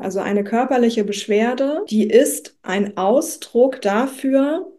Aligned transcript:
Also 0.00 0.20
eine 0.20 0.44
körperliche 0.44 1.04
Beschwerde, 1.04 1.84
die 1.88 2.08
ist 2.08 2.56
ein 2.62 2.96
Ausdruck 2.96 3.80
dafür, 3.82 4.72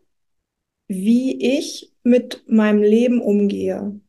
wie 0.88 1.58
ich 1.58 1.94
mit 2.04 2.44
meinem 2.48 2.82
Leben 2.82 3.22
umgehe. 3.22 4.00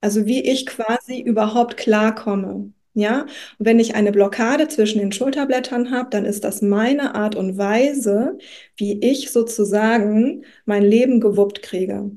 Also 0.00 0.26
wie 0.26 0.42
ich 0.42 0.66
quasi 0.66 1.20
überhaupt 1.20 1.76
klarkomme. 1.76 2.72
Ja, 2.94 3.22
und 3.22 3.66
wenn 3.66 3.80
ich 3.80 3.94
eine 3.94 4.12
Blockade 4.12 4.68
zwischen 4.68 4.98
den 4.98 5.12
Schulterblättern 5.12 5.90
habe, 5.90 6.10
dann 6.10 6.26
ist 6.26 6.44
das 6.44 6.60
meine 6.60 7.14
Art 7.14 7.36
und 7.36 7.56
Weise, 7.56 8.36
wie 8.76 9.00
ich 9.00 9.30
sozusagen 9.32 10.44
mein 10.66 10.82
Leben 10.82 11.20
gewuppt 11.20 11.62
kriege. 11.62 12.10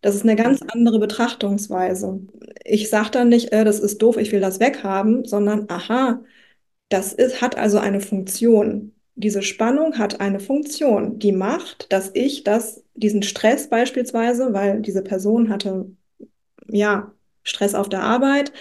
Das 0.00 0.14
ist 0.14 0.22
eine 0.22 0.36
ganz 0.36 0.62
andere 0.62 0.98
Betrachtungsweise. 1.00 2.20
Ich 2.64 2.88
sage 2.88 3.10
dann 3.10 3.28
nicht, 3.28 3.52
äh, 3.52 3.64
das 3.64 3.80
ist 3.80 4.00
doof, 4.02 4.16
ich 4.16 4.32
will 4.32 4.40
das 4.40 4.60
weghaben, 4.60 5.24
sondern 5.24 5.66
aha, 5.68 6.22
das 6.88 7.12
ist, 7.12 7.40
hat 7.40 7.56
also 7.58 7.78
eine 7.78 8.00
Funktion. 8.00 8.94
Diese 9.14 9.42
Spannung 9.42 9.98
hat 9.98 10.20
eine 10.20 10.40
Funktion, 10.40 11.18
die 11.18 11.32
macht, 11.32 11.92
dass 11.92 12.10
ich 12.14 12.44
das, 12.44 12.84
diesen 12.94 13.22
Stress 13.22 13.68
beispielsweise, 13.68 14.52
weil 14.52 14.80
diese 14.80 15.02
Person 15.02 15.50
hatte, 15.50 15.90
ja, 16.68 17.12
Stress 17.42 17.74
auf 17.74 17.88
der 17.88 18.02
Arbeit, 18.02 18.52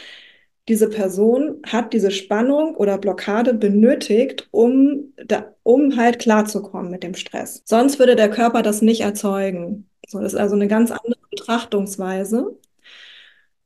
diese 0.67 0.89
Person 0.89 1.61
hat 1.65 1.93
diese 1.93 2.11
Spannung 2.11 2.75
oder 2.75 2.97
Blockade 2.97 3.53
benötigt, 3.53 4.47
um, 4.51 5.13
da, 5.25 5.53
um 5.63 5.95
halt 5.95 6.19
klarzukommen 6.19 6.91
mit 6.91 7.03
dem 7.03 7.15
Stress. 7.15 7.61
Sonst 7.65 7.99
würde 7.99 8.15
der 8.15 8.29
Körper 8.29 8.63
das 8.63 8.81
nicht 8.81 9.01
erzeugen. 9.01 9.89
So, 10.07 10.19
das 10.19 10.33
ist 10.33 10.39
also 10.39 10.55
eine 10.55 10.67
ganz 10.67 10.91
andere 10.91 11.19
Betrachtungsweise. 11.29 12.57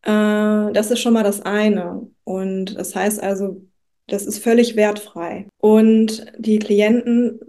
Äh, 0.04 0.72
das 0.74 0.92
ist 0.92 1.00
schon 1.00 1.14
mal 1.14 1.24
das 1.24 1.42
eine. 1.42 2.08
Und 2.24 2.78
das 2.78 2.96
heißt 2.96 3.22
also, 3.22 3.62
das 4.12 4.26
ist 4.26 4.44
völlig 4.44 4.76
wertfrei. 4.76 5.48
Und 5.60 6.26
die 6.38 6.60
Klienten 6.60 7.40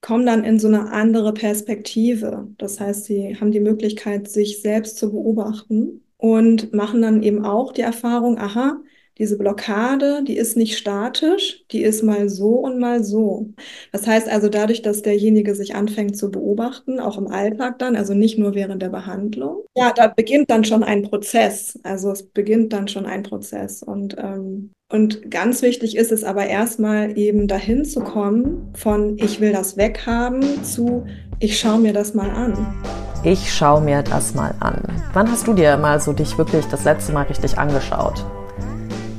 kommen 0.00 0.26
dann 0.26 0.44
in 0.44 0.58
so 0.58 0.68
eine 0.68 0.92
andere 0.92 1.32
Perspektive. 1.32 2.48
Das 2.58 2.80
heißt, 2.80 3.04
sie 3.04 3.36
haben 3.40 3.50
die 3.50 3.60
Möglichkeit, 3.60 4.28
sich 4.28 4.62
selbst 4.62 4.98
zu 4.98 5.10
beobachten 5.10 6.02
und 6.16 6.72
machen 6.72 7.02
dann 7.02 7.22
eben 7.22 7.44
auch 7.44 7.72
die 7.72 7.82
Erfahrung, 7.82 8.38
aha, 8.38 8.78
diese 9.18 9.36
Blockade, 9.36 10.22
die 10.26 10.36
ist 10.36 10.56
nicht 10.56 10.78
statisch, 10.78 11.64
die 11.70 11.82
ist 11.82 12.02
mal 12.02 12.28
so 12.28 12.50
und 12.50 12.78
mal 12.78 13.02
so. 13.02 13.50
Das 13.92 14.06
heißt 14.06 14.28
also 14.28 14.48
dadurch, 14.48 14.82
dass 14.82 15.02
derjenige 15.02 15.54
sich 15.54 15.74
anfängt 15.74 16.16
zu 16.16 16.30
beobachten, 16.30 17.00
auch 17.00 17.18
im 17.18 17.28
Alltag 17.28 17.78
dann, 17.78 17.96
also 17.96 18.14
nicht 18.14 18.38
nur 18.38 18.54
während 18.54 18.82
der 18.82 18.90
Behandlung, 18.90 19.64
ja, 19.76 19.92
da 19.94 20.08
beginnt 20.08 20.50
dann 20.50 20.64
schon 20.64 20.82
ein 20.82 21.02
Prozess. 21.02 21.78
Also 21.82 22.10
es 22.10 22.22
beginnt 22.22 22.72
dann 22.72 22.88
schon 22.88 23.06
ein 23.06 23.22
Prozess. 23.22 23.82
Und, 23.82 24.16
ähm, 24.18 24.70
und 24.90 25.30
ganz 25.30 25.62
wichtig 25.62 25.96
ist 25.96 26.12
es 26.12 26.24
aber 26.24 26.46
erstmal 26.46 27.16
eben 27.18 27.46
dahin 27.46 27.84
zu 27.84 28.00
kommen 28.00 28.72
von 28.74 29.18
ich 29.18 29.40
will 29.40 29.52
das 29.52 29.76
weghaben 29.76 30.64
zu 30.64 31.04
ich 31.40 31.60
schaue 31.60 31.78
mir 31.78 31.92
das 31.92 32.14
mal 32.14 32.30
an. 32.30 32.82
Ich 33.22 33.52
schaue 33.52 33.80
mir 33.80 34.02
das 34.02 34.34
mal 34.34 34.54
an. 34.58 34.82
Wann 35.12 35.30
hast 35.30 35.46
du 35.46 35.52
dir 35.52 35.76
mal 35.76 36.00
so 36.00 36.12
dich 36.12 36.36
wirklich 36.36 36.66
das 36.66 36.82
letzte 36.82 37.12
Mal 37.12 37.26
richtig 37.26 37.56
angeschaut? 37.56 38.24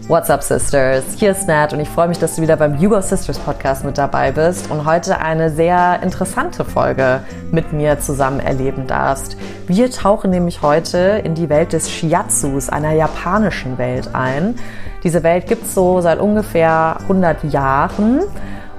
What's 0.09 0.31
up, 0.31 0.41
Sisters? 0.41 1.03
Hier 1.19 1.29
ist 1.29 1.47
Nat 1.47 1.71
und 1.71 1.79
ich 1.79 1.87
freue 1.87 2.07
mich, 2.07 2.17
dass 2.17 2.35
du 2.35 2.41
wieder 2.41 2.57
beim 2.57 2.81
Hugo 2.81 2.99
Sisters 2.99 3.37
Podcast 3.37 3.85
mit 3.85 3.99
dabei 3.99 4.31
bist 4.31 4.71
und 4.71 4.83
heute 4.83 5.19
eine 5.19 5.51
sehr 5.51 5.99
interessante 6.01 6.65
Folge 6.65 7.21
mit 7.51 7.73
mir 7.73 7.99
zusammen 7.99 8.39
erleben 8.39 8.87
darfst. 8.87 9.37
Wir 9.67 9.91
tauchen 9.91 10.31
nämlich 10.31 10.63
heute 10.63 11.21
in 11.23 11.35
die 11.35 11.47
Welt 11.47 11.73
des 11.73 11.91
Shiatsus, 11.91 12.69
einer 12.69 12.93
japanischen 12.93 13.77
Welt 13.77 14.09
ein. 14.13 14.55
Diese 15.03 15.21
Welt 15.21 15.45
gibt 15.45 15.65
es 15.65 15.75
so 15.75 16.01
seit 16.01 16.17
ungefähr 16.17 16.97
100 17.01 17.43
Jahren. 17.43 18.21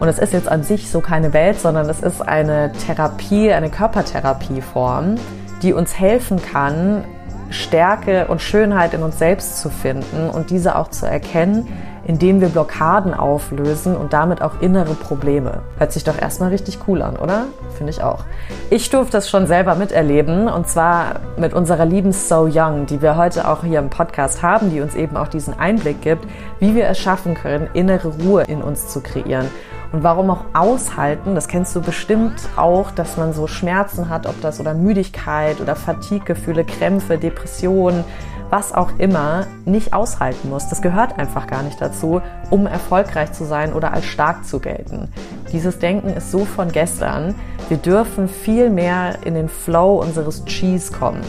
Und 0.00 0.08
es 0.08 0.18
ist 0.18 0.32
jetzt 0.32 0.48
an 0.48 0.64
sich 0.64 0.90
so 0.90 1.00
keine 1.00 1.32
Welt, 1.32 1.60
sondern 1.60 1.88
es 1.88 2.00
ist 2.00 2.26
eine 2.26 2.72
Therapie, 2.72 3.52
eine 3.52 3.70
Körpertherapieform, 3.70 5.14
die 5.62 5.74
uns 5.74 5.96
helfen 5.96 6.42
kann, 6.42 7.04
Stärke 7.50 8.26
und 8.28 8.40
Schönheit 8.40 8.94
in 8.94 9.02
uns 9.02 9.18
selbst 9.18 9.58
zu 9.58 9.70
finden 9.70 10.30
und 10.30 10.50
diese 10.50 10.76
auch 10.76 10.88
zu 10.88 11.06
erkennen, 11.06 11.68
indem 12.06 12.40
wir 12.40 12.48
Blockaden 12.48 13.14
auflösen 13.14 13.96
und 13.96 14.12
damit 14.12 14.42
auch 14.42 14.60
innere 14.60 14.94
Probleme. 14.94 15.62
Hört 15.78 15.92
sich 15.92 16.04
doch 16.04 16.18
erstmal 16.20 16.50
richtig 16.50 16.78
cool 16.88 17.02
an, 17.02 17.16
oder? 17.16 17.44
Finde 17.76 17.92
ich 17.92 18.02
auch. 18.02 18.24
Ich 18.70 18.90
durfte 18.90 19.12
das 19.12 19.28
schon 19.28 19.46
selber 19.46 19.74
miterleben 19.74 20.48
und 20.48 20.68
zwar 20.68 21.20
mit 21.36 21.54
unserer 21.54 21.84
lieben 21.84 22.12
So 22.12 22.48
Young, 22.50 22.86
die 22.86 23.02
wir 23.02 23.16
heute 23.16 23.48
auch 23.48 23.62
hier 23.62 23.78
im 23.78 23.90
Podcast 23.90 24.42
haben, 24.42 24.70
die 24.70 24.80
uns 24.80 24.94
eben 24.94 25.16
auch 25.16 25.28
diesen 25.28 25.58
Einblick 25.58 26.02
gibt, 26.02 26.26
wie 26.58 26.74
wir 26.74 26.88
es 26.88 26.98
schaffen 26.98 27.34
können, 27.34 27.68
innere 27.74 28.08
Ruhe 28.08 28.42
in 28.42 28.62
uns 28.62 28.88
zu 28.88 29.00
kreieren 29.00 29.46
und 29.92 30.04
warum 30.04 30.30
auch 30.30 30.44
aushalten, 30.52 31.34
das 31.34 31.48
kennst 31.48 31.74
du 31.74 31.80
bestimmt 31.80 32.40
auch, 32.56 32.92
dass 32.92 33.16
man 33.16 33.32
so 33.32 33.46
Schmerzen 33.46 34.08
hat, 34.08 34.26
ob 34.26 34.40
das 34.40 34.60
oder 34.60 34.72
Müdigkeit 34.72 35.60
oder 35.60 35.74
Fatigue-Gefühle, 35.74 36.64
Krämpfe, 36.64 37.18
Depressionen, 37.18 38.04
was 38.50 38.72
auch 38.72 38.90
immer, 38.98 39.46
nicht 39.64 39.92
aushalten 39.92 40.50
muss. 40.50 40.68
Das 40.68 40.82
gehört 40.82 41.18
einfach 41.18 41.46
gar 41.46 41.62
nicht 41.62 41.80
dazu, 41.80 42.20
um 42.50 42.66
erfolgreich 42.66 43.32
zu 43.32 43.44
sein 43.44 43.72
oder 43.72 43.92
als 43.92 44.04
stark 44.04 44.44
zu 44.44 44.60
gelten. 44.60 45.08
Dieses 45.52 45.78
Denken 45.78 46.10
ist 46.10 46.30
so 46.30 46.44
von 46.44 46.70
gestern. 46.70 47.34
Wir 47.68 47.76
dürfen 47.76 48.28
viel 48.28 48.70
mehr 48.70 49.18
in 49.24 49.34
den 49.34 49.48
Flow 49.48 50.00
unseres 50.00 50.44
Cheese 50.44 50.92
kommen. 50.92 51.22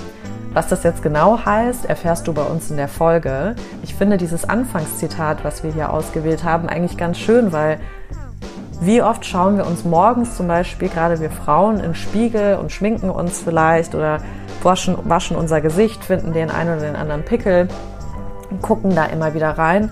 Was 0.53 0.67
das 0.67 0.83
jetzt 0.83 1.01
genau 1.01 1.45
heißt, 1.45 1.85
erfährst 1.85 2.27
du 2.27 2.33
bei 2.33 2.43
uns 2.43 2.69
in 2.69 2.77
der 2.77 2.89
Folge. 2.89 3.55
Ich 3.83 3.95
finde 3.95 4.17
dieses 4.17 4.49
Anfangszitat, 4.49 5.43
was 5.43 5.63
wir 5.63 5.71
hier 5.71 5.93
ausgewählt 5.93 6.43
haben, 6.43 6.67
eigentlich 6.67 6.97
ganz 6.97 7.17
schön, 7.17 7.53
weil 7.53 7.79
wie 8.81 9.03
oft 9.03 9.23
schauen 9.25 9.57
wir 9.57 9.67
uns 9.67 9.85
morgens 9.85 10.35
zum 10.35 10.47
Beispiel, 10.47 10.89
gerade 10.89 11.19
wir 11.19 11.29
Frauen, 11.29 11.77
den 11.77 11.93
Spiegel 11.93 12.55
und 12.55 12.71
schminken 12.71 13.11
uns 13.11 13.39
vielleicht 13.39 13.93
oder 13.93 14.17
waschen, 14.63 14.97
waschen 15.03 15.37
unser 15.37 15.61
Gesicht, 15.61 16.03
finden 16.03 16.33
den 16.33 16.49
einen 16.49 16.77
oder 16.77 16.87
den 16.87 16.95
anderen 16.95 17.23
Pickel 17.23 17.67
und 18.49 18.63
gucken 18.63 18.95
da 18.95 19.05
immer 19.05 19.35
wieder 19.35 19.51
rein. 19.51 19.91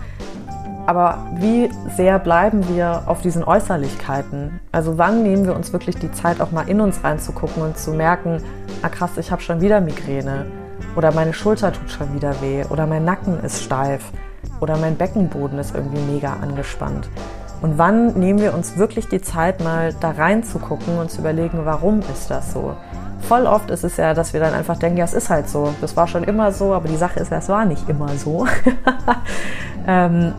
Aber 0.87 1.27
wie 1.35 1.69
sehr 1.95 2.17
bleiben 2.17 2.67
wir 2.67 3.03
auf 3.05 3.21
diesen 3.21 3.43
Äußerlichkeiten? 3.43 4.59
Also 4.71 4.97
wann 4.97 5.21
nehmen 5.21 5.45
wir 5.45 5.55
uns 5.55 5.71
wirklich 5.71 5.97
die 5.97 6.11
Zeit, 6.11 6.41
auch 6.41 6.49
mal 6.49 6.67
in 6.67 6.81
uns 6.81 7.03
reinzugucken 7.03 7.61
und 7.61 7.77
zu 7.77 7.91
merken, 7.91 8.41
ah 8.81 8.89
krass, 8.89 9.11
ich 9.17 9.31
habe 9.31 9.43
schon 9.43 9.61
wieder 9.61 9.81
Migräne 9.81 10.47
oder 10.95 11.11
meine 11.11 11.33
Schulter 11.33 11.71
tut 11.71 11.91
schon 11.91 12.15
wieder 12.15 12.41
weh 12.41 12.65
oder 12.71 12.87
mein 12.87 13.05
Nacken 13.05 13.39
ist 13.43 13.61
steif 13.61 14.11
oder 14.61 14.77
mein 14.77 14.95
Beckenboden 14.95 15.59
ist 15.59 15.75
irgendwie 15.75 16.01
mega 16.11 16.33
angespannt. 16.41 17.07
Und 17.61 17.77
wann 17.77 18.13
nehmen 18.13 18.39
wir 18.39 18.53
uns 18.53 18.77
wirklich 18.77 19.07
die 19.09 19.21
Zeit, 19.21 19.61
mal 19.63 19.93
da 19.99 20.11
reinzugucken 20.11 20.97
und 20.97 21.11
zu 21.11 21.19
überlegen, 21.19 21.61
warum 21.63 21.99
ist 22.13 22.29
das 22.29 22.53
so? 22.53 22.75
Voll 23.21 23.45
oft 23.45 23.69
ist 23.69 23.83
es 23.83 23.97
ja, 23.97 24.13
dass 24.13 24.33
wir 24.33 24.39
dann 24.39 24.53
einfach 24.53 24.77
denken, 24.77 24.97
ja, 24.97 25.05
es 25.05 25.13
ist 25.13 25.29
halt 25.29 25.49
so. 25.49 25.73
Das 25.81 25.97
war 25.97 26.07
schon 26.07 26.23
immer 26.23 26.51
so, 26.53 26.73
aber 26.73 26.87
die 26.87 26.95
Sache 26.95 27.19
ist, 27.19 27.31
es 27.31 27.49
war 27.49 27.65
nicht 27.65 27.89
immer 27.89 28.09
so. 28.09 28.47
ähm, 29.87 30.33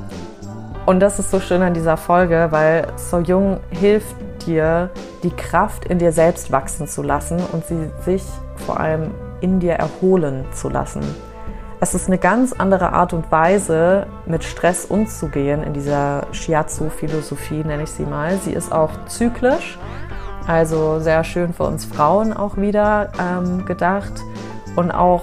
und 0.86 1.00
das 1.00 1.19
ist 1.19 1.30
so 1.30 1.41
schön 1.41 1.62
an 1.62 1.75
dieser 1.75 1.97
Folge, 1.97 2.48
weil 2.50 2.86
So 2.97 3.19
Jung 3.19 3.60
hilft 3.70 4.16
dir, 4.47 4.91
die 5.22 5.30
Kraft 5.30 5.84
in 5.84 5.98
dir 5.98 6.12
selbst 6.12 6.50
wachsen 6.50 6.88
zu 6.88 7.03
lassen 7.03 7.38
und 7.53 7.66
sie 7.66 7.91
sich 8.04 8.25
vor 8.56 8.80
allem 8.80 9.10
in 9.42 9.60
dir 9.60 9.75
erholen 9.75 10.44
zu 10.53 10.70
lassen. 10.70 11.03
Es 11.82 11.94
ist 11.94 12.08
eine 12.08 12.18
ganz 12.18 12.52
andere 12.52 12.92
Art 12.92 13.14
und 13.14 13.32
Weise, 13.32 14.06
mit 14.26 14.44
Stress 14.44 14.84
umzugehen 14.84 15.62
in 15.62 15.72
dieser 15.72 16.26
Shiatsu-Philosophie, 16.30 17.64
nenne 17.64 17.84
ich 17.84 17.91
sie 17.91 18.04
mal. 18.04 18.36
Sie 18.44 18.52
ist 18.52 18.70
auch 18.70 19.06
zyklisch, 19.06 19.78
also 20.46 21.00
sehr 21.00 21.24
schön 21.24 21.54
für 21.54 21.62
uns 21.62 21.86
Frauen 21.86 22.34
auch 22.34 22.58
wieder 22.58 23.10
ähm, 23.18 23.64
gedacht 23.64 24.12
und 24.76 24.91
auch 24.91 25.22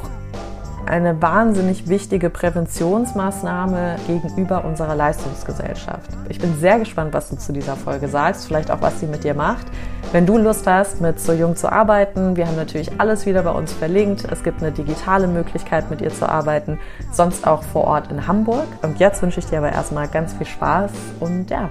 eine 0.87 1.21
wahnsinnig 1.21 1.87
wichtige 1.87 2.29
Präventionsmaßnahme 2.29 3.97
gegenüber 4.07 4.65
unserer 4.65 4.95
Leistungsgesellschaft. 4.95 6.09
Ich 6.29 6.39
bin 6.39 6.57
sehr 6.57 6.79
gespannt, 6.79 7.13
was 7.13 7.29
du 7.29 7.37
zu 7.37 7.53
dieser 7.53 7.75
Folge 7.75 8.07
sagst, 8.07 8.47
vielleicht 8.47 8.71
auch, 8.71 8.81
was 8.81 8.99
sie 8.99 9.05
mit 9.05 9.23
dir 9.23 9.33
macht. 9.33 9.67
Wenn 10.11 10.25
du 10.25 10.37
Lust 10.37 10.65
hast, 10.67 11.01
mit 11.01 11.19
So 11.19 11.33
Jung 11.33 11.55
zu 11.55 11.71
arbeiten, 11.71 12.35
wir 12.35 12.47
haben 12.47 12.55
natürlich 12.55 12.99
alles 12.99 13.25
wieder 13.25 13.43
bei 13.43 13.51
uns 13.51 13.73
verlinkt. 13.73 14.25
Es 14.31 14.43
gibt 14.43 14.61
eine 14.61 14.71
digitale 14.71 15.27
Möglichkeit, 15.27 15.89
mit 15.89 16.01
ihr 16.01 16.13
zu 16.13 16.27
arbeiten, 16.27 16.79
sonst 17.11 17.45
auch 17.45 17.63
vor 17.63 17.83
Ort 17.83 18.09
in 18.11 18.25
Hamburg. 18.25 18.67
Und 18.81 18.99
jetzt 18.99 19.21
wünsche 19.21 19.39
ich 19.39 19.47
dir 19.47 19.57
aber 19.57 19.71
erstmal 19.73 20.07
ganz 20.07 20.33
viel 20.33 20.47
Spaß 20.47 20.91
und 21.19 21.49
ja, 21.49 21.69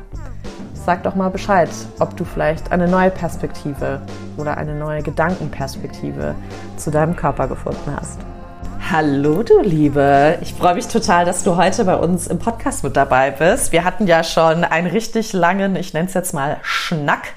sag 0.74 1.02
doch 1.02 1.14
mal 1.14 1.30
Bescheid, 1.30 1.70
ob 1.98 2.16
du 2.16 2.24
vielleicht 2.24 2.70
eine 2.72 2.86
neue 2.86 3.10
Perspektive 3.10 4.02
oder 4.36 4.56
eine 4.56 4.74
neue 4.74 5.02
Gedankenperspektive 5.02 6.34
zu 6.76 6.90
deinem 6.90 7.16
Körper 7.16 7.48
gefunden 7.48 7.96
hast. 7.96 8.20
Hallo, 8.88 9.42
du 9.42 9.62
Liebe. 9.62 10.38
Ich 10.42 10.54
freue 10.54 10.76
mich 10.76 10.86
total, 10.86 11.24
dass 11.24 11.42
du 11.42 11.56
heute 11.56 11.84
bei 11.84 11.96
uns 11.96 12.28
im 12.28 12.38
Podcast 12.38 12.84
mit 12.84 12.96
dabei 12.96 13.32
bist. 13.32 13.72
Wir 13.72 13.82
hatten 13.82 14.06
ja 14.06 14.22
schon 14.22 14.62
einen 14.62 14.86
richtig 14.86 15.32
langen, 15.32 15.74
ich 15.74 15.92
nenne 15.92 16.06
es 16.06 16.14
jetzt 16.14 16.32
mal 16.32 16.58
Schnack 16.62 17.32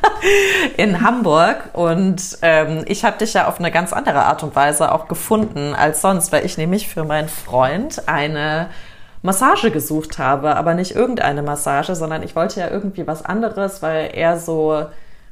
in 0.76 1.00
Hamburg 1.00 1.70
und 1.72 2.36
ähm, 2.42 2.84
ich 2.86 3.02
habe 3.02 3.16
dich 3.16 3.32
ja 3.32 3.48
auf 3.48 3.58
eine 3.58 3.70
ganz 3.70 3.94
andere 3.94 4.24
Art 4.24 4.42
und 4.42 4.54
Weise 4.54 4.92
auch 4.92 5.08
gefunden 5.08 5.74
als 5.74 6.02
sonst, 6.02 6.32
weil 6.32 6.44
ich 6.44 6.58
nämlich 6.58 6.86
für 6.86 7.04
meinen 7.04 7.30
Freund 7.30 8.06
eine 8.06 8.68
Massage 9.22 9.70
gesucht 9.70 10.18
habe, 10.18 10.54
aber 10.54 10.74
nicht 10.74 10.94
irgendeine 10.94 11.42
Massage, 11.42 11.94
sondern 11.94 12.22
ich 12.22 12.36
wollte 12.36 12.60
ja 12.60 12.68
irgendwie 12.68 13.06
was 13.06 13.24
anderes, 13.24 13.80
weil 13.80 14.10
er 14.12 14.38
so 14.38 14.84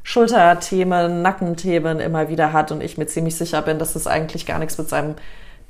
Schulterthemen, 0.02 1.20
Nackenthemen 1.20 2.00
immer 2.00 2.30
wieder 2.30 2.54
hat 2.54 2.72
und 2.72 2.82
ich 2.82 2.96
mir 2.96 3.06
ziemlich 3.06 3.36
sicher 3.36 3.60
bin, 3.60 3.78
dass 3.78 3.94
es 3.96 4.06
eigentlich 4.06 4.46
gar 4.46 4.58
nichts 4.58 4.78
mit 4.78 4.88
seinem 4.88 5.14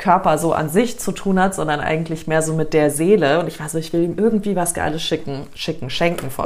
Körper 0.02 0.36
so 0.36 0.52
an 0.52 0.68
sich 0.68 0.98
zu 0.98 1.12
tun 1.12 1.40
hat, 1.40 1.54
sondern 1.54 1.80
eigentlich 1.80 2.26
mehr 2.26 2.42
so 2.42 2.54
mit 2.54 2.74
der 2.74 2.90
Seele. 2.90 3.38
Und 3.38 3.46
ich 3.46 3.60
war 3.60 3.68
so, 3.68 3.78
ich 3.78 3.92
will 3.92 4.02
ihm 4.02 4.18
irgendwie 4.18 4.56
was 4.56 4.74
Geiles 4.74 5.00
schicken, 5.00 5.46
schicken, 5.54 5.90
schenken 5.90 6.30
von. 6.30 6.44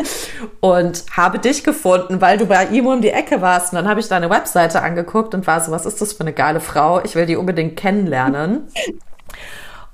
und 0.60 1.04
habe 1.16 1.38
dich 1.38 1.64
gefunden, 1.64 2.20
weil 2.20 2.36
du 2.36 2.46
bei 2.46 2.66
ihm 2.66 2.86
um 2.86 3.00
die 3.00 3.10
Ecke 3.10 3.40
warst. 3.40 3.72
Und 3.72 3.76
dann 3.76 3.88
habe 3.88 4.00
ich 4.00 4.08
deine 4.08 4.28
Webseite 4.28 4.82
angeguckt 4.82 5.34
und 5.34 5.46
war 5.46 5.60
so, 5.60 5.72
was 5.72 5.86
ist 5.86 6.02
das 6.02 6.12
für 6.12 6.20
eine 6.20 6.34
geile 6.34 6.60
Frau? 6.60 7.02
Ich 7.02 7.14
will 7.14 7.24
die 7.24 7.36
unbedingt 7.36 7.76
kennenlernen. 7.76 8.68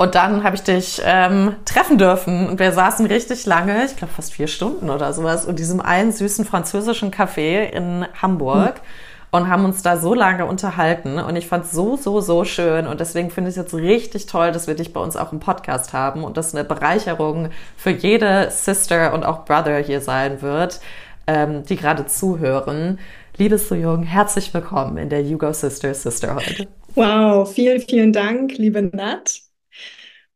Und 0.00 0.14
dann 0.14 0.44
habe 0.44 0.54
ich 0.54 0.62
dich 0.62 1.02
ähm, 1.04 1.56
treffen 1.64 1.98
dürfen 1.98 2.48
und 2.48 2.60
wir 2.60 2.70
saßen 2.70 3.04
richtig 3.06 3.46
lange, 3.46 3.84
ich 3.84 3.96
glaube 3.96 4.12
fast 4.14 4.32
vier 4.32 4.46
Stunden 4.46 4.90
oder 4.90 5.12
sowas, 5.12 5.44
in 5.44 5.56
diesem 5.56 5.80
einen 5.80 6.12
süßen 6.12 6.44
französischen 6.44 7.10
Café 7.10 7.64
in 7.64 8.06
Hamburg. 8.22 8.76
Mhm 8.76 9.17
und 9.30 9.48
haben 9.48 9.64
uns 9.64 9.82
da 9.82 9.96
so 9.96 10.14
lange 10.14 10.46
unterhalten 10.46 11.18
und 11.18 11.36
ich 11.36 11.46
fand 11.46 11.66
es 11.66 11.72
so, 11.72 11.96
so, 11.96 12.20
so 12.20 12.44
schön 12.44 12.86
und 12.86 13.00
deswegen 13.00 13.30
finde 13.30 13.50
ich 13.50 13.56
es 13.56 13.62
jetzt 13.62 13.74
richtig 13.74 14.26
toll, 14.26 14.52
dass 14.52 14.66
wir 14.66 14.74
dich 14.74 14.92
bei 14.92 15.00
uns 15.00 15.16
auch 15.16 15.32
im 15.32 15.40
Podcast 15.40 15.92
haben 15.92 16.24
und 16.24 16.36
das 16.36 16.54
eine 16.54 16.64
Bereicherung 16.64 17.50
für 17.76 17.90
jede 17.90 18.50
Sister 18.50 19.12
und 19.12 19.24
auch 19.24 19.44
Brother 19.44 19.78
hier 19.78 20.00
sein 20.00 20.40
wird, 20.40 20.80
ähm, 21.26 21.64
die 21.64 21.76
gerade 21.76 22.06
zuhören. 22.06 22.98
Liebes 23.36 23.70
Jung, 23.70 24.02
herzlich 24.02 24.52
willkommen 24.54 24.96
in 24.96 25.10
der 25.10 25.22
Hugo 25.22 25.52
Sister 25.52 25.94
Sisterhood. 25.94 26.66
Wow, 26.94 27.52
vielen, 27.52 27.80
vielen 27.80 28.12
Dank, 28.12 28.56
liebe 28.56 28.82
Nat. 28.82 29.40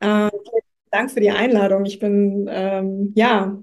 Äh, 0.00 0.30
Dank 0.90 1.10
für 1.10 1.20
die 1.20 1.30
Einladung. 1.30 1.86
Ich 1.86 1.98
bin 1.98 2.48
ähm, 2.50 3.12
ja 3.16 3.56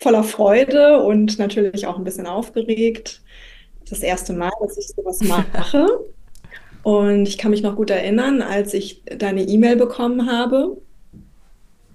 voller 0.00 0.24
Freude 0.24 1.00
und 1.02 1.38
natürlich 1.38 1.86
auch 1.86 1.96
ein 1.96 2.04
bisschen 2.04 2.26
aufgeregt 2.26 3.23
das 3.94 4.02
erste 4.02 4.32
Mal, 4.32 4.50
dass 4.60 4.76
ich 4.76 4.88
sowas 4.88 5.20
mache. 5.22 5.86
Und 6.82 7.26
ich 7.26 7.38
kann 7.38 7.50
mich 7.50 7.62
noch 7.62 7.76
gut 7.76 7.90
erinnern, 7.90 8.42
als 8.42 8.74
ich 8.74 9.02
deine 9.04 9.42
E-Mail 9.42 9.76
bekommen 9.76 10.30
habe. 10.30 10.76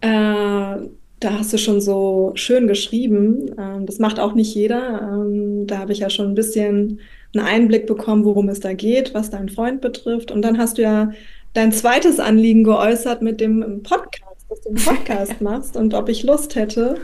Äh, 0.01 0.87
da 1.19 1.33
hast 1.33 1.53
du 1.53 1.57
schon 1.57 1.81
so 1.81 2.31
schön 2.35 2.67
geschrieben. 2.67 3.51
Ähm, 3.59 3.85
das 3.85 3.99
macht 3.99 4.19
auch 4.19 4.33
nicht 4.33 4.55
jeder. 4.55 5.01
Ähm, 5.13 5.67
da 5.67 5.77
habe 5.77 5.91
ich 5.91 5.99
ja 5.99 6.09
schon 6.09 6.27
ein 6.27 6.35
bisschen 6.35 6.99
einen 7.35 7.45
Einblick 7.45 7.85
bekommen, 7.85 8.25
worum 8.25 8.49
es 8.49 8.59
da 8.59 8.73
geht, 8.73 9.13
was 9.13 9.29
deinen 9.29 9.49
Freund 9.49 9.81
betrifft. 9.81 10.31
Und 10.31 10.41
dann 10.41 10.57
hast 10.57 10.77
du 10.77 10.81
ja 10.81 11.11
dein 11.53 11.71
zweites 11.71 12.19
Anliegen 12.19 12.63
geäußert 12.63 13.21
mit 13.21 13.41
dem 13.41 13.83
Podcast, 13.83 14.45
dass 14.49 14.61
du 14.61 14.69
einen 14.69 14.83
Podcast 14.83 15.41
machst 15.41 15.77
und 15.77 15.93
ob 15.93 16.09
ich 16.09 16.23
Lust 16.23 16.55
hätte, 16.55 16.95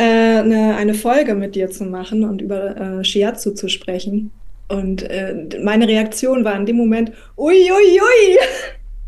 eine, 0.00 0.76
eine 0.76 0.94
Folge 0.94 1.34
mit 1.34 1.54
dir 1.54 1.70
zu 1.70 1.84
machen 1.84 2.24
und 2.24 2.42
über 2.42 2.76
äh, 2.76 3.04
Shiatsu 3.04 3.52
zu 3.52 3.68
sprechen. 3.68 4.32
Und 4.68 5.02
äh, 5.02 5.48
meine 5.62 5.86
Reaktion 5.86 6.44
war 6.44 6.56
in 6.56 6.66
dem 6.66 6.76
Moment, 6.76 7.12
ui, 7.36 7.70
ui, 7.70 8.00
ui, 8.00 8.38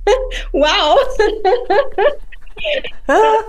wow. 0.53 0.99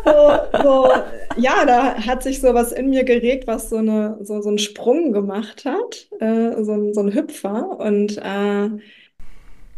so, 0.04 0.62
so, 0.64 0.90
ja, 1.38 1.66
da 1.66 1.96
hat 1.96 2.24
sich 2.24 2.42
so 2.42 2.54
was 2.54 2.72
in 2.72 2.90
mir 2.90 3.04
geregt, 3.04 3.48
was 3.48 3.70
so, 3.70 3.78
eine, 3.78 4.18
so, 4.22 4.42
so 4.42 4.50
einen 4.50 4.58
Sprung 4.58 5.12
gemacht 5.12 5.66
hat, 5.66 6.08
äh, 6.20 6.64
so, 6.64 6.94
so 6.94 7.02
ein 7.02 7.14
Hüpfer. 7.14 7.80
Und 7.80 8.18
äh, 8.18 8.70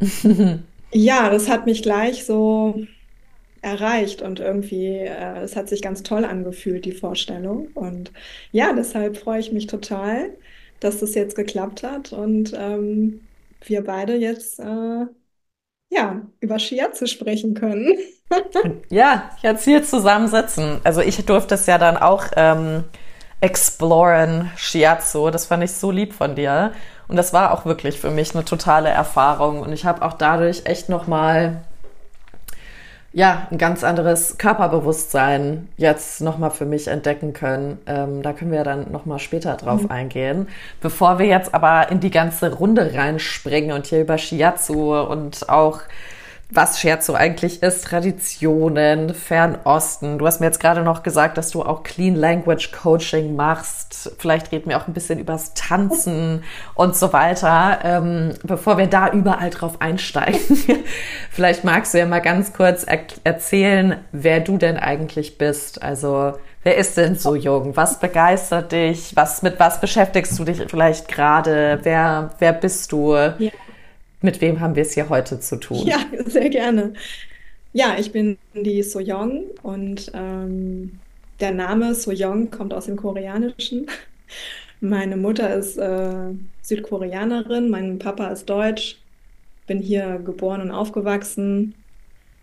ja, 0.92 1.30
das 1.30 1.50
hat 1.50 1.66
mich 1.66 1.82
gleich 1.82 2.26
so 2.26 2.76
erreicht 3.62 4.22
und 4.22 4.40
irgendwie, 4.40 4.98
äh, 4.98 5.40
es 5.40 5.56
hat 5.56 5.70
sich 5.70 5.82
ganz 5.82 6.04
toll 6.04 6.26
angefühlt, 6.26 6.86
die 6.86 6.92
Vorstellung. 6.92 7.68
Und 7.74 8.12
ja, 8.52 8.74
deshalb 8.74 9.18
freue 9.18 9.40
ich 9.40 9.52
mich 9.52 9.68
total, 9.68 10.30
dass 10.80 11.00
das 11.00 11.16
jetzt 11.16 11.36
geklappt 11.36 11.84
hat 11.84 12.14
und 12.14 12.54
ähm, 12.58 13.22
wir 13.66 13.84
beide 13.84 14.16
jetzt 14.16 14.60
äh, 14.60 15.06
ja 15.90 16.22
über 16.40 16.60
Shiatsu 16.60 17.06
sprechen 17.08 17.54
können. 17.54 17.98
ja, 18.90 19.32
jetzt 19.42 19.66
hier 19.66 19.84
zusammensitzen. 19.84 20.80
Also 20.84 21.02
ich 21.02 21.24
durfte 21.26 21.56
es 21.56 21.66
ja 21.66 21.78
dann 21.78 21.98
auch 21.98 22.26
ähm, 22.36 22.86
exploren, 23.42 24.52
Shiatsu. 24.56 25.30
Das 25.30 25.46
fand 25.46 25.64
ich 25.64 25.74
so 25.74 25.92
lieb 25.92 26.14
von 26.14 26.36
dir. 26.36 26.74
Und 27.08 27.16
das 27.16 27.34
war 27.34 27.54
auch 27.54 27.66
wirklich 27.66 28.00
für 28.00 28.12
mich 28.12 28.36
eine 28.36 28.46
totale 28.46 28.90
Erfahrung. 28.90 29.62
Und 29.62 29.74
ich 29.74 29.86
habe 29.86 30.04
auch 30.04 30.14
dadurch 30.14 30.66
echt 30.66 30.90
nochmal 30.90 31.64
ja, 33.12 33.48
ein 33.50 33.58
ganz 33.58 33.84
anderes 33.84 34.38
Körperbewusstsein 34.38 35.68
jetzt 35.78 36.22
nochmal 36.22 36.52
für 36.52 36.66
mich 36.66 36.88
entdecken 36.88 37.34
können. 37.34 37.80
Ähm, 37.88 38.22
da 38.22 38.34
können 38.34 38.52
wir 38.52 38.64
dann 38.64 38.92
nochmal 38.92 39.18
später 39.18 39.56
drauf 39.56 39.84
mhm. 39.84 39.92
eingehen. 39.92 40.48
Bevor 40.80 41.18
wir 41.18 41.26
jetzt 41.26 41.54
aber 41.56 41.92
in 41.92 42.00
die 42.00 42.12
ganze 42.12 42.54
Runde 42.54 42.94
reinspringen 42.94 43.72
und 43.72 43.88
hier 43.88 44.02
über 44.02 44.18
Shiatsu 44.20 44.96
und 44.96 45.50
auch 45.50 45.82
was 46.52 46.80
Scherzo 46.80 47.14
eigentlich 47.14 47.62
ist, 47.62 47.86
Traditionen, 47.86 49.14
Fernosten. 49.14 50.18
Du 50.18 50.26
hast 50.26 50.40
mir 50.40 50.48
jetzt 50.48 50.60
gerade 50.60 50.82
noch 50.82 51.04
gesagt, 51.04 51.38
dass 51.38 51.52
du 51.52 51.62
auch 51.62 51.84
Clean 51.84 52.16
Language 52.16 52.72
Coaching 52.72 53.36
machst. 53.36 54.12
Vielleicht 54.18 54.52
reden 54.52 54.70
wir 54.70 54.78
auch 54.78 54.88
ein 54.88 54.94
bisschen 54.94 55.20
übers 55.20 55.54
Tanzen 55.54 56.44
und 56.74 56.96
so 56.96 57.14
weiter. 57.14 57.80
Ähm, 57.84 58.34
bevor 58.44 58.80
wir 58.80 58.88
da 58.88 59.12
überall 59.12 59.52
drauf 59.52 59.80
einsteigen, 59.80 60.40
vielleicht 61.30 61.64
magst 61.64 61.94
du 61.94 62.00
ja 62.00 62.08
mal 62.08 62.20
ganz 62.20 62.52
kurz 62.52 62.84
er 62.84 63.02
erzählen, 63.24 63.98
wer 64.12 64.40
du 64.40 64.58
denn 64.58 64.78
eigentlich 64.78 65.38
bist. 65.38 65.84
Also, 65.84 66.34
wer 66.64 66.78
ist 66.78 66.98
denn 66.98 67.16
so 67.16 67.36
jung? 67.36 67.78
Was 67.78 68.00
begeistert 68.00 68.72
dich? 68.72 69.16
Was, 69.16 69.44
mit 69.44 69.60
was 69.60 69.80
beschäftigst 69.80 70.40
du 70.40 70.46
dich 70.46 70.64
vielleicht 70.68 71.08
gerade? 71.10 71.78
Wer, 71.84 72.32
wer 72.40 72.54
bist 72.54 72.92
du? 72.92 73.14
Ja. 73.14 73.52
Mit 74.22 74.42
wem 74.42 74.60
haben 74.60 74.76
wir 74.76 74.84
es 74.84 74.94
hier 74.94 75.10
heute 75.10 75.40
zu 75.40 75.58
tun? 75.58 75.86
Ja, 75.88 76.00
sehr 76.26 76.50
gerne. 76.50 76.94
Ja, 77.72 77.96
ich 77.98 78.12
bin 78.12 78.38
die 78.54 78.84
Soyoung 78.84 79.46
und 79.62 80.12
ähm, 80.14 81.00
der 81.40 81.52
Name 81.52 81.94
Soyoung 81.94 82.52
kommt 82.52 82.74
aus 82.74 82.86
dem 82.86 82.98
Koreanischen. 82.98 83.88
Meine 84.82 85.18
Mutter 85.18 85.54
ist 85.56 85.78
äh, 85.78 86.32
Südkoreanerin, 86.62 87.70
mein 87.70 88.00
Papa 88.00 88.30
ist 88.30 88.50
Deutsch, 88.50 88.98
bin 89.68 89.80
hier 89.80 90.20
geboren 90.24 90.62
und 90.62 90.72
aufgewachsen. 90.72 91.76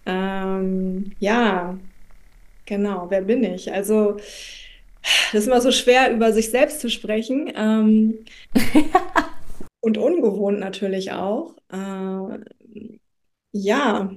Ähm, 0.04 1.12
ja, 1.18 1.78
genau, 2.66 3.06
wer 3.08 3.22
bin 3.22 3.42
ich? 3.42 3.72
Also, 3.72 4.18
das 5.32 5.42
ist 5.42 5.46
immer 5.46 5.60
so 5.60 5.72
schwer, 5.72 6.12
über 6.12 6.32
sich 6.32 6.50
selbst 6.50 6.80
zu 6.80 6.90
sprechen. 6.90 7.52
Ähm, 7.56 8.14
und 9.86 9.98
ungewohnt 9.98 10.58
natürlich 10.60 11.12
auch. 11.12 11.56
Äh, 11.70 12.38
ja, 13.52 14.10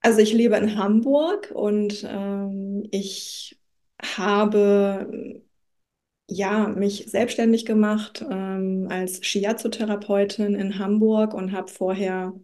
also 0.00 0.20
ich 0.20 0.32
lebe 0.32 0.56
in 0.56 0.76
Hamburg 0.78 1.50
und 1.54 2.04
ähm, 2.08 2.86
ich 2.92 3.58
habe 4.02 5.42
ja 6.28 6.68
mich 6.68 7.06
selbstständig 7.10 7.66
gemacht 7.66 8.24
ähm, 8.28 8.88
als 8.90 9.24
Shiatsu-Therapeutin 9.24 10.54
in 10.54 10.78
Hamburg 10.78 11.34
und 11.34 11.52
habe 11.52 11.68
vorher, 11.70 12.34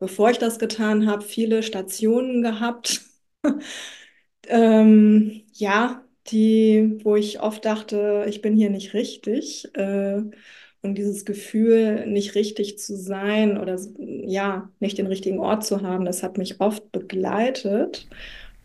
bevor 0.00 0.30
ich 0.30 0.38
das 0.38 0.58
getan 0.60 1.08
habe, 1.08 1.22
viele 1.24 1.62
Stationen 1.64 2.42
gehabt. 2.42 3.02
ähm, 4.48 5.42
ja, 5.54 6.04
die, 6.30 7.00
wo 7.02 7.16
ich 7.16 7.40
oft 7.40 7.64
dachte, 7.64 8.24
ich 8.28 8.42
bin 8.42 8.56
hier 8.56 8.70
nicht 8.70 8.94
richtig. 8.94 9.68
Äh, 9.74 10.22
und 10.80 10.94
dieses 10.94 11.24
Gefühl, 11.24 12.06
nicht 12.06 12.34
richtig 12.34 12.78
zu 12.78 12.96
sein 12.96 13.58
oder 13.58 13.78
ja, 13.98 14.70
nicht 14.78 14.98
den 14.98 15.08
richtigen 15.08 15.40
Ort 15.40 15.64
zu 15.64 15.82
haben, 15.82 16.04
das 16.04 16.22
hat 16.22 16.38
mich 16.38 16.60
oft 16.60 16.92
begleitet. 16.92 18.06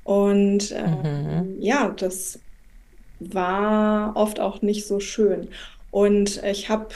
Und 0.03 0.71
äh, 0.71 0.87
mhm. 0.87 1.57
ja, 1.59 1.89
das 1.89 2.39
war 3.19 4.15
oft 4.15 4.39
auch 4.39 4.61
nicht 4.61 4.85
so 4.85 4.99
schön. 4.99 5.47
Und 5.91 6.41
ich 6.43 6.69
habe 6.69 6.89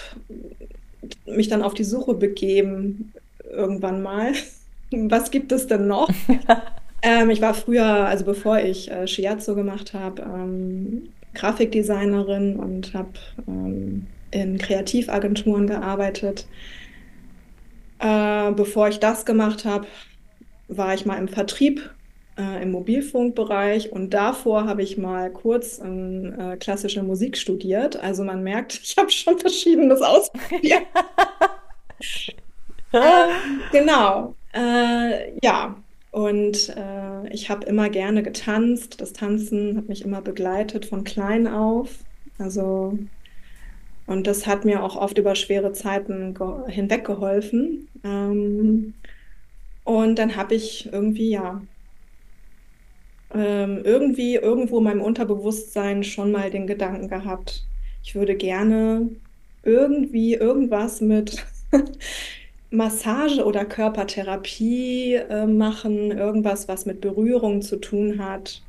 mich 1.25 1.47
dann 1.47 1.63
auf 1.63 1.73
die 1.73 1.83
Suche 1.83 2.13
begeben, 2.13 3.13
irgendwann 3.43 4.01
mal. 4.01 4.33
Was 4.91 5.31
gibt 5.31 5.51
es 5.51 5.67
denn 5.67 5.87
noch? 5.87 6.09
Ähm, 7.01 7.29
ich 7.29 7.41
war 7.41 7.53
früher, 7.53 7.85
also 7.85 8.25
bevor 8.25 8.59
ich 8.59 8.89
äh, 8.91 9.07
Shiatsu 9.07 9.55
gemacht 9.55 9.93
habe, 9.93 10.21
ähm, 10.21 11.09
Grafikdesignerin 11.33 12.57
und 12.57 12.93
habe 12.93 13.13
ähm, 13.47 14.07
in 14.31 14.57
Kreativagenturen 14.57 15.67
gearbeitet. 15.67 16.47
Äh, 17.99 18.51
bevor 18.51 18.89
ich 18.89 18.99
das 18.99 19.25
gemacht 19.25 19.65
habe, 19.65 19.87
war 20.67 20.93
ich 20.93 21.05
mal 21.05 21.17
im 21.17 21.27
Vertrieb 21.27 21.89
äh, 22.37 22.61
im 22.61 22.71
Mobilfunkbereich 22.71 23.91
und 23.91 24.13
davor 24.13 24.65
habe 24.65 24.83
ich 24.83 24.97
mal 24.97 25.31
kurz 25.31 25.79
äh, 25.79 26.57
klassische 26.57 27.03
Musik 27.03 27.37
studiert. 27.37 27.97
Also 27.97 28.23
man 28.23 28.43
merkt, 28.43 28.79
ich 28.83 28.97
habe 28.97 29.09
schon 29.11 29.37
verschiedenes 29.39 30.01
ausprobiert. 30.01 30.83
äh, 32.91 32.99
genau. 33.71 34.35
Äh, 34.53 35.37
ja, 35.43 35.75
Und 36.17 36.75
äh, 36.75 37.31
ich 37.31 37.51
habe 37.51 37.67
immer 37.67 37.91
gerne 37.91 38.23
getanzt. 38.23 38.99
Das 39.01 39.13
Tanzen 39.13 39.77
hat 39.77 39.87
mich 39.87 40.03
immer 40.03 40.19
begleitet 40.19 40.87
von 40.87 41.03
klein 41.03 41.45
auf. 41.45 41.99
Also, 42.39 42.97
und 44.07 44.25
das 44.25 44.47
hat 44.47 44.65
mir 44.65 44.81
auch 44.81 44.95
oft 44.95 45.19
über 45.19 45.35
schwere 45.35 45.73
Zeiten 45.73 46.33
hinweg 46.69 47.05
geholfen. 47.05 47.87
Ähm, 48.03 48.95
und 49.83 50.17
dann 50.17 50.35
habe 50.35 50.55
ich 50.55 50.91
irgendwie, 50.91 51.29
ja, 51.29 51.61
ähm, 53.31 53.81
irgendwie 53.83 54.37
irgendwo 54.37 54.79
in 54.79 54.85
meinem 54.85 55.01
Unterbewusstsein 55.01 56.03
schon 56.03 56.31
mal 56.31 56.49
den 56.49 56.65
Gedanken 56.65 57.09
gehabt, 57.09 57.63
ich 58.03 58.15
würde 58.15 58.35
gerne 58.35 59.07
irgendwie 59.61 60.33
irgendwas 60.33 60.99
mit 60.99 61.45
Massage 62.69 63.43
oder 63.45 63.65
Körpertherapie 63.65 65.15
äh, 65.15 65.45
machen, 65.45 66.11
irgendwas, 66.11 66.67
was 66.67 66.85
mit 66.85 67.01
Berührung 67.01 67.61
zu 67.61 67.77
tun 67.77 68.23
hat. 68.23 68.61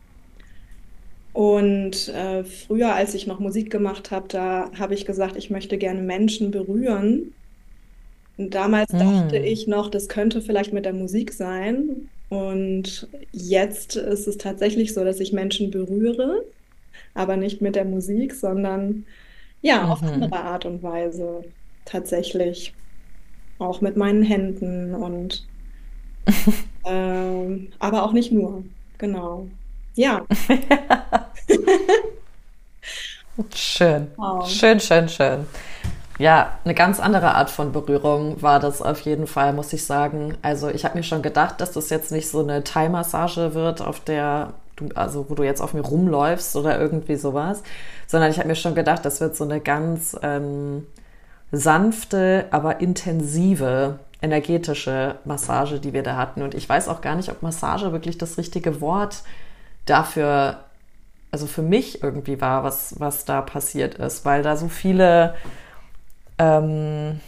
Und 1.32 2.08
äh, 2.08 2.44
früher, 2.44 2.94
als 2.94 3.14
ich 3.14 3.26
noch 3.26 3.38
Musik 3.38 3.70
gemacht 3.70 4.10
habe, 4.10 4.28
da 4.28 4.70
habe 4.78 4.94
ich 4.94 5.04
gesagt, 5.04 5.36
ich 5.36 5.50
möchte 5.50 5.78
gerne 5.78 6.00
Menschen 6.00 6.50
berühren. 6.50 7.34
Und 8.36 8.54
damals 8.54 8.92
mm. 8.92 8.98
dachte 8.98 9.38
ich 9.38 9.66
noch, 9.66 9.90
das 9.90 10.08
könnte 10.08 10.40
vielleicht 10.40 10.72
mit 10.72 10.84
der 10.84 10.92
Musik 10.92 11.32
sein. 11.32 12.08
Und 12.28 13.08
jetzt 13.32 13.96
ist 13.96 14.26
es 14.26 14.38
tatsächlich 14.38 14.94
so, 14.94 15.04
dass 15.04 15.20
ich 15.20 15.32
Menschen 15.32 15.70
berühre, 15.70 16.44
aber 17.14 17.36
nicht 17.36 17.62
mit 17.62 17.74
der 17.74 17.84
Musik, 17.84 18.34
sondern 18.34 19.04
ja, 19.62 19.84
mhm. 19.84 19.90
auf 19.90 20.02
andere 20.02 20.36
Art 20.36 20.66
und 20.66 20.82
Weise 20.82 21.44
tatsächlich. 21.84 22.74
Auch 23.58 23.80
mit 23.80 23.96
meinen 23.96 24.22
Händen 24.22 24.94
und 24.94 25.46
ähm, 26.84 27.68
aber 27.78 28.04
auch 28.04 28.12
nicht 28.12 28.32
nur. 28.32 28.62
Genau. 28.98 29.48
Ja. 29.94 30.24
schön. 33.54 34.08
Wow. 34.16 34.48
Schön, 34.48 34.80
schön, 34.80 35.08
schön. 35.08 35.46
Ja, 36.18 36.58
eine 36.64 36.74
ganz 36.74 36.98
andere 36.98 37.34
Art 37.36 37.48
von 37.48 37.70
Berührung 37.70 38.42
war 38.42 38.58
das 38.58 38.82
auf 38.82 39.00
jeden 39.02 39.28
Fall, 39.28 39.52
muss 39.52 39.72
ich 39.72 39.84
sagen. 39.84 40.36
Also 40.42 40.68
ich 40.68 40.84
habe 40.84 40.98
mir 40.98 41.04
schon 41.04 41.22
gedacht, 41.22 41.60
dass 41.60 41.72
das 41.72 41.90
jetzt 41.90 42.10
nicht 42.10 42.28
so 42.28 42.40
eine 42.40 42.64
Thai-Massage 42.64 43.54
wird, 43.54 43.80
auf 43.82 44.00
der 44.00 44.54
du, 44.74 44.88
also 44.94 45.26
wo 45.28 45.34
du 45.34 45.44
jetzt 45.44 45.60
auf 45.60 45.74
mir 45.74 45.82
rumläufst 45.82 46.56
oder 46.56 46.78
irgendwie 46.78 47.16
sowas, 47.16 47.62
sondern 48.06 48.30
ich 48.30 48.38
habe 48.38 48.48
mir 48.48 48.56
schon 48.56 48.74
gedacht, 48.74 49.04
das 49.04 49.20
wird 49.20 49.36
so 49.36 49.44
eine 49.44 49.60
ganz 49.60 50.16
ähm, 50.22 50.86
sanfte, 51.50 52.46
aber 52.50 52.80
intensive, 52.80 53.98
energetische 54.20 55.16
Massage, 55.24 55.80
die 55.80 55.92
wir 55.92 56.02
da 56.02 56.16
hatten. 56.16 56.42
Und 56.42 56.54
ich 56.54 56.68
weiß 56.68 56.88
auch 56.88 57.00
gar 57.00 57.14
nicht, 57.14 57.30
ob 57.30 57.42
Massage 57.42 57.92
wirklich 57.92 58.18
das 58.18 58.36
richtige 58.36 58.80
Wort 58.80 59.22
dafür, 59.86 60.64
also 61.30 61.46
für 61.46 61.62
mich 61.62 62.02
irgendwie 62.02 62.40
war, 62.40 62.64
was, 62.64 62.98
was 63.00 63.24
da 63.24 63.40
passiert 63.40 63.94
ist, 63.94 64.24
weil 64.24 64.42
da 64.42 64.56
so 64.56 64.68
viele 64.68 65.34
ähm, 66.38 67.20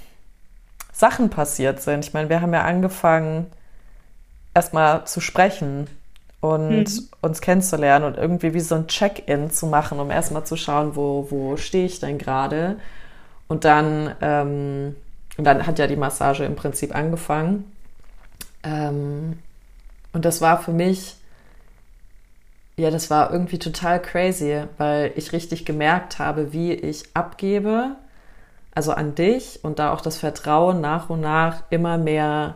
Sachen 0.92 1.30
passiert 1.30 1.80
sind. 1.80 2.04
Ich 2.04 2.12
meine, 2.12 2.28
wir 2.28 2.42
haben 2.42 2.52
ja 2.52 2.62
angefangen, 2.62 3.46
erstmal 4.54 5.06
zu 5.06 5.20
sprechen 5.20 5.86
und 6.40 6.84
mhm. 6.84 7.08
uns 7.20 7.40
kennenzulernen 7.40 8.04
und 8.04 8.16
irgendwie 8.16 8.54
wie 8.54 8.60
so 8.60 8.74
ein 8.74 8.86
Check-in 8.86 9.50
zu 9.50 9.66
machen, 9.66 10.00
um 10.00 10.10
erstmal 10.10 10.44
zu 10.44 10.56
schauen, 10.56 10.96
wo, 10.96 11.26
wo 11.30 11.56
stehe 11.56 11.86
ich 11.86 12.00
denn 12.00 12.18
gerade. 12.18 12.76
Und 13.50 13.64
dann, 13.64 14.14
ähm, 14.20 14.94
und 15.36 15.42
dann 15.44 15.66
hat 15.66 15.80
ja 15.80 15.88
die 15.88 15.96
Massage 15.96 16.44
im 16.44 16.54
Prinzip 16.54 16.94
angefangen. 16.94 17.64
Ähm, 18.62 19.40
und 20.12 20.24
das 20.24 20.40
war 20.40 20.62
für 20.62 20.70
mich, 20.70 21.16
ja, 22.76 22.92
das 22.92 23.10
war 23.10 23.32
irgendwie 23.32 23.58
total 23.58 24.00
crazy, 24.00 24.62
weil 24.78 25.10
ich 25.16 25.32
richtig 25.32 25.64
gemerkt 25.64 26.20
habe, 26.20 26.52
wie 26.52 26.72
ich 26.72 27.06
abgebe, 27.14 27.96
also 28.72 28.92
an 28.92 29.16
dich 29.16 29.58
und 29.64 29.80
da 29.80 29.92
auch 29.92 30.00
das 30.00 30.18
Vertrauen 30.18 30.80
nach 30.80 31.10
und 31.10 31.20
nach 31.20 31.64
immer 31.70 31.98
mehr 31.98 32.54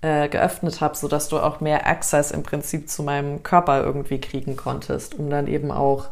äh, 0.00 0.28
geöffnet 0.28 0.80
habe, 0.80 0.94
sodass 0.96 1.28
du 1.28 1.40
auch 1.40 1.60
mehr 1.60 1.88
Access 1.88 2.30
im 2.30 2.44
Prinzip 2.44 2.88
zu 2.88 3.02
meinem 3.02 3.42
Körper 3.42 3.82
irgendwie 3.82 4.20
kriegen 4.20 4.56
konntest, 4.56 5.16
um 5.16 5.28
dann 5.28 5.48
eben 5.48 5.72
auch 5.72 6.06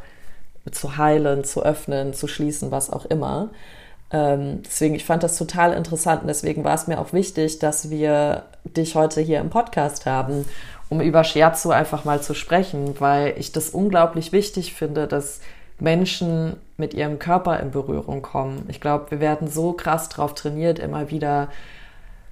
zu 0.72 0.96
heilen, 0.96 1.44
zu 1.44 1.64
öffnen, 1.64 2.14
zu 2.14 2.26
schließen, 2.26 2.72
was 2.72 2.90
auch 2.90 3.04
immer. 3.04 3.50
Ähm, 4.14 4.62
deswegen, 4.64 4.94
ich 4.94 5.04
fand 5.04 5.24
das 5.24 5.36
total 5.36 5.72
interessant 5.72 6.22
und 6.22 6.28
deswegen 6.28 6.62
war 6.62 6.74
es 6.74 6.86
mir 6.86 7.00
auch 7.00 7.12
wichtig, 7.12 7.58
dass 7.58 7.90
wir 7.90 8.44
dich 8.64 8.94
heute 8.94 9.20
hier 9.20 9.40
im 9.40 9.50
Podcast 9.50 10.06
haben, 10.06 10.44
um 10.88 11.00
über 11.00 11.24
Shiatsu 11.24 11.72
einfach 11.72 12.04
mal 12.04 12.22
zu 12.22 12.32
sprechen, 12.32 12.94
weil 13.00 13.34
ich 13.38 13.50
das 13.50 13.70
unglaublich 13.70 14.30
wichtig 14.30 14.72
finde, 14.72 15.08
dass 15.08 15.40
Menschen 15.80 16.56
mit 16.76 16.94
ihrem 16.94 17.18
Körper 17.18 17.58
in 17.58 17.72
Berührung 17.72 18.22
kommen. 18.22 18.66
Ich 18.68 18.80
glaube, 18.80 19.10
wir 19.10 19.18
werden 19.18 19.48
so 19.48 19.72
krass 19.72 20.08
drauf 20.10 20.34
trainiert, 20.34 20.78
immer 20.78 21.10
wieder 21.10 21.48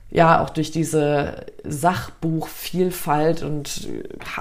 ja, 0.09 0.41
auch 0.43 0.51
durch 0.51 0.71
diese 0.71 1.47
Sachbuchvielfalt 1.65 3.43
und 3.43 3.89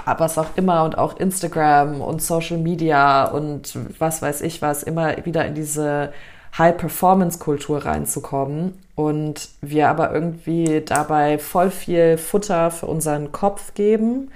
was 0.04 0.38
auch 0.38 0.50
immer 0.54 0.84
und 0.84 0.96
auch 0.98 1.16
Instagram 1.16 2.02
und 2.02 2.22
Social 2.22 2.58
Media 2.58 3.24
und 3.24 3.76
was 3.98 4.22
weiß 4.22 4.42
ich 4.42 4.62
was, 4.62 4.82
immer 4.84 5.24
wieder 5.24 5.46
in 5.46 5.54
diese 5.54 6.12
High-Performance-Kultur 6.58 7.84
reinzukommen 7.84 8.78
und 8.94 9.48
wir 9.60 9.88
aber 9.88 10.12
irgendwie 10.12 10.82
dabei 10.84 11.38
voll 11.38 11.70
viel 11.70 12.18
Futter 12.18 12.70
für 12.70 12.86
unseren 12.86 13.32
Kopf 13.32 13.74
geben, 13.74 14.30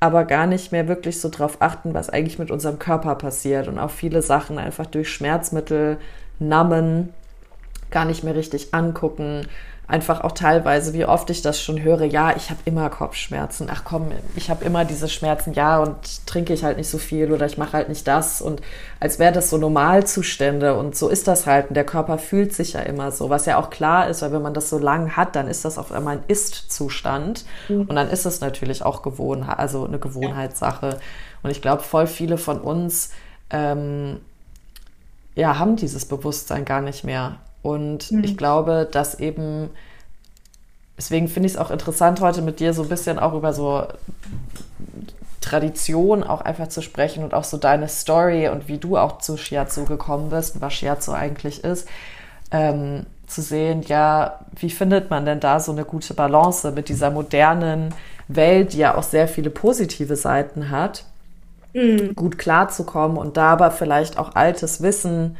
aber 0.00 0.24
gar 0.24 0.46
nicht 0.46 0.72
mehr 0.72 0.88
wirklich 0.88 1.20
so 1.20 1.28
drauf 1.28 1.58
achten, 1.60 1.92
was 1.92 2.08
eigentlich 2.08 2.38
mit 2.38 2.50
unserem 2.50 2.78
Körper 2.78 3.14
passiert 3.14 3.68
und 3.68 3.78
auch 3.78 3.90
viele 3.90 4.22
Sachen 4.22 4.58
einfach 4.58 4.86
durch 4.86 5.12
Schmerzmittel 5.12 5.98
nammen, 6.38 7.10
gar 7.90 8.06
nicht 8.06 8.24
mehr 8.24 8.34
richtig 8.34 8.72
angucken 8.72 9.46
einfach 9.90 10.22
auch 10.22 10.32
teilweise, 10.32 10.92
wie 10.92 11.04
oft 11.04 11.28
ich 11.30 11.42
das 11.42 11.60
schon 11.60 11.82
höre, 11.82 12.04
ja, 12.04 12.34
ich 12.36 12.50
habe 12.50 12.60
immer 12.64 12.88
Kopfschmerzen. 12.88 13.68
Ach 13.70 13.82
komm, 13.84 14.12
ich 14.36 14.48
habe 14.48 14.64
immer 14.64 14.84
diese 14.84 15.08
Schmerzen, 15.08 15.52
ja, 15.52 15.78
und 15.78 16.26
trinke 16.26 16.52
ich 16.54 16.64
halt 16.64 16.76
nicht 16.76 16.88
so 16.88 16.98
viel 16.98 17.32
oder 17.32 17.46
ich 17.46 17.58
mache 17.58 17.74
halt 17.74 17.88
nicht 17.88 18.06
das. 18.06 18.40
Und 18.40 18.62
als 19.00 19.18
wäre 19.18 19.32
das 19.32 19.50
so 19.50 19.58
Normalzustände 19.58 20.74
und 20.76 20.96
so 20.96 21.08
ist 21.08 21.28
das 21.28 21.46
halt. 21.46 21.68
Und 21.68 21.74
der 21.74 21.84
Körper 21.84 22.18
fühlt 22.18 22.54
sich 22.54 22.72
ja 22.72 22.80
immer 22.80 23.12
so, 23.12 23.28
was 23.30 23.46
ja 23.46 23.58
auch 23.58 23.70
klar 23.70 24.08
ist, 24.08 24.22
weil 24.22 24.32
wenn 24.32 24.42
man 24.42 24.54
das 24.54 24.70
so 24.70 24.78
lang 24.78 25.16
hat, 25.16 25.36
dann 25.36 25.48
ist 25.48 25.64
das 25.64 25.78
auf 25.78 25.92
einmal 25.92 26.18
ein 26.18 26.24
Ist-Zustand. 26.28 27.44
Mhm. 27.68 27.82
Und 27.82 27.96
dann 27.96 28.08
ist 28.08 28.26
es 28.26 28.40
natürlich 28.40 28.84
auch 28.84 29.02
Gewohnheit, 29.02 29.58
also 29.58 29.84
eine 29.84 29.98
Gewohnheitssache. 29.98 30.98
Und 31.42 31.50
ich 31.50 31.60
glaube, 31.60 31.82
voll 31.82 32.06
viele 32.06 32.38
von 32.38 32.60
uns 32.60 33.10
ähm, 33.50 34.20
ja, 35.34 35.58
haben 35.58 35.76
dieses 35.76 36.04
Bewusstsein 36.04 36.64
gar 36.64 36.80
nicht 36.80 37.04
mehr. 37.04 37.36
Und 37.62 38.10
mhm. 38.10 38.24
ich 38.24 38.36
glaube, 38.36 38.88
dass 38.90 39.18
eben, 39.18 39.70
deswegen 40.96 41.28
finde 41.28 41.46
ich 41.46 41.54
es 41.54 41.58
auch 41.58 41.70
interessant, 41.70 42.20
heute 42.20 42.42
mit 42.42 42.60
dir 42.60 42.72
so 42.72 42.82
ein 42.82 42.88
bisschen 42.88 43.18
auch 43.18 43.34
über 43.34 43.52
so 43.52 43.86
Tradition 45.40 46.22
auch 46.22 46.42
einfach 46.42 46.68
zu 46.68 46.82
sprechen 46.82 47.24
und 47.24 47.34
auch 47.34 47.44
so 47.44 47.56
deine 47.56 47.88
Story 47.88 48.48
und 48.48 48.68
wie 48.68 48.78
du 48.78 48.96
auch 48.96 49.18
zu 49.18 49.36
Shiatsu 49.36 49.84
gekommen 49.84 50.30
bist 50.30 50.54
und 50.54 50.60
was 50.60 50.74
Shiatsu 50.74 51.12
eigentlich 51.12 51.64
ist, 51.64 51.88
ähm, 52.50 53.06
zu 53.26 53.42
sehen, 53.42 53.82
ja, 53.82 54.40
wie 54.58 54.70
findet 54.70 55.08
man 55.10 55.24
denn 55.24 55.40
da 55.40 55.60
so 55.60 55.72
eine 55.72 55.84
gute 55.84 56.14
Balance 56.14 56.70
mit 56.72 56.88
dieser 56.88 57.10
modernen 57.10 57.94
Welt, 58.28 58.72
die 58.72 58.78
ja 58.78 58.96
auch 58.96 59.02
sehr 59.02 59.28
viele 59.28 59.50
positive 59.50 60.16
Seiten 60.16 60.70
hat, 60.70 61.04
mhm. 61.72 62.14
gut 62.14 62.38
klarzukommen 62.38 63.16
und 63.16 63.36
da 63.36 63.52
aber 63.52 63.70
vielleicht 63.70 64.18
auch 64.18 64.34
altes 64.34 64.82
Wissen 64.82 65.36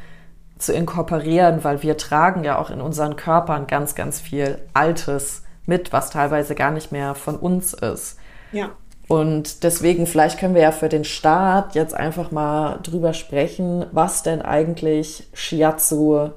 zu 0.60 0.72
inkorporieren, 0.72 1.64
weil 1.64 1.82
wir 1.82 1.96
tragen 1.96 2.44
ja 2.44 2.58
auch 2.58 2.70
in 2.70 2.80
unseren 2.80 3.16
Körpern 3.16 3.66
ganz, 3.66 3.94
ganz 3.94 4.20
viel 4.20 4.58
Altes 4.74 5.42
mit, 5.66 5.92
was 5.92 6.10
teilweise 6.10 6.54
gar 6.54 6.70
nicht 6.70 6.92
mehr 6.92 7.14
von 7.14 7.36
uns 7.36 7.72
ist. 7.72 8.16
Ja. 8.52 8.70
Und 9.08 9.64
deswegen, 9.64 10.06
vielleicht 10.06 10.38
können 10.38 10.54
wir 10.54 10.62
ja 10.62 10.72
für 10.72 10.88
den 10.88 11.04
Start 11.04 11.74
jetzt 11.74 11.94
einfach 11.94 12.30
mal 12.30 12.78
drüber 12.82 13.12
sprechen, 13.12 13.86
was 13.90 14.22
denn 14.22 14.40
eigentlich 14.40 15.28
Shiatsu 15.32 16.30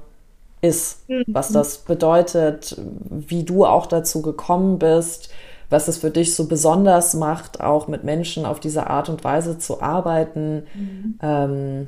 ist, 0.62 1.08
mhm. 1.08 1.24
was 1.28 1.50
das 1.50 1.80
bedeutet, 1.80 2.76
wie 3.10 3.44
du 3.44 3.66
auch 3.66 3.86
dazu 3.86 4.22
gekommen 4.22 4.80
bist, 4.80 5.30
was 5.70 5.88
es 5.88 5.98
für 5.98 6.10
dich 6.10 6.36
so 6.36 6.48
besonders 6.48 7.14
macht, 7.14 7.62
auch 7.62 7.88
mit 7.88 8.04
Menschen 8.04 8.46
auf 8.46 8.60
diese 8.60 8.88
Art 8.88 9.10
und 9.10 9.24
Weise 9.24 9.60
zu 9.60 9.82
arbeiten. 9.82 10.64
Mhm. 10.74 11.20
Ähm, 11.22 11.88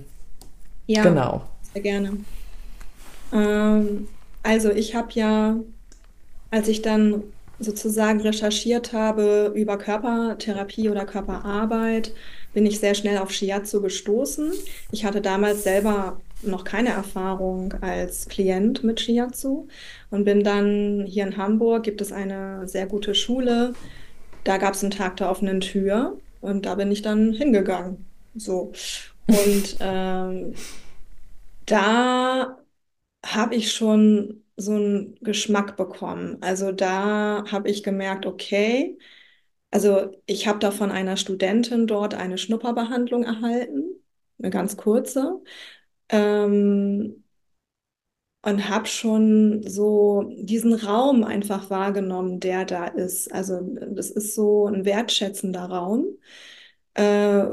ja. 0.88 1.04
Genau. 1.04 1.42
Sehr 1.75 1.84
gerne. 1.84 2.17
Ähm, 3.34 4.08
also 4.44 4.72
ich 4.72 4.96
habe 4.96 5.10
ja, 5.12 5.58
als 6.50 6.70
ich 6.70 6.82
dann 6.82 7.24
sozusagen 7.60 8.22
recherchiert 8.22 8.94
habe 8.94 9.51
über 9.55 9.77
Körpertherapie 9.77 10.89
oder 10.89 11.05
Körperarbeit, 11.05 12.13
bin 12.53 12.65
ich 12.65 12.79
sehr 12.79 12.96
schnell 12.96 13.17
auf 13.17 13.32
Shiatsu 13.32 13.82
gestoßen. 13.82 14.53
Ich 14.91 15.03
hatte 15.03 15.20
damals 15.20 15.63
selber 15.63 16.22
noch 16.44 16.63
keine 16.63 16.89
Erfahrung 16.89 17.74
als 17.82 18.29
Klient 18.29 18.86
mit 18.86 19.01
Shiatsu 19.01 19.67
und 20.12 20.24
bin 20.24 20.46
dann 20.46 21.05
hier 21.05 21.27
in 21.27 21.36
Hamburg, 21.36 21.84
gibt 21.84 22.00
es 22.00 22.13
eine 22.13 22.70
sehr 22.70 22.86
gute 22.86 23.15
Schule, 23.15 23.74
da 24.46 24.58
gab 24.58 24.75
es 24.75 24.84
einen 24.84 24.91
Tag 24.91 25.17
der 25.17 25.29
offenen 25.29 25.60
Tür 25.60 26.17
und 26.39 26.65
da 26.65 26.75
bin 26.75 26.89
ich 26.91 27.01
dann 27.01 27.34
hingegangen. 27.34 28.05
So. 28.36 28.72
Und 29.27 29.77
ähm, 29.82 30.53
da 31.65 32.57
habe 33.25 33.55
ich 33.55 33.74
schon 33.74 34.43
so 34.57 34.74
einen 34.74 35.15
Geschmack 35.22 35.77
bekommen. 35.77 36.38
Also 36.41 36.72
da 36.72 37.45
habe 37.51 37.69
ich 37.69 37.84
gemerkt, 37.84 38.25
okay, 38.25 38.98
also 39.72 40.12
ich 40.25 40.48
habe 40.48 40.60
da 40.60 40.72
von 40.72 40.91
einer 40.91 41.17
Studentin 41.17 41.88
dort 41.88 42.13
eine 42.15 42.38
Schnupperbehandlung 42.38 43.24
erhalten, 43.24 43.84
eine 44.39 44.50
ganz 44.51 44.77
kurze. 44.77 45.41
Ähm, 46.10 47.24
und 48.41 48.69
habe 48.69 48.86
schon 48.88 49.63
so 49.67 50.31
diesen 50.38 50.74
Raum 50.74 51.24
einfach 51.24 51.69
wahrgenommen, 51.72 52.39
der 52.39 52.65
da 52.65 52.86
ist. 52.86 53.31
Also 53.34 53.60
das 53.62 54.12
ist 54.12 54.36
so 54.36 54.67
ein 54.67 54.86
wertschätzender 54.86 55.63
Raum, 55.65 56.05
äh, 56.95 57.45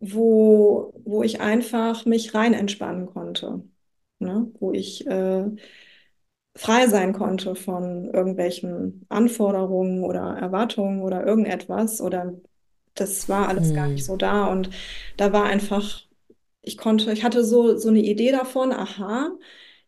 wo, 0.00 0.92
wo 1.04 1.22
ich 1.22 1.40
einfach 1.40 2.04
mich 2.06 2.34
rein 2.34 2.54
entspannen 2.54 3.06
konnte, 3.06 3.62
ne? 4.18 4.50
Wo 4.60 4.72
ich 4.72 5.06
äh, 5.06 5.46
frei 6.56 6.86
sein 6.88 7.12
konnte 7.12 7.54
von 7.54 8.06
irgendwelchen 8.12 9.04
Anforderungen 9.08 10.04
oder 10.04 10.36
Erwartungen 10.38 11.02
oder 11.02 11.26
irgendetwas 11.26 12.00
oder 12.00 12.34
das 12.94 13.28
war 13.28 13.48
alles 13.48 13.72
gar 13.74 13.88
nicht 13.88 14.04
Hm. 14.04 14.06
so 14.06 14.16
da 14.16 14.46
und 14.46 14.70
da 15.16 15.32
war 15.32 15.44
einfach 15.44 16.02
ich 16.62 16.78
konnte, 16.78 17.12
ich 17.12 17.24
hatte 17.24 17.44
so, 17.44 17.78
so 17.78 17.88
eine 17.90 18.00
Idee 18.02 18.32
davon, 18.32 18.72
aha, 18.72 19.30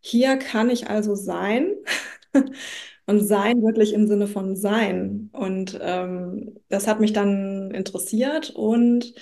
hier 0.01 0.39
kann 0.39 0.71
ich 0.71 0.89
also 0.91 1.15
sein. 1.17 1.75
Und 3.07 3.21
sein 3.27 3.63
wirklich 3.63 3.95
im 3.95 4.07
Sinne 4.07 4.27
von 4.29 4.57
sein. 4.57 5.31
Und 5.33 5.79
ähm, 5.83 6.57
das 6.69 6.87
hat 6.87 7.01
mich 7.01 7.13
dann 7.15 7.71
interessiert 7.73 8.51
und 8.51 9.15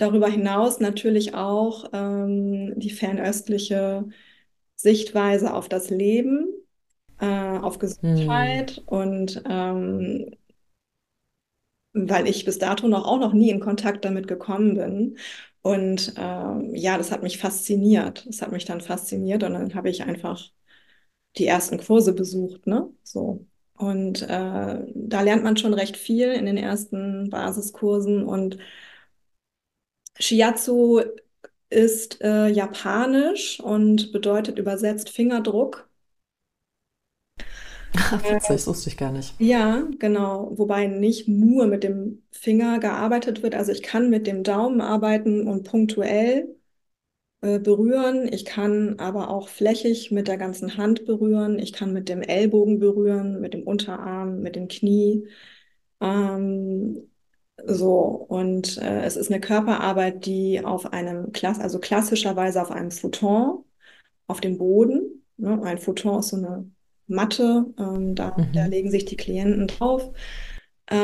darüber 0.00 0.28
hinaus 0.28 0.80
natürlich 0.80 1.34
auch 1.34 1.86
ähm, 1.92 2.78
die 2.78 2.90
fernöstliche 2.90 4.08
Sichtweise 4.76 5.54
auf 5.54 5.68
das 5.68 5.90
Leben, 5.90 6.46
äh, 7.20 7.26
auf 7.58 7.78
Hm. 8.02 8.70
Gesundheit 8.70 8.82
und 8.86 9.42
ähm, 9.48 10.32
weil 11.92 12.28
ich 12.28 12.44
bis 12.44 12.58
dato 12.58 12.86
noch 12.88 13.04
auch 13.06 13.18
noch 13.18 13.32
nie 13.32 13.50
in 13.50 13.60
Kontakt 13.60 14.04
damit 14.04 14.28
gekommen 14.28 14.74
bin. 14.76 15.18
Und 15.62 16.14
ähm, 16.16 16.74
ja, 16.74 16.96
das 16.96 17.10
hat 17.12 17.22
mich 17.22 17.38
fasziniert. 17.38 18.26
Das 18.28 18.42
hat 18.42 18.52
mich 18.52 18.64
dann 18.64 18.80
fasziniert 18.80 19.42
und 19.42 19.52
dann 19.54 19.74
habe 19.74 19.90
ich 19.90 20.02
einfach 20.02 20.50
die 21.38 21.46
ersten 21.46 21.78
Kurse 21.78 22.14
besucht, 22.14 22.66
ne? 22.66 22.90
So. 23.02 23.46
Und 23.76 24.22
äh, 24.22 24.28
da 24.94 25.22
lernt 25.22 25.44
man 25.44 25.56
schon 25.56 25.74
recht 25.74 25.96
viel 25.96 26.32
in 26.32 26.46
den 26.46 26.56
ersten 26.58 27.30
Basiskursen. 27.30 28.24
Und 28.24 28.58
Shiatsu 30.20 31.00
ist 31.70 32.20
äh, 32.22 32.48
japanisch 32.48 33.60
und 33.60 34.12
bedeutet 34.12 34.58
übersetzt 34.58 35.10
Fingerdruck. 35.10 35.88
Witzig, 38.28 38.56
das 38.56 38.66
wusste 38.66 38.88
ich 38.90 38.96
gar 38.96 39.12
nicht. 39.12 39.34
Ja, 39.38 39.88
genau. 39.98 40.52
Wobei 40.58 40.86
nicht 40.86 41.26
nur 41.26 41.66
mit 41.66 41.82
dem 41.82 42.22
Finger 42.30 42.78
gearbeitet 42.78 43.42
wird. 43.42 43.54
Also 43.54 43.72
ich 43.72 43.82
kann 43.82 44.10
mit 44.10 44.26
dem 44.26 44.42
Daumen 44.44 44.80
arbeiten 44.82 45.48
und 45.48 45.64
punktuell 45.64 46.54
äh, 47.42 47.58
berühren. 47.60 48.28
Ich 48.32 48.44
kann 48.46 48.98
aber 49.00 49.30
auch 49.30 49.48
flächig 49.48 50.10
mit 50.12 50.28
der 50.28 50.38
ganzen 50.38 50.76
Hand 50.78 51.06
berühren. 51.06 51.58
Ich 51.58 51.72
kann 51.72 51.92
mit 51.92 52.08
dem 52.08 52.22
Ellbogen 52.22 52.80
berühren, 52.80 53.40
mit 53.40 53.54
dem 53.54 53.64
Unterarm, 53.64 54.40
mit 54.42 54.56
dem 54.56 54.68
Knie. 54.68 55.28
Ähm, 56.00 57.09
so, 57.66 58.26
und 58.28 58.78
äh, 58.78 59.02
es 59.04 59.16
ist 59.16 59.30
eine 59.30 59.40
Körperarbeit, 59.40 60.26
die 60.26 60.64
auf 60.64 60.92
einem 60.92 61.32
Klass, 61.32 61.58
also 61.60 61.78
klassischerweise 61.78 62.60
auf 62.62 62.70
einem 62.70 62.90
Futon 62.90 63.64
auf 64.26 64.40
dem 64.40 64.58
Boden. 64.58 65.24
Ne? 65.36 65.62
Ein 65.64 65.78
Futon 65.78 66.20
ist 66.20 66.28
so 66.28 66.36
eine 66.36 66.70
Matte, 67.06 67.66
ähm, 67.78 68.14
da, 68.14 68.36
da 68.52 68.66
Mhm. 68.66 68.70
legen 68.70 68.90
sich 68.90 69.04
die 69.04 69.16
Klienten 69.16 69.66
drauf. 69.68 70.12
Äh, 70.86 70.96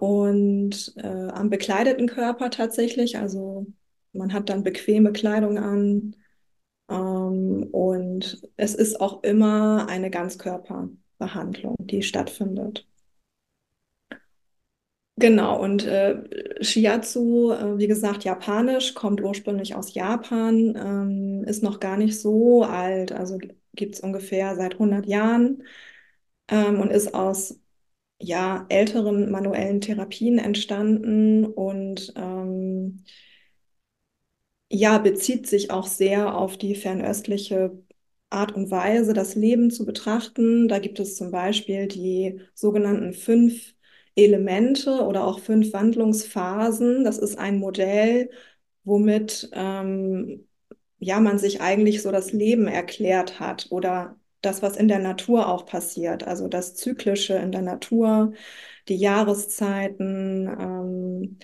und 0.00 0.94
äh, 0.96 1.28
am 1.30 1.50
bekleideten 1.50 2.06
Körper 2.08 2.50
tatsächlich, 2.50 3.18
also 3.18 3.66
man 4.12 4.32
hat 4.32 4.48
dann 4.48 4.62
bequeme 4.62 5.12
Kleidung 5.12 5.58
an. 5.58 6.16
Ähm, 6.90 7.68
und 7.72 8.42
es 8.56 8.74
ist 8.74 9.00
auch 9.00 9.22
immer 9.22 9.88
eine 9.88 10.10
Ganzkörperbehandlung, 10.10 11.76
die 11.80 12.02
stattfindet. 12.02 12.86
Genau, 15.18 15.58
und 15.62 15.86
äh, 15.86 16.22
Shiatsu, 16.62 17.50
äh, 17.52 17.78
wie 17.78 17.86
gesagt, 17.86 18.24
japanisch, 18.24 18.92
kommt 18.94 19.22
ursprünglich 19.22 19.74
aus 19.74 19.94
Japan, 19.94 20.74
ähm, 20.76 21.44
ist 21.44 21.62
noch 21.62 21.80
gar 21.80 21.96
nicht 21.96 22.20
so 22.20 22.64
alt, 22.64 23.12
also 23.12 23.38
gibt 23.74 23.94
es 23.94 24.00
ungefähr 24.00 24.54
seit 24.56 24.78
100 24.78 25.06
Jahren 25.06 25.62
ähm, 26.48 26.80
und 26.80 26.90
ist 26.92 27.14
aus 27.14 27.60
ja, 28.20 28.66
älteren 28.70 29.30
manuellen 29.30 29.80
Therapien 29.82 30.38
entstanden 30.38 31.46
und 31.46 32.12
ähm, 32.16 33.04
ja, 34.70 34.98
bezieht 34.98 35.46
sich 35.46 35.70
auch 35.70 35.86
sehr 35.86 36.36
auf 36.36 36.56
die 36.58 36.74
fernöstliche 36.74 37.78
Art 38.30 38.52
und 38.54 38.70
Weise, 38.70 39.12
das 39.14 39.34
Leben 39.36 39.70
zu 39.70 39.86
betrachten. 39.86 40.68
Da 40.68 40.78
gibt 40.80 40.98
es 41.00 41.16
zum 41.16 41.30
Beispiel 41.30 41.86
die 41.88 42.40
sogenannten 42.54 43.12
fünf 43.12 43.74
Elemente 44.16 45.02
oder 45.04 45.24
auch 45.26 45.40
fünf 45.40 45.72
Wandlungsphasen. 45.72 47.04
Das 47.04 47.18
ist 47.18 47.38
ein 47.38 47.58
Modell, 47.58 48.30
womit 48.84 49.48
ähm, 49.52 50.48
ja, 50.98 51.20
man 51.20 51.38
sich 51.38 51.60
eigentlich 51.60 52.02
so 52.02 52.10
das 52.12 52.32
Leben 52.32 52.66
erklärt 52.68 53.40
hat 53.40 53.66
oder 53.70 54.16
das, 54.42 54.62
was 54.62 54.76
in 54.76 54.88
der 54.88 54.98
Natur 55.00 55.48
auch 55.48 55.66
passiert. 55.66 56.24
Also 56.26 56.48
das 56.48 56.74
Zyklische 56.76 57.34
in 57.36 57.52
der 57.52 57.62
Natur, 57.62 58.32
die 58.88 58.96
Jahreszeiten, 58.96 60.48
ähm, 60.48 61.38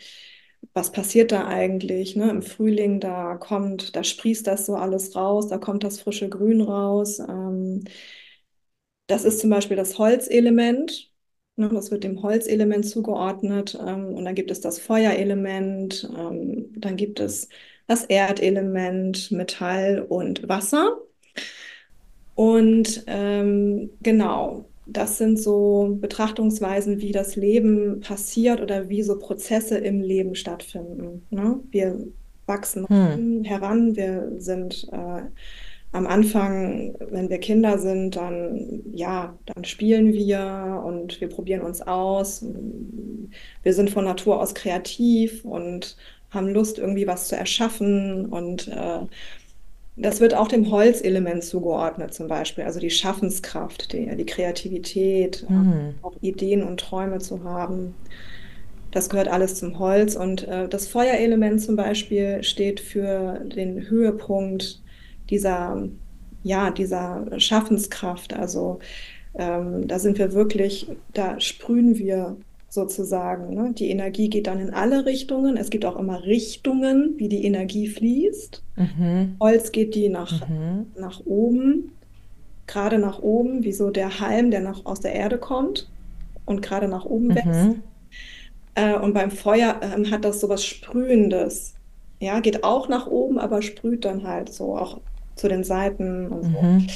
was 0.75 0.93
passiert 0.93 1.33
da 1.33 1.47
eigentlich? 1.49 2.17
Ne? 2.17 2.31
Im 2.31 2.43
Frühling, 2.43 3.01
da 3.01 3.37
kommt, 3.37 3.95
da 3.97 4.05
sprießt 4.05 4.47
das 4.47 4.67
so 4.67 4.75
alles 4.77 5.15
raus, 5.17 5.49
da 5.49 5.59
kommt 5.59 5.85
das 5.85 6.01
frische 6.01 6.29
Grün 6.29 6.61
raus. 6.63 7.19
Ähm, 7.21 7.85
das 9.07 9.25
ist 9.25 9.39
zum 9.41 9.51
Beispiel 9.51 9.77
das 9.77 9.99
Holzelement. 9.99 11.12
Ne? 11.57 11.69
Das 11.71 11.91
wird 11.91 12.05
dem 12.05 12.23
Holzelement 12.23 12.87
zugeordnet. 12.87 13.79
Ähm, 13.81 14.15
und 14.15 14.25
dann 14.25 14.35
gibt 14.35 14.51
es 14.51 14.61
das 14.61 14.79
Feuerelement, 14.79 16.09
ähm, 16.17 16.73
dann 16.77 16.97
gibt 16.97 17.21
es 17.21 17.49
das 17.87 18.05
Erdelement, 18.05 19.31
Metall 19.33 20.01
und 20.09 20.49
Wasser. 20.49 20.99
Und 22.35 23.05
ähm, 23.07 23.91
genau, 24.01 24.71
das 24.87 25.19
sind 25.19 25.38
so 25.38 25.97
Betrachtungsweisen, 26.01 27.01
wie 27.01 27.12
das 27.12 27.37
Leben 27.37 28.01
passiert 28.01 28.61
oder 28.61 28.88
wie 28.88 29.03
so 29.03 29.19
Prozesse 29.19 29.79
im 29.79 30.01
Leben 30.01 30.35
stattfinden. 30.35 31.27
Ne? 31.31 31.61
Wir 31.71 32.07
wachsen 32.47 32.87
Hm. 32.88 33.45
heran, 33.45 33.97
wir 33.97 34.33
sind 34.41 34.88
äh, 34.93 35.23
am 35.93 36.07
Anfang, 36.07 36.95
wenn 37.11 37.29
wir 37.31 37.39
Kinder 37.39 37.79
sind, 37.79 38.17
dann 38.17 38.83
ja, 38.93 39.39
dann 39.47 39.65
spielen 39.65 40.13
wir 40.15 40.83
und 40.87 41.21
wir 41.21 41.29
probieren 41.29 41.63
uns 41.63 41.83
aus. 41.83 42.45
Wir 43.63 43.75
sind 43.75 43.91
von 43.91 44.05
Natur 44.05 44.41
aus 44.41 44.55
kreativ 44.55 45.45
und 45.45 45.97
haben 46.31 46.49
Lust, 46.49 46.79
irgendwie 46.79 47.07
was 47.07 47.29
zu 47.29 47.37
erschaffen 47.37 48.27
und 48.27 48.69
äh, 48.69 49.07
das 49.97 50.21
wird 50.21 50.35
auch 50.35 50.49
dem 50.49 50.71
Holzelement 50.71 51.45
zugeordnet, 51.45 52.15
zum 52.15 52.29
Beispiel, 52.29 52.65
also 52.65 52.81
die 52.81 52.91
Schaffenskraft, 52.91 53.93
die, 53.93 54.15
die 54.17 54.27
Kreativität, 54.27 55.45
äh, 55.45 55.47
Hm. 55.49 55.95
auch 56.03 56.17
Ideen 56.23 56.63
und 56.65 56.81
Träume 56.81 57.19
zu 57.21 57.45
haben. 57.45 57.97
Das 58.91 59.09
gehört 59.11 59.29
alles 59.29 59.57
zum 59.57 59.79
Holz. 59.79 60.17
Und 60.17 60.45
äh, 60.49 60.69
das 60.69 60.89
Feuerelement 60.89 61.63
zum 61.63 61.77
Beispiel 61.77 62.43
steht 62.45 62.81
für 62.81 63.41
den 63.45 63.89
Höhepunkt 63.91 64.82
dieser, 65.33 65.88
ja, 66.45 66.71
dieser 66.71 67.27
Schaffenskraft. 67.40 68.35
Also 68.35 68.79
ähm, 69.35 69.88
da 69.88 69.99
sind 69.99 70.18
wir 70.18 70.33
wirklich, 70.35 70.87
da 71.14 71.40
sprühen 71.40 71.99
wir 71.99 72.37
sozusagen. 72.68 73.55
Ne? 73.55 73.73
Die 73.75 73.90
Energie 73.90 74.29
geht 74.31 74.47
dann 74.47 74.61
in 74.61 74.73
alle 74.73 75.05
Richtungen. 75.05 75.57
Es 75.57 75.71
gibt 75.71 75.85
auch 75.85 75.97
immer 75.97 76.25
Richtungen, 76.25 77.14
wie 77.18 77.29
die 77.29 77.45
Energie 77.45 77.88
fließt. 77.88 78.62
Mhm. 78.77 79.37
Holz 79.40 79.73
geht 79.73 79.95
die 79.95 80.09
nach, 80.09 80.49
Mhm. 80.49 80.87
nach 80.99 81.21
oben, 81.27 81.92
gerade 82.66 82.99
nach 82.99 83.21
oben, 83.21 83.64
wie 83.64 83.73
so 83.73 83.90
der 83.90 84.21
Halm, 84.21 84.51
der 84.51 84.61
noch 84.61 84.87
aus 84.87 85.01
der 85.01 85.12
Erde 85.14 85.38
kommt 85.38 85.90
und 86.47 86.62
gerade 86.62 86.88
nach 86.88 87.05
oben 87.05 87.35
wächst. 87.35 87.47
Mhm. 87.47 87.83
Äh, 88.75 88.97
und 88.99 89.12
beim 89.12 89.31
Feuer 89.31 89.81
ähm, 89.83 90.11
hat 90.11 90.25
das 90.25 90.40
so 90.40 90.49
was 90.49 90.64
Sprühendes. 90.64 91.75
Ja, 92.21 92.40
geht 92.40 92.64
auch 92.64 92.88
nach 92.88 93.07
oben, 93.07 93.38
aber 93.38 93.61
sprüht 93.61 94.05
dann 94.05 94.27
halt 94.27 94.51
so 94.53 94.77
auch 94.79 95.01
zu 95.37 95.49
den 95.49 95.64
Seiten 95.64 96.29
und 96.29 96.42
so. 96.45 96.62
Mhm. 96.62 96.87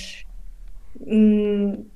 Mm, 1.04 1.86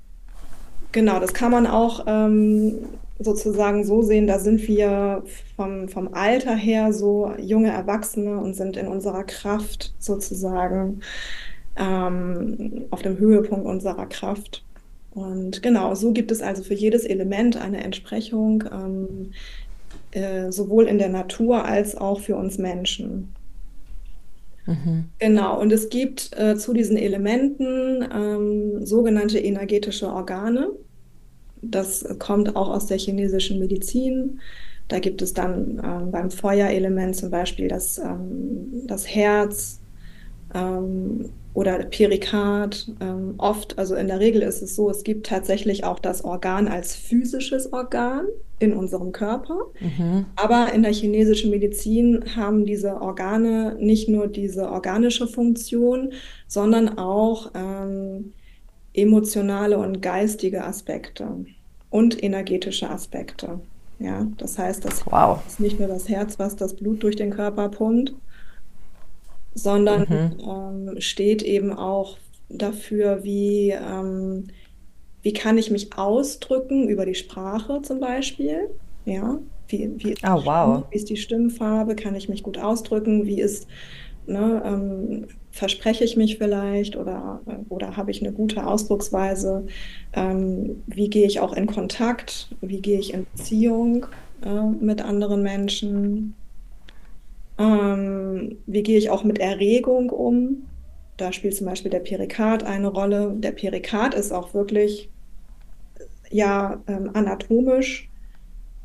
genau, 0.92 1.20
das 1.20 1.32
kann 1.32 1.50
man 1.50 1.66
auch 1.66 2.04
ähm, 2.06 2.78
sozusagen 3.18 3.84
so 3.84 4.02
sehen, 4.02 4.26
da 4.26 4.38
sind 4.38 4.66
wir 4.66 5.22
vom, 5.56 5.88
vom 5.88 6.14
Alter 6.14 6.54
her 6.54 6.92
so 6.92 7.32
junge 7.38 7.70
Erwachsene 7.70 8.38
und 8.38 8.54
sind 8.54 8.76
in 8.76 8.88
unserer 8.88 9.24
Kraft 9.24 9.94
sozusagen 9.98 11.00
ähm, 11.76 12.86
auf 12.90 13.02
dem 13.02 13.18
Höhepunkt 13.18 13.66
unserer 13.66 14.06
Kraft. 14.06 14.64
Und 15.12 15.62
genau, 15.62 15.94
so 15.94 16.12
gibt 16.12 16.30
es 16.30 16.40
also 16.40 16.62
für 16.62 16.74
jedes 16.74 17.04
Element 17.04 17.56
eine 17.56 17.82
Entsprechung, 17.84 18.64
ähm, 18.72 19.32
äh, 20.12 20.50
sowohl 20.50 20.86
in 20.86 20.98
der 20.98 21.08
Natur 21.08 21.64
als 21.64 21.96
auch 21.96 22.20
für 22.20 22.36
uns 22.36 22.58
Menschen. 22.58 23.34
Mhm. 24.70 25.06
Genau, 25.18 25.60
und 25.60 25.72
es 25.72 25.88
gibt 25.88 26.30
äh, 26.38 26.56
zu 26.56 26.72
diesen 26.72 26.96
Elementen 26.96 28.06
ähm, 28.12 28.86
sogenannte 28.86 29.38
energetische 29.38 30.08
Organe. 30.08 30.68
Das 31.60 32.04
kommt 32.18 32.54
auch 32.54 32.70
aus 32.70 32.86
der 32.86 32.98
chinesischen 32.98 33.58
Medizin. 33.58 34.40
Da 34.86 35.00
gibt 35.00 35.22
es 35.22 35.34
dann 35.34 35.80
ähm, 35.84 36.10
beim 36.10 36.30
Feuerelement 36.30 37.16
zum 37.16 37.30
Beispiel 37.30 37.68
das, 37.68 37.98
ähm, 37.98 38.86
das 38.86 39.12
Herz 39.12 39.79
ähm, 40.54 41.30
oder 41.52 41.78
Perikard. 41.84 42.92
Ähm, 43.00 43.34
oft, 43.38 43.78
also 43.78 43.94
in 43.94 44.06
der 44.06 44.20
Regel 44.20 44.42
ist 44.42 44.62
es 44.62 44.76
so, 44.76 44.90
es 44.90 45.02
gibt 45.02 45.26
tatsächlich 45.26 45.84
auch 45.84 45.98
das 45.98 46.24
Organ 46.24 46.68
als 46.68 46.94
physisches 46.94 47.72
Organ 47.72 48.26
in 48.58 48.72
unserem 48.72 49.12
Körper. 49.12 49.58
Mhm. 49.80 50.26
Aber 50.36 50.72
in 50.72 50.82
der 50.82 50.92
chinesischen 50.92 51.50
Medizin 51.50 52.24
haben 52.36 52.66
diese 52.66 53.00
Organe 53.00 53.76
nicht 53.80 54.08
nur 54.08 54.28
diese 54.28 54.70
organische 54.70 55.26
Funktion, 55.26 56.12
sondern 56.46 56.98
auch 56.98 57.50
ähm, 57.54 58.32
emotionale 58.94 59.78
und 59.78 60.02
geistige 60.02 60.64
Aspekte 60.64 61.44
und 61.90 62.22
energetische 62.22 62.88
Aspekte. 62.88 63.60
Ja, 63.98 64.26
das 64.38 64.58
heißt, 64.58 64.84
das 64.84 65.04
wow. 65.06 65.40
ist 65.46 65.60
nicht 65.60 65.78
nur 65.78 65.88
das 65.88 66.08
Herz, 66.08 66.38
was 66.38 66.56
das 66.56 66.74
Blut 66.74 67.02
durch 67.02 67.16
den 67.16 67.30
Körper 67.30 67.68
pumpt, 67.68 68.14
sondern 69.54 70.06
mhm. 70.08 70.90
ähm, 70.92 71.00
steht 71.00 71.42
eben 71.42 71.72
auch 71.72 72.18
dafür, 72.48 73.24
wie, 73.24 73.70
ähm, 73.70 74.48
wie 75.22 75.32
kann 75.32 75.58
ich 75.58 75.70
mich 75.70 75.96
ausdrücken 75.96 76.88
über 76.88 77.06
die 77.06 77.14
Sprache 77.14 77.82
zum 77.82 78.00
Beispiel. 78.00 78.70
Ja, 79.04 79.38
wie, 79.68 79.90
wie, 79.96 80.12
ist, 80.12 80.24
oh, 80.24 80.42
wow. 80.44 80.84
wie 80.90 80.96
ist 80.96 81.10
die 81.10 81.16
Stimmfarbe, 81.16 81.94
kann 81.94 82.14
ich 82.14 82.28
mich 82.28 82.42
gut 82.42 82.58
ausdrücken, 82.58 83.26
wie 83.26 83.40
ist, 83.40 83.66
ne, 84.26 84.62
ähm, 84.64 85.26
verspreche 85.52 86.04
ich 86.04 86.16
mich 86.16 86.38
vielleicht 86.38 86.96
oder, 86.96 87.40
oder 87.68 87.96
habe 87.96 88.10
ich 88.10 88.22
eine 88.22 88.32
gute 88.32 88.66
Ausdrucksweise, 88.66 89.66
ähm, 90.12 90.82
wie 90.86 91.08
gehe 91.08 91.26
ich 91.26 91.40
auch 91.40 91.52
in 91.52 91.66
Kontakt, 91.66 92.54
wie 92.60 92.80
gehe 92.80 92.98
ich 92.98 93.14
in 93.14 93.26
Beziehung 93.34 94.06
äh, 94.44 94.84
mit 94.84 95.02
anderen 95.02 95.42
Menschen, 95.42 96.34
ähm, 97.60 98.56
wie 98.66 98.82
gehe 98.82 98.96
ich 98.96 99.10
auch 99.10 99.22
mit 99.22 99.38
Erregung 99.38 100.10
um? 100.10 100.66
Da 101.18 101.32
spielt 101.32 101.54
zum 101.54 101.66
Beispiel 101.66 101.90
der 101.90 102.00
Perikard 102.00 102.64
eine 102.64 102.88
Rolle. 102.88 103.34
Der 103.36 103.52
Perikard 103.52 104.14
ist 104.14 104.32
auch 104.32 104.54
wirklich 104.54 105.10
ja 106.30 106.82
ähm, 106.86 107.10
anatomisch 107.12 108.08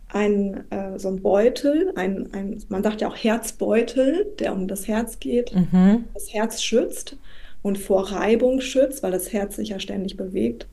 ein 0.10 0.70
äh, 0.72 1.00
so 1.00 1.08
ein 1.10 1.22
Beutel, 1.22 1.94
ein, 1.96 2.30
ein, 2.34 2.62
man 2.70 2.84
sagt 2.84 3.02
ja 3.02 3.08
auch 3.08 3.16
Herzbeutel, 3.16 4.34
der 4.40 4.54
um 4.54 4.68
das 4.68 4.88
Herz 4.88 5.20
geht, 5.20 5.54
mhm. 5.56 6.06
das 6.14 6.34
Herz 6.34 6.62
schützt 6.62 7.18
und 7.62 7.78
vor 7.78 8.12
Reibung 8.12 8.62
schützt, 8.62 9.04
weil 9.04 9.12
das 9.12 9.32
Herz 9.32 9.56
sich 9.56 9.70
ja 9.70 9.80
ständig 9.80 10.18
bewegt. 10.18 10.68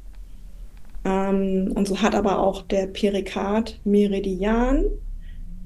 Ähm, 1.04 1.72
und 1.74 1.86
so 1.86 2.02
hat 2.02 2.14
aber 2.14 2.40
auch 2.40 2.62
der 2.62 2.86
Perikard 2.88 3.80
Meridian 3.84 4.86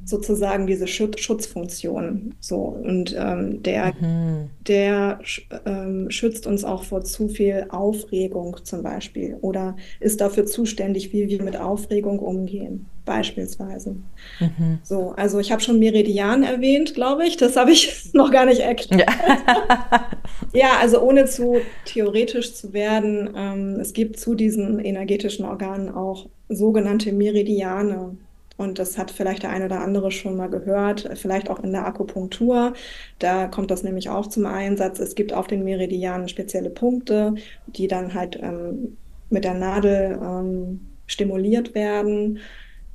sozusagen 0.06 0.66
diese 0.68 0.86
Schutzfunktion. 0.86 2.34
So 2.40 2.56
und 2.56 3.14
ähm, 3.18 3.62
der, 3.62 3.92
mhm. 4.00 4.50
der 4.66 5.18
ähm, 5.66 6.10
schützt 6.10 6.46
uns 6.46 6.64
auch 6.64 6.84
vor 6.84 7.02
zu 7.02 7.28
viel 7.28 7.66
Aufregung 7.70 8.56
zum 8.62 8.82
Beispiel 8.82 9.36
oder 9.40 9.76
ist 9.98 10.20
dafür 10.20 10.46
zuständig, 10.46 11.12
wie 11.12 11.28
wir 11.28 11.42
mit 11.42 11.56
Aufregung 11.56 12.20
umgehen, 12.20 12.86
beispielsweise. 13.04 13.96
Mhm. 14.38 14.78
So, 14.84 15.12
also 15.16 15.40
ich 15.40 15.50
habe 15.50 15.60
schon 15.60 15.80
Meridian 15.80 16.44
erwähnt, 16.44 16.94
glaube 16.94 17.26
ich. 17.26 17.36
Das 17.36 17.56
habe 17.56 17.72
ich 17.72 18.10
noch 18.12 18.30
gar 18.30 18.46
nicht 18.46 18.60
erklärt. 18.60 19.10
Ja. 19.10 20.08
ja, 20.54 20.68
also 20.80 21.00
ohne 21.00 21.24
zu 21.26 21.56
theoretisch 21.84 22.54
zu 22.54 22.72
werden, 22.72 23.30
ähm, 23.36 23.80
es 23.80 23.92
gibt 23.92 24.20
zu 24.20 24.36
diesen 24.36 24.78
energetischen 24.78 25.44
Organen 25.44 25.88
auch 25.88 26.28
sogenannte 26.48 27.12
Meridiane. 27.12 28.16
Und 28.56 28.78
das 28.78 28.96
hat 28.96 29.10
vielleicht 29.10 29.42
der 29.42 29.50
eine 29.50 29.66
oder 29.66 29.80
andere 29.80 30.10
schon 30.10 30.36
mal 30.36 30.48
gehört, 30.48 31.10
vielleicht 31.14 31.50
auch 31.50 31.62
in 31.62 31.72
der 31.72 31.86
Akupunktur. 31.86 32.72
Da 33.18 33.48
kommt 33.48 33.70
das 33.70 33.82
nämlich 33.82 34.08
auch 34.08 34.26
zum 34.26 34.46
Einsatz. 34.46 34.98
Es 34.98 35.14
gibt 35.14 35.32
auf 35.32 35.46
den 35.46 35.62
Meridianen 35.62 36.28
spezielle 36.28 36.70
Punkte, 36.70 37.34
die 37.66 37.86
dann 37.86 38.14
halt 38.14 38.38
ähm, 38.40 38.96
mit 39.28 39.44
der 39.44 39.54
Nadel 39.54 40.18
ähm, 40.22 40.86
stimuliert 41.06 41.74
werden, 41.74 42.38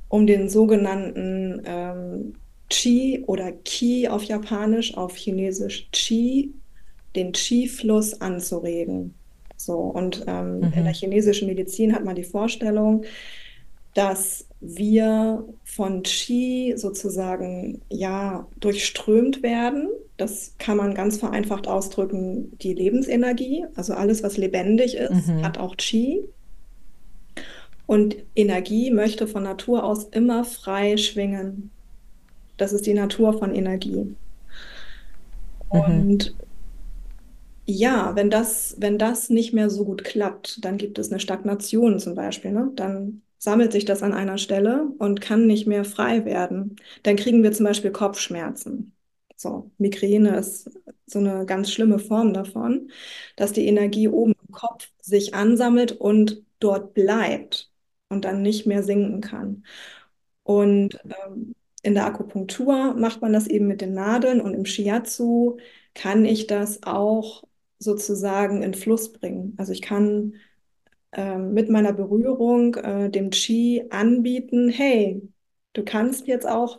um 0.08 0.26
den 0.26 0.48
sogenannten 0.48 1.62
ähm, 1.64 2.34
Qi 2.68 3.22
oder 3.26 3.52
Qi 3.52 4.08
auf 4.08 4.24
Japanisch, 4.24 4.96
auf 4.96 5.14
Chinesisch 5.14 5.88
Qi, 5.92 6.52
den 7.14 7.32
Qi-Fluss 7.32 8.20
anzuregen. 8.20 9.14
So, 9.56 9.74
und 9.74 10.24
ähm, 10.26 10.58
mhm. 10.58 10.72
in 10.74 10.84
der 10.84 10.94
chinesischen 10.94 11.46
Medizin 11.46 11.94
hat 11.94 12.04
man 12.04 12.16
die 12.16 12.24
Vorstellung, 12.24 13.04
dass 13.94 14.46
wir 14.64 15.44
von 15.64 16.04
Qi 16.04 16.74
sozusagen 16.76 17.82
ja 17.90 18.46
durchströmt 18.60 19.42
werden. 19.42 19.88
Das 20.16 20.54
kann 20.58 20.76
man 20.76 20.94
ganz 20.94 21.18
vereinfacht 21.18 21.66
ausdrücken, 21.66 22.56
die 22.58 22.72
Lebensenergie. 22.72 23.66
Also 23.74 23.94
alles, 23.94 24.22
was 24.22 24.36
lebendig 24.36 24.94
ist, 24.94 25.26
mhm. 25.26 25.44
hat 25.44 25.58
auch 25.58 25.76
Qi. 25.76 26.22
Und 27.86 28.14
Energie 28.36 28.92
möchte 28.92 29.26
von 29.26 29.42
Natur 29.42 29.82
aus 29.82 30.04
immer 30.04 30.44
frei 30.44 30.96
schwingen. 30.96 31.70
Das 32.56 32.72
ist 32.72 32.86
die 32.86 32.94
Natur 32.94 33.36
von 33.36 33.52
Energie. 33.52 34.14
Mhm. 35.72 35.80
Und 35.80 36.36
ja, 37.66 38.14
wenn 38.14 38.30
das, 38.30 38.76
wenn 38.78 38.96
das 38.96 39.28
nicht 39.28 39.52
mehr 39.52 39.70
so 39.70 39.84
gut 39.84 40.04
klappt, 40.04 40.64
dann 40.64 40.78
gibt 40.78 41.00
es 41.00 41.10
eine 41.10 41.18
Stagnation 41.18 41.98
zum 41.98 42.14
Beispiel. 42.14 42.52
Ne? 42.52 42.70
Dann 42.76 43.22
sammelt 43.42 43.72
sich 43.72 43.84
das 43.84 44.02
an 44.04 44.14
einer 44.14 44.38
Stelle 44.38 44.86
und 44.98 45.20
kann 45.20 45.46
nicht 45.48 45.66
mehr 45.66 45.84
frei 45.84 46.24
werden. 46.24 46.76
Dann 47.02 47.16
kriegen 47.16 47.42
wir 47.42 47.50
zum 47.52 47.66
Beispiel 47.66 47.90
Kopfschmerzen. 47.90 48.94
So, 49.36 49.72
Migräne 49.78 50.36
ist 50.36 50.70
so 51.06 51.18
eine 51.18 51.44
ganz 51.44 51.72
schlimme 51.72 51.98
Form 51.98 52.32
davon, 52.34 52.90
dass 53.36 53.52
die 53.52 53.66
Energie 53.66 54.06
oben 54.06 54.34
im 54.46 54.52
Kopf 54.52 54.92
sich 55.00 55.34
ansammelt 55.34 55.90
und 55.90 56.44
dort 56.60 56.94
bleibt 56.94 57.72
und 58.08 58.24
dann 58.24 58.42
nicht 58.42 58.66
mehr 58.66 58.84
sinken 58.84 59.20
kann. 59.20 59.64
Und 60.44 61.00
ähm, 61.04 61.56
in 61.82 61.94
der 61.94 62.06
Akupunktur 62.06 62.94
macht 62.94 63.22
man 63.22 63.32
das 63.32 63.48
eben 63.48 63.66
mit 63.66 63.80
den 63.80 63.94
Nadeln 63.94 64.40
und 64.40 64.54
im 64.54 64.66
Shiatsu 64.66 65.58
kann 65.94 66.24
ich 66.24 66.46
das 66.46 66.84
auch 66.84 67.42
sozusagen 67.80 68.62
in 68.62 68.74
Fluss 68.74 69.12
bringen. 69.12 69.54
Also 69.58 69.72
ich 69.72 69.82
kann 69.82 70.34
mit 71.38 71.68
meiner 71.68 71.92
Berührung 71.92 72.74
äh, 72.76 73.10
dem 73.10 73.30
Qi 73.30 73.84
anbieten, 73.90 74.68
hey, 74.68 75.22
du 75.74 75.84
kannst 75.84 76.26
jetzt 76.26 76.48
auch 76.48 76.78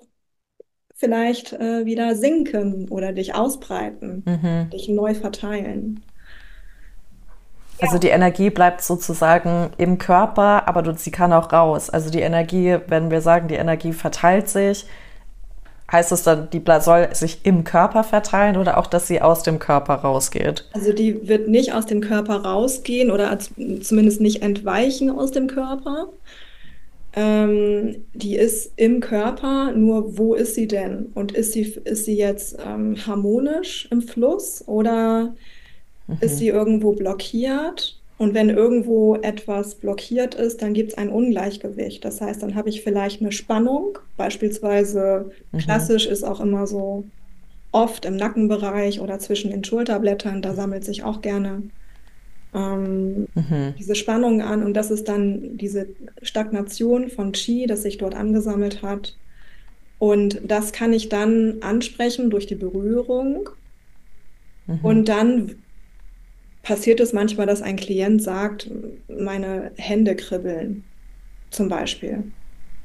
vielleicht 0.96 1.54
äh, 1.54 1.86
wieder 1.86 2.16
sinken 2.16 2.90
oder 2.90 3.12
dich 3.12 3.36
ausbreiten, 3.36 4.24
mhm. 4.26 4.70
dich 4.70 4.90
neu 4.90 5.14
verteilen. 5.14 6.04
Also 7.82 7.98
die 7.98 8.10
Energie 8.10 8.50
bleibt 8.50 8.82
sozusagen 8.82 9.72
im 9.78 9.98
Körper, 9.98 10.68
aber 10.68 10.82
du, 10.84 10.94
sie 10.96 11.12
kann 11.12 11.34
auch 11.34 11.52
raus. 11.52 11.90
Also 11.90 12.10
die 12.10 12.22
Energie, 12.22 12.78
wenn 12.88 13.12
wir 13.12 13.22
sagen, 13.22 13.48
die 13.48 13.56
Energie 13.56 13.94
verteilt 13.94 14.48
sich, 14.48 14.86
Heißt 15.94 16.12
es 16.12 16.24
dann, 16.24 16.50
die 16.50 16.62
soll 16.82 17.10
sich 17.14 17.42
im 17.44 17.64
Körper 17.64 18.04
verteilen 18.04 18.58
oder 18.58 18.80
auch, 18.80 18.88
dass 18.88 19.08
sie 19.08 19.22
aus 19.22 19.44
dem 19.44 19.60
Körper 19.60 19.94
rausgeht? 19.94 20.68
Also 20.74 20.92
die 20.92 21.28
wird 21.28 21.48
nicht 21.48 21.76
aus 21.76 21.86
dem 21.86 22.02
Körper 22.02 22.38
rausgehen 22.38 23.12
oder 23.12 23.38
zumindest 23.38 24.20
nicht 24.20 24.42
entweichen 24.42 25.12
aus 25.12 25.30
dem 25.30 25.46
Körper. 25.46 26.10
Ähm, 27.16 28.06
die 28.16 28.36
ist 28.36 28.72
im 28.76 29.02
Körper, 29.02 29.72
nur 29.74 30.18
wo 30.18 30.34
ist 30.34 30.56
sie 30.56 30.68
denn? 30.68 31.12
Und 31.14 31.32
ist 31.34 31.52
sie, 31.52 31.62
ist 31.84 32.06
sie 32.06 32.18
jetzt 32.18 32.58
ähm, 32.66 32.96
harmonisch 33.06 33.88
im 33.92 34.02
Fluss 34.02 34.64
oder 34.66 35.36
mhm. 36.08 36.18
ist 36.22 36.40
sie 36.40 36.48
irgendwo 36.48 36.94
blockiert? 36.94 38.02
Und 38.24 38.34
wenn 38.34 38.50
irgendwo 38.50 39.16
etwas 39.18 39.76
blockiert 39.76 40.34
ist, 40.34 40.62
dann 40.62 40.74
gibt 40.74 40.94
es 40.94 40.98
ein 40.98 41.10
Ungleichgewicht. 41.10 42.06
Das 42.06 42.22
heißt, 42.22 42.42
dann 42.42 42.56
habe 42.56 42.70
ich 42.70 42.82
vielleicht 42.82 43.20
eine 43.20 43.34
Spannung. 43.34 44.00
Beispielsweise 44.16 45.30
mhm. 45.52 45.58
klassisch 45.58 46.06
ist 46.06 46.24
auch 46.24 46.40
immer 46.40 46.66
so 46.66 47.04
oft 47.74 48.06
im 48.06 48.16
Nackenbereich 48.16 49.02
oder 49.02 49.20
zwischen 49.20 49.52
den 49.52 49.66
Schulterblättern. 49.66 50.42
Da 50.42 50.54
sammelt 50.54 50.86
sich 50.86 51.04
auch 51.04 51.20
gerne 51.20 51.64
ähm, 52.56 53.28
mhm. 53.36 53.74
diese 53.78 53.96
Spannung 53.96 54.42
an 54.42 54.64
und 54.64 54.74
das 54.74 54.90
ist 54.90 55.10
dann 55.10 55.58
diese 55.58 55.88
Stagnation 56.22 57.10
von 57.10 57.34
Qi, 57.34 57.68
das 57.68 57.82
sich 57.82 57.98
dort 57.98 58.16
angesammelt 58.16 58.82
hat. 58.84 59.18
Und 60.00 60.40
das 60.48 60.72
kann 60.72 60.94
ich 60.94 61.10
dann 61.10 61.58
ansprechen 61.60 62.30
durch 62.30 62.48
die 62.48 62.56
Berührung. 62.56 63.50
Mhm. 64.68 64.80
Und 64.82 65.10
dann 65.10 65.56
passiert 66.64 67.00
es 67.00 67.14
manchmal, 67.14 67.46
dass 67.46 67.62
ein 67.62 67.76
Klient 67.76 68.24
sagt, 68.24 68.72
meine 69.08 69.72
Hände 69.76 70.16
kribbeln, 70.16 70.84
zum 71.52 71.70
Beispiel. 71.70 72.24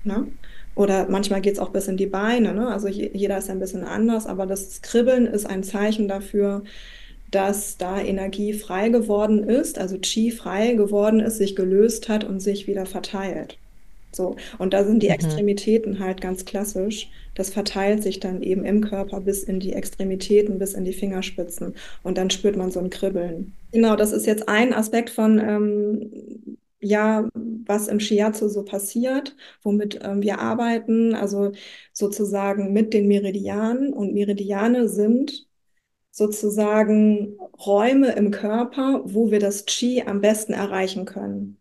Ne? 0.04 0.26
Oder 0.74 1.08
manchmal 1.08 1.40
geht 1.40 1.54
es 1.54 1.58
auch 1.58 1.70
bis 1.70 1.88
in 1.88 1.96
die 1.96 2.06
Beine. 2.06 2.54
Ne? 2.54 2.68
Also 2.68 2.88
jeder 2.88 3.38
ist 3.38 3.48
ein 3.48 3.60
bisschen 3.60 3.84
anders, 3.84 4.26
aber 4.26 4.46
das 4.46 4.82
Kribbeln 4.82 5.26
ist 5.26 5.46
ein 5.46 5.62
Zeichen 5.62 6.08
dafür, 6.08 6.64
dass 7.30 7.76
da 7.78 8.00
Energie 8.00 8.52
frei 8.52 8.88
geworden 8.88 9.42
ist, 9.44 9.78
also 9.78 9.98
Qi 9.98 10.30
frei 10.30 10.74
geworden 10.74 11.20
ist, 11.20 11.38
sich 11.38 11.56
gelöst 11.56 12.08
hat 12.08 12.24
und 12.24 12.40
sich 12.40 12.66
wieder 12.66 12.86
verteilt. 12.86 13.58
So. 14.12 14.36
Und 14.58 14.72
da 14.74 14.84
sind 14.84 15.02
die 15.02 15.08
mhm. 15.08 15.14
Extremitäten 15.14 15.98
halt 15.98 16.20
ganz 16.20 16.44
klassisch. 16.44 17.10
Das 17.34 17.50
verteilt 17.50 18.02
sich 18.02 18.20
dann 18.20 18.42
eben 18.42 18.64
im 18.64 18.80
Körper 18.80 19.20
bis 19.20 19.42
in 19.42 19.60
die 19.60 19.72
Extremitäten, 19.72 20.58
bis 20.58 20.74
in 20.74 20.84
die 20.84 20.92
Fingerspitzen. 20.92 21.74
Und 22.02 22.18
dann 22.18 22.30
spürt 22.30 22.56
man 22.56 22.70
so 22.70 22.80
ein 22.80 22.90
Kribbeln. 22.90 23.52
Genau, 23.72 23.96
das 23.96 24.12
ist 24.12 24.26
jetzt 24.26 24.48
ein 24.48 24.72
Aspekt 24.72 25.10
von, 25.10 25.38
ähm, 25.38 26.58
ja, 26.80 27.28
was 27.34 27.88
im 27.88 28.00
Shiatsu 28.00 28.48
so 28.48 28.64
passiert, 28.64 29.36
womit 29.62 30.00
ähm, 30.02 30.22
wir 30.22 30.38
arbeiten, 30.38 31.14
also 31.14 31.52
sozusagen 31.92 32.72
mit 32.72 32.94
den 32.94 33.08
Meridianen. 33.08 33.92
Und 33.92 34.14
Meridiane 34.14 34.88
sind 34.88 35.46
sozusagen 36.10 37.38
Räume 37.64 38.12
im 38.12 38.30
Körper, 38.30 39.02
wo 39.04 39.30
wir 39.30 39.38
das 39.38 39.66
Qi 39.66 40.02
am 40.06 40.20
besten 40.20 40.52
erreichen 40.52 41.04
können. 41.04 41.57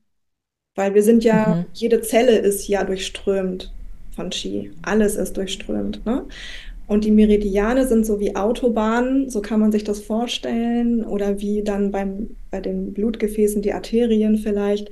Weil 0.78 0.94
wir 0.94 1.02
sind 1.02 1.24
ja, 1.24 1.56
mhm. 1.56 1.66
jede 1.74 2.02
Zelle 2.02 2.38
ist 2.38 2.68
ja 2.68 2.84
durchströmt 2.84 3.74
von 4.16 4.30
Qi. 4.30 4.72
Alles 4.84 5.16
ist 5.16 5.36
durchströmt. 5.36 6.06
Ne? 6.06 6.24
Und 6.86 7.04
die 7.04 7.12
Meridiane 7.12 7.88
sind 7.88 8.06
so 8.06 8.20
wie 8.20 8.36
Autobahnen, 8.36 9.28
so 9.30 9.42
kann 9.42 9.60
man 9.60 9.72
sich 9.72 9.84
das 9.84 10.00
vorstellen, 10.00 11.04
oder 11.04 11.42
wie 11.42 11.64
dann 11.64 11.92
beim, 11.92 12.30
bei 12.52 12.62
den 12.62 12.94
Blutgefäßen 12.94 13.64
die 13.64 13.74
Arterien 13.74 14.38
vielleicht. 14.38 14.92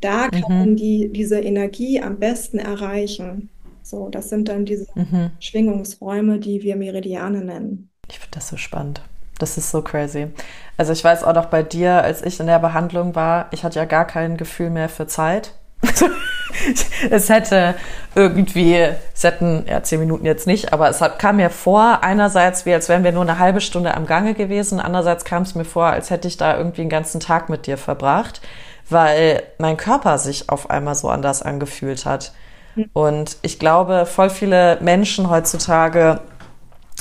Da 0.00 0.28
kann 0.28 0.42
mhm. 0.48 0.58
man 0.58 0.76
die, 0.76 1.10
diese 1.12 1.38
Energie 1.38 2.00
am 2.00 2.18
besten 2.18 2.58
erreichen. 2.58 3.50
So, 3.84 4.08
das 4.08 4.30
sind 4.30 4.48
dann 4.48 4.64
diese 4.64 4.86
mhm. 4.96 5.30
Schwingungsräume, 5.38 6.40
die 6.40 6.64
wir 6.64 6.74
Meridiane 6.74 7.44
nennen. 7.44 7.88
Ich 8.08 8.18
finde 8.18 8.32
das 8.32 8.48
so 8.48 8.56
spannend. 8.56 9.00
Das 9.40 9.56
ist 9.56 9.70
so 9.70 9.82
crazy. 9.82 10.28
Also 10.76 10.92
ich 10.92 11.02
weiß 11.02 11.24
auch 11.24 11.34
noch 11.34 11.46
bei 11.46 11.62
dir, 11.62 12.02
als 12.02 12.22
ich 12.22 12.40
in 12.40 12.46
der 12.46 12.58
Behandlung 12.58 13.14
war, 13.14 13.46
ich 13.50 13.64
hatte 13.64 13.78
ja 13.78 13.84
gar 13.84 14.04
kein 14.04 14.36
Gefühl 14.36 14.70
mehr 14.70 14.88
für 14.88 15.06
Zeit. 15.06 15.54
es 17.10 17.28
hätte 17.28 17.74
irgendwie, 18.14 18.76
es 19.14 19.24
hätten, 19.24 19.64
ja, 19.66 19.82
zehn 19.82 20.00
Minuten 20.00 20.26
jetzt 20.26 20.46
nicht, 20.46 20.72
aber 20.72 20.90
es 20.90 21.00
hat, 21.00 21.18
kam 21.18 21.36
mir 21.36 21.50
vor, 21.50 22.02
einerseits 22.02 22.66
wie 22.66 22.74
als 22.74 22.88
wären 22.88 23.02
wir 23.02 23.12
nur 23.12 23.22
eine 23.22 23.38
halbe 23.38 23.60
Stunde 23.60 23.94
am 23.94 24.06
Gange 24.06 24.34
gewesen, 24.34 24.78
andererseits 24.78 25.24
kam 25.24 25.42
es 25.42 25.54
mir 25.54 25.64
vor, 25.64 25.86
als 25.86 26.10
hätte 26.10 26.28
ich 26.28 26.36
da 26.36 26.56
irgendwie 26.56 26.82
einen 26.82 26.90
ganzen 26.90 27.20
Tag 27.20 27.48
mit 27.48 27.66
dir 27.66 27.78
verbracht, 27.78 28.42
weil 28.90 29.42
mein 29.58 29.76
Körper 29.76 30.18
sich 30.18 30.50
auf 30.50 30.68
einmal 30.68 30.94
so 30.94 31.08
anders 31.08 31.42
angefühlt 31.42 32.04
hat. 32.04 32.32
Hm. 32.74 32.90
Und 32.92 33.38
ich 33.42 33.58
glaube, 33.58 34.04
voll 34.06 34.28
viele 34.28 34.78
Menschen 34.80 35.30
heutzutage 35.30 36.20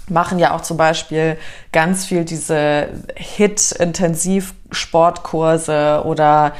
machen 0.10 0.39
ja 0.39 0.56
auch 0.56 0.62
zum 0.62 0.78
Beispiel 0.78 1.38
ganz 1.72 2.06
viel 2.06 2.26
diese 2.26 2.88
Hit-Intensiv-Sportkurse 3.15 6.02
oder 6.06 6.54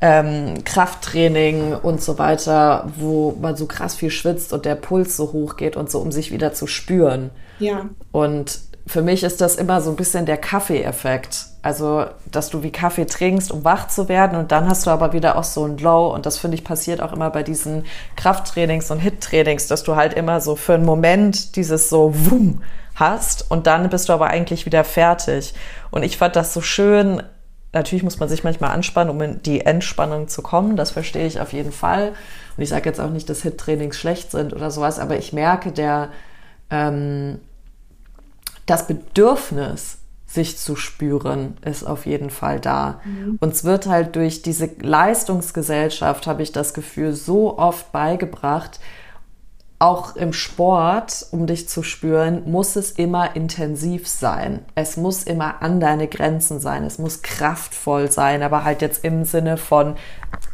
ähm, 0.00 0.64
Krafttraining 0.64 1.74
und 1.74 2.02
so 2.02 2.18
weiter, 2.18 2.88
wo 2.96 3.36
man 3.40 3.56
so 3.56 3.66
krass 3.66 3.94
viel 3.94 4.10
schwitzt 4.10 4.52
und 4.52 4.64
der 4.64 4.74
Puls 4.74 5.16
so 5.16 5.32
hoch 5.32 5.56
geht 5.56 5.76
und 5.76 5.90
so, 5.90 6.00
um 6.00 6.12
sich 6.12 6.32
wieder 6.32 6.52
zu 6.52 6.66
spüren. 6.66 7.30
Ja. 7.58 7.86
Und 8.12 8.60
für 8.86 9.02
mich 9.02 9.24
ist 9.24 9.40
das 9.40 9.56
immer 9.56 9.80
so 9.80 9.90
ein 9.90 9.96
bisschen 9.96 10.26
der 10.26 10.36
Kaffee-Effekt. 10.36 11.46
Also, 11.62 12.06
dass 12.30 12.50
du 12.50 12.62
wie 12.62 12.70
Kaffee 12.70 13.06
trinkst, 13.06 13.50
um 13.50 13.64
wach 13.64 13.88
zu 13.88 14.08
werden 14.08 14.38
und 14.38 14.52
dann 14.52 14.68
hast 14.68 14.86
du 14.86 14.90
aber 14.90 15.12
wieder 15.12 15.36
auch 15.36 15.42
so 15.42 15.64
ein 15.64 15.78
Low 15.78 16.14
und 16.14 16.24
das 16.24 16.38
finde 16.38 16.56
ich 16.56 16.62
passiert 16.62 17.00
auch 17.00 17.12
immer 17.12 17.30
bei 17.30 17.42
diesen 17.42 17.84
Krafttrainings 18.14 18.92
und 18.92 19.00
Hit-Trainings, 19.00 19.66
dass 19.66 19.82
du 19.82 19.96
halt 19.96 20.14
immer 20.14 20.40
so 20.40 20.54
für 20.54 20.74
einen 20.74 20.84
Moment 20.84 21.56
dieses 21.56 21.88
so 21.88 22.12
Wumm 22.14 22.62
hast 22.96 23.50
und 23.50 23.66
dann 23.66 23.88
bist 23.88 24.08
du 24.08 24.12
aber 24.12 24.26
eigentlich 24.26 24.66
wieder 24.66 24.84
fertig. 24.84 25.54
Und 25.90 26.02
ich 26.02 26.18
fand 26.18 26.34
das 26.36 26.52
so 26.52 26.60
schön. 26.60 27.22
Natürlich 27.72 28.02
muss 28.02 28.18
man 28.18 28.28
sich 28.28 28.42
manchmal 28.42 28.72
anspannen, 28.72 29.14
um 29.14 29.20
in 29.20 29.42
die 29.42 29.60
Entspannung 29.60 30.28
zu 30.28 30.42
kommen. 30.42 30.76
Das 30.76 30.90
verstehe 30.90 31.26
ich 31.26 31.40
auf 31.40 31.52
jeden 31.52 31.72
Fall. 31.72 32.14
Und 32.56 32.62
ich 32.62 32.70
sage 32.70 32.88
jetzt 32.88 33.00
auch 33.00 33.10
nicht, 33.10 33.28
dass 33.28 33.42
Hit-Trainings 33.42 33.96
schlecht 33.96 34.30
sind 34.30 34.52
oder 34.52 34.70
sowas, 34.70 34.98
aber 34.98 35.16
ich 35.16 35.32
merke, 35.32 35.72
der, 35.72 36.10
ähm, 36.70 37.38
das 38.64 38.86
Bedürfnis, 38.86 39.98
sich 40.26 40.58
zu 40.58 40.74
spüren, 40.74 41.56
ist 41.64 41.84
auf 41.84 42.04
jeden 42.04 42.30
Fall 42.30 42.60
da. 42.60 43.00
Mhm. 43.04 43.38
Und 43.40 43.52
es 43.52 43.64
wird 43.64 43.86
halt 43.86 44.16
durch 44.16 44.42
diese 44.42 44.68
Leistungsgesellschaft, 44.80 46.26
habe 46.26 46.42
ich 46.42 46.52
das 46.52 46.74
Gefühl, 46.74 47.12
so 47.12 47.58
oft 47.58 47.92
beigebracht, 47.92 48.80
auch 49.78 50.16
im 50.16 50.32
Sport, 50.32 51.26
um 51.32 51.46
dich 51.46 51.68
zu 51.68 51.82
spüren, 51.82 52.50
muss 52.50 52.76
es 52.76 52.92
immer 52.92 53.36
intensiv 53.36 54.08
sein. 54.08 54.64
Es 54.74 54.96
muss 54.96 55.22
immer 55.22 55.62
an 55.62 55.80
deine 55.80 56.08
Grenzen 56.08 56.60
sein. 56.60 56.84
Es 56.84 56.98
muss 56.98 57.20
kraftvoll 57.22 58.10
sein, 58.10 58.42
aber 58.42 58.64
halt 58.64 58.80
jetzt 58.80 59.04
im 59.04 59.24
Sinne 59.24 59.58
von 59.58 59.96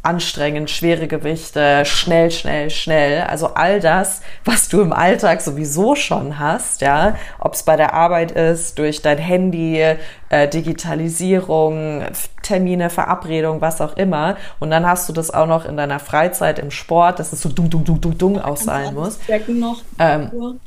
anstrengend, 0.02 0.68
schwere 0.68 1.06
Gewichte, 1.06 1.84
schnell, 1.84 2.30
schnell, 2.30 2.70
schnell. 2.70 3.22
Also 3.22 3.54
all 3.54 3.80
das, 3.80 4.20
was 4.44 4.68
du 4.68 4.80
im 4.80 4.92
Alltag 4.92 5.40
sowieso 5.40 5.94
schon 5.94 6.40
hast, 6.40 6.80
ja, 6.80 7.16
ob 7.38 7.54
es 7.54 7.62
bei 7.62 7.76
der 7.76 7.94
Arbeit 7.94 8.32
ist, 8.32 8.78
durch 8.78 9.00
dein 9.00 9.18
Handy, 9.18 9.80
äh, 10.28 10.48
Digitalisierung, 10.48 12.02
Termine, 12.42 12.90
Verabredung, 12.90 13.60
was 13.60 13.80
auch 13.80 13.96
immer. 13.96 14.36
Und 14.58 14.70
dann 14.70 14.86
hast 14.86 15.08
du 15.08 15.12
das 15.12 15.30
auch 15.30 15.46
noch 15.46 15.64
in 15.64 15.76
deiner 15.76 16.00
Freizeit 16.00 16.58
im 16.58 16.72
Sport, 16.72 17.20
dass 17.20 17.32
es 17.32 17.40
so 17.40 17.48
dumm, 17.48 17.70
dumm, 17.70 17.84
dumm, 17.84 18.00
dumm, 18.00 18.18
dumm 18.18 18.38
auch 18.38 18.56
sein 18.56 18.94
muss. 18.94 19.20
Noch 19.46 19.82
ähm, 20.00 20.58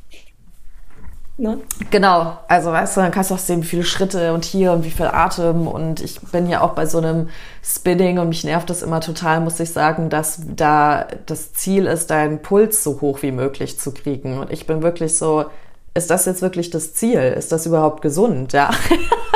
Ne? 1.37 1.59
Genau, 1.91 2.37
also 2.47 2.71
weißt 2.71 2.95
du, 2.95 3.01
dann 3.01 3.11
kannst 3.11 3.29
du 3.29 3.35
auch 3.35 3.39
sehen, 3.39 3.61
wie 3.61 3.67
viele 3.67 3.83
Schritte 3.83 4.33
und 4.33 4.45
hier 4.45 4.71
und 4.71 4.85
wie 4.85 4.91
viel 4.91 5.07
Atem. 5.07 5.67
Und 5.67 5.99
ich 5.99 6.21
bin 6.21 6.47
ja 6.47 6.61
auch 6.61 6.71
bei 6.71 6.85
so 6.85 6.99
einem 6.99 7.27
Spinning 7.61 8.19
und 8.19 8.29
mich 8.29 8.45
nervt 8.45 8.69
das 8.69 8.81
immer 8.81 9.01
total, 9.01 9.41
muss 9.41 9.59
ich 9.59 9.71
sagen, 9.71 10.09
dass 10.09 10.39
da 10.55 11.05
das 11.25 11.51
Ziel 11.53 11.87
ist, 11.87 12.09
deinen 12.09 12.41
Puls 12.41 12.83
so 12.83 13.01
hoch 13.01 13.21
wie 13.21 13.33
möglich 13.33 13.77
zu 13.77 13.93
kriegen. 13.93 14.37
Und 14.37 14.49
ich 14.49 14.65
bin 14.65 14.81
wirklich 14.81 15.17
so, 15.17 15.45
ist 15.93 16.09
das 16.09 16.25
jetzt 16.25 16.41
wirklich 16.41 16.69
das 16.69 16.93
Ziel? 16.93 17.19
Ist 17.19 17.51
das 17.51 17.65
überhaupt 17.65 18.01
gesund? 18.01 18.53
Ja. 18.53 18.69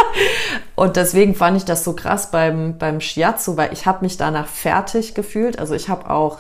und 0.76 0.96
deswegen 0.96 1.36
fand 1.36 1.58
ich 1.58 1.66
das 1.66 1.84
so 1.84 1.94
krass 1.94 2.32
beim, 2.32 2.78
beim 2.78 3.02
Shiatsu, 3.02 3.58
weil 3.58 3.74
ich 3.74 3.86
habe 3.86 4.06
mich 4.06 4.16
danach 4.16 4.48
fertig 4.48 5.16
gefühlt. 5.16 5.60
Also 5.60 5.74
ich 5.76 5.90
habe 5.90 6.10
auch 6.10 6.40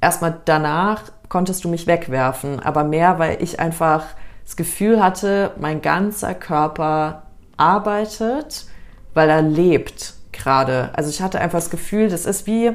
erstmal 0.00 0.36
danach 0.44 1.02
konntest 1.28 1.64
du 1.64 1.68
mich 1.68 1.86
wegwerfen, 1.88 2.60
aber 2.60 2.84
mehr, 2.84 3.18
weil 3.18 3.42
ich 3.42 3.58
einfach 3.60 4.04
das 4.50 4.56
Gefühl 4.56 5.00
hatte, 5.00 5.52
mein 5.60 5.80
ganzer 5.80 6.34
Körper 6.34 7.22
arbeitet, 7.56 8.66
weil 9.14 9.30
er 9.30 9.42
lebt 9.42 10.14
gerade. 10.32 10.90
Also 10.94 11.08
ich 11.08 11.22
hatte 11.22 11.40
einfach 11.40 11.60
das 11.60 11.70
Gefühl, 11.70 12.08
das 12.08 12.26
ist 12.26 12.48
wie, 12.48 12.72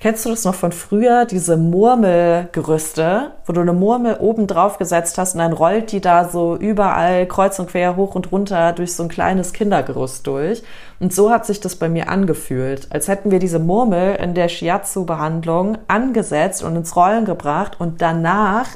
kennst 0.00 0.24
du 0.24 0.30
das 0.30 0.42
noch 0.42 0.56
von 0.56 0.72
früher, 0.72 1.24
diese 1.24 1.56
Murmelgerüste, 1.56 3.30
wo 3.46 3.52
du 3.52 3.60
eine 3.60 3.72
Murmel 3.72 4.16
oben 4.18 4.48
drauf 4.48 4.78
gesetzt 4.78 5.16
hast 5.16 5.34
und 5.34 5.38
dann 5.38 5.52
rollt 5.52 5.92
die 5.92 6.00
da 6.00 6.28
so 6.28 6.56
überall 6.56 7.28
kreuz 7.28 7.60
und 7.60 7.68
quer 7.68 7.94
hoch 7.94 8.16
und 8.16 8.32
runter 8.32 8.72
durch 8.72 8.96
so 8.96 9.04
ein 9.04 9.08
kleines 9.08 9.52
Kindergerüst 9.52 10.26
durch. 10.26 10.64
Und 10.98 11.14
so 11.14 11.30
hat 11.30 11.46
sich 11.46 11.60
das 11.60 11.76
bei 11.76 11.88
mir 11.88 12.08
angefühlt, 12.08 12.88
als 12.90 13.06
hätten 13.06 13.30
wir 13.30 13.38
diese 13.38 13.60
Murmel 13.60 14.16
in 14.16 14.34
der 14.34 14.48
Shiatsu-Behandlung 14.48 15.78
angesetzt 15.86 16.64
und 16.64 16.74
ins 16.74 16.96
Rollen 16.96 17.24
gebracht 17.24 17.76
und 17.78 18.02
danach 18.02 18.66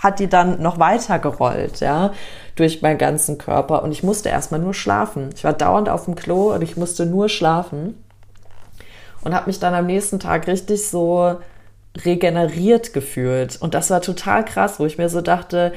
hat 0.00 0.18
die 0.18 0.28
dann 0.28 0.60
noch 0.60 0.78
weiter 0.78 1.18
gerollt, 1.18 1.80
ja, 1.80 2.12
durch 2.54 2.82
meinen 2.82 2.98
ganzen 2.98 3.38
Körper. 3.38 3.82
Und 3.82 3.92
ich 3.92 4.02
musste 4.02 4.28
erstmal 4.28 4.60
nur 4.60 4.74
schlafen. 4.74 5.30
Ich 5.34 5.44
war 5.44 5.52
dauernd 5.52 5.88
auf 5.88 6.04
dem 6.04 6.14
Klo 6.14 6.52
und 6.52 6.62
ich 6.62 6.76
musste 6.76 7.06
nur 7.06 7.28
schlafen. 7.28 8.02
Und 9.22 9.34
habe 9.34 9.46
mich 9.46 9.58
dann 9.58 9.74
am 9.74 9.86
nächsten 9.86 10.20
Tag 10.20 10.46
richtig 10.46 10.86
so 10.88 11.36
regeneriert 12.04 12.92
gefühlt. 12.92 13.60
Und 13.60 13.74
das 13.74 13.90
war 13.90 14.00
total 14.02 14.44
krass, 14.44 14.78
wo 14.78 14.86
ich 14.86 14.98
mir 14.98 15.08
so 15.08 15.20
dachte, 15.22 15.72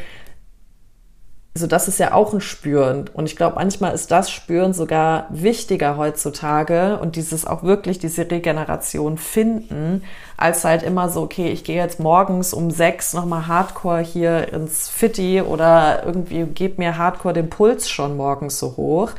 also 1.55 1.65
das 1.65 1.87
ist 1.87 1.99
ja 1.99 2.13
auch 2.13 2.33
ein 2.33 2.41
Spüren. 2.41 3.09
Und 3.11 3.25
ich 3.25 3.35
glaube, 3.35 3.55
manchmal 3.55 3.93
ist 3.93 4.11
das 4.11 4.29
Spüren 4.29 4.73
sogar 4.73 5.25
wichtiger 5.29 5.97
heutzutage 5.97 6.99
und 6.99 7.15
dieses 7.15 7.45
auch 7.45 7.63
wirklich 7.63 7.99
diese 7.99 8.29
Regeneration 8.29 9.17
finden, 9.17 10.03
als 10.37 10.63
halt 10.63 10.83
immer 10.83 11.09
so, 11.09 11.21
okay, 11.21 11.49
ich 11.49 11.63
gehe 11.63 11.75
jetzt 11.75 11.99
morgens 11.99 12.53
um 12.53 12.69
sechs 12.71 13.13
nochmal 13.13 13.47
Hardcore 13.47 14.01
hier 14.01 14.53
ins 14.53 14.89
Fitti 14.89 15.41
oder 15.41 16.03
irgendwie 16.05 16.43
gebe 16.45 16.75
mir 16.77 16.97
Hardcore 16.97 17.33
den 17.33 17.49
Puls 17.49 17.89
schon 17.89 18.15
morgens 18.15 18.59
so 18.59 18.77
hoch. 18.77 19.11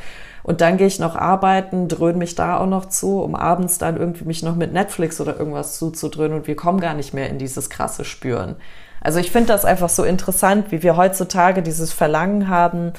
Und 0.43 0.61
dann 0.61 0.77
gehe 0.77 0.87
ich 0.87 0.99
noch 0.99 1.15
arbeiten, 1.15 1.87
dröhne 1.87 2.17
mich 2.17 2.33
da 2.33 2.57
auch 2.57 2.65
noch 2.65 2.87
zu, 2.87 3.21
um 3.21 3.35
abends 3.35 3.77
dann 3.77 3.97
irgendwie 3.97 4.25
mich 4.25 4.41
noch 4.41 4.55
mit 4.55 4.73
Netflix 4.73 5.21
oder 5.21 5.37
irgendwas 5.37 5.77
zuzudröhnen 5.77 6.37
und 6.39 6.47
wir 6.47 6.55
kommen 6.55 6.79
gar 6.79 6.95
nicht 6.95 7.13
mehr 7.13 7.29
in 7.29 7.37
dieses 7.37 7.69
krasse 7.69 8.05
Spüren. 8.05 8.55
Also 9.01 9.19
ich 9.19 9.31
finde 9.31 9.47
das 9.47 9.65
einfach 9.65 9.89
so 9.89 10.03
interessant, 10.03 10.71
wie 10.71 10.83
wir 10.83 10.95
heutzutage 10.95 11.61
dieses 11.63 11.91
Verlangen 11.91 12.47
haben, 12.47 12.93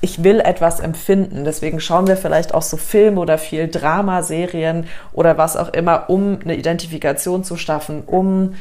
ich 0.00 0.24
will 0.24 0.40
etwas 0.40 0.80
empfinden. 0.80 1.44
Deswegen 1.44 1.80
schauen 1.80 2.08
wir 2.08 2.16
vielleicht 2.16 2.54
auch 2.54 2.62
so 2.62 2.76
Filme 2.76 3.20
oder 3.20 3.38
viel 3.38 3.68
Dramaserien 3.68 4.88
oder 5.12 5.38
was 5.38 5.56
auch 5.56 5.72
immer, 5.72 6.10
um 6.10 6.40
eine 6.42 6.56
Identifikation 6.56 7.44
zu 7.44 7.56
schaffen, 7.56 8.02
um 8.04 8.54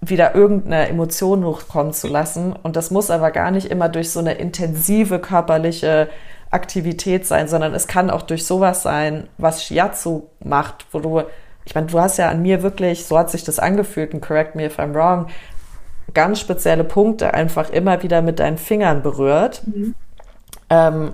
wieder 0.00 0.34
irgendeine 0.34 0.88
Emotion 0.88 1.44
hochkommen 1.44 1.92
zu 1.92 2.08
lassen. 2.08 2.52
Und 2.52 2.76
das 2.76 2.90
muss 2.90 3.10
aber 3.10 3.30
gar 3.30 3.52
nicht 3.52 3.70
immer 3.70 3.88
durch 3.88 4.10
so 4.10 4.18
eine 4.18 4.34
intensive 4.34 5.20
körperliche 5.20 6.08
Aktivität 6.50 7.26
sein, 7.26 7.46
sondern 7.46 7.74
es 7.74 7.86
kann 7.86 8.10
auch 8.10 8.22
durch 8.22 8.44
sowas 8.44 8.82
sein, 8.82 9.28
was 9.38 9.64
Shiatsu 9.64 10.24
macht, 10.42 10.86
wo 10.92 10.98
du, 10.98 11.22
ich 11.64 11.74
meine, 11.74 11.88
du 11.88 12.00
hast 12.00 12.16
ja 12.16 12.30
an 12.30 12.42
mir 12.42 12.62
wirklich, 12.62 13.06
so 13.06 13.18
hat 13.18 13.30
sich 13.30 13.44
das 13.44 13.58
angefühlt, 13.58 14.14
und 14.14 14.22
correct 14.22 14.54
me 14.56 14.64
if 14.64 14.78
I'm 14.78 14.94
wrong, 14.94 15.26
ganz 16.14 16.40
spezielle 16.40 16.84
Punkte 16.84 17.34
einfach 17.34 17.70
immer 17.70 18.02
wieder 18.02 18.22
mit 18.22 18.38
deinen 18.38 18.58
Fingern 18.58 19.02
berührt. 19.02 19.62
Mhm. 19.66 19.94
Ähm, 20.70 21.12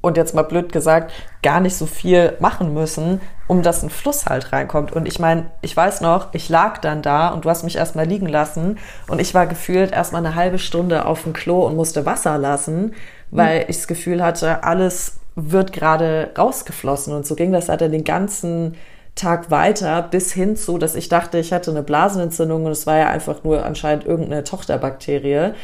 und 0.00 0.16
jetzt 0.16 0.34
mal 0.34 0.42
blöd 0.42 0.72
gesagt, 0.72 1.12
gar 1.42 1.60
nicht 1.60 1.76
so 1.76 1.84
viel 1.84 2.36
machen 2.38 2.72
müssen, 2.72 3.20
um 3.48 3.62
dass 3.62 3.82
ein 3.82 3.90
Fluss 3.90 4.26
halt 4.26 4.52
reinkommt. 4.52 4.92
Und 4.92 5.06
ich 5.06 5.18
meine, 5.18 5.46
ich 5.60 5.76
weiß 5.76 6.00
noch, 6.02 6.32
ich 6.32 6.48
lag 6.48 6.78
dann 6.78 7.02
da 7.02 7.28
und 7.28 7.44
du 7.44 7.50
hast 7.50 7.64
mich 7.64 7.76
erstmal 7.76 8.06
liegen 8.06 8.28
lassen 8.28 8.78
und 9.08 9.20
ich 9.20 9.34
war 9.34 9.46
gefühlt 9.46 9.92
erstmal 9.92 10.24
eine 10.24 10.36
halbe 10.36 10.58
Stunde 10.58 11.04
auf 11.04 11.24
dem 11.24 11.32
Klo 11.32 11.66
und 11.66 11.74
musste 11.74 12.06
Wasser 12.06 12.38
lassen, 12.38 12.94
weil 13.30 13.60
mhm. 13.60 13.64
ich 13.68 13.76
das 13.76 13.88
Gefühl 13.88 14.22
hatte, 14.22 14.62
alles 14.62 15.18
wird 15.34 15.72
gerade 15.72 16.30
rausgeflossen. 16.38 17.12
Und 17.12 17.26
so 17.26 17.34
ging 17.34 17.52
das 17.52 17.68
halt 17.68 17.80
den 17.80 18.04
ganzen 18.04 18.76
Tag 19.18 19.50
weiter 19.50 20.02
bis 20.02 20.32
hin 20.32 20.56
zu, 20.56 20.78
dass 20.78 20.94
ich 20.94 21.08
dachte, 21.08 21.38
ich 21.38 21.52
hatte 21.52 21.70
eine 21.70 21.82
Blasenentzündung 21.82 22.64
und 22.64 22.72
es 22.72 22.86
war 22.86 22.96
ja 22.96 23.08
einfach 23.08 23.44
nur 23.44 23.64
anscheinend 23.64 24.06
irgendeine 24.06 24.44
Tochterbakterie, 24.44 25.54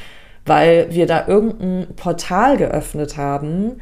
weil 0.44 0.88
wir 0.90 1.06
da 1.06 1.26
irgendein 1.26 1.94
Portal 1.96 2.56
geöffnet 2.56 3.16
haben, 3.16 3.80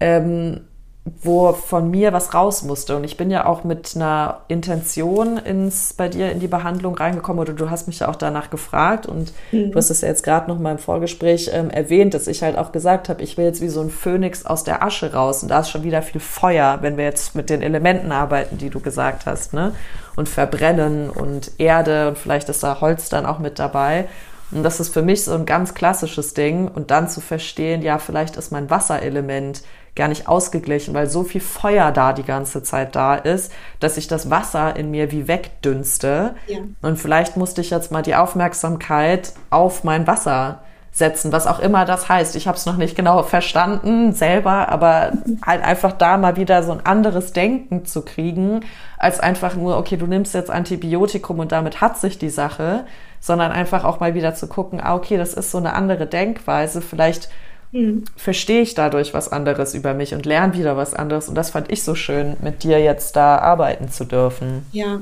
ähm, 0.00 0.60
wo 1.04 1.52
von 1.52 1.90
mir 1.90 2.14
was 2.14 2.32
raus 2.32 2.62
musste. 2.62 2.96
Und 2.96 3.04
ich 3.04 3.18
bin 3.18 3.30
ja 3.30 3.44
auch 3.44 3.62
mit 3.62 3.92
einer 3.94 4.40
Intention 4.48 5.36
ins, 5.36 5.92
bei 5.92 6.08
dir 6.08 6.32
in 6.32 6.40
die 6.40 6.48
Behandlung 6.48 6.94
reingekommen 6.94 7.40
oder 7.40 7.52
du 7.52 7.68
hast 7.68 7.86
mich 7.86 7.98
ja 7.98 8.08
auch 8.08 8.16
danach 8.16 8.48
gefragt 8.48 9.06
und 9.06 9.32
mhm. 9.52 9.70
du 9.70 9.76
hast 9.76 9.90
es 9.90 10.00
ja 10.00 10.08
jetzt 10.08 10.22
gerade 10.22 10.48
noch 10.50 10.58
mal 10.58 10.72
im 10.72 10.78
Vorgespräch 10.78 11.50
ähm, 11.52 11.68
erwähnt, 11.68 12.14
dass 12.14 12.26
ich 12.26 12.42
halt 12.42 12.56
auch 12.56 12.72
gesagt 12.72 13.10
habe, 13.10 13.22
ich 13.22 13.36
will 13.36 13.44
jetzt 13.44 13.60
wie 13.60 13.68
so 13.68 13.82
ein 13.82 13.90
Phönix 13.90 14.46
aus 14.46 14.64
der 14.64 14.82
Asche 14.82 15.12
raus 15.12 15.42
und 15.42 15.50
da 15.50 15.60
ist 15.60 15.68
schon 15.68 15.82
wieder 15.82 16.00
viel 16.00 16.22
Feuer, 16.22 16.78
wenn 16.80 16.96
wir 16.96 17.04
jetzt 17.04 17.34
mit 17.34 17.50
den 17.50 17.60
Elementen 17.60 18.10
arbeiten, 18.10 18.56
die 18.56 18.70
du 18.70 18.80
gesagt 18.80 19.26
hast, 19.26 19.52
ne? 19.52 19.74
Und 20.16 20.28
verbrennen 20.28 21.10
und 21.10 21.52
Erde 21.58 22.08
und 22.08 22.16
vielleicht 22.16 22.48
ist 22.48 22.62
da 22.62 22.80
Holz 22.80 23.08
dann 23.08 23.26
auch 23.26 23.40
mit 23.40 23.58
dabei. 23.58 24.06
Und 24.52 24.62
das 24.62 24.78
ist 24.78 24.94
für 24.94 25.02
mich 25.02 25.24
so 25.24 25.34
ein 25.34 25.46
ganz 25.46 25.74
klassisches 25.74 26.32
Ding 26.34 26.68
und 26.68 26.90
dann 26.92 27.08
zu 27.08 27.20
verstehen, 27.20 27.82
ja, 27.82 27.98
vielleicht 27.98 28.36
ist 28.36 28.52
mein 28.52 28.70
Wasserelement 28.70 29.62
gar 29.96 30.08
nicht 30.08 30.28
ausgeglichen, 30.28 30.94
weil 30.94 31.08
so 31.08 31.22
viel 31.22 31.40
Feuer 31.40 31.92
da 31.92 32.12
die 32.12 32.24
ganze 32.24 32.62
Zeit 32.62 32.96
da 32.96 33.14
ist, 33.14 33.52
dass 33.80 33.96
ich 33.96 34.08
das 34.08 34.30
Wasser 34.30 34.74
in 34.76 34.90
mir 34.90 35.12
wie 35.12 35.28
wegdünste. 35.28 36.34
Ja. 36.46 36.58
Und 36.82 36.98
vielleicht 36.98 37.36
musste 37.36 37.60
ich 37.60 37.70
jetzt 37.70 37.92
mal 37.92 38.02
die 38.02 38.16
Aufmerksamkeit 38.16 39.32
auf 39.50 39.84
mein 39.84 40.06
Wasser 40.06 40.60
setzen, 40.94 41.32
was 41.32 41.48
auch 41.48 41.58
immer 41.58 41.84
das 41.84 42.08
heißt. 42.08 42.36
Ich 42.36 42.46
habe 42.46 42.56
es 42.56 42.66
noch 42.66 42.76
nicht 42.76 42.94
genau 42.96 43.24
verstanden 43.24 44.12
selber, 44.12 44.68
aber 44.68 45.12
halt 45.44 45.62
einfach 45.64 45.92
da 45.92 46.16
mal 46.18 46.36
wieder 46.36 46.62
so 46.62 46.70
ein 46.70 46.86
anderes 46.86 47.32
Denken 47.32 47.84
zu 47.84 48.02
kriegen, 48.02 48.60
als 48.96 49.18
einfach 49.18 49.56
nur, 49.56 49.76
okay, 49.76 49.96
du 49.96 50.06
nimmst 50.06 50.34
jetzt 50.34 50.50
Antibiotikum 50.50 51.40
und 51.40 51.50
damit 51.50 51.80
hat 51.80 51.98
sich 51.98 52.18
die 52.18 52.30
Sache, 52.30 52.84
sondern 53.18 53.50
einfach 53.50 53.82
auch 53.82 53.98
mal 53.98 54.14
wieder 54.14 54.34
zu 54.36 54.46
gucken, 54.46 54.80
ah, 54.80 54.94
okay, 54.94 55.16
das 55.16 55.34
ist 55.34 55.50
so 55.50 55.58
eine 55.58 55.72
andere 55.72 56.06
Denkweise. 56.06 56.80
Vielleicht 56.80 57.28
mhm. 57.74 58.04
verstehe 58.16 58.62
ich 58.62 58.74
dadurch 58.74 59.12
was 59.12 59.30
anderes 59.30 59.74
über 59.74 59.92
mich 59.94 60.14
und 60.14 60.24
lerne 60.24 60.54
wieder 60.54 60.76
was 60.76 60.94
anderes. 60.94 61.28
Und 61.28 61.34
das 61.34 61.50
fand 61.50 61.70
ich 61.70 61.82
so 61.82 61.94
schön, 61.94 62.36
mit 62.42 62.62
dir 62.62 62.80
jetzt 62.80 63.16
da 63.16 63.38
arbeiten 63.38 63.88
zu 63.88 64.04
dürfen. 64.04 64.64
Ja, 64.72 65.00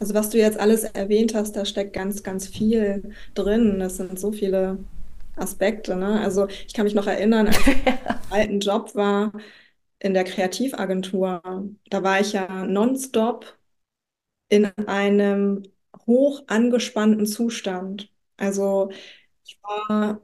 also 0.00 0.14
was 0.14 0.30
du 0.30 0.38
jetzt 0.38 0.58
alles 0.58 0.84
erwähnt 0.84 1.34
hast, 1.34 1.54
da 1.56 1.64
steckt 1.64 1.92
ganz, 1.92 2.22
ganz 2.22 2.48
viel 2.48 3.12
drin. 3.34 3.78
Das 3.78 3.98
sind 3.98 4.18
so 4.18 4.32
viele 4.32 4.78
Aspekte. 5.36 5.96
Ne? 5.96 6.20
Also 6.20 6.48
ich 6.48 6.72
kann 6.74 6.84
mich 6.84 6.94
noch 6.94 7.06
erinnern, 7.06 7.48
als 7.48 7.58
ich 7.58 7.66
im 7.86 8.06
alten 8.30 8.60
Job 8.60 8.94
war 8.94 9.32
in 9.98 10.14
der 10.14 10.24
Kreativagentur, 10.24 11.40
da 11.88 12.02
war 12.02 12.20
ich 12.20 12.32
ja 12.32 12.64
nonstop 12.64 13.56
in 14.48 14.66
einem 14.86 15.62
hoch 16.06 16.42
angespannten 16.48 17.26
Zustand. 17.26 18.10
Also 18.36 18.90
ich 19.44 19.58
war 19.62 20.20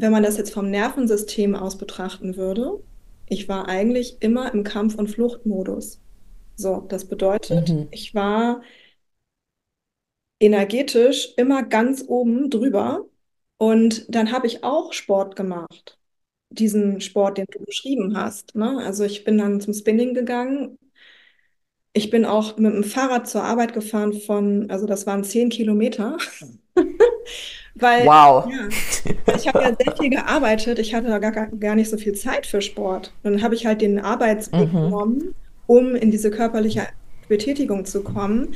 wenn 0.00 0.12
man 0.12 0.22
das 0.22 0.36
jetzt 0.36 0.52
vom 0.52 0.70
Nervensystem 0.70 1.54
aus 1.56 1.76
betrachten 1.76 2.36
würde, 2.36 2.80
ich 3.26 3.48
war 3.48 3.68
eigentlich 3.68 4.16
immer 4.20 4.52
im 4.54 4.62
Kampf- 4.64 4.94
und 4.94 5.08
Fluchtmodus. 5.08 6.00
So, 6.54 6.84
das 6.88 7.04
bedeutet, 7.04 7.68
mhm. 7.68 7.88
ich 7.90 8.14
war 8.14 8.62
energetisch 10.40 11.34
immer 11.36 11.64
ganz 11.64 12.04
oben 12.06 12.48
drüber 12.48 13.06
und 13.58 14.06
dann 14.08 14.30
habe 14.30 14.46
ich 14.46 14.62
auch 14.62 14.92
Sport 14.92 15.34
gemacht. 15.34 15.98
Diesen 16.50 17.00
Sport, 17.00 17.38
den 17.38 17.46
du 17.50 17.64
beschrieben 17.64 18.16
hast. 18.16 18.54
Ne? 18.54 18.78
Also 18.84 19.04
ich 19.04 19.24
bin 19.24 19.36
dann 19.36 19.60
zum 19.60 19.74
Spinning 19.74 20.14
gegangen. 20.14 20.78
Ich 21.92 22.10
bin 22.10 22.24
auch 22.24 22.56
mit 22.56 22.72
dem 22.72 22.84
Fahrrad 22.84 23.28
zur 23.28 23.42
Arbeit 23.42 23.74
gefahren 23.74 24.12
von, 24.12 24.70
also 24.70 24.86
das 24.86 25.06
waren 25.06 25.24
zehn 25.24 25.48
Kilometer. 25.48 26.16
Weil, 27.80 28.06
wow. 28.06 28.48
Ja, 28.50 29.34
ich 29.36 29.48
habe 29.48 29.60
ja 29.60 29.76
sehr 29.78 29.96
viel 29.96 30.10
gearbeitet, 30.10 30.78
ich 30.78 30.94
hatte 30.94 31.08
da 31.08 31.18
gar, 31.18 31.46
gar 31.46 31.74
nicht 31.74 31.90
so 31.90 31.96
viel 31.96 32.14
Zeit 32.14 32.46
für 32.46 32.60
Sport. 32.60 33.12
Und 33.22 33.32
dann 33.32 33.42
habe 33.42 33.54
ich 33.54 33.66
halt 33.66 33.80
den 33.80 34.00
Arbeitsweg 34.00 34.72
mhm. 34.72 34.84
genommen, 34.84 35.34
um 35.66 35.94
in 35.94 36.10
diese 36.10 36.30
körperliche 36.30 36.86
Betätigung 37.28 37.84
zu 37.84 38.02
kommen, 38.02 38.54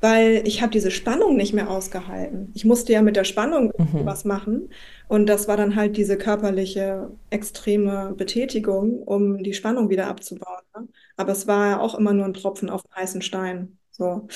weil 0.00 0.42
ich 0.46 0.62
habe 0.62 0.72
diese 0.72 0.90
Spannung 0.90 1.36
nicht 1.36 1.52
mehr 1.52 1.70
ausgehalten. 1.70 2.50
Ich 2.54 2.64
musste 2.64 2.92
ja 2.92 3.02
mit 3.02 3.16
der 3.16 3.24
Spannung 3.24 3.72
mhm. 3.76 4.04
was 4.04 4.24
machen. 4.24 4.70
Und 5.06 5.26
das 5.26 5.46
war 5.46 5.56
dann 5.56 5.76
halt 5.76 5.96
diese 5.96 6.16
körperliche 6.16 7.10
extreme 7.30 8.14
Betätigung, 8.16 9.02
um 9.02 9.42
die 9.42 9.54
Spannung 9.54 9.90
wieder 9.90 10.08
abzubauen. 10.08 10.62
Ne? 10.74 10.88
Aber 11.16 11.32
es 11.32 11.46
war 11.46 11.70
ja 11.70 11.80
auch 11.80 11.96
immer 11.96 12.12
nur 12.12 12.24
ein 12.24 12.34
Tropfen 12.34 12.70
auf 12.70 12.82
dem 12.82 12.94
heißen 12.96 13.22
Stein. 13.22 13.78
So. 13.90 14.26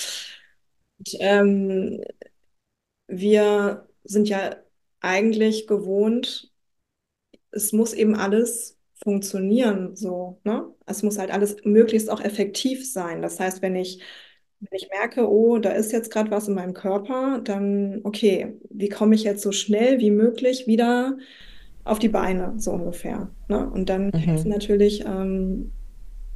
Und, 0.98 1.08
ähm, 1.20 2.00
wir 3.08 3.86
sind 4.06 4.28
ja 4.28 4.56
eigentlich 5.00 5.66
gewohnt, 5.66 6.50
es 7.50 7.72
muss 7.72 7.92
eben 7.92 8.14
alles 8.14 8.76
funktionieren, 9.02 9.94
so, 9.94 10.40
ne? 10.44 10.64
Es 10.86 11.02
muss 11.02 11.18
halt 11.18 11.30
alles 11.30 11.56
möglichst 11.64 12.10
auch 12.10 12.20
effektiv 12.20 12.90
sein. 12.90 13.22
Das 13.22 13.38
heißt, 13.38 13.62
wenn 13.62 13.76
ich, 13.76 14.00
wenn 14.60 14.76
ich 14.76 14.88
merke, 14.90 15.28
oh, 15.28 15.58
da 15.58 15.70
ist 15.70 15.92
jetzt 15.92 16.10
gerade 16.10 16.30
was 16.30 16.48
in 16.48 16.54
meinem 16.54 16.74
Körper, 16.74 17.40
dann, 17.44 18.00
okay, 18.04 18.54
wie 18.70 18.88
komme 18.88 19.14
ich 19.14 19.24
jetzt 19.24 19.42
so 19.42 19.52
schnell 19.52 20.00
wie 20.00 20.10
möglich 20.10 20.66
wieder 20.66 21.18
auf 21.84 21.98
die 21.98 22.08
Beine, 22.08 22.54
so 22.56 22.72
ungefähr. 22.72 23.30
Ne? 23.48 23.70
Und 23.70 23.88
dann 23.88 24.08
mhm. 24.08 24.18
helfen 24.18 24.50
natürlich 24.50 25.04
ähm, 25.06 25.72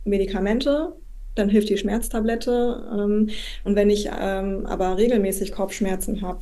Medikamente, 0.05 0.95
dann 1.35 1.49
hilft 1.49 1.71
die 1.71 1.79
Schmerztablette. 1.79 2.89
Ähm, 2.93 3.31
und 3.65 3.75
wenn 3.75 3.91
ich 3.91 4.09
ähm, 4.17 4.67
aber 4.67 4.97
regelmäßig 4.97 5.53
Kopfschmerzen 5.53 6.23
habe, 6.23 6.41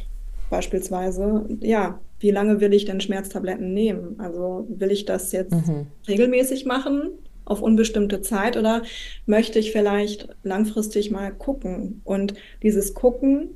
beispielsweise, 0.51 1.47
ja, 1.61 2.01
wie 2.21 2.31
lange 2.31 2.61
will 2.61 2.75
ich 2.75 2.85
denn 2.85 3.01
Schmerztabletten 3.01 3.73
nehmen? 3.73 4.19
Also 4.19 4.67
will 4.69 4.91
ich 4.91 5.05
das 5.05 5.33
jetzt 5.33 5.53
mhm. 5.53 5.87
regelmäßig 6.07 6.65
machen 6.65 7.11
auf 7.45 7.63
unbestimmte 7.63 8.21
Zeit 8.21 8.57
oder 8.57 8.83
möchte 9.25 9.59
ich 9.59 9.73
vielleicht 9.73 10.29
langfristig 10.43 11.11
mal 11.11 11.33
gucken? 11.33 12.03
Und 12.05 12.35
dieses 12.63 12.95
Gucken, 12.95 13.51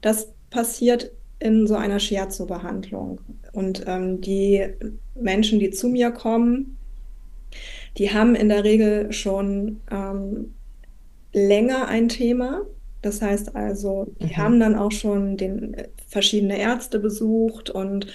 das 0.00 0.32
passiert 0.50 1.10
in 1.40 1.66
so 1.66 1.74
einer 1.74 1.98
Shiatsu-Behandlung. 1.98 3.20
Und 3.52 3.84
ähm, 3.86 4.20
die 4.20 4.66
Menschen, 5.14 5.58
die 5.58 5.70
zu 5.70 5.88
mir 5.88 6.12
kommen, 6.12 6.76
die 7.98 8.12
haben 8.12 8.34
in 8.34 8.48
der 8.48 8.64
Regel 8.64 9.12
schon 9.12 9.80
ähm, 9.90 10.54
länger 11.32 11.88
ein 11.88 12.08
Thema, 12.08 12.62
das 13.02 13.20
heißt 13.20 13.54
also, 13.56 14.12
die 14.20 14.26
mhm. 14.26 14.36
haben 14.36 14.60
dann 14.60 14.76
auch 14.76 14.92
schon 14.92 15.36
den, 15.36 15.74
äh, 15.74 15.88
verschiedene 16.06 16.58
Ärzte 16.58 17.00
besucht 17.00 17.68
und 17.68 18.06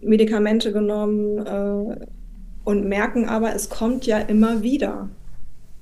Medikamente 0.00 0.72
genommen 0.72 1.44
äh, 1.44 2.06
und 2.64 2.88
merken 2.88 3.28
aber, 3.28 3.54
es 3.54 3.68
kommt 3.68 4.06
ja 4.06 4.18
immer 4.18 4.62
wieder. 4.62 5.08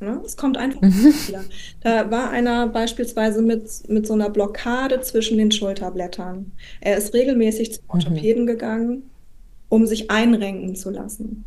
Ne? 0.01 0.21
Es 0.25 0.37
kommt 0.37 0.57
einfach 0.57 0.81
mhm. 0.81 1.15
wieder. 1.29 1.45
Da 1.83 2.11
war 2.11 2.31
einer 2.31 2.67
beispielsweise 2.69 3.43
mit, 3.43 3.89
mit 3.89 4.07
so 4.07 4.15
einer 4.15 4.31
Blockade 4.31 5.01
zwischen 5.03 5.39
den 5.39 5.53
Schulterblättern. 5.53 6.53
Er 6.81 6.97
ist 6.97 7.15
regelmäßig 7.15 7.75
zum 7.75 7.85
mhm. 7.85 7.91
Orthopäden 7.91 8.43
mhm. 8.43 8.47
gegangen, 8.47 9.11
um 9.69 9.87
sich 9.87 10.11
einrenken 10.11 10.77
zu 10.77 10.91
lassen. 10.91 11.45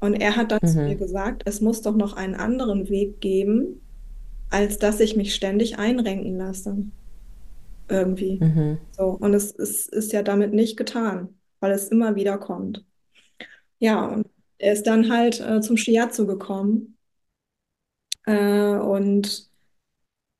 Und 0.00 0.14
er 0.14 0.36
hat 0.36 0.52
dann 0.52 0.60
mhm. 0.62 0.68
zu 0.68 0.78
mir 0.80 0.96
gesagt, 0.96 1.42
es 1.44 1.60
muss 1.60 1.82
doch 1.82 1.96
noch 1.96 2.16
einen 2.16 2.34
anderen 2.34 2.88
Weg 2.88 3.20
geben, 3.20 3.80
als 4.50 4.78
dass 4.78 5.00
ich 5.00 5.16
mich 5.16 5.34
ständig 5.34 5.78
einrenken 5.78 6.36
lasse. 6.36 6.76
Irgendwie. 7.88 8.38
Mhm. 8.40 8.78
So. 8.92 9.04
Und 9.04 9.34
es, 9.34 9.54
es 9.56 9.86
ist 9.88 10.12
ja 10.12 10.22
damit 10.22 10.52
nicht 10.52 10.76
getan, 10.76 11.38
weil 11.60 11.72
es 11.72 11.88
immer 11.88 12.16
wieder 12.16 12.38
kommt. 12.38 12.84
Ja, 13.78 14.06
und 14.06 14.28
er 14.58 14.72
ist 14.72 14.86
dann 14.86 15.10
halt 15.10 15.40
äh, 15.40 15.60
zum 15.60 15.76
Shiatsu 15.76 16.26
gekommen. 16.26 16.96
Äh, 18.26 18.76
und, 18.76 19.50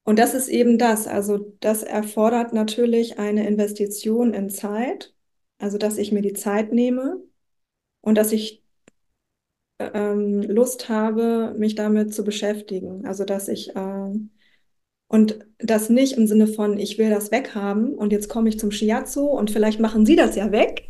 und 0.04 0.18
das 0.18 0.34
ist 0.34 0.48
eben 0.48 0.78
das. 0.78 1.06
Also 1.06 1.56
das 1.60 1.82
erfordert 1.82 2.52
natürlich 2.52 3.18
eine 3.18 3.46
Investition 3.46 4.34
in 4.34 4.50
Zeit. 4.50 5.12
Also 5.58 5.78
dass 5.78 5.98
ich 5.98 6.12
mir 6.12 6.22
die 6.22 6.34
Zeit 6.34 6.72
nehme 6.72 7.22
und 8.02 8.16
dass 8.16 8.32
ich 8.32 8.62
ähm, 9.78 10.42
Lust 10.42 10.88
habe, 10.88 11.54
mich 11.58 11.74
damit 11.74 12.14
zu 12.14 12.24
beschäftigen. 12.24 13.06
Also 13.06 13.24
dass 13.24 13.48
ich 13.48 13.74
äh, 13.76 14.10
und 15.08 15.38
das 15.58 15.88
nicht 15.88 16.14
im 16.14 16.26
Sinne 16.26 16.48
von, 16.48 16.78
ich 16.78 16.98
will 16.98 17.10
das 17.10 17.30
weghaben 17.30 17.94
und 17.94 18.12
jetzt 18.12 18.28
komme 18.28 18.48
ich 18.48 18.58
zum 18.58 18.72
Shiatsu 18.72 19.26
und 19.26 19.50
vielleicht 19.50 19.78
machen 19.78 20.04
Sie 20.04 20.16
das 20.16 20.34
ja 20.34 20.50
weg. 20.50 20.88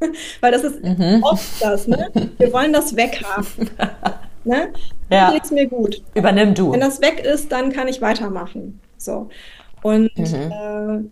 Weil 0.40 0.52
das 0.52 0.64
ist 0.64 0.82
mhm. 0.82 1.22
oft 1.22 1.62
das, 1.62 1.86
ne? 1.86 2.10
Wir 2.38 2.52
wollen 2.52 2.72
das 2.72 2.96
weghaben. 2.96 3.70
ne? 4.44 4.72
Ja. 5.08 5.32
Geht's 5.32 5.52
mir 5.52 5.68
gut. 5.68 6.02
Übernimm 6.14 6.54
du. 6.54 6.72
Wenn 6.72 6.80
das 6.80 7.00
weg 7.00 7.24
ist, 7.24 7.52
dann 7.52 7.72
kann 7.72 7.86
ich 7.86 8.00
weitermachen. 8.00 8.80
So. 8.96 9.28
Und 9.82 10.10
mhm. 10.18 11.10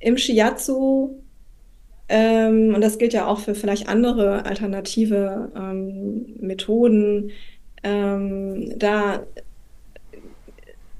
äh, 0.00 0.06
im 0.06 0.18
Shiatsu, 0.18 1.22
ähm, 2.08 2.74
und 2.74 2.80
das 2.80 2.98
gilt 2.98 3.12
ja 3.12 3.26
auch 3.26 3.40
für 3.40 3.54
vielleicht 3.54 3.88
andere 3.88 4.44
alternative 4.44 5.50
ähm, 5.56 6.36
Methoden, 6.40 7.30
ähm, 7.82 8.72
da 8.78 9.24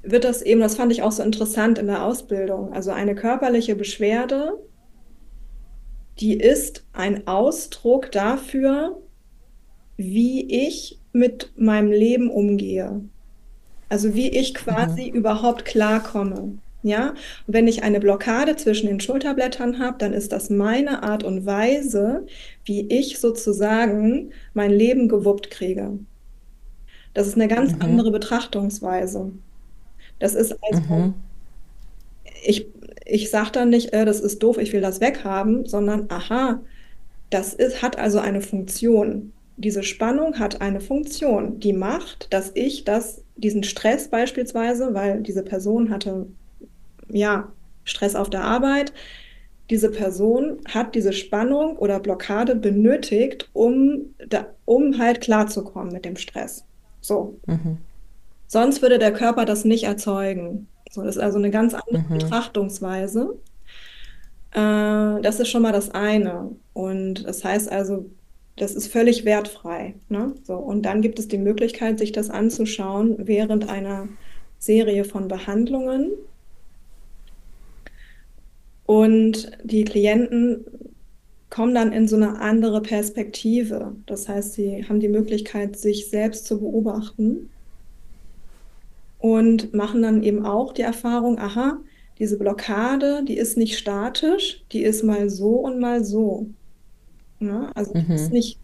wird 0.03 0.23
das 0.23 0.41
eben, 0.41 0.61
das 0.61 0.75
fand 0.75 0.91
ich 0.91 1.03
auch 1.03 1.11
so 1.11 1.23
interessant 1.23 1.79
in 1.79 1.87
der 1.87 2.03
Ausbildung, 2.03 2.73
also 2.73 2.91
eine 2.91 3.15
körperliche 3.15 3.75
Beschwerde 3.75 4.53
die 6.19 6.33
ist 6.33 6.83
ein 6.93 7.27
Ausdruck 7.27 8.11
dafür, 8.11 8.99
wie 9.97 10.67
ich 10.67 10.99
mit 11.11 11.51
meinem 11.55 11.91
Leben 11.91 12.29
umgehe. 12.29 13.01
Also 13.89 14.15
wie 14.15 14.29
ich 14.29 14.53
quasi 14.53 15.09
mhm. 15.09 15.17
überhaupt 15.17 15.65
klarkomme. 15.65 16.57
Ja, 16.83 17.09
und 17.09 17.53
wenn 17.53 17.67
ich 17.67 17.83
eine 17.83 17.99
Blockade 17.99 18.55
zwischen 18.55 18.87
den 18.87 18.99
Schulterblättern 18.99 19.79
habe, 19.79 19.97
dann 19.97 20.13
ist 20.13 20.31
das 20.31 20.49
meine 20.49 21.03
Art 21.03 21.23
und 21.23 21.45
Weise, 21.45 22.25
wie 22.65 22.81
ich 22.87 23.19
sozusagen 23.19 24.31
mein 24.53 24.71
Leben 24.71 25.09
gewuppt 25.09 25.49
kriege. 25.49 25.97
Das 27.13 27.27
ist 27.27 27.35
eine 27.35 27.47
ganz 27.47 27.73
mhm. 27.73 27.81
andere 27.81 28.11
Betrachtungsweise. 28.11 29.31
Das 30.19 30.35
ist 30.35 30.55
also, 30.61 30.81
mhm. 30.93 31.13
ich 32.45 32.67
ich 33.09 33.29
sage 33.29 33.51
dann 33.53 33.69
nicht, 33.69 33.93
äh, 33.93 34.05
das 34.05 34.19
ist 34.19 34.43
doof, 34.43 34.57
ich 34.57 34.73
will 34.73 34.81
das 34.81 35.01
weghaben, 35.01 35.65
sondern 35.65 36.07
aha, 36.09 36.61
das 37.29 37.53
ist, 37.53 37.81
hat 37.81 37.97
also 37.97 38.19
eine 38.19 38.41
Funktion. 38.41 39.31
Diese 39.57 39.83
Spannung 39.83 40.39
hat 40.39 40.61
eine 40.61 40.81
Funktion, 40.81 41.59
die 41.59 41.73
macht, 41.73 42.31
dass 42.31 42.51
ich 42.53 42.83
das, 42.83 43.23
diesen 43.35 43.63
Stress 43.63 44.09
beispielsweise, 44.09 44.93
weil 44.93 45.21
diese 45.21 45.43
Person 45.43 45.89
hatte 45.89 46.27
ja 47.09 47.51
Stress 47.83 48.15
auf 48.15 48.29
der 48.29 48.43
Arbeit, 48.43 48.93
diese 49.69 49.91
Person 49.91 50.59
hat 50.67 50.95
diese 50.95 51.11
Spannung 51.11 51.77
oder 51.77 51.99
Blockade 51.99 52.55
benötigt, 52.55 53.49
um, 53.53 54.13
da, 54.27 54.47
um 54.65 54.97
halt 54.97 55.21
klarzukommen 55.21 55.91
mit 55.91 56.05
dem 56.05 56.15
Stress. 56.15 56.63
So. 57.01 57.37
Mhm. 57.45 57.77
Sonst 58.47 58.81
würde 58.81 58.97
der 58.97 59.11
Körper 59.11 59.43
das 59.43 59.65
nicht 59.65 59.83
erzeugen. 59.83 60.67
So, 60.89 61.03
das 61.03 61.17
ist 61.17 61.21
also 61.21 61.37
eine 61.37 61.51
ganz 61.51 61.73
andere 61.73 61.99
mhm. 61.99 62.17
Betrachtungsweise. 62.17 63.35
Äh, 64.51 65.21
das 65.21 65.39
ist 65.39 65.49
schon 65.49 65.61
mal 65.61 65.73
das 65.73 65.91
eine. 65.91 66.51
Und 66.73 67.27
das 67.27 67.43
heißt 67.43 67.69
also, 67.69 68.09
das 68.55 68.73
ist 68.73 68.87
völlig 68.87 69.25
wertfrei. 69.25 69.95
Ne? 70.07 70.33
So, 70.43 70.55
und 70.55 70.83
dann 70.83 71.01
gibt 71.01 71.19
es 71.19 71.27
die 71.27 71.37
Möglichkeit, 71.37 71.99
sich 71.99 72.13
das 72.13 72.29
anzuschauen 72.29 73.15
während 73.19 73.69
einer 73.69 74.07
Serie 74.59 75.03
von 75.03 75.27
Behandlungen. 75.27 76.11
Und 78.87 79.51
die 79.63 79.83
Klienten 79.83 80.65
kommen 81.49 81.75
dann 81.75 81.91
in 81.91 82.07
so 82.07 82.15
eine 82.15 82.39
andere 82.39 82.81
Perspektive. 82.81 83.95
Das 84.05 84.27
heißt, 84.27 84.53
sie 84.53 84.85
haben 84.87 84.99
die 84.99 85.09
Möglichkeit, 85.09 85.77
sich 85.77 86.09
selbst 86.09 86.47
zu 86.47 86.59
beobachten 86.59 87.49
und 89.19 89.73
machen 89.73 90.01
dann 90.01 90.23
eben 90.23 90.45
auch 90.45 90.73
die 90.73 90.81
Erfahrung, 90.81 91.37
aha, 91.37 91.79
diese 92.17 92.37
Blockade, 92.37 93.23
die 93.27 93.37
ist 93.37 93.57
nicht 93.57 93.77
statisch, 93.77 94.63
die 94.71 94.83
ist 94.83 95.03
mal 95.03 95.29
so 95.29 95.55
und 95.55 95.79
mal 95.79 96.03
so. 96.03 96.47
Ja, 97.39 97.71
also 97.75 97.93
mhm. 97.93 98.05
die 98.07 98.13
ist 98.13 98.31
nicht 98.31 98.57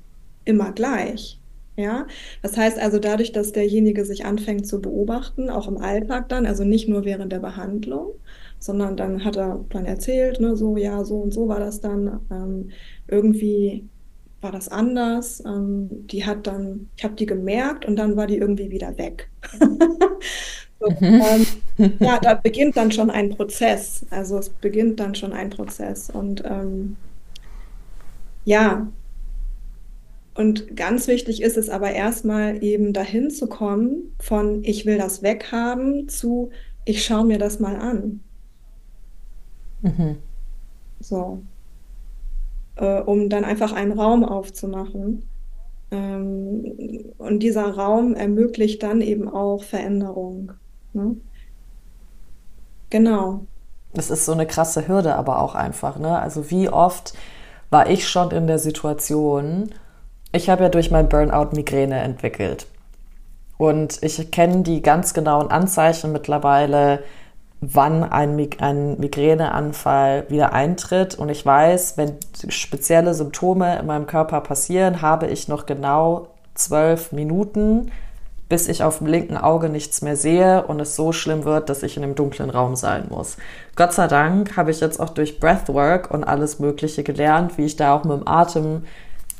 immer 0.45 0.71
gleich. 0.71 1.39
Ja, 1.75 2.07
das 2.41 2.55
heißt 2.55 2.77
also 2.79 2.99
dadurch, 2.99 3.31
dass 3.31 3.51
derjenige 3.51 4.05
sich 4.05 4.25
anfängt 4.25 4.67
zu 4.67 4.79
beobachten, 4.79 5.49
auch 5.49 5.67
im 5.67 5.77
Alltag 5.77 6.29
dann, 6.29 6.45
also 6.45 6.63
nicht 6.63 6.87
nur 6.87 7.03
während 7.03 7.31
der 7.31 7.39
Behandlung, 7.39 8.11
sondern 8.63 8.95
dann 8.95 9.25
hat 9.25 9.35
er 9.35 9.59
dann 9.71 9.83
erzählt, 9.83 10.39
ne, 10.39 10.55
so 10.55 10.77
ja, 10.77 11.03
so 11.03 11.17
und 11.17 11.33
so 11.33 11.49
war 11.49 11.59
das 11.59 11.81
dann. 11.81 12.21
Ähm, 12.31 12.69
irgendwie 13.09 13.89
war 14.39 14.53
das 14.53 14.69
anders. 14.69 15.43
Ähm, 15.45 15.89
die 16.07 16.25
hat 16.25 16.47
dann, 16.47 16.87
ich 16.95 17.03
habe 17.03 17.15
die 17.15 17.25
gemerkt 17.25 17.83
und 17.85 17.97
dann 17.97 18.15
war 18.15 18.25
die 18.25 18.37
irgendwie 18.37 18.71
wieder 18.71 18.97
weg. 18.97 19.29
so, 20.79 20.89
mhm. 20.91 21.21
ähm, 21.77 21.93
ja, 21.99 22.19
da 22.21 22.35
beginnt 22.35 22.77
dann 22.77 22.89
schon 22.93 23.09
ein 23.09 23.31
Prozess. 23.31 24.05
Also 24.11 24.37
es 24.37 24.47
beginnt 24.47 24.97
dann 24.97 25.13
schon 25.13 25.33
ein 25.33 25.49
Prozess. 25.49 26.09
Und 26.09 26.41
ähm, 26.45 26.95
ja, 28.45 28.87
und 30.35 30.77
ganz 30.77 31.07
wichtig 31.09 31.41
ist 31.41 31.57
es 31.57 31.69
aber 31.69 31.91
erstmal 31.91 32.63
eben 32.63 32.93
dahin 32.93 33.29
zu 33.29 33.47
kommen 33.47 34.15
von 34.21 34.63
ich 34.63 34.85
will 34.85 34.97
das 34.97 35.21
weghaben 35.21 36.07
zu 36.07 36.49
ich 36.85 37.03
schaue 37.05 37.25
mir 37.25 37.39
das 37.39 37.59
mal 37.59 37.75
an. 37.75 38.21
Mhm. 39.83 40.17
So 40.99 41.43
äh, 42.75 42.99
um 43.01 43.29
dann 43.29 43.45
einfach 43.45 43.73
einen 43.73 43.91
Raum 43.91 44.23
aufzumachen. 44.23 45.23
Ähm, 45.91 47.13
und 47.17 47.39
dieser 47.39 47.75
Raum 47.75 48.15
ermöglicht 48.15 48.83
dann 48.83 49.01
eben 49.01 49.29
auch 49.29 49.63
Veränderung. 49.63 50.53
Ne? 50.93 51.15
Genau. 52.89 53.45
Das 53.93 54.09
ist 54.09 54.25
so 54.25 54.31
eine 54.31 54.47
krasse 54.47 54.87
Hürde, 54.87 55.15
aber 55.15 55.41
auch 55.41 55.55
einfach. 55.55 55.99
Ne? 55.99 56.17
Also 56.17 56.49
wie 56.49 56.69
oft 56.69 57.13
war 57.69 57.89
ich 57.89 58.07
schon 58.07 58.31
in 58.31 58.47
der 58.47 58.59
Situation, 58.59 59.69
ich 60.31 60.49
habe 60.49 60.63
ja 60.63 60.69
durch 60.69 60.89
mein 60.89 61.09
Burnout 61.09 61.55
Migräne 61.55 61.99
entwickelt. 61.99 62.67
Und 63.57 64.01
ich 64.01 64.31
kenne 64.31 64.63
die 64.63 64.81
ganz 64.81 65.13
genauen 65.13 65.49
Anzeichen 65.49 66.11
mittlerweile, 66.11 67.03
wann 67.71 68.03
ein, 68.03 68.49
ein 68.59 68.99
Migräneanfall 68.99 70.25
wieder 70.29 70.53
eintritt. 70.53 71.15
Und 71.15 71.29
ich 71.29 71.45
weiß, 71.45 71.97
wenn 71.97 72.17
spezielle 72.49 73.13
Symptome 73.13 73.79
in 73.79 73.85
meinem 73.85 74.07
Körper 74.07 74.41
passieren, 74.41 75.01
habe 75.01 75.27
ich 75.27 75.47
noch 75.47 75.65
genau 75.65 76.27
zwölf 76.55 77.11
Minuten, 77.11 77.91
bis 78.49 78.67
ich 78.67 78.83
auf 78.83 78.99
dem 78.99 79.07
linken 79.07 79.37
Auge 79.37 79.69
nichts 79.69 80.01
mehr 80.01 80.15
sehe 80.15 80.63
und 80.67 80.79
es 80.79 80.95
so 80.95 81.11
schlimm 81.11 81.45
wird, 81.45 81.69
dass 81.69 81.81
ich 81.83 81.97
in 81.97 82.03
einem 82.03 82.15
dunklen 82.15 82.49
Raum 82.49 82.75
sein 82.75 83.05
muss. 83.09 83.37
Gott 83.75 83.93
sei 83.93 84.07
Dank 84.07 84.57
habe 84.57 84.69
ich 84.69 84.79
jetzt 84.79 84.99
auch 84.99 85.09
durch 85.09 85.39
Breathwork 85.39 86.11
und 86.11 86.23
alles 86.23 86.59
Mögliche 86.59 87.03
gelernt, 87.03 87.57
wie 87.57 87.65
ich 87.65 87.77
da 87.77 87.95
auch 87.95 88.03
mit 88.03 88.19
dem 88.19 88.27
Atem 88.27 88.83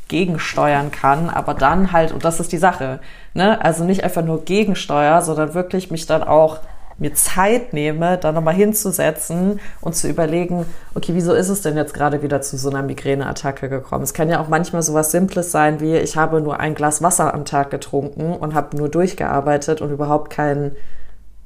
gegensteuern 0.07 0.91
kann, 0.91 1.29
aber 1.29 1.53
dann 1.53 1.91
halt, 1.91 2.11
und 2.11 2.25
das 2.25 2.39
ist 2.39 2.51
die 2.51 2.57
Sache, 2.57 2.99
ne? 3.33 3.63
also 3.63 3.83
nicht 3.83 4.03
einfach 4.03 4.23
nur 4.23 4.45
gegensteuer, 4.45 5.21
sondern 5.21 5.53
wirklich 5.53 5.91
mich 5.91 6.05
dann 6.05 6.23
auch 6.23 6.59
mir 7.03 7.13
Zeit 7.13 7.73
nehme, 7.73 8.17
da 8.17 8.31
nochmal 8.31 8.55
hinzusetzen 8.55 9.59
und 9.81 9.95
zu 9.95 10.07
überlegen, 10.07 10.65
okay, 10.95 11.11
wieso 11.13 11.33
ist 11.33 11.49
es 11.49 11.61
denn 11.61 11.77
jetzt 11.77 11.93
gerade 11.93 12.23
wieder 12.23 12.41
zu 12.41 12.57
so 12.57 12.69
einer 12.69 12.81
Migräneattacke 12.81 13.69
gekommen? 13.69 14.03
Es 14.03 14.13
kann 14.13 14.29
ja 14.29 14.41
auch 14.41 14.47
manchmal 14.47 14.81
so 14.81 14.93
was 14.93 15.11
Simples 15.11 15.51
sein 15.51 15.79
wie, 15.81 15.97
ich 15.97 16.15
habe 16.15 16.41
nur 16.41 16.59
ein 16.59 16.73
Glas 16.73 17.03
Wasser 17.03 17.33
am 17.33 17.45
Tag 17.45 17.69
getrunken 17.69 18.33
und 18.33 18.55
habe 18.55 18.77
nur 18.77 18.89
durchgearbeitet 18.89 19.81
und 19.81 19.91
überhaupt 19.91 20.31
keinen 20.31 20.71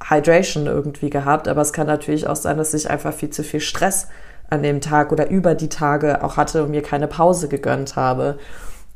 Hydration 0.08 0.68
irgendwie 0.68 1.10
gehabt. 1.10 1.48
Aber 1.48 1.62
es 1.62 1.74
kann 1.74 1.88
natürlich 1.88 2.28
auch 2.28 2.36
sein, 2.36 2.58
dass 2.58 2.74
ich 2.74 2.90
einfach 2.90 3.14
viel 3.14 3.32
zu 3.32 3.44
viel 3.44 3.60
Stress 3.60 4.08
an 4.50 4.62
dem 4.64 4.80
Tag 4.80 5.12
oder 5.12 5.30
über 5.30 5.56
die 5.56 5.70
Tage 5.70 6.24
auch 6.24 6.38
hatte 6.38 6.64
und 6.64 6.72
mir 6.72 6.84
keine 6.84 7.08
Pause 7.08 7.48
gegönnt 7.48 7.96
habe. 7.96 8.38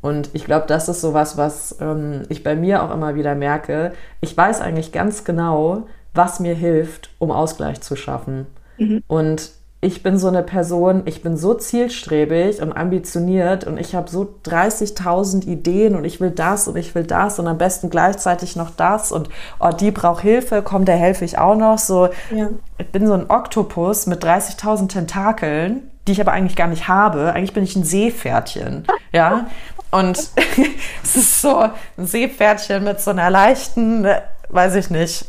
Und 0.00 0.30
ich 0.32 0.44
glaube, 0.44 0.66
das 0.66 0.88
ist 0.88 1.00
sowas, 1.00 1.36
was 1.36 1.76
ähm, 1.80 2.22
ich 2.28 2.42
bei 2.42 2.54
mir 2.54 2.82
auch 2.82 2.92
immer 2.92 3.14
wieder 3.16 3.34
merke. 3.34 3.92
Ich 4.20 4.36
weiß 4.36 4.60
eigentlich 4.60 4.92
ganz 4.92 5.24
genau, 5.24 5.86
was 6.14 6.40
mir 6.40 6.54
hilft, 6.54 7.10
um 7.18 7.30
Ausgleich 7.30 7.80
zu 7.80 7.96
schaffen. 7.96 8.46
Mhm. 8.78 9.02
Und 9.06 9.50
ich 9.84 10.04
bin 10.04 10.16
so 10.16 10.28
eine 10.28 10.44
Person, 10.44 11.02
ich 11.06 11.22
bin 11.22 11.36
so 11.36 11.54
zielstrebig 11.54 12.62
und 12.62 12.72
ambitioniert 12.72 13.64
und 13.64 13.78
ich 13.78 13.96
habe 13.96 14.08
so 14.08 14.32
30.000 14.46 15.44
Ideen 15.48 15.96
und 15.96 16.04
ich 16.04 16.20
will 16.20 16.30
das 16.30 16.68
und 16.68 16.76
ich 16.76 16.94
will 16.94 17.02
das 17.02 17.40
und 17.40 17.48
am 17.48 17.58
besten 17.58 17.90
gleichzeitig 17.90 18.54
noch 18.54 18.70
das 18.70 19.10
und 19.10 19.28
oh, 19.58 19.70
die 19.70 19.90
braucht 19.90 20.22
Hilfe, 20.22 20.62
komm, 20.62 20.84
der 20.84 20.94
helfe 20.94 21.24
ich 21.24 21.36
auch 21.36 21.56
noch. 21.56 21.78
So, 21.78 22.10
ja. 22.30 22.50
ich 22.78 22.92
bin 22.92 23.08
so 23.08 23.14
ein 23.14 23.28
Oktopus 23.28 24.06
mit 24.06 24.24
30.000 24.24 24.86
Tentakeln, 24.86 25.82
die 26.06 26.12
ich 26.12 26.20
aber 26.20 26.30
eigentlich 26.30 26.56
gar 26.56 26.68
nicht 26.68 26.86
habe. 26.86 27.32
Eigentlich 27.32 27.52
bin 27.52 27.64
ich 27.64 27.74
ein 27.74 27.82
Seepferdchen, 27.82 28.84
ja. 29.12 29.48
Und 29.90 30.16
es 31.02 31.16
ist 31.16 31.42
so 31.42 31.56
ein 31.58 31.72
Seepferdchen 31.96 32.84
mit 32.84 33.00
so 33.00 33.10
einer 33.10 33.30
leichten, 33.30 34.06
weiß 34.48 34.76
ich 34.76 34.90
nicht, 34.90 35.26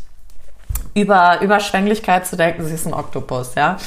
über 0.94 1.42
Überschwänglichkeit 1.42 2.28
zu 2.28 2.36
denken, 2.36 2.64
sie 2.66 2.74
ist 2.74 2.86
ein 2.86 2.94
Oktopus, 2.94 3.56
ja. 3.56 3.78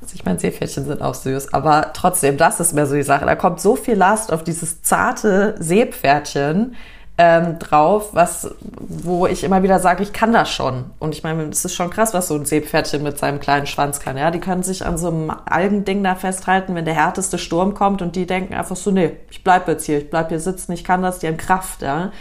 Also 0.00 0.14
ich 0.14 0.24
meine, 0.24 0.38
Seepferdchen 0.38 0.84
sind 0.84 1.02
auch 1.02 1.14
süß, 1.14 1.54
aber 1.54 1.92
trotzdem, 1.94 2.36
das 2.36 2.60
ist 2.60 2.74
mehr 2.74 2.86
so 2.86 2.94
die 2.94 3.02
Sache. 3.02 3.24
Da 3.24 3.34
kommt 3.34 3.60
so 3.60 3.76
viel 3.76 3.94
Last 3.94 4.32
auf 4.32 4.44
dieses 4.44 4.82
zarte 4.82 5.54
Seepferdchen 5.58 6.76
ähm, 7.18 7.58
drauf, 7.58 8.10
was, 8.12 8.54
wo 8.60 9.26
ich 9.26 9.42
immer 9.42 9.62
wieder 9.62 9.78
sage, 9.78 10.02
ich 10.02 10.12
kann 10.12 10.32
das 10.32 10.50
schon. 10.50 10.90
Und 10.98 11.14
ich 11.14 11.22
meine, 11.22 11.44
es 11.44 11.64
ist 11.64 11.74
schon 11.74 11.88
krass, 11.88 12.12
was 12.12 12.28
so 12.28 12.34
ein 12.34 12.44
Seepferdchen 12.44 13.02
mit 13.02 13.18
seinem 13.18 13.40
kleinen 13.40 13.66
Schwanz 13.66 14.00
kann. 14.00 14.18
Ja, 14.18 14.30
die 14.30 14.40
können 14.40 14.62
sich 14.62 14.84
an 14.84 14.98
so 14.98 15.08
einem 15.08 15.30
Algending 15.46 16.04
da 16.04 16.14
festhalten, 16.14 16.74
wenn 16.74 16.84
der 16.84 16.94
härteste 16.94 17.38
Sturm 17.38 17.72
kommt 17.72 18.02
und 18.02 18.16
die 18.16 18.26
denken 18.26 18.52
einfach 18.52 18.76
so, 18.76 18.90
nee, 18.90 19.16
ich 19.30 19.42
bleib 19.42 19.66
jetzt 19.66 19.86
hier, 19.86 19.98
ich 19.98 20.10
bleib 20.10 20.28
hier 20.28 20.40
sitzen, 20.40 20.72
ich 20.72 20.84
kann 20.84 21.02
das, 21.02 21.18
die 21.20 21.26
haben 21.28 21.38
Kraft, 21.38 21.80
ja. 21.80 22.12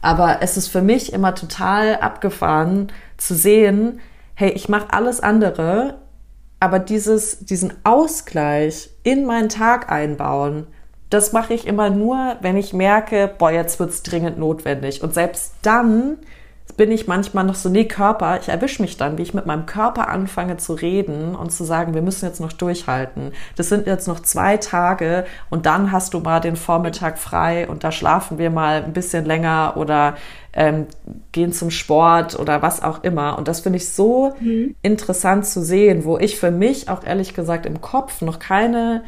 Aber 0.00 0.38
es 0.40 0.56
ist 0.56 0.68
für 0.68 0.82
mich 0.82 1.12
immer 1.12 1.34
total 1.34 1.96
abgefahren 1.96 2.92
zu 3.16 3.34
sehen, 3.34 4.00
hey, 4.34 4.50
ich 4.50 4.68
mache 4.68 4.92
alles 4.92 5.20
andere, 5.20 5.98
aber 6.60 6.78
dieses, 6.78 7.40
diesen 7.40 7.72
Ausgleich 7.84 8.90
in 9.02 9.24
meinen 9.24 9.48
Tag 9.48 9.90
einbauen, 9.90 10.66
das 11.10 11.32
mache 11.32 11.54
ich 11.54 11.66
immer 11.66 11.90
nur, 11.90 12.36
wenn 12.40 12.56
ich 12.56 12.72
merke, 12.72 13.30
boah, 13.38 13.50
jetzt 13.50 13.78
wird's 13.78 14.02
dringend 14.02 14.38
notwendig. 14.38 15.02
Und 15.02 15.14
selbst 15.14 15.54
dann 15.62 16.18
bin 16.76 16.90
ich 16.90 17.06
manchmal 17.06 17.44
noch 17.44 17.54
so, 17.54 17.68
nee, 17.68 17.84
Körper, 17.84 18.38
ich 18.40 18.48
erwische 18.48 18.82
mich 18.82 18.96
dann, 18.96 19.16
wie 19.16 19.22
ich 19.22 19.34
mit 19.34 19.46
meinem 19.46 19.66
Körper 19.66 20.08
anfange 20.08 20.58
zu 20.58 20.74
reden 20.74 21.34
und 21.34 21.50
zu 21.50 21.64
sagen, 21.64 21.94
wir 21.94 22.02
müssen 22.02 22.26
jetzt 22.26 22.40
noch 22.40 22.52
durchhalten. 22.52 23.32
Das 23.56 23.68
sind 23.68 23.86
jetzt 23.86 24.06
noch 24.08 24.20
zwei 24.20 24.58
Tage 24.58 25.24
und 25.48 25.66
dann 25.66 25.92
hast 25.92 26.14
du 26.14 26.20
mal 26.20 26.40
den 26.40 26.56
Vormittag 26.56 27.18
frei 27.18 27.66
und 27.68 27.84
da 27.84 27.92
schlafen 27.92 28.38
wir 28.38 28.50
mal 28.50 28.82
ein 28.82 28.92
bisschen 28.92 29.24
länger 29.24 29.74
oder 29.76 30.16
ähm, 30.52 30.86
gehen 31.32 31.52
zum 31.52 31.70
Sport 31.70 32.38
oder 32.38 32.62
was 32.62 32.82
auch 32.82 33.04
immer. 33.04 33.38
Und 33.38 33.48
das 33.48 33.60
finde 33.60 33.78
ich 33.78 33.88
so 33.88 34.34
mhm. 34.40 34.74
interessant 34.82 35.46
zu 35.46 35.62
sehen, 35.62 36.04
wo 36.04 36.18
ich 36.18 36.38
für 36.38 36.50
mich 36.50 36.88
auch 36.88 37.04
ehrlich 37.04 37.34
gesagt 37.34 37.66
im 37.66 37.80
Kopf 37.80 38.20
noch 38.20 38.38
keine 38.38 39.02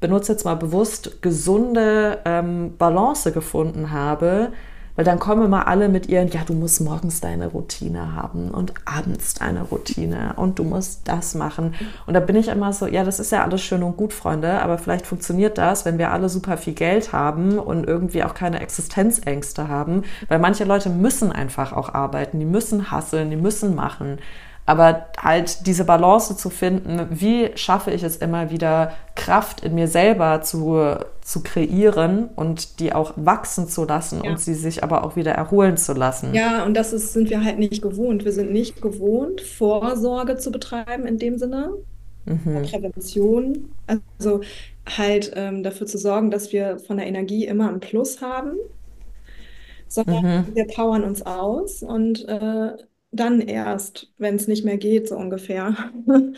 benutze 0.00 0.32
jetzt 0.32 0.44
mal 0.44 0.54
bewusst 0.54 1.22
gesunde 1.22 2.18
ähm, 2.24 2.76
Balance 2.78 3.32
gefunden 3.32 3.90
habe, 3.90 4.52
weil 4.98 5.04
dann 5.04 5.20
kommen 5.20 5.44
immer 5.44 5.68
alle 5.68 5.88
mit 5.88 6.08
ihren, 6.08 6.26
ja, 6.26 6.40
du 6.44 6.54
musst 6.54 6.80
morgens 6.80 7.20
deine 7.20 7.46
Routine 7.46 8.16
haben 8.16 8.50
und 8.50 8.74
abends 8.84 9.34
deine 9.34 9.62
Routine 9.62 10.32
und 10.34 10.58
du 10.58 10.64
musst 10.64 11.06
das 11.06 11.36
machen. 11.36 11.76
Und 12.06 12.14
da 12.14 12.20
bin 12.20 12.34
ich 12.34 12.48
immer 12.48 12.72
so, 12.72 12.88
ja, 12.88 13.04
das 13.04 13.20
ist 13.20 13.30
ja 13.30 13.44
alles 13.44 13.62
schön 13.62 13.84
und 13.84 13.96
gut, 13.96 14.12
Freunde, 14.12 14.60
aber 14.60 14.76
vielleicht 14.76 15.06
funktioniert 15.06 15.56
das, 15.56 15.84
wenn 15.84 15.98
wir 15.98 16.10
alle 16.10 16.28
super 16.28 16.56
viel 16.56 16.72
Geld 16.72 17.12
haben 17.12 17.60
und 17.60 17.86
irgendwie 17.86 18.24
auch 18.24 18.34
keine 18.34 18.58
Existenzängste 18.58 19.68
haben, 19.68 20.02
weil 20.26 20.40
manche 20.40 20.64
Leute 20.64 20.90
müssen 20.90 21.30
einfach 21.30 21.72
auch 21.72 21.94
arbeiten, 21.94 22.40
die 22.40 22.44
müssen 22.44 22.90
hasseln, 22.90 23.30
die 23.30 23.36
müssen 23.36 23.76
machen. 23.76 24.18
Aber 24.68 25.06
halt 25.18 25.66
diese 25.66 25.86
Balance 25.86 26.36
zu 26.36 26.50
finden, 26.50 27.06
wie 27.08 27.52
schaffe 27.54 27.90
ich 27.90 28.02
es 28.02 28.18
immer 28.18 28.50
wieder, 28.50 28.92
Kraft 29.14 29.64
in 29.64 29.74
mir 29.74 29.88
selber 29.88 30.42
zu, 30.42 30.94
zu 31.22 31.42
kreieren 31.42 32.28
und 32.36 32.78
die 32.78 32.92
auch 32.92 33.14
wachsen 33.16 33.66
zu 33.66 33.86
lassen 33.86 34.20
ja. 34.22 34.30
und 34.30 34.38
sie 34.38 34.52
sich 34.52 34.84
aber 34.84 35.04
auch 35.04 35.16
wieder 35.16 35.32
erholen 35.32 35.78
zu 35.78 35.94
lassen. 35.94 36.34
Ja, 36.34 36.66
und 36.66 36.74
das 36.74 36.92
ist, 36.92 37.14
sind 37.14 37.30
wir 37.30 37.42
halt 37.42 37.58
nicht 37.58 37.80
gewohnt. 37.80 38.26
Wir 38.26 38.32
sind 38.32 38.52
nicht 38.52 38.82
gewohnt, 38.82 39.40
Vorsorge 39.40 40.36
zu 40.36 40.52
betreiben 40.52 41.06
in 41.06 41.16
dem 41.16 41.38
Sinne. 41.38 41.70
Mhm. 42.26 42.64
Prävention. 42.70 43.70
Also 43.86 44.42
halt 44.98 45.32
ähm, 45.34 45.62
dafür 45.62 45.86
zu 45.86 45.96
sorgen, 45.96 46.30
dass 46.30 46.52
wir 46.52 46.78
von 46.78 46.98
der 46.98 47.06
Energie 47.06 47.46
immer 47.46 47.70
ein 47.70 47.80
Plus 47.80 48.20
haben 48.20 48.50
sondern 49.90 50.22
mhm. 50.22 50.54
wir 50.54 50.66
powern 50.66 51.02
uns 51.02 51.22
aus 51.24 51.82
und 51.82 52.28
äh, 52.28 52.72
dann 53.10 53.40
erst, 53.40 54.12
wenn 54.18 54.36
es 54.36 54.48
nicht 54.48 54.64
mehr 54.64 54.78
geht, 54.78 55.08
so 55.08 55.16
ungefähr, 55.16 55.74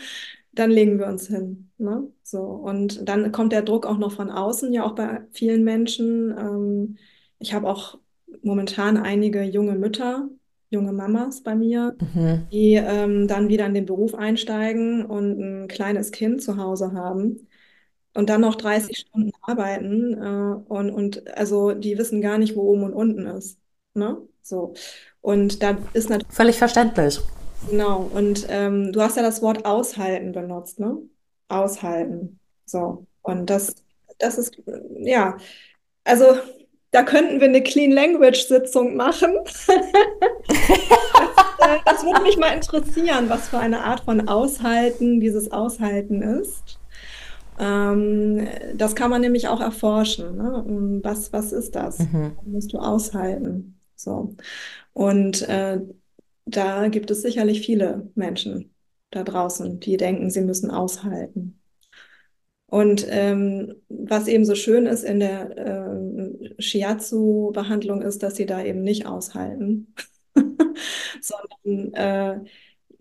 dann 0.53 0.71
legen 0.71 0.99
wir 0.99 1.07
uns 1.07 1.27
hin. 1.27 1.71
Ne? 1.77 2.07
So, 2.23 2.41
und 2.41 3.07
dann 3.07 3.31
kommt 3.31 3.53
der 3.53 3.61
Druck 3.61 3.85
auch 3.85 3.97
noch 3.97 4.11
von 4.11 4.29
außen, 4.29 4.73
ja 4.73 4.83
auch 4.83 4.95
bei 4.95 5.21
vielen 5.31 5.63
Menschen. 5.63 6.35
Ähm, 6.37 6.97
ich 7.39 7.53
habe 7.53 7.69
auch 7.69 7.97
momentan 8.43 8.97
einige 8.97 9.43
junge 9.43 9.75
Mütter, 9.75 10.29
junge 10.69 10.93
Mamas 10.93 11.43
bei 11.43 11.55
mir, 11.55 11.95
mhm. 12.13 12.47
die 12.51 12.75
ähm, 12.75 13.27
dann 13.27 13.49
wieder 13.49 13.65
in 13.65 13.73
den 13.73 13.85
Beruf 13.85 14.15
einsteigen 14.15 15.05
und 15.05 15.39
ein 15.39 15.67
kleines 15.67 16.11
Kind 16.11 16.41
zu 16.41 16.57
Hause 16.57 16.93
haben 16.93 17.47
und 18.13 18.29
dann 18.29 18.41
noch 18.41 18.55
30 18.55 18.97
Stunden 18.97 19.31
arbeiten 19.41 20.13
äh, 20.13 20.71
und, 20.71 20.91
und 20.91 21.37
also 21.37 21.73
die 21.73 21.97
wissen 21.97 22.21
gar 22.21 22.37
nicht, 22.37 22.55
wo 22.55 22.61
oben 22.61 22.83
und 22.83 22.93
unten 22.93 23.25
ist. 23.25 23.59
Ne? 23.93 24.17
So. 24.41 24.73
Und 25.21 25.61
da 25.61 25.77
ist 25.93 26.09
natürlich. 26.09 26.33
Völlig 26.33 26.57
verständlich. 26.57 27.19
Genau. 27.69 28.09
Und 28.13 28.47
ähm, 28.49 28.91
du 28.91 29.01
hast 29.01 29.17
ja 29.17 29.23
das 29.23 29.41
Wort 29.41 29.65
aushalten 29.65 30.31
benutzt, 30.31 30.79
ne? 30.79 30.97
Aushalten. 31.47 32.39
So. 32.65 33.05
Und 33.21 33.49
das, 33.49 33.75
das 34.17 34.37
ist, 34.37 34.57
ja, 34.99 35.37
also 36.03 36.25
da 36.91 37.03
könnten 37.03 37.39
wir 37.39 37.47
eine 37.47 37.61
Clean 37.61 37.91
Language 37.91 38.47
Sitzung 38.47 38.95
machen. 38.95 39.33
das, 39.67 40.69
äh, 41.59 41.77
das 41.85 42.03
würde 42.03 42.21
mich 42.21 42.37
mal 42.37 42.53
interessieren, 42.53 43.29
was 43.29 43.49
für 43.49 43.59
eine 43.59 43.83
Art 43.83 44.01
von 44.01 44.27
Aushalten 44.27 45.19
dieses 45.19 45.51
Aushalten 45.51 46.21
ist. 46.21 46.79
Ähm, 47.59 48.47
das 48.75 48.95
kann 48.95 49.09
man 49.09 49.21
nämlich 49.21 49.47
auch 49.47 49.61
erforschen. 49.61 50.35
Ne? 50.35 50.99
Was, 51.03 51.31
was 51.31 51.53
ist 51.53 51.75
das? 51.75 51.99
Mhm. 51.99 52.37
musst 52.45 52.73
du 52.73 52.79
aushalten. 52.79 53.79
So. 53.95 54.35
Und 54.93 55.41
äh, 55.47 55.79
da 56.45 56.87
gibt 56.89 57.11
es 57.11 57.21
sicherlich 57.21 57.61
viele 57.65 58.09
Menschen 58.15 58.73
da 59.09 59.23
draußen, 59.23 59.79
die 59.79 59.97
denken, 59.97 60.29
sie 60.29 60.41
müssen 60.41 60.71
aushalten. 60.71 61.61
Und 62.67 63.05
ähm, 63.09 63.75
was 63.89 64.27
eben 64.29 64.45
so 64.45 64.55
schön 64.55 64.85
ist 64.85 65.03
in 65.03 65.19
der 65.19 65.57
äh, 65.57 66.61
Shiatsu-Behandlung 66.61 68.01
ist, 68.01 68.23
dass 68.23 68.37
sie 68.37 68.45
da 68.45 68.63
eben 68.63 68.81
nicht 68.81 69.05
aushalten, 69.05 69.93
sondern 71.21 71.93
äh, 71.93 72.39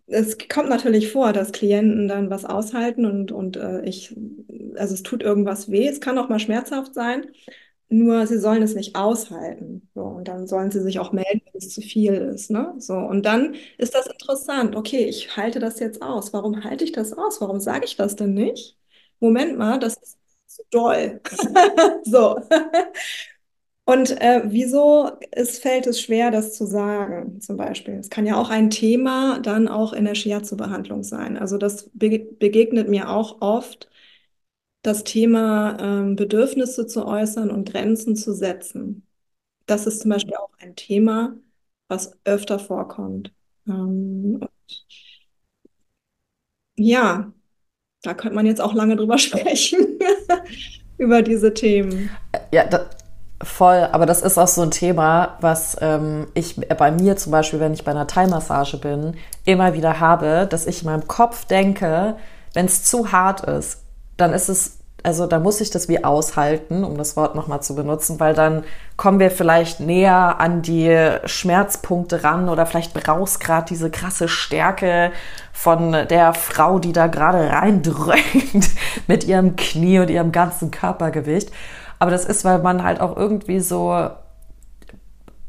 es 0.09 0.39
kommt 0.49 0.69
natürlich 0.69 1.13
vor, 1.13 1.33
dass 1.33 1.53
Klienten 1.53 2.09
dann 2.09 2.31
was 2.31 2.45
aushalten 2.45 3.05
und, 3.07 3.31
und 3.31 3.57
äh, 3.57 3.83
ich, 3.85 4.17
also 4.75 4.93
es 4.95 5.05
tut 5.05 5.23
irgendwas 5.23 5.71
weh. 5.71 5.87
Es 5.87 6.01
kann 6.01 6.19
auch 6.19 6.29
mal 6.29 6.41
schmerzhaft 6.41 6.93
sein, 6.93 7.27
nur 7.91 8.27
sie 8.27 8.39
sollen 8.39 8.63
es 8.63 8.75
nicht 8.75 8.97
aushalten. 8.97 9.89
So, 9.95 10.03
und 10.03 10.29
dann 10.29 10.47
sollen 10.47 10.71
sie 10.71 10.81
sich 10.83 10.99
auch 11.01 11.13
melden, 11.13 11.43
wenn 11.53 11.59
es 11.59 11.71
zu 11.75 11.81
viel 11.83 12.15
ist. 12.15 12.51
Ne? 12.51 12.75
So, 12.79 12.95
und 12.95 13.25
dann 13.27 13.55
ist 13.79 13.95
das 13.95 14.07
interessant. 14.07 14.77
Okay, 14.77 15.05
ich 15.07 15.37
halte 15.37 15.59
das 15.61 15.81
jetzt 15.81 16.03
aus. 16.03 16.33
Warum 16.33 16.65
halte 16.65 16.85
ich 16.85 16.93
das 16.93 17.13
aus? 17.13 17.41
Warum 17.41 17.61
sage 17.61 17.85
ich 17.85 17.97
das 17.97 18.17
denn 18.17 18.35
nicht? 18.35 18.79
Moment 19.21 19.59
mal, 19.59 19.79
das 19.79 19.97
ist 19.97 20.19
zu 20.47 20.63
doll. 20.71 21.21
so. 22.05 22.41
Und 23.85 24.21
äh, 24.21 24.43
wieso 24.47 25.11
es 25.33 25.59
fällt 25.59 25.87
es 25.89 26.01
schwer, 26.01 26.31
das 26.31 26.55
zu 26.57 26.65
sagen, 26.67 27.41
zum 27.41 27.57
Beispiel? 27.57 27.95
Es 27.95 28.09
kann 28.09 28.25
ja 28.27 28.37
auch 28.37 28.49
ein 28.51 28.71
Thema 28.71 29.41
dann 29.41 29.67
auch 29.67 29.93
in 29.93 30.05
der 30.05 30.15
Shiatsu-Behandlung 30.15 31.03
sein. 31.03 31.37
Also 31.37 31.59
das 31.59 31.91
be 31.93 32.21
begegnet 32.21 32.89
mir 32.89 33.11
auch 33.11 33.41
oft, 33.41 33.90
das 34.83 35.05
Thema 35.05 35.77
ähm, 35.79 36.17
Bedürfnisse 36.17 36.87
zu 36.87 37.07
äußern 37.07 37.51
und 37.51 37.71
Grenzen 37.71 38.17
zu 38.17 38.33
setzen. 38.33 39.07
Das 39.67 39.87
ist 39.87 40.01
zum 40.01 40.11
Beispiel 40.11 40.35
auch 40.37 40.51
ein 40.59 40.75
Thema, 40.75 41.35
was 41.89 42.19
öfter 42.25 42.59
vorkommt. 42.59 43.33
Ähm, 43.69 44.41
ja, 46.77 47.33
da 48.03 48.15
könnte 48.15 48.35
man 48.35 48.47
jetzt 48.47 48.61
auch 48.61 48.75
lange 48.75 48.97
drüber 48.97 49.19
sprechen, 49.19 49.99
über 50.99 51.23
diese 51.23 51.53
Themen. 51.53 52.11
Ja, 52.53 52.65
da, 52.67 52.89
voll, 53.43 53.89
aber 53.93 54.07
das 54.07 54.23
ist 54.23 54.39
auch 54.39 54.49
so 54.49 54.63
ein 54.63 54.71
Thema, 54.71 55.37
was 55.41 55.77
ähm, 55.81 56.29
ich 56.35 56.57
bei 56.57 56.91
mir 56.91 57.17
zum 57.17 57.33
Beispiel, 57.33 57.61
wenn 57.61 57.75
ich 57.75 57.85
bei 57.85 57.91
einer 57.91 58.07
Thai-Massage 58.07 58.79
bin, 58.79 59.17
immer 59.45 59.75
wieder 59.75 60.01
habe, 60.01 60.47
dass 60.49 60.67
ich 60.67 60.83
in 60.83 60.87
meinem 60.87 61.07
Kopf 61.07 61.45
denke, 61.45 62.17
wenn 62.55 62.67
es 62.67 62.85
zu 62.85 63.13
hart 63.13 63.43
ist, 63.43 63.85
dann 64.21 64.33
ist 64.33 64.49
es 64.49 64.81
also 65.03 65.27
da 65.27 65.39
muss 65.39 65.61
ich 65.61 65.71
das 65.71 65.89
wie 65.89 66.05
aushalten, 66.05 66.85
um 66.85 66.97
das 66.97 67.17
Wort 67.17 67.35
nochmal 67.35 67.63
zu 67.63 67.75
benutzen, 67.75 68.21
weil 68.21 68.35
dann 68.35 68.65
kommen 68.97 69.19
wir 69.19 69.31
vielleicht 69.31 69.81
näher 69.81 70.41
an 70.41 70.63
die 70.63 70.95
Schmerzpunkte 71.25 72.23
ran 72.25 72.49
oder 72.49 72.67
vielleicht 72.67 72.93
brauchst 72.95 73.41
gerade 73.41 73.67
diese 73.67 73.91
krasse 73.91 74.29
Stärke 74.29 75.13
von 75.53 75.93
der 75.93 76.35
Frau, 76.35 76.79
die 76.79 76.93
da 76.93 77.07
gerade 77.07 77.51
reindrückt 77.51 78.71
mit 79.07 79.25
ihrem 79.25 79.57
Knie 79.57 80.01
und 80.01 80.11
ihrem 80.11 80.33
ganzen 80.33 80.71
Körpergewicht. 80.71 81.51
Aber 81.99 82.11
das 82.11 82.25
ist, 82.25 82.45
weil 82.45 82.59
man 82.59 82.83
halt 82.83 83.01
auch 83.01 83.17
irgendwie 83.17 83.61
so 83.61 84.11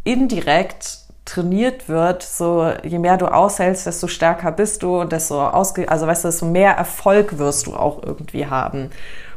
indirekt 0.03 1.00
trainiert 1.31 1.87
wird, 1.87 2.23
so 2.23 2.69
je 2.83 2.99
mehr 2.99 3.17
du 3.17 3.27
aushältst, 3.27 3.85
desto 3.85 4.07
stärker 4.07 4.51
bist 4.51 4.83
du 4.83 4.99
und 4.99 5.13
desto 5.13 5.41
ausge 5.41 5.87
also 5.87 6.05
weißt 6.05 6.25
du, 6.25 6.27
desto 6.27 6.45
mehr 6.45 6.73
Erfolg 6.73 7.37
wirst 7.37 7.67
du 7.67 7.73
auch 7.73 8.03
irgendwie 8.03 8.47
haben. 8.47 8.89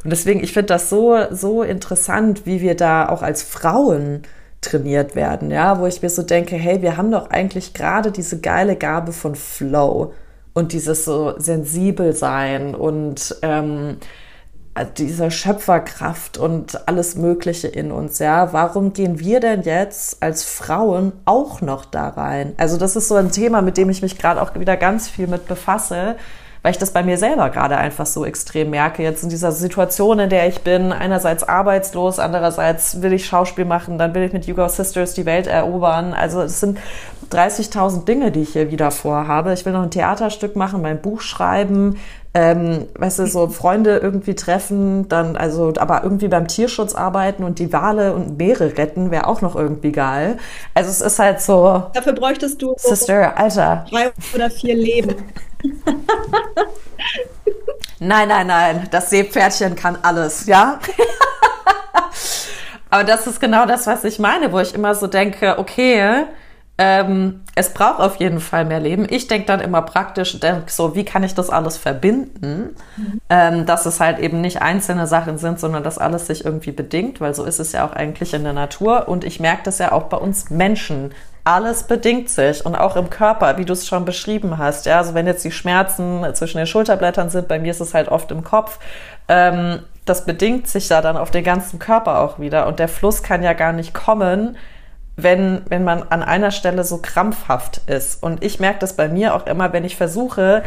Und 0.03 0.09
deswegen, 0.09 0.43
ich 0.43 0.51
finde 0.51 0.67
das 0.67 0.89
so, 0.89 1.17
so 1.31 1.63
interessant, 1.63 2.45
wie 2.45 2.59
wir 2.59 2.75
da 2.75 3.07
auch 3.07 3.21
als 3.21 3.43
Frauen 3.43 4.23
trainiert 4.59 5.15
werden, 5.15 5.51
ja, 5.51 5.79
wo 5.79 5.85
ich 5.85 6.01
mir 6.01 6.09
so 6.09 6.23
denke, 6.23 6.55
hey, 6.57 6.81
wir 6.81 6.97
haben 6.97 7.11
doch 7.11 7.29
eigentlich 7.29 7.73
gerade 7.73 8.11
diese 8.11 8.39
geile 8.41 8.75
Gabe 8.75 9.13
von 9.13 9.35
Flow 9.35 10.13
und 10.53 10.73
dieses 10.73 11.05
so 11.05 11.35
sensibel 11.37 12.13
sein 12.13 12.75
und 12.75 13.35
ähm, 13.41 13.97
dieser 14.83 15.31
Schöpferkraft 15.31 16.37
und 16.37 16.87
alles 16.87 17.15
Mögliche 17.15 17.67
in 17.67 17.91
uns, 17.91 18.19
ja. 18.19 18.51
Warum 18.51 18.91
gehen 18.91 19.19
wir 19.19 19.39
denn 19.39 19.61
jetzt 19.61 20.21
als 20.21 20.43
Frauen 20.43 21.13
auch 21.23 21.61
noch 21.61 21.85
da 21.85 22.09
rein? 22.09 22.53
Also 22.57 22.77
das 22.77 22.95
ist 22.95 23.07
so 23.07 23.15
ein 23.15 23.31
Thema, 23.31 23.61
mit 23.61 23.77
dem 23.77 23.89
ich 23.89 24.01
mich 24.01 24.17
gerade 24.17 24.41
auch 24.41 24.53
wieder 24.55 24.75
ganz 24.75 25.07
viel 25.07 25.27
mit 25.27 25.47
befasse, 25.47 26.17
weil 26.61 26.71
ich 26.71 26.77
das 26.77 26.91
bei 26.91 27.03
mir 27.03 27.17
selber 27.17 27.51
gerade 27.51 27.77
einfach 27.77 28.07
so 28.07 28.25
extrem 28.25 28.71
merke. 28.71 29.03
Jetzt 29.03 29.23
in 29.23 29.29
dieser 29.29 29.51
Situation, 29.51 30.19
in 30.19 30.29
der 30.29 30.47
ich 30.47 30.61
bin, 30.61 30.91
einerseits 30.91 31.43
arbeitslos, 31.43 32.19
andererseits 32.19 33.01
will 33.01 33.13
ich 33.13 33.27
Schauspiel 33.27 33.65
machen, 33.65 33.97
dann 33.97 34.13
will 34.13 34.23
ich 34.23 34.33
mit 34.33 34.47
Hugo 34.47 34.67
Sisters 34.67 35.13
die 35.13 35.25
Welt 35.25 35.47
erobern. 35.47 36.13
Also 36.13 36.41
es 36.41 36.59
sind 36.59 36.79
30.000 37.31 38.05
Dinge, 38.05 38.31
die 38.31 38.41
ich 38.41 38.53
hier 38.53 38.71
wieder 38.71 38.91
vorhabe. 38.91 39.53
Ich 39.53 39.63
will 39.65 39.73
noch 39.73 39.83
ein 39.83 39.91
Theaterstück 39.91 40.55
machen, 40.55 40.81
mein 40.81 41.01
Buch 41.01 41.21
schreiben, 41.21 41.97
ähm, 42.35 42.87
weißt 42.99 43.19
du, 43.19 43.27
so 43.27 43.47
Freunde 43.47 43.99
irgendwie 43.99 44.35
treffen, 44.35 45.07
dann 45.07 45.37
also, 45.37 45.71
aber 45.77 46.03
irgendwie 46.03 46.27
beim 46.27 46.49
Tierschutz 46.49 46.93
arbeiten 46.93 47.45
und 47.45 47.59
die 47.59 47.71
Wale 47.71 48.13
und 48.13 48.37
Meere 48.37 48.77
retten, 48.77 49.09
wäre 49.09 49.27
auch 49.27 49.39
noch 49.39 49.55
irgendwie 49.55 49.93
geil. 49.93 50.37
Also 50.73 50.89
es 50.89 50.99
ist 50.99 51.17
halt 51.17 51.39
so. 51.39 51.85
Dafür 51.93 52.11
bräuchtest 52.11 52.61
du 52.61 52.75
Sister, 52.77 53.37
Alter. 53.37 53.85
Drei 53.89 54.11
oder 54.33 54.51
vier 54.51 54.75
Leben. 54.75 55.15
nein, 57.99 58.27
nein, 58.27 58.47
nein. 58.47 58.87
Das 58.91 59.11
Seepferdchen 59.11 59.77
kann 59.77 59.97
alles, 60.01 60.45
ja? 60.45 60.79
Aber 62.89 63.05
das 63.05 63.27
ist 63.27 63.39
genau 63.39 63.65
das, 63.65 63.87
was 63.87 64.03
ich 64.03 64.19
meine, 64.19 64.51
wo 64.51 64.59
ich 64.59 64.75
immer 64.75 64.93
so 64.93 65.07
denke, 65.07 65.57
okay, 65.57 66.25
ähm, 66.77 67.41
es 67.55 67.73
braucht 67.73 68.01
auf 68.01 68.17
jeden 68.17 68.41
Fall 68.41 68.65
mehr 68.65 68.81
Leben. 68.81 69.07
Ich 69.09 69.27
denke 69.27 69.47
dann 69.47 69.61
immer 69.61 69.81
praktisch, 69.81 70.39
denk 70.41 70.69
so, 70.69 70.93
wie 70.93 71.05
kann 71.05 71.23
ich 71.23 71.33
das 71.33 71.49
alles 71.49 71.77
verbinden, 71.77 72.75
mhm. 72.97 73.21
ähm, 73.29 73.65
dass 73.65 73.85
es 73.85 74.01
halt 74.01 74.19
eben 74.19 74.41
nicht 74.41 74.61
einzelne 74.61 75.07
Sachen 75.07 75.37
sind, 75.37 75.59
sondern 75.59 75.83
dass 75.83 75.97
alles 75.97 76.27
sich 76.27 76.43
irgendwie 76.43 76.73
bedingt, 76.73 77.21
weil 77.21 77.33
so 77.33 77.45
ist 77.45 77.59
es 77.59 77.71
ja 77.71 77.87
auch 77.87 77.93
eigentlich 77.93 78.33
in 78.33 78.43
der 78.43 78.51
Natur. 78.51 79.07
Und 79.07 79.23
ich 79.23 79.39
merke 79.39 79.63
das 79.63 79.77
ja 79.79 79.93
auch 79.93 80.03
bei 80.03 80.17
uns 80.17 80.49
Menschen. 80.49 81.13
Alles 81.45 81.83
bedingt 81.83 82.29
sich 82.29 82.65
und 82.65 82.75
auch 82.75 82.97
im 82.97 83.09
Körper, 83.09 83.57
wie 83.57 83.65
du 83.65 83.71
es 83.71 83.87
schon 83.87 84.03
beschrieben 84.03 84.57
hast. 84.57 84.85
Ja, 84.85 84.97
also 84.97 85.13
wenn 85.13 85.27
jetzt 85.27 85.45
die 85.45 85.51
Schmerzen 85.51 86.25
zwischen 86.33 86.57
den 86.57 86.67
Schulterblättern 86.67 87.29
sind, 87.29 87.47
bei 87.47 87.59
mir 87.59 87.71
ist 87.71 87.81
es 87.81 87.93
halt 87.93 88.09
oft 88.09 88.31
im 88.31 88.43
Kopf. 88.43 88.79
Ähm, 89.29 89.79
das 90.03 90.25
bedingt 90.25 90.67
sich 90.67 90.89
ja 90.89 91.01
dann 91.01 91.15
auf 91.15 91.31
den 91.31 91.43
ganzen 91.43 91.79
Körper 91.79 92.19
auch 92.19 92.39
wieder 92.39 92.67
und 92.67 92.79
der 92.79 92.87
Fluss 92.87 93.23
kann 93.23 93.43
ja 93.43 93.53
gar 93.53 93.73
nicht 93.73 93.93
kommen, 93.93 94.57
wenn, 95.17 95.61
wenn 95.69 95.83
man 95.83 96.03
an 96.03 96.23
einer 96.23 96.51
Stelle 96.51 96.83
so 96.83 96.99
krampfhaft 97.01 97.81
ist. 97.87 98.21
Und 98.21 98.43
ich 98.43 98.59
merke 98.59 98.79
das 98.79 98.95
bei 98.95 99.07
mir 99.07 99.35
auch 99.35 99.45
immer, 99.47 99.71
wenn 99.73 99.85
ich 99.85 99.95
versuche, 99.95 100.63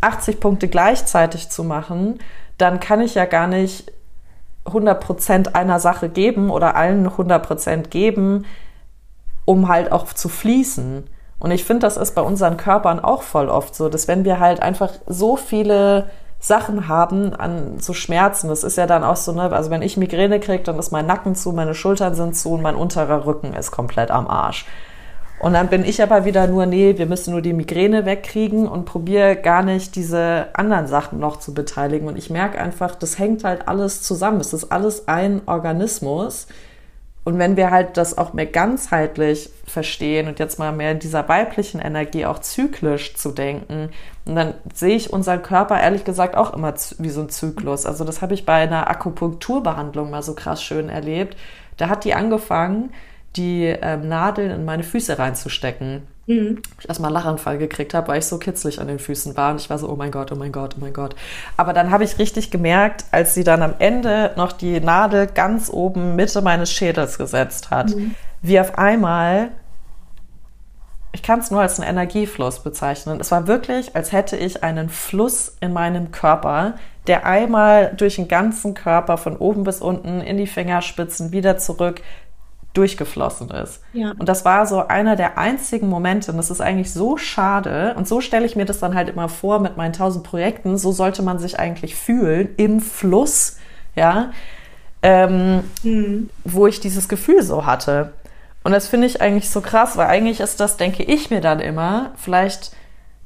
80 0.00 0.40
Punkte 0.40 0.68
gleichzeitig 0.68 1.50
zu 1.50 1.62
machen, 1.64 2.18
dann 2.58 2.80
kann 2.80 3.00
ich 3.00 3.14
ja 3.14 3.24
gar 3.24 3.46
nicht 3.46 3.92
100% 4.66 5.54
einer 5.54 5.80
Sache 5.80 6.08
geben 6.08 6.50
oder 6.50 6.76
allen 6.76 7.08
100% 7.08 7.88
geben, 7.88 8.46
um 9.44 9.68
halt 9.68 9.92
auch 9.92 10.12
zu 10.12 10.28
fließen. 10.28 11.04
Und 11.38 11.50
ich 11.50 11.64
finde, 11.64 11.80
das 11.80 11.96
ist 11.96 12.14
bei 12.14 12.22
unseren 12.22 12.56
Körpern 12.56 13.00
auch 13.00 13.22
voll 13.22 13.48
oft 13.48 13.74
so, 13.74 13.88
dass 13.88 14.06
wenn 14.06 14.24
wir 14.24 14.38
halt 14.38 14.62
einfach 14.62 14.92
so 15.06 15.36
viele 15.36 16.08
Sachen 16.42 16.88
haben 16.88 17.34
an 17.34 17.78
so 17.78 17.94
Schmerzen. 17.94 18.48
Das 18.48 18.64
ist 18.64 18.76
ja 18.76 18.86
dann 18.88 19.04
auch 19.04 19.16
so, 19.16 19.30
ne, 19.30 19.42
also 19.52 19.70
wenn 19.70 19.80
ich 19.80 19.96
Migräne 19.96 20.40
kriege, 20.40 20.64
dann 20.64 20.76
ist 20.76 20.90
mein 20.90 21.06
Nacken 21.06 21.36
zu, 21.36 21.52
meine 21.52 21.74
Schultern 21.74 22.16
sind 22.16 22.36
zu 22.36 22.50
und 22.54 22.62
mein 22.62 22.74
unterer 22.74 23.24
Rücken 23.24 23.54
ist 23.54 23.70
komplett 23.70 24.10
am 24.10 24.26
Arsch. 24.26 24.66
Und 25.38 25.54
dann 25.54 25.68
bin 25.68 25.84
ich 25.84 26.02
aber 26.02 26.24
wieder 26.24 26.48
nur, 26.48 26.66
nee, 26.66 26.98
wir 26.98 27.06
müssen 27.06 27.30
nur 27.30 27.42
die 27.42 27.52
Migräne 27.52 28.06
wegkriegen 28.06 28.66
und 28.66 28.86
probiere 28.86 29.36
gar 29.36 29.62
nicht 29.62 29.94
diese 29.94 30.46
anderen 30.54 30.88
Sachen 30.88 31.20
noch 31.20 31.38
zu 31.38 31.54
beteiligen. 31.54 32.08
Und 32.08 32.18
ich 32.18 32.28
merke 32.28 32.58
einfach, 32.58 32.96
das 32.96 33.20
hängt 33.20 33.44
halt 33.44 33.68
alles 33.68 34.02
zusammen. 34.02 34.40
Es 34.40 34.52
ist 34.52 34.72
alles 34.72 35.06
ein 35.06 35.42
Organismus. 35.46 36.48
Und 37.24 37.38
wenn 37.38 37.56
wir 37.56 37.70
halt 37.70 37.96
das 37.96 38.18
auch 38.18 38.32
mehr 38.32 38.46
ganzheitlich 38.46 39.50
verstehen 39.64 40.26
und 40.26 40.40
jetzt 40.40 40.58
mal 40.58 40.72
mehr 40.72 40.90
in 40.90 40.98
dieser 40.98 41.28
weiblichen 41.28 41.80
Energie 41.80 42.26
auch 42.26 42.40
zyklisch 42.40 43.14
zu 43.14 43.30
denken, 43.30 43.90
dann 44.24 44.54
sehe 44.74 44.96
ich 44.96 45.12
unseren 45.12 45.42
Körper 45.42 45.80
ehrlich 45.80 46.04
gesagt 46.04 46.36
auch 46.36 46.52
immer 46.52 46.74
wie 46.98 47.10
so 47.10 47.20
ein 47.20 47.28
Zyklus. 47.28 47.86
Also 47.86 48.04
das 48.04 48.22
habe 48.22 48.34
ich 48.34 48.44
bei 48.44 48.54
einer 48.54 48.90
Akupunkturbehandlung 48.90 50.10
mal 50.10 50.22
so 50.22 50.34
krass 50.34 50.62
schön 50.62 50.88
erlebt. 50.88 51.36
Da 51.76 51.88
hat 51.88 52.04
die 52.04 52.14
angefangen, 52.14 52.92
die 53.36 53.64
ähm, 53.66 54.08
Nadeln 54.08 54.50
in 54.50 54.64
meine 54.64 54.82
Füße 54.82 55.18
reinzustecken. 55.18 56.02
Mhm. 56.26 56.62
Ich 56.78 56.88
erstmal 56.88 57.08
einen 57.08 57.14
Lachanfall 57.14 57.58
gekriegt 57.58 57.94
habe, 57.94 58.08
weil 58.08 58.20
ich 58.20 58.26
so 58.26 58.38
kitzlig 58.38 58.80
an 58.80 58.86
den 58.86 58.98
Füßen 58.98 59.36
war. 59.36 59.50
Und 59.50 59.60
ich 59.60 59.70
war 59.70 59.78
so, 59.78 59.88
oh 59.88 59.96
mein 59.96 60.10
Gott, 60.10 60.30
oh 60.32 60.36
mein 60.36 60.52
Gott, 60.52 60.74
oh 60.76 60.80
mein 60.80 60.92
Gott. 60.92 61.16
Aber 61.56 61.72
dann 61.72 61.90
habe 61.90 62.04
ich 62.04 62.18
richtig 62.18 62.50
gemerkt, 62.50 63.04
als 63.10 63.34
sie 63.34 63.44
dann 63.44 63.62
am 63.62 63.74
Ende 63.78 64.32
noch 64.36 64.52
die 64.52 64.80
Nadel 64.80 65.26
ganz 65.26 65.68
oben 65.70 66.14
Mitte 66.14 66.42
meines 66.42 66.70
Schädels 66.70 67.18
gesetzt 67.18 67.70
hat, 67.70 67.94
mhm. 67.94 68.14
wie 68.40 68.60
auf 68.60 68.78
einmal, 68.78 69.48
ich 71.12 71.22
kann 71.22 71.40
es 71.40 71.50
nur 71.50 71.60
als 71.60 71.80
einen 71.80 71.90
Energiefluss 71.90 72.60
bezeichnen. 72.60 73.20
Es 73.20 73.32
war 73.32 73.48
wirklich, 73.48 73.96
als 73.96 74.12
hätte 74.12 74.36
ich 74.36 74.62
einen 74.62 74.88
Fluss 74.88 75.56
in 75.60 75.72
meinem 75.72 76.12
Körper, 76.12 76.74
der 77.08 77.26
einmal 77.26 77.92
durch 77.96 78.16
den 78.16 78.28
ganzen 78.28 78.74
Körper 78.74 79.18
von 79.18 79.36
oben 79.36 79.64
bis 79.64 79.80
unten 79.80 80.20
in 80.20 80.36
die 80.36 80.46
Fingerspitzen 80.46 81.32
wieder 81.32 81.58
zurück 81.58 82.00
durchgeflossen 82.74 83.50
ist. 83.50 83.82
Ja. 83.92 84.12
Und 84.18 84.28
das 84.28 84.44
war 84.44 84.66
so 84.66 84.86
einer 84.86 85.16
der 85.16 85.38
einzigen 85.38 85.88
Momente, 85.88 86.30
und 86.30 86.36
das 86.38 86.50
ist 86.50 86.60
eigentlich 86.60 86.92
so 86.92 87.16
schade, 87.16 87.94
und 87.96 88.08
so 88.08 88.20
stelle 88.20 88.46
ich 88.46 88.56
mir 88.56 88.64
das 88.64 88.80
dann 88.80 88.94
halt 88.94 89.08
immer 89.08 89.28
vor 89.28 89.60
mit 89.60 89.76
meinen 89.76 89.92
tausend 89.92 90.24
Projekten, 90.24 90.78
so 90.78 90.92
sollte 90.92 91.22
man 91.22 91.38
sich 91.38 91.58
eigentlich 91.58 91.94
fühlen 91.94 92.48
im 92.56 92.80
Fluss, 92.80 93.58
ja, 93.94 94.30
ähm, 95.02 95.64
mhm. 95.82 96.30
wo 96.44 96.66
ich 96.66 96.80
dieses 96.80 97.08
Gefühl 97.08 97.42
so 97.42 97.66
hatte. 97.66 98.12
Und 98.64 98.72
das 98.72 98.86
finde 98.86 99.06
ich 99.06 99.20
eigentlich 99.20 99.50
so 99.50 99.60
krass, 99.60 99.96
weil 99.96 100.06
eigentlich 100.06 100.40
ist 100.40 100.60
das, 100.60 100.76
denke 100.76 101.02
ich 101.02 101.30
mir 101.30 101.40
dann 101.40 101.60
immer, 101.60 102.12
vielleicht 102.16 102.72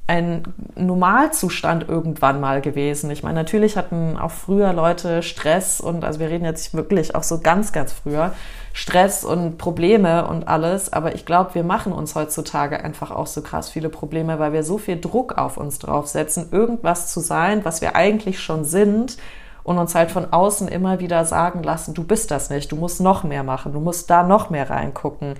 ein 0.09 0.45
Normalzustand 0.77 1.89
irgendwann 1.89 2.41
mal 2.41 2.61
gewesen. 2.61 3.11
Ich 3.11 3.23
meine, 3.23 3.35
natürlich 3.35 3.77
hatten 3.77 4.17
auch 4.17 4.31
früher 4.31 4.73
Leute 4.73 5.23
Stress 5.23 5.81
und 5.81 6.05
also 6.05 6.21
wir 6.21 6.31
reden 6.31 6.45
jetzt 6.45 6.75
wirklich 6.75 7.15
auch 7.15 7.25
so 7.25 7.41
ganz, 7.41 7.73
ganz 7.73 7.93
früher. 7.93 8.33
Stress 8.77 9.25
und 9.25 9.57
Probleme 9.57 10.29
und 10.29 10.49
alles. 10.49 10.93
Aber 10.93 11.15
ich 11.15 11.25
glaube, 11.25 11.55
wir 11.55 11.65
machen 11.65 11.95
uns 11.95 12.15
heutzutage 12.15 12.85
einfach 12.85 13.11
auch 13.11 13.27
so 13.27 13.41
krass 13.41 13.71
viele 13.71 13.89
Probleme, 13.89 14.39
weil 14.39 14.53
wir 14.53 14.65
so 14.65 14.77
viel 14.77 15.01
Druck 15.01 15.39
auf 15.39 15.57
uns 15.57 15.79
draufsetzen, 15.79 16.49
irgendwas 16.53 17.11
zu 17.11 17.21
sein, 17.21 17.65
was 17.65 17.81
wir 17.81 17.97
eigentlich 17.97 18.39
schon 18.39 18.67
sind 18.67 19.17
und 19.63 19.79
uns 19.79 19.95
halt 19.95 20.11
von 20.11 20.31
außen 20.31 20.69
immer 20.69 21.01
wieder 21.01 21.25
sagen 21.25 21.63
lassen, 21.63 21.95
du 21.95 22.05
bist 22.05 22.31
das 22.31 22.51
nicht, 22.51 22.71
du 22.71 22.77
musst 22.77 23.01
noch 23.01 23.25
mehr 23.25 23.45
machen, 23.45 23.73
du 23.73 23.81
musst 23.81 24.11
da 24.11 24.23
noch 24.23 24.51
mehr 24.51 24.69
reingucken. 24.69 25.37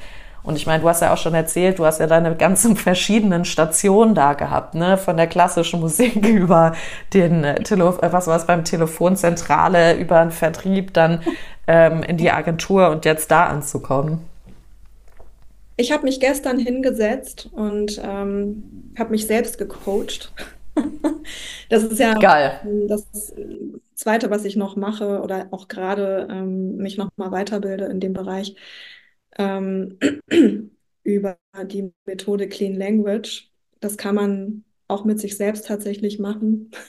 Und 0.47 0.55
ich 0.57 0.65
meine, 0.65 0.81
du 0.81 0.89
hast 0.89 1.03
ja 1.03 1.13
auch 1.13 1.19
schon 1.19 1.35
erzählt, 1.35 1.81
du 1.81 1.85
hast 1.85 1.99
ja 1.99 2.07
deine 2.07 2.37
ganzen 2.37 2.77
verschiedenen 2.77 3.45
Stationen 3.45 4.15
da 4.15 4.35
gehabt, 4.35 4.77
ne? 4.77 4.97
Von 4.97 5.17
der 5.17 5.27
klassischen 5.27 5.81
Musik 5.81 6.15
über 6.27 6.73
den 7.13 7.43
äh, 7.43 7.63
Tele 7.65 7.85
äh, 8.01 8.13
was 8.13 8.29
war 8.29 8.37
es 8.37 8.47
beim 8.47 8.65
Telefonzentrale, 8.65 9.97
über 9.97 10.21
den 10.21 10.31
Vertrieb, 10.31 10.95
dann 10.95 11.21
ähm, 11.67 12.05
in 12.05 12.17
die 12.17 12.31
Agentur 12.31 12.91
und 12.91 13.05
jetzt 13.05 13.33
da 13.33 13.47
anzukommen. 13.47 14.21
Ich 15.77 15.91
habe 15.91 16.05
mich 16.05 16.21
gestern 16.21 16.59
hingesetzt 16.59 17.51
und 17.53 18.01
ähm, 18.03 18.93
habe 18.97 19.11
mich 19.11 19.27
selbst 19.27 19.59
gecoacht. 19.59 20.33
das 21.71 21.83
ist 21.83 21.99
ja 21.99 22.15
Geil. 22.15 22.61
das 22.89 23.05
Zweite, 23.95 24.31
was 24.31 24.45
ich 24.45 24.55
noch 24.55 24.77
mache 24.77 25.21
oder 25.23 25.49
auch 25.51 25.67
gerade 25.67 26.29
ähm, 26.31 26.77
mich 26.77 26.99
noch 26.99 27.09
mal 27.17 27.33
weiterbilde 27.33 27.87
in 27.87 27.99
dem 27.99 28.13
Bereich 28.13 28.55
ähm, 29.39 29.99
über 31.03 31.39
die 31.65 31.93
Methode 32.05 32.49
Clean 32.49 32.75
Language. 32.75 33.51
Das 33.81 33.97
kann 33.97 34.15
man 34.15 34.65
auch 34.89 35.05
mit 35.05 35.21
sich 35.21 35.37
selbst 35.37 35.67
tatsächlich 35.67 36.19
machen. 36.19 36.71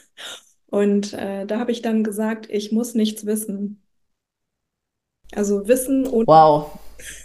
Und 0.70 1.14
äh, 1.14 1.46
da 1.46 1.60
habe 1.60 1.72
ich 1.72 1.82
dann 1.82 2.04
gesagt, 2.04 2.48
ich 2.50 2.72
muss 2.72 2.94
nichts 2.94 3.26
wissen. 3.26 3.82
Also 5.34 5.68
Wissen 5.68 6.06
und 6.08 6.28
Wow. 6.28 6.78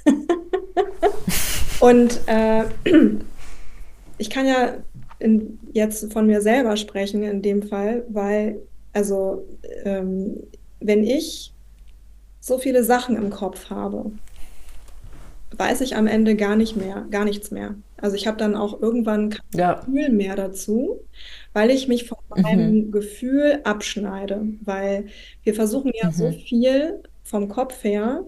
und 1.81 2.21
äh, 2.27 2.65
ich 4.19 4.31
kann 4.31 4.47
ja 4.47 4.75
in, 5.19 5.59
jetzt 5.73 6.13
von 6.13 6.27
mir 6.27 6.41
selber 6.41 6.77
sprechen 6.77 7.23
in 7.23 7.43
dem 7.43 7.63
Fall, 7.63 8.05
weil 8.09 8.61
also 8.93 9.47
ähm, 9.85 10.43
wenn 10.81 11.05
ich 11.05 11.53
so 12.41 12.59
viele 12.59 12.85
Sachen 12.85 13.17
im 13.17 13.31
Kopf 13.31 13.71
habe, 13.71 14.11
weiß 15.59 15.81
ich 15.83 15.97
am 15.97 16.07
Ende 16.07 16.37
gar 16.37 16.57
nicht 16.57 16.77
mehr, 16.77 17.07
gar 17.11 17.25
nichts 17.25 17.51
mehr. 17.51 17.77
Also 17.97 18.17
ich 18.17 18.27
habe 18.27 18.37
dann 18.39 18.57
auch 18.57 18.81
irgendwann 18.81 19.31
kein 19.31 19.41
Ja. 19.55 19.87
Gefühl 19.87 20.11
mehr 20.11 20.37
dazu, 20.37 21.07
weil 21.53 21.71
ich 21.71 21.89
mich 21.89 22.09
von 22.09 22.19
Mhm. 22.37 22.43
meinem 22.43 22.91
Gefühl 22.93 23.61
abschneide, 23.65 24.43
weil 24.63 25.07
wir 25.43 25.55
versuchen 25.55 25.93
ja 25.95 26.11
so 26.13 26.31
Mhm. 26.31 26.39
viel 26.47 27.03
vom 27.23 27.49
Kopf 27.49 27.85
her 27.85 28.25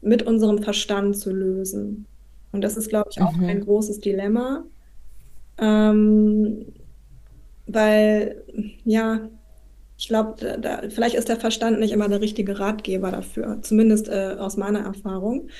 mit 0.00 0.22
unserem 0.22 0.62
Verstand 0.62 1.16
zu 1.18 1.32
lösen. 1.32 2.06
Und 2.52 2.62
das 2.62 2.76
ist, 2.76 2.88
glaube 2.88 3.08
ich, 3.12 3.22
auch 3.22 3.34
ein 3.46 3.60
Mhm. 3.60 3.64
großes 3.64 4.00
Dilemma, 4.00 4.64
ähm, 5.58 6.74
weil, 7.66 8.44
ja, 8.84 9.30
ich 9.98 10.08
glaube, 10.08 10.90
vielleicht 10.90 11.16
ist 11.16 11.28
der 11.28 11.38
Verstand 11.40 11.80
nicht 11.80 11.92
immer 11.92 12.08
der 12.08 12.20
richtige 12.22 12.58
Ratgeber 12.60 13.10
dafür, 13.12 13.60
zumindest 13.62 14.08
äh, 14.08 14.36
aus 14.38 14.56
meiner 14.56 14.80
Erfahrung. 14.80 15.50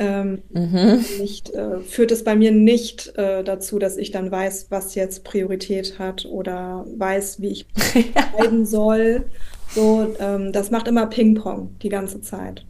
Ähm, 0.00 0.44
Mhm. 0.54 1.04
nicht, 1.18 1.50
äh, 1.50 1.80
führt 1.82 2.10
es 2.12 2.24
bei 2.24 2.34
mir 2.36 2.52
nicht 2.52 3.12
äh, 3.16 3.44
dazu, 3.44 3.78
dass 3.78 3.98
ich 3.98 4.10
dann 4.12 4.30
weiß, 4.30 4.68
was 4.70 4.94
jetzt 4.94 5.24
Priorität 5.24 5.98
hat 5.98 6.24
oder 6.26 6.86
weiß, 6.96 7.40
wie 7.42 7.48
ich 7.50 7.68
entscheiden 8.32 8.66
soll. 8.66 9.30
So, 9.68 10.16
ähm, 10.18 10.52
das 10.52 10.70
macht 10.70 10.88
immer 10.88 11.06
Ping-Pong 11.08 11.78
die 11.82 11.90
ganze 11.90 12.20
Zeit. 12.22 12.66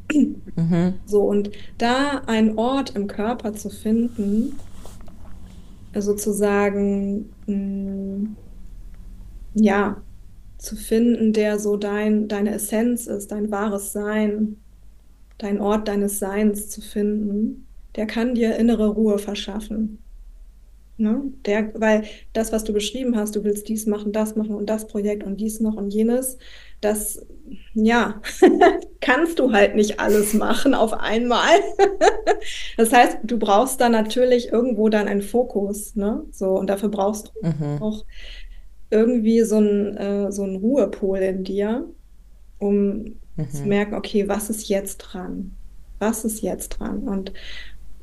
Mhm. 0.57 1.01
So, 1.05 1.23
und 1.25 1.51
da 1.79 2.23
einen 2.27 2.59
Ort 2.59 2.97
im 2.97 3.07
Körper 3.07 3.55
zu 3.55 3.71
finden, 3.71 4.65
sozusagen, 5.95 7.37
mh, 7.47 8.37
ja, 9.55 10.03
zu 10.59 10.77
finden, 10.77 11.33
der 11.33 11.59
so 11.59 11.77
dein, 11.77 12.29
deine 12.29 12.55
Essenz 12.55 13.07
ist, 13.07 13.33
dein 13.33 13.51
wahres 13.51 13.93
Sein, 13.93 14.63
dein 15.43 15.61
Ort 15.61 15.89
deines 15.89 16.19
Seins 16.21 16.71
zu 16.71 16.81
finden, 16.83 17.69
der 17.97 18.07
kann 18.07 18.35
dir 18.37 18.57
innere 18.57 18.89
Ruhe 18.89 19.19
verschaffen. 19.19 20.05
Ne? 20.97 21.33
Der, 21.47 21.73
weil 21.81 22.05
das, 22.35 22.53
was 22.53 22.65
du 22.65 22.75
beschrieben 22.75 23.17
hast, 23.17 23.35
du 23.37 23.43
willst 23.45 23.69
dies 23.69 23.87
machen, 23.87 24.13
das 24.13 24.37
machen 24.37 24.55
und 24.55 24.69
das 24.69 24.87
Projekt 24.87 25.25
und 25.25 25.39
dies 25.41 25.61
noch 25.61 25.77
und 25.77 25.91
jenes, 25.95 26.37
das, 26.83 27.27
ja, 27.73 28.21
kannst 29.01 29.39
du 29.39 29.53
halt 29.53 29.77
nicht 29.77 29.99
alles 30.01 30.35
machen 30.35 30.75
auf 30.75 30.93
einmal. 30.95 31.59
Das 32.77 32.93
heißt, 32.93 33.19
du 33.25 33.39
brauchst 33.39 33.81
da 33.81 33.89
natürlich 33.89 34.49
irgendwo 34.53 34.89
dann 34.89 35.09
einen 35.09 35.23
Fokus, 35.23 35.95
ne? 35.97 36.25
So, 36.33 36.51
und 36.59 36.69
dafür 36.71 36.89
brauchst 36.91 37.29
du 37.29 37.33
Mhm. 37.43 37.79
auch 37.85 38.05
irgendwie 38.91 39.43
so 39.43 39.59
ein, 39.59 39.97
äh, 39.97 40.33
so 40.33 40.45
ein 40.45 40.57
Ruhepol 40.57 41.19
in 41.21 41.45
dir, 41.45 41.89
um 42.59 43.20
zu 43.49 43.67
Mhm. 43.67 43.69
merken, 43.69 43.95
okay, 43.95 44.29
was 44.29 44.51
ist 44.51 44.69
jetzt 44.69 44.99
dran? 44.99 45.57
Was 45.99 46.25
ist 46.25 46.41
jetzt 46.43 46.71
dran? 46.71 47.09
Und 47.09 47.33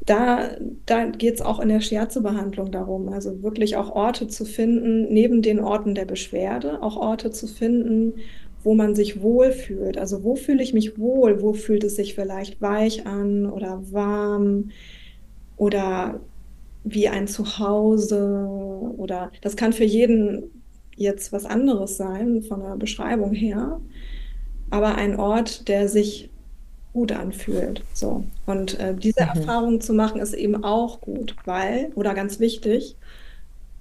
da, 0.02 0.58
da 0.86 1.06
geht 1.08 1.36
es 1.36 1.42
auch 1.42 1.60
in 1.60 1.70
der 1.70 1.82
Shiatsu-Behandlung 1.82 2.72
darum, 2.72 3.10
also 3.10 3.42
wirklich 3.44 3.76
auch 3.78 3.90
Orte 3.92 4.28
zu 4.28 4.46
finden, 4.46 5.12
neben 5.14 5.42
den 5.42 5.60
Orten 5.60 5.96
der 5.96 6.06
Beschwerde, 6.06 6.82
auch 6.82 6.96
Orte 6.98 7.32
zu 7.32 7.48
finden, 7.48 8.14
wo 8.64 8.74
man 8.76 8.96
sich 8.96 9.22
wohlfühlt. 9.22 9.98
Also 9.98 10.24
wo 10.24 10.36
fühle 10.36 10.64
ich 10.64 10.74
mich 10.74 10.98
wohl? 10.98 11.42
Wo 11.42 11.54
fühlt 11.54 11.84
es 11.84 11.96
sich 11.96 12.16
vielleicht 12.16 12.62
weich 12.62 13.06
an 13.08 13.46
oder 13.52 13.82
warm 13.92 14.72
oder 15.56 16.22
wie 16.84 17.08
ein 17.10 17.28
Zuhause? 17.28 18.48
Oder 18.98 19.32
das 19.42 19.56
kann 19.56 19.74
für 19.74 19.84
jeden 19.86 20.64
jetzt 20.96 21.32
was 21.34 21.46
anderes 21.46 21.98
sein 21.98 22.44
von 22.44 22.62
der 22.62 22.76
Beschreibung 22.78 23.34
her, 23.34 23.82
aber 24.70 24.96
ein 24.96 25.18
Ort, 25.20 25.68
der 25.68 25.88
sich 25.90 26.34
gut 26.94 27.12
anfühlt. 27.14 27.88
So. 27.94 28.32
Und 28.46 28.80
äh, 28.80 28.96
diese 28.96 29.20
Mhm. 29.20 29.22
Erfahrung 29.22 29.82
zu 29.82 29.94
machen, 29.94 30.22
ist 30.22 30.34
eben 30.34 30.64
auch 30.64 31.02
gut, 31.02 31.38
weil, 31.46 31.92
oder 31.96 32.14
ganz 32.16 32.40
wichtig, 32.40 32.98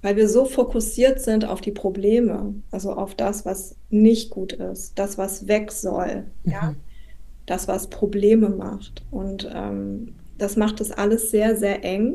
weil 0.03 0.16
wir 0.16 0.28
so 0.28 0.45
fokussiert 0.47 1.20
sind 1.20 1.45
auf 1.47 1.61
die 1.61 1.72
Probleme, 1.72 2.62
also 2.70 2.93
auf 2.95 3.14
das, 3.14 3.45
was 3.45 3.78
nicht 3.91 4.30
gut 4.30 4.53
ist, 4.55 4.99
das, 4.99 5.18
was 5.18 5.49
weg 5.49 5.72
soll, 5.72 6.32
ja, 6.45 6.76
Mhm. 6.76 6.84
das, 7.47 7.68
was 7.68 7.91
Probleme 7.91 8.51
macht. 8.51 9.07
Und 9.11 9.49
ähm, 9.53 10.16
das 10.39 10.57
macht 10.57 10.80
es 10.80 10.93
alles 10.93 11.30
sehr, 11.30 11.57
sehr 11.57 11.84
eng. 11.84 12.14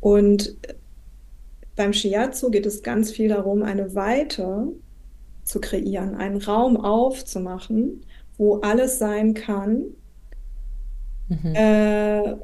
Und 0.00 0.56
beim 1.76 1.92
Shiatsu 1.92 2.50
geht 2.50 2.66
es 2.66 2.82
ganz 2.82 3.10
viel 3.12 3.28
darum, 3.28 3.62
eine 3.62 3.94
Weite 3.94 4.68
zu 5.44 5.60
kreieren, 5.60 6.14
einen 6.14 6.38
Raum 6.38 6.76
aufzumachen, 6.76 8.06
wo 8.36 8.56
alles 8.60 8.98
sein 8.98 9.34
kann. 9.34 9.84
Mhm. 11.28 11.54
Äh, 11.54 12.36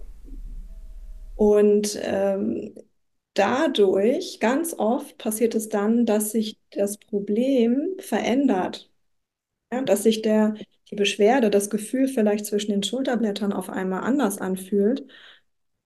und 1.36 1.98
ähm, 2.02 2.74
dadurch, 3.34 4.40
ganz 4.40 4.74
oft 4.76 5.18
passiert 5.18 5.54
es 5.54 5.68
dann, 5.68 6.04
dass 6.06 6.32
sich 6.32 6.58
das 6.70 6.98
Problem 6.98 7.94
verändert. 7.98 8.90
Ja, 9.72 9.82
dass 9.82 10.04
sich 10.04 10.22
der, 10.22 10.54
die 10.90 10.96
Beschwerde, 10.96 11.50
das 11.50 11.70
Gefühl 11.70 12.08
vielleicht 12.08 12.46
zwischen 12.46 12.72
den 12.72 12.82
Schulterblättern 12.82 13.52
auf 13.52 13.70
einmal 13.70 14.02
anders 14.02 14.38
anfühlt, 14.38 15.06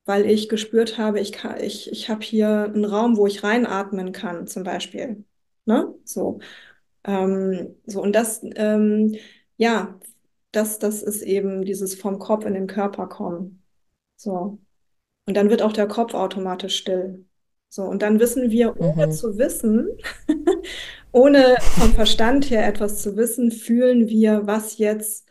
weil 0.05 0.27
ich 0.27 0.49
gespürt 0.49 0.99
habe, 0.99 1.21
ich 1.21 1.33
kann, 1.33 1.61
ich, 1.61 1.91
ich 1.93 2.09
habe 2.09 2.23
hier 2.23 2.65
einen 2.65 2.85
Raum, 2.85 3.17
wo 3.17 3.27
ich 3.27 3.43
reinatmen 3.45 4.13
kann, 4.13 4.47
zum 4.47 4.65
Beispiel. 4.65 5.25
Ne? 5.67 5.95
So. 6.05 6.41
Ähm, 7.05 7.77
so, 7.87 8.03
und 8.03 8.13
das, 8.15 8.43
ähm, 8.57 9.17
ja, 9.57 9.99
das, 10.53 10.79
das 10.79 11.03
ist 11.03 11.23
eben 11.23 11.65
dieses 11.65 11.95
vom 11.95 12.19
Kopf 12.19 12.45
in 12.45 12.55
den 12.55 12.67
Körper 12.67 13.09
kommen. 13.09 13.63
So. 14.17 14.61
Und 15.27 15.37
dann 15.37 15.51
wird 15.51 15.63
auch 15.63 15.73
der 15.73 15.89
Kopf 15.89 16.15
automatisch 16.15 16.77
still. 16.79 17.27
So, 17.69 17.85
und 17.85 18.03
dann 18.03 18.21
wissen 18.21 18.51
wir, 18.51 18.77
ohne 18.81 19.09
Mhm. 19.09 19.11
zu 19.11 19.39
wissen, 19.39 19.89
ohne 21.13 21.57
vom 21.77 21.93
Verstand 21.95 22.51
her 22.51 22.67
etwas 22.67 23.03
zu 23.03 23.17
wissen, 23.17 23.53
fühlen 23.53 24.09
wir, 24.09 24.47
was 24.47 24.79
jetzt, 24.79 25.29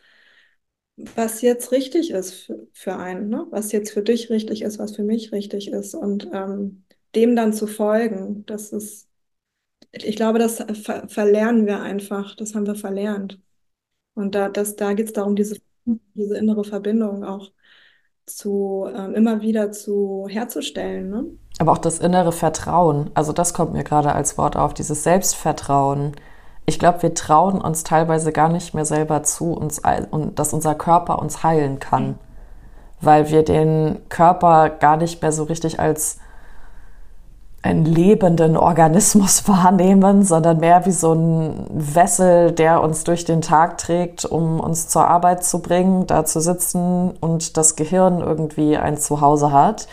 was 0.96 1.40
jetzt 1.42 1.72
richtig 1.72 2.10
ist 2.10 2.32
für, 2.34 2.68
für 2.72 2.96
einen, 2.96 3.28
ne? 3.28 3.46
Was 3.50 3.72
jetzt 3.72 3.92
für 3.92 4.02
dich 4.02 4.30
richtig 4.30 4.62
ist, 4.62 4.78
was 4.78 4.94
für 4.96 5.02
mich 5.04 5.32
richtig 5.32 5.68
ist. 5.72 5.94
Und 5.94 6.28
ähm, 6.32 6.84
dem 7.14 7.34
dann 7.36 7.52
zu 7.52 7.66
folgen, 7.66 8.44
das 8.46 8.72
ist, 8.72 9.08
ich 9.92 10.16
glaube, 10.16 10.38
das 10.38 10.64
ver 10.82 11.08
verlernen 11.08 11.66
wir 11.66 11.80
einfach, 11.80 12.34
das 12.34 12.54
haben 12.54 12.66
wir 12.66 12.74
verlernt. 12.74 13.40
Und 14.14 14.34
da, 14.34 14.48
das, 14.48 14.76
da 14.76 14.92
geht 14.94 15.06
es 15.06 15.12
darum, 15.12 15.36
diese, 15.36 15.58
diese 15.84 16.36
innere 16.36 16.64
Verbindung 16.64 17.24
auch 17.24 17.50
zu 18.26 18.88
ähm, 18.94 19.14
immer 19.14 19.42
wieder 19.42 19.72
zu 19.72 20.26
herzustellen, 20.28 21.10
ne? 21.10 21.24
Aber 21.58 21.72
auch 21.72 21.78
das 21.78 21.98
innere 21.98 22.32
Vertrauen, 22.32 23.10
also 23.14 23.32
das 23.32 23.52
kommt 23.52 23.72
mir 23.72 23.84
gerade 23.84 24.12
als 24.14 24.38
Wort 24.38 24.56
auf, 24.56 24.74
dieses 24.74 25.02
Selbstvertrauen. 25.02 26.12
Ich 26.64 26.78
glaube, 26.78 27.02
wir 27.02 27.14
trauen 27.14 27.60
uns 27.60 27.84
teilweise 27.84 28.32
gar 28.32 28.48
nicht 28.48 28.74
mehr 28.74 28.84
selber 28.84 29.22
zu, 29.22 29.52
uns, 29.52 29.80
und 30.10 30.38
dass 30.38 30.54
unser 30.54 30.74
Körper 30.74 31.18
uns 31.18 31.42
heilen 31.42 31.78
kann, 31.78 32.18
weil 33.00 33.30
wir 33.30 33.42
den 33.44 33.98
Körper 34.08 34.70
gar 34.70 34.96
nicht 34.96 35.20
mehr 35.20 35.32
so 35.32 35.44
richtig 35.44 35.78
als 35.78 36.18
einen 37.62 37.84
lebenden 37.84 38.56
Organismus 38.56 39.46
wahrnehmen, 39.48 40.24
sondern 40.24 40.58
mehr 40.58 40.84
wie 40.84 40.92
so 40.92 41.12
ein 41.14 41.66
Wessel, 41.70 42.52
der 42.52 42.82
uns 42.82 43.04
durch 43.04 43.24
den 43.24 43.40
Tag 43.40 43.78
trägt, 43.78 44.24
um 44.24 44.60
uns 44.60 44.88
zur 44.88 45.06
Arbeit 45.08 45.44
zu 45.44 45.60
bringen, 45.60 46.06
da 46.06 46.24
zu 46.24 46.40
sitzen 46.40 47.12
und 47.20 47.56
das 47.56 47.76
Gehirn 47.76 48.20
irgendwie 48.20 48.76
ein 48.76 48.98
Zuhause 48.98 49.52
hat. 49.52 49.86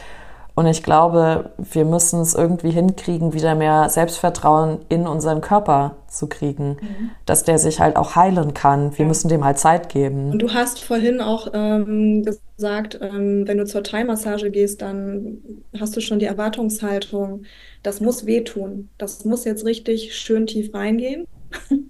Und 0.60 0.66
ich 0.68 0.84
glaube, 0.84 1.52
wir 1.58 1.86
müssen 1.86 2.20
es 2.20 2.36
irgendwie 2.36 2.72
hinkriegen, 2.72 3.32
wieder 3.32 3.56
mehr 3.56 3.88
Selbstvertrauen 3.88 4.80
in 4.90 5.08
unseren 5.08 5.40
Körper 5.40 5.96
zu 6.10 6.28
kriegen, 6.28 6.76
Mhm. 6.82 7.12
dass 7.26 7.46
der 7.46 7.58
sich 7.60 7.80
halt 7.80 7.96
auch 7.96 8.18
heilen 8.18 8.54
kann. 8.54 8.92
Wir 8.98 9.04
Ja. 9.06 9.08
müssen 9.08 9.30
dem 9.30 9.46
halt 9.46 9.58
Zeit 9.58 9.88
geben. 9.88 10.32
Und 10.32 10.42
du 10.42 10.54
hast 10.54 10.84
vorhin 10.84 11.22
auch 11.22 11.48
ähm, 11.54 12.26
gesagt, 12.26 13.00
ähm, 13.02 13.48
wenn 13.48 13.58
du 13.58 13.66
zur 13.66 13.84
Thai-Massage 13.84 14.52
gehst, 14.52 14.82
dann 14.82 15.38
hast 15.80 15.96
du 15.96 16.02
schon 16.02 16.20
die 16.20 16.26
Erwartungshaltung, 16.26 17.44
das 17.82 18.02
muss 18.02 18.26
wehtun. 18.26 18.90
Das 18.98 19.24
muss 19.24 19.46
jetzt 19.46 19.64
richtig 19.66 20.14
schön 20.14 20.46
tief 20.46 20.74
reingehen. 20.74 21.26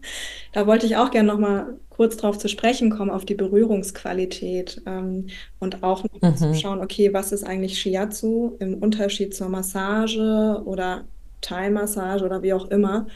Da 0.53 0.65
wollte 0.67 0.85
ich 0.85 0.95
auch 0.97 1.09
gerne 1.11 1.27
noch 1.27 1.39
mal 1.39 1.77
kurz 1.99 2.17
drauf 2.17 2.37
zu 2.39 2.47
sprechen 2.49 2.89
kommen, 2.91 3.11
auf 3.11 3.25
die 3.25 3.35
Berührungsqualität 3.35 4.81
ähm, 4.87 5.27
und 5.59 5.83
auch 5.83 6.03
noch 6.05 6.21
mal 6.21 6.35
zu 6.35 6.47
Mhm. 6.47 6.53
schauen, 6.53 6.81
okay, 6.81 7.13
was 7.13 7.33
ist 7.33 7.43
eigentlich 7.45 7.79
Shiatsu 7.81 8.57
im 8.61 8.75
Unterschied 8.81 9.35
zur 9.35 9.49
Massage 9.49 10.63
oder 10.65 11.09
Thai-Massage 11.41 12.25
oder 12.25 12.41
wie 12.43 12.53
auch 12.53 12.67
immer. 12.71 13.07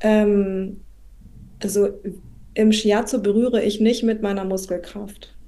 Ähm, 0.00 0.86
also 1.62 1.88
im 2.54 2.72
Shiatsu 2.72 3.22
berühre 3.22 3.62
ich 3.64 3.80
nicht 3.80 4.02
mit 4.04 4.22
meiner 4.22 4.44
Muskelkraft. 4.44 5.38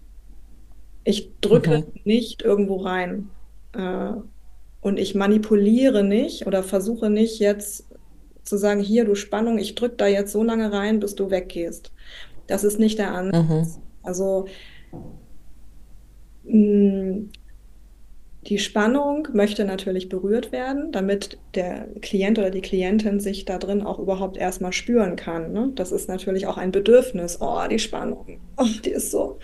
Ich 1.05 1.39
drücke 1.41 1.71
Mhm. 1.71 1.93
nicht 2.05 2.43
irgendwo 2.43 2.77
rein. 2.79 3.37
Äh, 3.73 4.13
und 4.81 4.99
ich 4.99 5.15
manipuliere 5.15 6.05
nicht 6.05 6.47
oder 6.47 6.63
versuche 6.63 7.11
nicht 7.11 7.41
jetzt 7.41 7.89
zu 8.47 8.57
sagen, 8.59 8.81
hier, 8.81 9.05
du 9.05 9.15
Spannung, 9.15 9.59
ich 9.59 9.75
drücke 9.75 9.97
da 9.97 10.07
jetzt 10.07 10.33
so 10.33 10.43
lange 10.45 10.73
rein, 10.73 11.01
bis 11.01 11.15
du 11.17 11.31
weggehst. 11.31 11.93
Das 12.47 12.65
ist 12.65 12.79
nicht 12.79 12.99
der 12.99 13.13
Mhm. 13.33 13.67
Ansatz. 13.67 13.81
Also 14.03 14.47
mh, 16.45 17.29
die 18.47 18.59
Spannung 18.59 19.29
möchte 19.33 19.65
natürlich 19.65 20.09
berührt 20.09 20.53
werden, 20.53 20.93
damit 20.93 21.43
der 21.55 21.89
Klient 22.01 22.39
oder 22.39 22.51
die 22.51 22.61
Klientin 22.61 23.19
sich 23.21 23.45
da 23.45 23.59
drin 23.59 23.83
auch 23.83 23.99
überhaupt 23.99 24.37
erstmal 24.37 24.73
spüren 24.73 25.17
kann. 25.17 25.53
Ne? 25.53 25.73
Das 25.75 25.91
ist 25.93 26.09
natürlich 26.09 26.47
auch 26.47 26.57
ein 26.57 26.71
Bedürfnis. 26.71 27.39
Oh, 27.41 27.61
die 27.69 27.79
Spannung, 27.81 28.41
oh, 28.57 28.65
die 28.85 28.91
ist 28.91 29.11
so, 29.11 29.39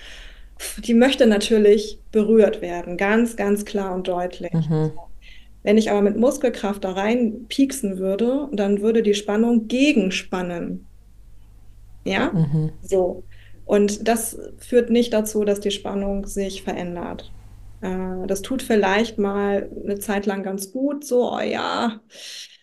die 0.78 0.94
möchte 0.94 1.26
natürlich 1.26 2.02
berührt 2.12 2.62
werden, 2.62 2.96
ganz, 2.98 3.36
ganz 3.36 3.64
klar 3.64 3.94
und 3.94 4.08
deutlich. 4.08 4.52
Mhm. 4.52 4.92
Wenn 5.62 5.78
ich 5.78 5.90
aber 5.90 6.02
mit 6.02 6.16
Muskelkraft 6.16 6.84
da 6.84 6.92
rein 6.92 7.46
pieksen 7.48 7.98
würde, 7.98 8.48
dann 8.52 8.80
würde 8.82 9.02
die 9.02 9.14
Spannung 9.14 9.68
gegenspannen. 9.68 10.86
Ja? 12.04 12.32
Mhm. 12.32 12.72
So. 12.82 13.24
Und 13.64 14.08
das 14.08 14.38
führt 14.58 14.90
nicht 14.90 15.12
dazu, 15.12 15.44
dass 15.44 15.60
die 15.60 15.70
Spannung 15.70 16.26
sich 16.26 16.62
verändert. 16.62 17.32
Äh, 17.80 18.26
das 18.26 18.42
tut 18.42 18.62
vielleicht 18.62 19.18
mal 19.18 19.70
eine 19.84 19.98
Zeit 19.98 20.26
lang 20.26 20.42
ganz 20.42 20.72
gut, 20.72 21.04
so, 21.04 21.32
oh 21.32 21.40
ja, 21.40 22.00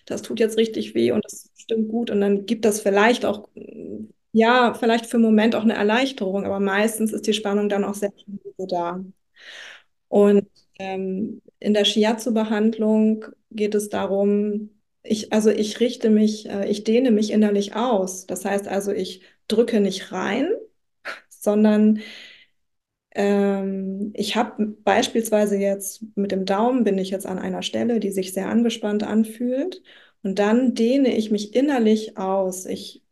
das 0.06 0.22
tut 0.22 0.40
jetzt 0.40 0.58
richtig 0.58 0.96
weh 0.96 1.12
und 1.12 1.24
das 1.24 1.50
stimmt 1.56 1.90
gut. 1.90 2.10
Und 2.10 2.22
dann 2.22 2.46
gibt 2.46 2.66
das 2.66 2.82
vielleicht 2.82 3.26
auch, 3.26 3.48
ja, 4.32 4.74
vielleicht 4.74 5.06
für 5.06 5.18
einen 5.18 5.26
Moment 5.26 5.56
auch 5.56 5.64
eine 5.64 5.76
Erleichterung, 5.76 6.46
aber 6.46 6.60
meistens 6.60 7.14
ist 7.14 7.28
die 7.28 7.34
Spannung 7.34 7.70
dann 7.70 7.84
auch 7.84 7.94
sehr 7.94 8.12
schnell 8.18 8.68
da. 8.68 9.04
Und 10.08 10.48
ähm, 10.80 11.42
in 11.60 11.74
der 11.74 11.86
Shiatsu-Behandlung 11.86 13.26
geht 13.52 13.76
es 13.76 13.90
darum, 13.90 14.70
ich, 15.04 15.34
also 15.34 15.50
ich 15.50 15.80
richte 15.80 16.10
mich, 16.10 16.48
äh, 16.50 16.68
ich 16.70 16.84
dehne 16.84 17.12
mich 17.12 17.32
innerlich 17.32 17.76
aus. 17.76 18.26
Das 18.28 18.46
heißt 18.46 18.68
also, 18.68 18.92
ich 18.92 19.22
drücke 19.48 19.80
nicht 19.82 20.12
rein, 20.12 20.50
sondern 21.30 22.02
ähm, 23.12 24.12
ich 24.16 24.36
habe 24.36 24.68
beispielsweise 24.84 25.58
jetzt 25.58 26.04
mit 26.16 26.32
dem 26.32 26.46
Daumen 26.46 26.84
bin 26.84 26.98
ich 26.98 27.10
jetzt 27.10 27.26
an 27.26 27.40
einer 27.40 27.62
Stelle, 27.64 28.00
die 28.00 28.12
sich 28.12 28.34
sehr 28.34 28.50
angespannt 28.50 29.04
anfühlt. 29.04 29.82
Und 30.24 30.38
dann 30.40 30.76
dehne 30.76 31.16
ich 31.16 31.32
mich 31.32 31.56
innerlich 31.56 32.18
aus. 32.18 32.66
Ich, 32.66 33.04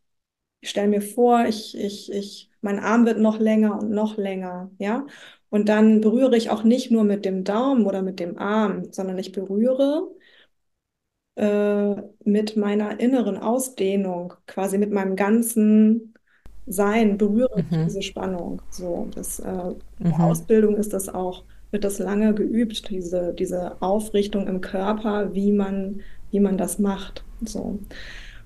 ich 0.61 0.69
stelle 0.71 0.89
mir 0.89 1.01
vor, 1.01 1.45
ich, 1.47 1.77
ich, 1.77 2.11
ich, 2.11 2.51
mein 2.61 2.79
Arm 2.79 3.05
wird 3.05 3.19
noch 3.19 3.39
länger 3.39 3.79
und 3.79 3.91
noch 3.91 4.17
länger, 4.17 4.71
ja. 4.79 5.07
Und 5.49 5.69
dann 5.69 6.01
berühre 6.01 6.37
ich 6.37 6.49
auch 6.49 6.63
nicht 6.63 6.91
nur 6.91 7.03
mit 7.03 7.25
dem 7.25 7.43
Daumen 7.43 7.85
oder 7.85 8.01
mit 8.01 8.19
dem 8.19 8.37
Arm, 8.37 8.91
sondern 8.91 9.17
ich 9.19 9.31
berühre 9.31 10.09
äh, 11.35 11.95
mit 12.23 12.55
meiner 12.57 12.99
inneren 12.99 13.37
Ausdehnung, 13.37 14.33
quasi 14.47 14.77
mit 14.77 14.91
meinem 14.91 15.15
ganzen 15.15 16.13
Sein, 16.65 17.17
berühre 17.17 17.49
ich 17.61 17.65
Mhm. 17.71 17.87
diese 17.87 18.01
Spannung. 18.01 18.61
So, 18.69 19.09
das, 19.15 19.39
äh, 19.39 19.69
in 19.99 20.09
der 20.09 20.23
Mhm. 20.23 20.23
Ausbildung 20.23 20.75
ist 20.77 20.93
das 20.93 21.09
auch, 21.09 21.45
wird 21.71 21.83
das 21.83 21.99
lange 21.99 22.33
geübt, 22.33 22.89
diese, 22.89 23.33
diese 23.33 23.81
Aufrichtung 23.81 24.47
im 24.47 24.61
Körper, 24.61 25.33
wie 25.33 25.51
man, 25.51 26.01
wie 26.31 26.39
man 26.39 26.57
das 26.57 26.79
macht. 26.79 27.25
So. 27.41 27.79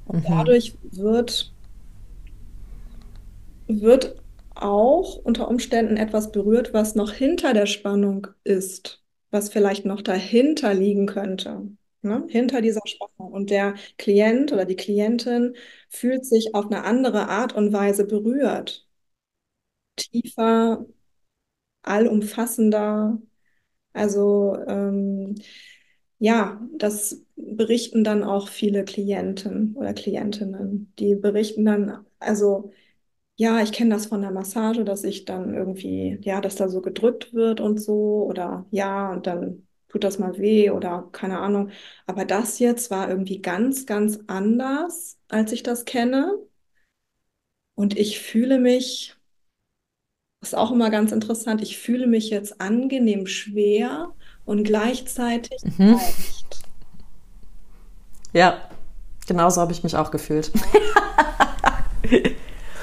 Und 0.05 0.25
Mhm. 0.27 0.29
dadurch 0.29 0.77
wird, 0.83 1.53
wird 3.67 4.20
auch 4.61 5.17
unter 5.17 5.47
Umständen 5.47 5.97
etwas 5.97 6.31
berührt, 6.31 6.73
was 6.73 6.95
noch 6.95 7.11
hinter 7.13 7.53
der 7.53 7.65
Spannung 7.65 8.27
ist, 8.43 9.03
was 9.31 9.49
vielleicht 9.49 9.85
noch 9.85 10.01
dahinter 10.01 10.73
liegen 10.73 11.05
könnte, 11.07 11.69
ne? 12.01 12.25
Hinter 12.29 12.61
dieser 12.61 12.81
Spannung. 12.85 13.31
Und 13.33 13.49
der 13.49 13.75
Klient 13.97 14.51
oder 14.53 14.65
die 14.65 14.75
Klientin 14.75 15.55
fühlt 15.89 16.25
sich 16.25 16.55
auf 16.55 16.65
eine 16.67 16.83
andere 16.83 17.29
Art 17.29 17.53
und 17.53 17.73
Weise 17.73 18.05
berührt, 18.05 18.87
tiefer, 19.95 20.85
allumfassender. 21.83 23.19
Also 23.93 24.57
ähm, 24.67 25.35
ja, 26.19 26.61
das 26.77 27.23
berichten 27.35 28.03
dann 28.03 28.23
auch 28.23 28.49
viele 28.49 28.85
Klienten 28.85 29.75
oder 29.75 29.93
Klientinnen. 29.93 30.93
Die 30.99 31.15
berichten 31.15 31.65
dann, 31.65 32.05
also 32.19 32.71
Ja, 33.41 33.59
ich 33.59 33.71
kenne 33.71 33.89
das 33.95 34.05
von 34.05 34.21
der 34.21 34.29
Massage, 34.29 34.85
dass 34.85 35.03
ich 35.03 35.25
dann 35.25 35.55
irgendwie, 35.55 36.19
ja, 36.21 36.41
dass 36.41 36.57
da 36.57 36.69
so 36.69 36.79
gedrückt 36.79 37.33
wird 37.33 37.59
und 37.59 37.79
so 37.79 38.23
oder 38.29 38.67
ja, 38.69 39.13
und 39.13 39.25
dann 39.25 39.67
tut 39.87 40.03
das 40.03 40.19
mal 40.19 40.37
weh 40.37 40.69
oder 40.69 41.09
keine 41.11 41.39
Ahnung. 41.39 41.71
Aber 42.05 42.23
das 42.23 42.59
jetzt 42.59 42.91
war 42.91 43.09
irgendwie 43.09 43.41
ganz, 43.41 43.87
ganz 43.87 44.19
anders, 44.27 45.17
als 45.27 45.51
ich 45.53 45.63
das 45.63 45.85
kenne. 45.85 46.37
Und 47.73 47.97
ich 47.97 48.19
fühle 48.19 48.59
mich, 48.59 49.15
das 50.41 50.49
ist 50.49 50.55
auch 50.55 50.71
immer 50.71 50.91
ganz 50.91 51.11
interessant, 51.11 51.63
ich 51.63 51.79
fühle 51.79 52.05
mich 52.05 52.29
jetzt 52.29 52.61
angenehm 52.61 53.25
schwer 53.25 54.13
und 54.45 54.65
gleichzeitig 54.65 55.63
Mhm. 55.79 55.93
leicht. 55.93 56.61
Ja, 58.33 58.69
genauso 59.25 59.61
habe 59.61 59.71
ich 59.71 59.81
mich 59.81 59.95
auch 59.95 60.11
gefühlt. 60.11 60.51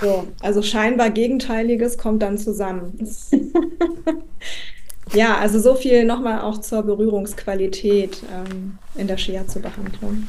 So, 0.00 0.28
also 0.40 0.62
scheinbar 0.62 1.10
Gegenteiliges 1.10 1.98
kommt 1.98 2.22
dann 2.22 2.38
zusammen. 2.38 2.98
Ja, 5.14 5.38
also 5.38 5.58
so 5.58 5.74
viel 5.74 6.04
nochmal 6.04 6.40
auch 6.40 6.58
zur 6.58 6.82
Berührungsqualität 6.82 8.22
ähm, 8.32 8.78
in 8.94 9.06
der 9.06 9.16
Shiatsu-Behandlung. 9.16 10.28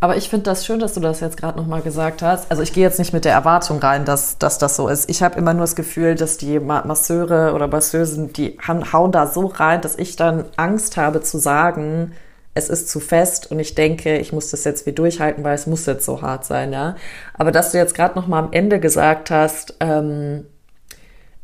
Aber 0.00 0.16
ich 0.16 0.28
finde 0.28 0.44
das 0.44 0.66
schön, 0.66 0.80
dass 0.80 0.94
du 0.94 1.00
das 1.00 1.20
jetzt 1.20 1.38
gerade 1.38 1.58
nochmal 1.58 1.80
gesagt 1.80 2.20
hast. 2.20 2.50
Also 2.50 2.62
ich 2.62 2.72
gehe 2.72 2.82
jetzt 2.82 2.98
nicht 2.98 3.14
mit 3.14 3.24
der 3.24 3.32
Erwartung 3.32 3.78
rein, 3.78 4.04
dass, 4.04 4.38
dass 4.38 4.58
das 4.58 4.76
so 4.76 4.88
ist. 4.88 5.08
Ich 5.08 5.22
habe 5.22 5.38
immer 5.38 5.54
nur 5.54 5.62
das 5.62 5.76
Gefühl, 5.76 6.14
dass 6.14 6.36
die 6.36 6.60
Masseure 6.60 7.54
oder 7.54 7.68
Masseusen, 7.68 8.32
die 8.32 8.58
hauen 8.68 9.12
da 9.12 9.26
so 9.26 9.46
rein, 9.46 9.80
dass 9.80 9.96
ich 9.96 10.16
dann 10.16 10.44
Angst 10.56 10.98
habe 10.98 11.22
zu 11.22 11.38
sagen, 11.38 12.12
es 12.54 12.68
ist 12.68 12.88
zu 12.88 13.00
fest 13.00 13.50
und 13.50 13.58
ich 13.58 13.74
denke, 13.74 14.18
ich 14.18 14.32
muss 14.32 14.50
das 14.50 14.64
jetzt 14.64 14.86
wie 14.86 14.92
durchhalten, 14.92 15.42
weil 15.42 15.54
es 15.54 15.66
muss 15.66 15.86
jetzt 15.86 16.04
so 16.04 16.22
hart 16.22 16.44
sein, 16.44 16.72
ja. 16.72 16.96
Aber 17.34 17.50
dass 17.50 17.72
du 17.72 17.78
jetzt 17.78 17.94
gerade 17.94 18.14
nochmal 18.14 18.44
am 18.44 18.52
Ende 18.52 18.78
gesagt 18.78 19.30
hast, 19.30 19.74
ähm, 19.80 20.46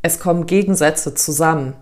es 0.01 0.19
kommen 0.19 0.45
Gegensätze 0.45 1.13
zusammen. 1.13 1.75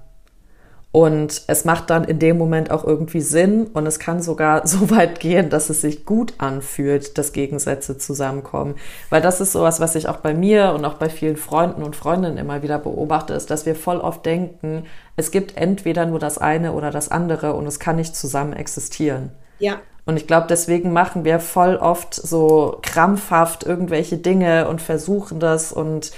Und 0.91 1.43
es 1.45 1.65
macht 1.65 1.91
dann 1.91 2.03
in 2.03 2.17
dem 2.17 2.39
Moment 2.39 2.71
auch 2.71 2.83
irgendwie 2.83 3.21
Sinn 3.21 3.67
und 3.67 3.85
es 3.85 3.99
kann 3.99 4.23
sogar 4.23 4.65
so 4.67 4.89
weit 4.89 5.19
gehen, 5.19 5.49
dass 5.49 5.69
es 5.69 5.81
sich 5.81 6.03
gut 6.05 6.33
anfühlt, 6.39 7.17
dass 7.17 7.31
Gegensätze 7.31 7.97
zusammenkommen. 7.99 8.75
Weil 9.09 9.21
das 9.21 9.39
ist 9.39 9.51
sowas, 9.51 9.79
was 9.79 9.95
ich 9.95 10.07
auch 10.09 10.17
bei 10.17 10.33
mir 10.33 10.73
und 10.73 10.85
auch 10.85 10.95
bei 10.95 11.09
vielen 11.09 11.37
Freunden 11.37 11.83
und 11.83 11.95
Freundinnen 11.95 12.37
immer 12.37 12.63
wieder 12.63 12.79
beobachte, 12.79 13.33
ist, 13.35 13.51
dass 13.51 13.67
wir 13.67 13.75
voll 13.75 13.97
oft 13.97 14.25
denken, 14.25 14.85
es 15.15 15.29
gibt 15.29 15.57
entweder 15.57 16.07
nur 16.07 16.19
das 16.19 16.39
eine 16.39 16.73
oder 16.73 16.89
das 16.89 17.11
andere 17.11 17.53
und 17.53 17.67
es 17.67 17.79
kann 17.79 17.97
nicht 17.97 18.15
zusammen 18.15 18.53
existieren. 18.53 19.31
Ja, 19.59 19.81
Und 20.05 20.17
ich 20.17 20.25
glaube, 20.25 20.47
deswegen 20.49 20.91
machen 20.91 21.23
wir 21.23 21.39
voll 21.39 21.75
oft 21.75 22.15
so 22.15 22.79
krampfhaft 22.81 23.63
irgendwelche 23.63 24.17
Dinge 24.17 24.67
und 24.67 24.81
versuchen 24.81 25.39
das 25.39 25.71
und, 25.71 26.11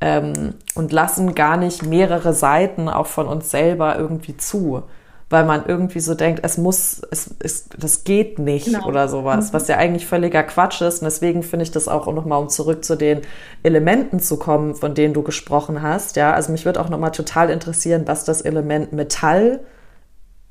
ähm, 0.00 0.54
und 0.74 0.92
lassen 0.92 1.34
gar 1.34 1.56
nicht 1.56 1.84
mehrere 1.84 2.32
Seiten 2.34 2.88
auch 2.88 3.06
von 3.06 3.26
uns 3.28 3.50
selber 3.50 3.96
irgendwie 3.98 4.36
zu. 4.36 4.82
Weil 5.28 5.44
man 5.44 5.64
irgendwie 5.66 5.98
so 5.98 6.14
denkt, 6.14 6.40
es 6.44 6.56
muss, 6.56 7.02
es, 7.10 7.34
es, 7.40 7.68
das 7.76 8.04
geht 8.04 8.38
nicht 8.38 8.66
genau. 8.66 8.86
oder 8.86 9.08
sowas, 9.08 9.52
was 9.52 9.64
Mhm. 9.64 9.68
ja 9.70 9.76
eigentlich 9.78 10.06
völliger 10.06 10.44
Quatsch 10.44 10.80
ist. 10.82 11.00
Und 11.02 11.06
deswegen 11.06 11.42
finde 11.42 11.64
ich 11.64 11.72
das 11.72 11.88
auch 11.88 12.06
nochmal, 12.12 12.40
um 12.40 12.48
zurück 12.48 12.84
zu 12.84 12.94
den 12.94 13.22
Elementen 13.64 14.20
zu 14.20 14.38
kommen, 14.38 14.76
von 14.76 14.94
denen 14.94 15.14
du 15.14 15.22
gesprochen 15.22 15.82
hast. 15.82 16.14
Ja, 16.14 16.32
also 16.32 16.52
mich 16.52 16.64
würde 16.64 16.80
auch 16.80 16.90
nochmal 16.90 17.10
total 17.10 17.50
interessieren, 17.50 18.02
was 18.06 18.24
das 18.24 18.40
Element 18.40 18.92
Metall 18.92 19.60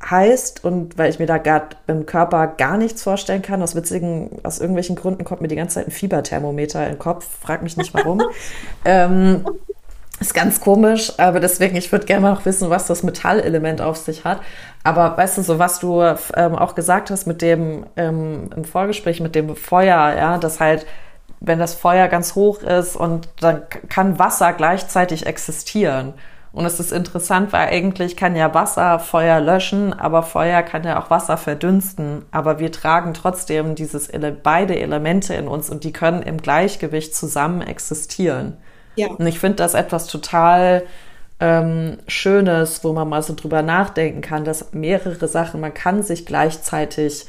heißt 0.10 0.64
und 0.64 0.98
weil 0.98 1.10
ich 1.10 1.20
mir 1.20 1.26
da 1.26 1.38
gerade 1.38 1.76
im 1.88 2.06
Körper 2.06 2.48
gar 2.48 2.78
nichts 2.78 3.04
vorstellen 3.04 3.42
kann, 3.42 3.62
aus 3.62 3.76
witzigen, 3.76 4.40
aus 4.44 4.60
irgendwelchen 4.60 4.96
Gründen 4.96 5.24
kommt 5.24 5.42
mir 5.42 5.48
die 5.48 5.56
ganze 5.56 5.76
Zeit 5.76 5.88
ein 5.88 5.92
Fieberthermometer 5.92 6.84
in 6.86 6.94
den 6.94 7.00
Kopf, 7.00 7.28
frag 7.42 7.64
mich 7.64 7.78
nicht 7.78 7.94
warum. 7.94 8.22
ähm, 8.86 9.46
ist 10.20 10.34
ganz 10.34 10.62
komisch, 10.62 11.12
aber 11.18 11.40
deswegen, 11.42 11.76
ich 11.76 11.92
würde 11.92 12.06
gerne 12.06 12.22
mal 12.22 12.34
noch 12.34 12.46
wissen, 12.46 12.70
was 12.70 12.88
das 12.88 13.04
Metallelement 13.04 13.82
auf 13.82 13.98
sich 13.98 14.24
hat. 14.24 14.40
Aber 14.84 15.18
weißt 15.18 15.38
du, 15.38 15.42
so 15.42 15.60
was 15.60 15.80
du 15.80 16.02
ähm, 16.02 16.56
auch 16.56 16.76
gesagt 16.76 17.10
hast 17.10 17.28
mit 17.28 17.42
dem 17.42 17.86
ähm, 17.98 18.50
im 18.56 18.64
Vorgespräch 18.64 19.20
mit 19.20 19.36
dem 19.36 19.56
Feuer, 19.56 20.14
ja, 20.16 20.38
dass 20.38 20.62
halt, 20.62 20.86
wenn 21.42 21.60
das 21.60 21.74
Feuer 21.74 22.08
ganz 22.08 22.36
hoch 22.36 22.62
ist 22.62 22.96
und 22.96 23.28
dann 23.42 23.64
kann 23.90 24.18
Wasser 24.18 24.54
gleichzeitig 24.54 25.26
existieren. 25.26 26.14
Und 26.56 26.66
es 26.66 26.80
ist 26.80 26.94
interessant, 26.94 27.52
weil 27.52 27.68
eigentlich 27.68 28.16
kann 28.16 28.34
ja 28.34 28.54
Wasser 28.54 29.00
Feuer 29.00 29.42
löschen, 29.42 29.92
aber 29.92 30.24
Feuer 30.24 30.64
kann 30.64 30.86
ja 30.86 31.04
auch 31.04 31.10
Wasser 31.10 31.36
verdünsten. 31.36 32.24
Aber 32.32 32.60
wir 32.60 32.72
tragen 32.72 33.14
trotzdem 33.14 33.76
dieses 33.76 34.10
beide 34.42 34.80
Elemente 34.80 35.34
in 35.34 35.50
uns 35.50 35.70
und 35.70 35.84
die 35.84 35.92
können 35.92 36.24
im 36.24 36.38
Gleichgewicht 36.38 37.14
zusammen 37.14 37.62
existieren. 37.62 38.56
Ja. 38.96 39.08
Und 39.08 39.28
ich 39.28 39.38
finde 39.38 39.58
das 39.58 39.74
etwas 39.74 40.08
total 40.08 40.84
ähm, 41.42 41.98
Schönes, 42.08 42.86
wo 42.86 42.94
man 42.94 43.10
mal 43.10 43.22
so 43.22 43.36
drüber 43.36 43.62
nachdenken 43.62 44.22
kann, 44.22 44.46
dass 44.46 44.72
mehrere 44.72 45.28
Sachen, 45.28 45.60
man 45.60 45.74
kann 45.74 46.04
sich 46.04 46.26
gleichzeitig 46.26 47.26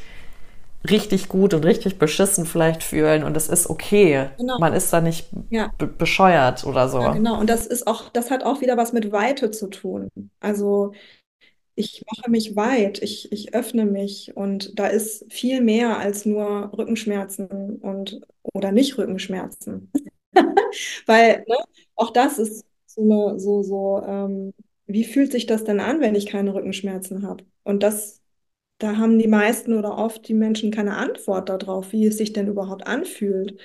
richtig 0.90 1.28
gut 1.28 1.54
und 1.54 1.64
richtig 1.64 1.98
beschissen 1.98 2.46
vielleicht 2.46 2.82
fühlen 2.82 3.24
und 3.24 3.36
es 3.36 3.48
ist 3.48 3.68
okay. 3.68 4.30
Genau. 4.38 4.58
Man 4.58 4.72
ist 4.72 4.92
da 4.92 5.00
nicht 5.00 5.28
ja. 5.50 5.72
bescheuert 5.76 6.64
oder 6.64 6.88
so. 6.88 7.00
Ja, 7.00 7.12
genau. 7.12 7.38
Und 7.38 7.50
das 7.50 7.66
ist 7.66 7.86
auch, 7.86 8.08
das 8.10 8.30
hat 8.30 8.44
auch 8.44 8.60
wieder 8.60 8.76
was 8.76 8.92
mit 8.92 9.12
Weite 9.12 9.50
zu 9.50 9.68
tun. 9.68 10.08
Also 10.40 10.92
ich 11.74 12.04
mache 12.10 12.30
mich 12.30 12.56
weit, 12.56 13.02
ich, 13.02 13.30
ich 13.32 13.54
öffne 13.54 13.84
mich 13.84 14.32
und 14.34 14.78
da 14.78 14.86
ist 14.86 15.30
viel 15.30 15.60
mehr 15.60 15.98
als 15.98 16.24
nur 16.24 16.72
Rückenschmerzen 16.76 17.76
und 17.76 18.20
oder 18.42 18.72
nicht 18.72 18.96
Rückenschmerzen. 18.96 19.92
Weil 21.06 21.44
ne, 21.46 21.56
auch 21.94 22.10
das 22.10 22.38
ist 22.38 22.64
so 22.86 23.02
eine, 23.02 23.38
so, 23.38 23.62
so, 23.62 24.02
ähm, 24.06 24.52
wie 24.86 25.04
fühlt 25.04 25.32
sich 25.32 25.46
das 25.46 25.64
denn 25.64 25.80
an, 25.80 26.00
wenn 26.00 26.14
ich 26.14 26.26
keine 26.26 26.54
Rückenschmerzen 26.54 27.26
habe? 27.26 27.44
Und 27.62 27.82
das 27.82 28.15
da 28.78 28.96
haben 28.96 29.18
die 29.18 29.28
meisten 29.28 29.74
oder 29.74 29.96
oft 29.96 30.28
die 30.28 30.34
Menschen 30.34 30.70
keine 30.70 30.96
Antwort 30.96 31.48
darauf, 31.48 31.92
wie 31.92 32.06
es 32.06 32.18
sich 32.18 32.32
denn 32.32 32.48
überhaupt 32.48 32.86
anfühlt. 32.86 33.58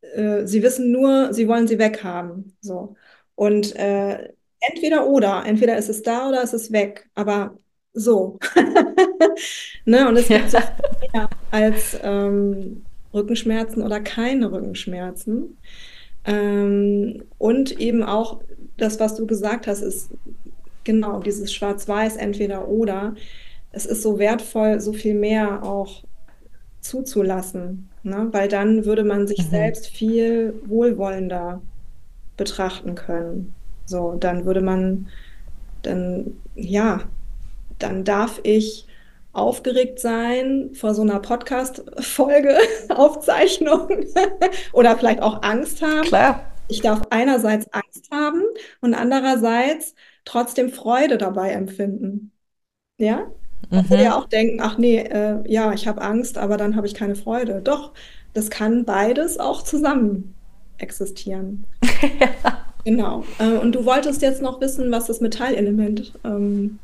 Äh, 0.00 0.46
sie 0.46 0.62
wissen 0.62 0.92
nur, 0.92 1.32
sie 1.32 1.48
wollen 1.48 1.66
sie 1.66 1.78
weghaben. 1.78 2.56
So. 2.60 2.96
Und 3.34 3.74
äh, 3.76 4.32
entweder 4.60 5.06
oder, 5.06 5.44
entweder 5.46 5.78
ist 5.78 5.88
es 5.88 6.02
da 6.02 6.28
oder 6.28 6.42
ist 6.42 6.52
es 6.52 6.72
weg, 6.72 7.08
aber 7.14 7.58
so. 7.92 8.38
ne? 9.84 10.08
Und 10.08 10.16
es 10.16 10.28
gibt 10.28 10.50
so 10.50 10.58
viel 11.00 11.10
mehr 11.12 11.28
als 11.50 11.98
ähm, 12.02 12.84
Rückenschmerzen 13.14 13.82
oder 13.82 14.00
keine 14.00 14.52
Rückenschmerzen. 14.52 15.56
Ähm, 16.24 17.24
und 17.38 17.80
eben 17.80 18.02
auch 18.02 18.40
das, 18.76 19.00
was 19.00 19.14
du 19.16 19.26
gesagt 19.26 19.66
hast, 19.66 19.80
ist 19.80 20.10
genau 20.84 21.20
dieses 21.20 21.52
Schwarz-Weiß, 21.52 22.16
entweder 22.16 22.68
oder 22.68 23.14
es 23.72 23.86
ist 23.86 24.02
so 24.02 24.18
wertvoll, 24.18 24.80
so 24.80 24.92
viel 24.92 25.14
mehr 25.14 25.62
auch 25.62 26.04
zuzulassen, 26.80 27.88
ne? 28.02 28.28
weil 28.32 28.48
dann 28.48 28.84
würde 28.84 29.04
man 29.04 29.26
sich 29.26 29.44
mhm. 29.44 29.50
selbst 29.50 29.88
viel 29.88 30.54
wohlwollender 30.66 31.60
betrachten 32.36 32.94
können. 32.94 33.54
So, 33.84 34.14
dann 34.14 34.44
würde 34.44 34.60
man, 34.60 35.08
dann, 35.82 36.38
ja, 36.54 37.02
dann 37.78 38.04
darf 38.04 38.40
ich 38.42 38.86
aufgeregt 39.32 40.00
sein 40.00 40.70
vor 40.74 40.94
so 40.94 41.02
einer 41.02 41.20
Podcast-Folge, 41.20 42.56
Aufzeichnung 42.88 43.88
oder 44.72 44.96
vielleicht 44.96 45.22
auch 45.22 45.42
Angst 45.42 45.82
haben. 45.82 46.02
Klar. 46.02 46.44
Ich 46.68 46.82
darf 46.82 47.02
einerseits 47.10 47.72
Angst 47.72 48.10
haben 48.10 48.42
und 48.80 48.94
andererseits 48.94 49.94
trotzdem 50.24 50.68
Freude 50.68 51.16
dabei 51.16 51.52
empfinden. 51.52 52.32
Ja? 52.98 53.30
Man 53.70 53.84
mhm. 53.84 53.90
würde 53.90 54.04
ja 54.04 54.16
auch 54.16 54.26
denken, 54.26 54.60
ach 54.62 54.78
nee, 54.78 54.98
äh, 54.98 55.36
ja, 55.46 55.72
ich 55.72 55.86
habe 55.86 56.02
Angst, 56.02 56.38
aber 56.38 56.56
dann 56.56 56.76
habe 56.76 56.86
ich 56.86 56.94
keine 56.94 57.16
Freude. 57.16 57.60
Doch, 57.62 57.92
das 58.34 58.50
kann 58.50 58.84
beides 58.84 59.38
auch 59.38 59.62
zusammen 59.62 60.34
existieren. 60.78 61.64
ja. 62.20 62.64
Genau. 62.84 63.24
Äh, 63.38 63.58
und 63.58 63.72
du 63.72 63.84
wolltest 63.84 64.22
jetzt 64.22 64.40
noch 64.40 64.60
wissen, 64.60 64.90
was 64.90 65.06
das 65.06 65.20
Metallelement 65.20 66.12
ähm, 66.24 66.78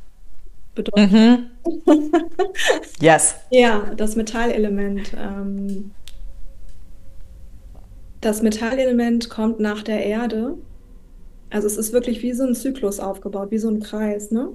bedeutet. 0.74 1.12
Mhm. 1.12 1.50
yes. 3.00 3.36
Ja, 3.50 3.90
das 3.96 4.16
Metallelement. 4.16 5.12
Ähm, 5.16 5.92
das 8.20 8.42
Metallelement 8.42 9.30
kommt 9.30 9.60
nach 9.60 9.82
der 9.82 10.04
Erde. 10.04 10.56
Also 11.54 11.68
es 11.68 11.76
ist 11.76 11.92
wirklich 11.92 12.20
wie 12.22 12.32
so 12.32 12.42
ein 12.42 12.56
Zyklus 12.56 12.98
aufgebaut, 12.98 13.52
wie 13.52 13.58
so 13.58 13.68
ein 13.68 13.78
Kreis. 13.78 14.32
Ne? 14.32 14.48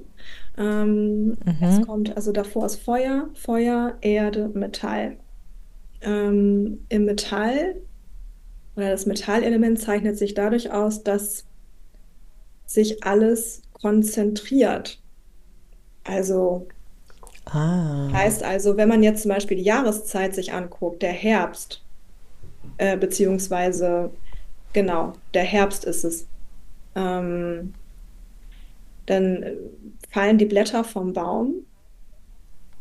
Ähm, 0.57 1.27
mhm. 1.27 1.37
Es 1.61 1.81
kommt, 1.87 2.13
also 2.17 2.33
davor 2.33 2.65
ist 2.65 2.75
Feuer, 2.75 3.29
Feuer, 3.35 3.97
Erde, 4.01 4.49
Metall. 4.49 5.15
Ähm, 6.01 6.81
Im 6.89 7.05
Metall 7.05 7.75
oder 8.75 8.91
das 8.91 9.05
Metallelement 9.05 9.79
zeichnet 9.79 10.17
sich 10.17 10.33
dadurch 10.33 10.73
aus, 10.73 11.01
dass 11.01 11.45
sich 12.65 13.01
alles 13.05 13.61
konzentriert. 13.71 14.99
Also 16.03 16.67
ah. 17.45 18.09
heißt 18.11 18.43
also, 18.43 18.75
wenn 18.75 18.89
man 18.89 19.03
jetzt 19.03 19.21
zum 19.21 19.29
Beispiel 19.29 19.55
die 19.55 19.63
Jahreszeit 19.63 20.35
sich 20.35 20.51
anguckt, 20.51 21.01
der 21.01 21.13
Herbst, 21.13 21.81
äh, 22.77 22.97
beziehungsweise 22.97 24.11
genau, 24.73 25.13
der 25.33 25.43
Herbst 25.43 25.85
ist 25.85 26.03
es. 26.03 26.27
Ähm, 26.95 27.73
dann 29.05 29.45
fallen 30.11 30.37
die 30.37 30.45
Blätter 30.45 30.83
vom 30.83 31.13
Baum. 31.13 31.65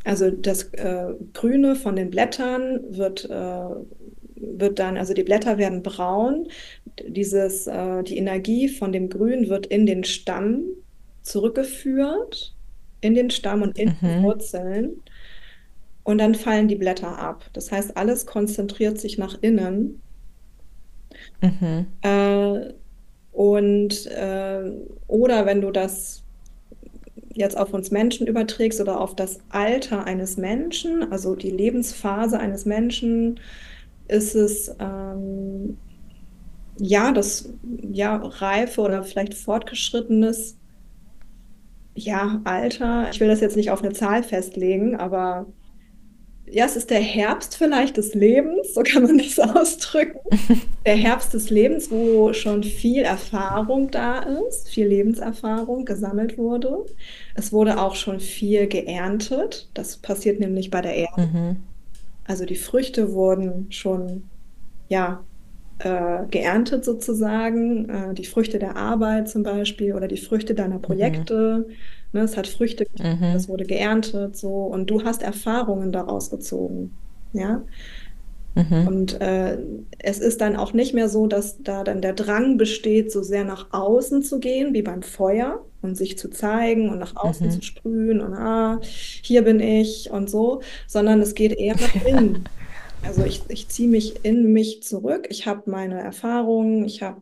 Also 0.03 0.29
das 0.31 0.65
äh, 0.73 1.13
Grüne 1.33 1.75
von 1.75 1.95
den 1.95 2.09
Blättern 2.09 2.79
wird, 2.89 3.29
äh, 3.29 3.69
wird 4.35 4.79
dann, 4.79 4.97
also 4.97 5.13
die 5.13 5.23
Blätter 5.23 5.57
werden 5.57 5.83
braun. 5.83 6.47
Dieses, 7.07 7.67
äh, 7.67 8.03
die 8.03 8.17
Energie 8.17 8.69
von 8.69 8.91
dem 8.91 9.09
Grün 9.09 9.49
wird 9.49 9.65
in 9.65 9.85
den 9.85 10.03
Stamm 10.03 10.63
zurückgeführt, 11.23 12.55
in 13.01 13.13
den 13.15 13.29
Stamm 13.29 13.61
und 13.61 13.77
in 13.77 13.89
mhm. 13.89 13.95
die 14.01 14.23
Wurzeln. 14.23 15.01
Und 16.03 16.19
dann 16.19 16.33
fallen 16.33 16.67
die 16.67 16.75
Blätter 16.75 17.19
ab. 17.19 17.45
Das 17.53 17.71
heißt, 17.71 17.97
alles 17.97 18.25
konzentriert 18.25 18.99
sich 18.99 19.17
nach 19.17 19.37
innen. 19.41 20.01
Mhm. 21.41 21.87
Und 23.39 24.05
äh, 24.07 24.69
oder 25.07 25.45
wenn 25.45 25.61
du 25.61 25.71
das 25.71 26.25
jetzt 27.33 27.55
auf 27.55 27.73
uns 27.73 27.89
Menschen 27.89 28.27
überträgst 28.27 28.81
oder 28.81 28.99
auf 28.99 29.15
das 29.15 29.39
Alter 29.47 30.03
eines 30.03 30.35
Menschen, 30.35 31.09
also 31.09 31.35
die 31.35 31.49
Lebensphase 31.49 32.37
eines 32.37 32.65
Menschen, 32.65 33.39
ist 34.09 34.35
es 34.35 34.75
ähm, 34.81 35.77
ja 36.79 37.13
das 37.13 37.53
ja 37.63 38.17
reife 38.17 38.81
oder 38.81 39.05
vielleicht 39.05 39.35
fortgeschrittenes 39.35 40.57
ja 41.95 42.41
Alter. 42.43 43.07
Ich 43.09 43.21
will 43.21 43.29
das 43.29 43.39
jetzt 43.39 43.55
nicht 43.55 43.71
auf 43.71 43.81
eine 43.81 43.93
Zahl 43.93 44.21
festlegen, 44.21 44.97
aber 44.97 45.45
ja, 46.51 46.65
es 46.65 46.75
ist 46.75 46.89
der 46.89 46.99
Herbst 46.99 47.55
vielleicht 47.55 47.97
des 47.97 48.13
Lebens, 48.13 48.73
so 48.73 48.81
kann 48.83 49.03
man 49.03 49.17
das 49.17 49.39
ausdrücken. 49.55 50.19
Der 50.85 50.95
Herbst 50.95 51.33
des 51.33 51.49
Lebens, 51.49 51.91
wo 51.91 52.33
schon 52.33 52.63
viel 52.63 53.03
Erfahrung 53.03 53.91
da 53.91 54.19
ist, 54.19 54.69
viel 54.69 54.87
Lebenserfahrung 54.87 55.85
gesammelt 55.85 56.37
wurde. 56.37 56.85
Es 57.35 57.51
wurde 57.51 57.79
auch 57.79 57.95
schon 57.95 58.19
viel 58.19 58.67
geerntet. 58.67 59.69
Das 59.73 59.97
passiert 59.97 60.39
nämlich 60.39 60.69
bei 60.69 60.81
der 60.81 60.95
Erde. 60.95 61.21
Mhm. 61.21 61.55
Also 62.25 62.45
die 62.45 62.55
Früchte 62.55 63.13
wurden 63.13 63.67
schon, 63.71 64.23
ja, 64.87 65.23
äh, 65.79 66.25
geerntet 66.29 66.85
sozusagen. 66.85 67.89
Äh, 67.89 68.13
die 68.13 68.25
Früchte 68.25 68.59
der 68.59 68.75
Arbeit 68.75 69.29
zum 69.29 69.43
Beispiel 69.43 69.93
oder 69.93 70.07
die 70.07 70.17
Früchte 70.17 70.53
deiner 70.53 70.77
mhm. 70.77 70.83
Projekte. 70.83 71.65
Mhm 71.67 71.73
Ne, 72.11 72.21
es 72.21 72.37
hat 72.37 72.47
Früchte, 72.47 72.85
mhm. 72.97 73.35
es 73.35 73.47
wurde 73.47 73.65
geerntet, 73.65 74.35
so 74.35 74.63
und 74.63 74.89
du 74.89 75.03
hast 75.03 75.21
Erfahrungen 75.21 75.91
daraus 75.91 76.31
gezogen, 76.31 76.95
ja. 77.33 77.61
Mhm. 78.55 78.87
Und 78.87 79.21
äh, 79.21 79.59
es 79.99 80.19
ist 80.19 80.41
dann 80.41 80.55
auch 80.55 80.73
nicht 80.73 80.93
mehr 80.93 81.07
so, 81.07 81.27
dass 81.27 81.61
da 81.61 81.83
dann 81.83 82.01
der 82.01 82.13
Drang 82.13 82.57
besteht, 82.57 83.11
so 83.11 83.21
sehr 83.21 83.43
nach 83.43 83.67
außen 83.71 84.23
zu 84.23 84.39
gehen, 84.39 84.73
wie 84.73 84.81
beim 84.81 85.03
Feuer 85.03 85.63
und 85.81 85.95
sich 85.95 86.17
zu 86.17 86.29
zeigen 86.29 86.89
und 86.89 86.99
nach 86.99 87.15
außen 87.15 87.47
mhm. 87.47 87.51
zu 87.51 87.61
sprühen 87.61 88.21
und 88.21 88.33
ah, 88.33 88.79
hier 88.81 89.43
bin 89.43 89.59
ich 89.59 90.09
und 90.09 90.29
so, 90.29 90.61
sondern 90.87 91.21
es 91.21 91.35
geht 91.35 91.53
eher 91.53 91.75
nach 91.75 92.05
innen. 92.05 92.43
Also 93.03 93.23
ich, 93.23 93.43
ich 93.47 93.69
ziehe 93.69 93.87
mich 93.87 94.25
in 94.25 94.51
mich 94.51 94.83
zurück, 94.83 95.27
ich 95.29 95.47
habe 95.47 95.69
meine 95.69 96.01
Erfahrungen, 96.01 96.83
ich 96.83 97.01
habe 97.01 97.21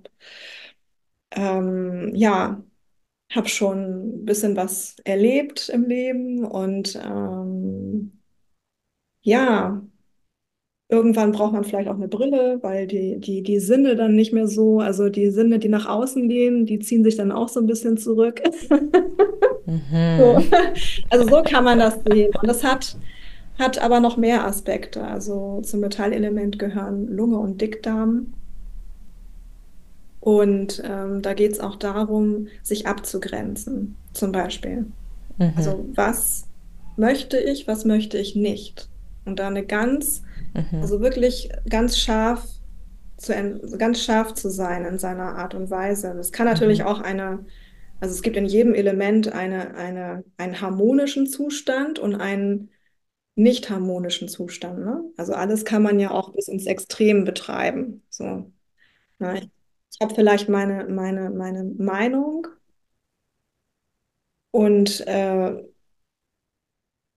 ähm, 1.32 2.14
ja 2.16 2.64
habe 3.36 3.50
schon 3.50 4.22
ein 4.22 4.26
bisschen 4.26 4.56
was 4.56 4.96
erlebt 5.04 5.70
im 5.70 5.84
Leben 5.84 6.46
und 6.46 7.00
ähm, 7.04 8.22
ja, 9.22 9.82
irgendwann 10.90 11.34
braucht 11.34 11.54
man 11.54 11.66
vielleicht 11.66 11.90
auch 11.90 11.96
eine 11.96 12.08
Brille, 12.08 12.60
weil 12.62 12.88
die, 12.88 13.20
die, 13.20 13.44
die 13.44 13.60
Sinne 13.60 13.96
dann 13.96 14.16
nicht 14.16 14.32
mehr 14.32 14.48
so, 14.48 14.80
also 14.80 15.10
die 15.10 15.30
Sinne, 15.32 15.60
die 15.60 15.70
nach 15.70 15.86
außen 15.86 16.30
gehen, 16.30 16.66
die 16.66 16.80
ziehen 16.80 17.04
sich 17.04 17.18
dann 17.18 17.32
auch 17.32 17.50
so 17.50 17.60
ein 17.60 17.68
bisschen 17.68 17.98
zurück. 17.98 18.42
Mhm. 19.68 20.18
So. 20.18 20.44
Also 21.10 21.28
so 21.28 21.44
kann 21.44 21.66
man 21.66 21.80
das 21.80 22.00
sehen. 22.10 22.32
Und 22.42 22.48
das 22.48 22.64
hat, 22.64 22.98
hat 23.60 23.80
aber 23.80 24.00
noch 24.00 24.18
mehr 24.18 24.46
Aspekte. 24.46 25.04
Also 25.04 25.62
zum 25.62 25.82
Metallelement 25.82 26.58
gehören 26.58 27.08
Lunge 27.08 27.38
und 27.38 27.60
Dickdarm. 27.60 28.34
Und 30.28 30.82
ähm, 30.86 31.22
da 31.22 31.34
geht 31.34 31.54
es 31.54 31.60
auch 31.62 31.76
darum, 31.78 32.48
sich 32.64 32.88
abzugrenzen, 32.88 34.04
zum 34.14 34.32
Beispiel. 34.34 34.94
Mhm. 35.40 35.54
Also 35.56 35.90
was 35.96 36.50
möchte 36.96 37.40
ich, 37.40 37.68
was 37.68 37.86
möchte 37.86 38.18
ich 38.18 38.36
nicht? 38.36 38.90
Und 39.26 39.40
da 39.40 39.48
eine 39.48 39.66
ganz, 39.66 40.24
Mhm. 40.56 40.82
also 40.82 41.02
wirklich 41.02 41.50
ganz 41.70 41.98
scharf 42.00 42.48
zu, 43.18 43.34
ganz 43.78 44.02
scharf 44.04 44.34
zu 44.36 44.50
sein 44.50 44.86
in 44.86 45.00
seiner 45.00 45.38
Art 45.38 45.56
und 45.56 45.70
Weise. 45.72 46.14
Das 46.16 46.32
kann 46.32 46.46
natürlich 46.48 46.84
Mhm. 46.84 46.86
auch 46.86 47.02
eine, 47.02 47.46
also 48.00 48.16
es 48.16 48.22
gibt 48.24 48.38
in 48.38 48.46
jedem 48.46 48.76
Element 48.76 49.32
eine, 49.34 49.76
eine, 49.76 50.26
einen 50.38 50.62
harmonischen 50.62 51.28
Zustand 51.28 52.00
und 52.00 52.16
einen 52.16 52.72
nicht 53.36 53.70
harmonischen 53.70 54.30
Zustand, 54.30 54.80
ne? 54.80 55.04
Also 55.18 55.34
alles 55.34 55.66
kann 55.66 55.84
man 55.84 56.00
ja 56.00 56.12
auch 56.12 56.34
bis 56.34 56.48
ins 56.48 56.66
Extrem 56.66 57.24
betreiben. 57.26 58.04
So, 58.10 58.52
ne? 59.20 59.40
Ich, 59.40 59.52
ich 60.00 60.02
habe 60.06 60.16
vielleicht 60.16 60.50
meine, 60.50 60.86
meine, 60.86 61.30
meine 61.30 61.64
Meinung 61.78 62.48
und 64.52 65.02
äh, 65.08 65.64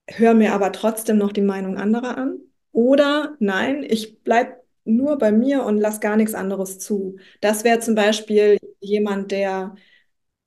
höre 0.09 0.35
mir 0.35 0.53
aber 0.55 0.73
trotzdem 0.73 1.19
noch 1.19 1.33
die 1.33 1.41
Meinung 1.43 1.77
anderer 1.77 2.17
an. 2.19 2.41
Oder 2.73 3.37
nein, 3.41 3.83
ich 3.89 4.23
bleibe 4.23 4.57
nur 4.85 5.19
bei 5.19 5.33
mir 5.33 5.65
und 5.65 5.79
lass 5.79 6.01
gar 6.01 6.17
nichts 6.17 6.35
anderes 6.35 6.79
zu. 6.79 7.17
Das 7.41 7.65
wäre 7.65 7.81
zum 7.81 7.95
Beispiel 7.95 8.59
jemand, 8.81 9.31
der 9.33 9.75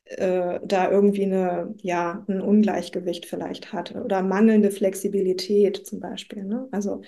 äh, 0.05 0.59
da 0.65 0.91
irgendwie 0.91 1.25
eine, 1.25 1.75
ja, 1.81 2.25
ein 2.27 2.41
Ungleichgewicht 2.41 3.25
vielleicht 3.25 3.73
hat 3.73 3.95
oder 3.95 4.23
mangelnde 4.23 4.71
Flexibilität 4.71 5.85
zum 5.87 5.99
Beispiel, 6.01 6.43
ne? 6.45 6.67
Also 6.71 7.01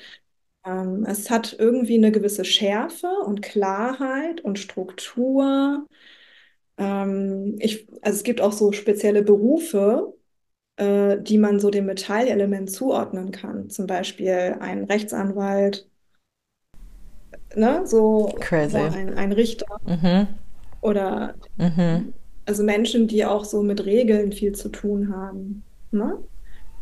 es 1.07 1.29
hat 1.29 1.55
irgendwie 1.59 1.95
eine 1.97 2.11
gewisse 2.11 2.45
Schärfe 2.45 3.07
und 3.25 3.41
Klarheit 3.41 4.41
und 4.41 4.59
Struktur. 4.59 5.87
Ähm, 6.77 7.57
ich, 7.59 7.87
also 8.03 8.17
es 8.17 8.23
gibt 8.23 8.41
auch 8.41 8.53
so 8.53 8.71
spezielle 8.73 9.23
Berufe, 9.23 10.15
äh, 10.77 11.19
die 11.21 11.37
man 11.39 11.59
so 11.59 11.71
dem 11.71 11.87
Metallelement 11.87 12.71
zuordnen 12.71 13.31
kann. 13.31 13.69
Zum 13.69 13.87
Beispiel 13.87 14.57
ein 14.61 14.85
Rechtsanwalt, 14.85 15.89
ne? 17.55 17.85
So, 17.87 18.49
so 18.63 18.81
Crazy. 18.81 18.89
ein, 18.89 19.13
ein 19.17 19.31
Richter 19.31 19.65
Mhm. 19.87 20.27
oder 20.81 21.35
Mhm. 21.57 22.13
also 22.45 22.63
Menschen, 22.63 23.07
die 23.07 23.25
auch 23.25 23.45
so 23.45 23.63
mit 23.63 23.85
Regeln 23.85 24.31
viel 24.31 24.53
zu 24.53 24.69
tun 24.69 25.13
haben. 25.15 25.67
Ne? 25.91 26.23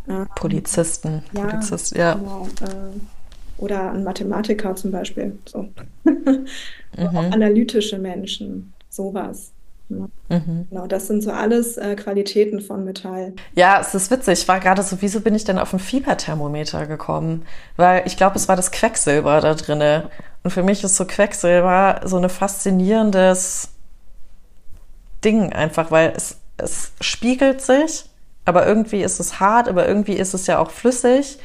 Ähm, 0.07 0.27
Polizisten, 0.35 1.23
ja, 1.31 1.73
Polizist, 1.73 1.95
ja. 1.95 2.19
genau. 2.19 2.55
Äh, 2.61 2.99
oder 3.63 3.91
ein 3.91 4.03
Mathematiker 4.03 4.75
zum 4.75 4.91
Beispiel. 4.91 5.37
So. 5.45 5.69
Mhm. 6.95 7.17
analytische 7.17 7.97
Menschen, 7.97 8.71
sowas. 8.87 9.51
Ne? 9.89 10.09
Mhm. 10.29 10.67
Genau, 10.69 10.85
das 10.85 11.07
sind 11.07 11.23
so 11.23 11.31
alles 11.31 11.75
äh, 11.77 11.95
Qualitäten 11.95 12.61
von 12.61 12.85
Metall. 12.85 13.33
Ja, 13.55 13.79
es 13.81 13.95
ist 13.95 14.11
witzig. 14.11 14.41
Ich 14.41 14.47
war 14.47 14.59
gerade 14.59 14.83
so, 14.83 14.97
wieso 14.99 15.21
bin 15.21 15.33
ich 15.33 15.43
denn 15.43 15.57
auf 15.57 15.73
ein 15.73 15.79
Fieberthermometer 15.79 16.85
gekommen? 16.85 17.47
Weil 17.77 18.03
ich 18.05 18.15
glaube, 18.15 18.35
es 18.35 18.47
war 18.47 18.55
das 18.55 18.71
Quecksilber 18.71 19.41
da 19.41 19.55
drinne. 19.55 20.11
Und 20.43 20.51
für 20.51 20.61
mich 20.61 20.83
ist 20.83 20.97
so 20.97 21.05
Quecksilber 21.05 22.01
so 22.05 22.17
ein 22.17 22.29
faszinierendes 22.29 23.69
Ding 25.25 25.51
einfach, 25.51 25.89
weil 25.89 26.13
es, 26.15 26.37
es 26.57 26.91
spiegelt 27.01 27.61
sich, 27.61 28.05
aber 28.45 28.67
irgendwie 28.67 29.01
ist 29.01 29.19
es 29.19 29.39
hart, 29.39 29.67
aber 29.67 29.87
irgendwie 29.87 30.13
ist 30.13 30.35
es 30.35 30.45
ja 30.45 30.59
auch 30.59 30.69
flüssig. 30.69 31.39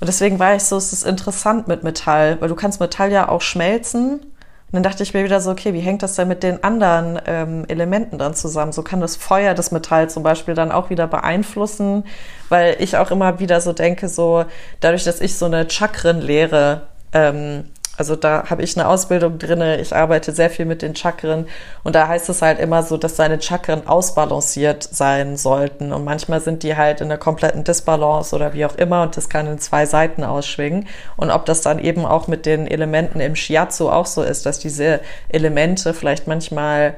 Und 0.00 0.08
deswegen 0.08 0.38
war 0.38 0.54
ich 0.54 0.64
so, 0.64 0.76
es 0.76 0.92
ist 0.92 1.04
interessant 1.04 1.68
mit 1.68 1.82
Metall, 1.82 2.40
weil 2.40 2.48
du 2.48 2.54
kannst 2.54 2.80
Metall 2.80 3.10
ja 3.12 3.28
auch 3.28 3.40
schmelzen. 3.40 4.20
Und 4.20 4.72
dann 4.72 4.82
dachte 4.82 5.02
ich 5.04 5.14
mir 5.14 5.24
wieder 5.24 5.40
so, 5.40 5.52
okay, 5.52 5.72
wie 5.72 5.80
hängt 5.80 6.02
das 6.02 6.16
denn 6.16 6.26
mit 6.26 6.42
den 6.42 6.64
anderen 6.64 7.20
ähm, 7.26 7.64
Elementen 7.68 8.18
dann 8.18 8.34
zusammen? 8.34 8.72
So 8.72 8.82
kann 8.82 9.00
das 9.00 9.14
Feuer 9.14 9.54
das 9.54 9.70
Metall 9.70 10.10
zum 10.10 10.24
Beispiel 10.24 10.54
dann 10.54 10.72
auch 10.72 10.90
wieder 10.90 11.06
beeinflussen, 11.06 12.04
weil 12.48 12.76
ich 12.80 12.96
auch 12.96 13.12
immer 13.12 13.38
wieder 13.38 13.60
so 13.60 13.72
denke, 13.72 14.08
so 14.08 14.44
dadurch, 14.80 15.04
dass 15.04 15.20
ich 15.20 15.36
so 15.36 15.46
eine 15.46 15.70
Chakrenlehre 15.70 16.82
ähm, 17.12 17.64
also 17.96 18.16
da 18.16 18.50
habe 18.50 18.62
ich 18.62 18.76
eine 18.76 18.88
Ausbildung 18.88 19.38
drinne. 19.38 19.80
Ich 19.80 19.94
arbeite 19.94 20.32
sehr 20.32 20.50
viel 20.50 20.64
mit 20.64 20.82
den 20.82 20.96
Chakren 20.96 21.46
und 21.84 21.94
da 21.94 22.08
heißt 22.08 22.28
es 22.28 22.42
halt 22.42 22.58
immer 22.58 22.82
so, 22.82 22.96
dass 22.96 23.16
seine 23.16 23.40
Chakren 23.40 23.86
ausbalanciert 23.86 24.82
sein 24.82 25.36
sollten 25.36 25.92
und 25.92 26.04
manchmal 26.04 26.40
sind 26.40 26.62
die 26.62 26.76
halt 26.76 27.00
in 27.00 27.08
der 27.08 27.18
kompletten 27.18 27.62
Disbalance 27.62 28.34
oder 28.34 28.52
wie 28.52 28.66
auch 28.66 28.74
immer 28.76 29.02
und 29.02 29.16
das 29.16 29.28
kann 29.28 29.46
in 29.46 29.58
zwei 29.58 29.86
Seiten 29.86 30.24
ausschwingen 30.24 30.88
und 31.16 31.30
ob 31.30 31.46
das 31.46 31.62
dann 31.62 31.78
eben 31.78 32.04
auch 32.04 32.26
mit 32.26 32.46
den 32.46 32.66
Elementen 32.66 33.20
im 33.20 33.36
Shiatsu 33.36 33.88
auch 33.90 34.06
so 34.06 34.22
ist, 34.22 34.44
dass 34.46 34.58
diese 34.58 35.00
Elemente 35.28 35.94
vielleicht 35.94 36.26
manchmal 36.26 36.94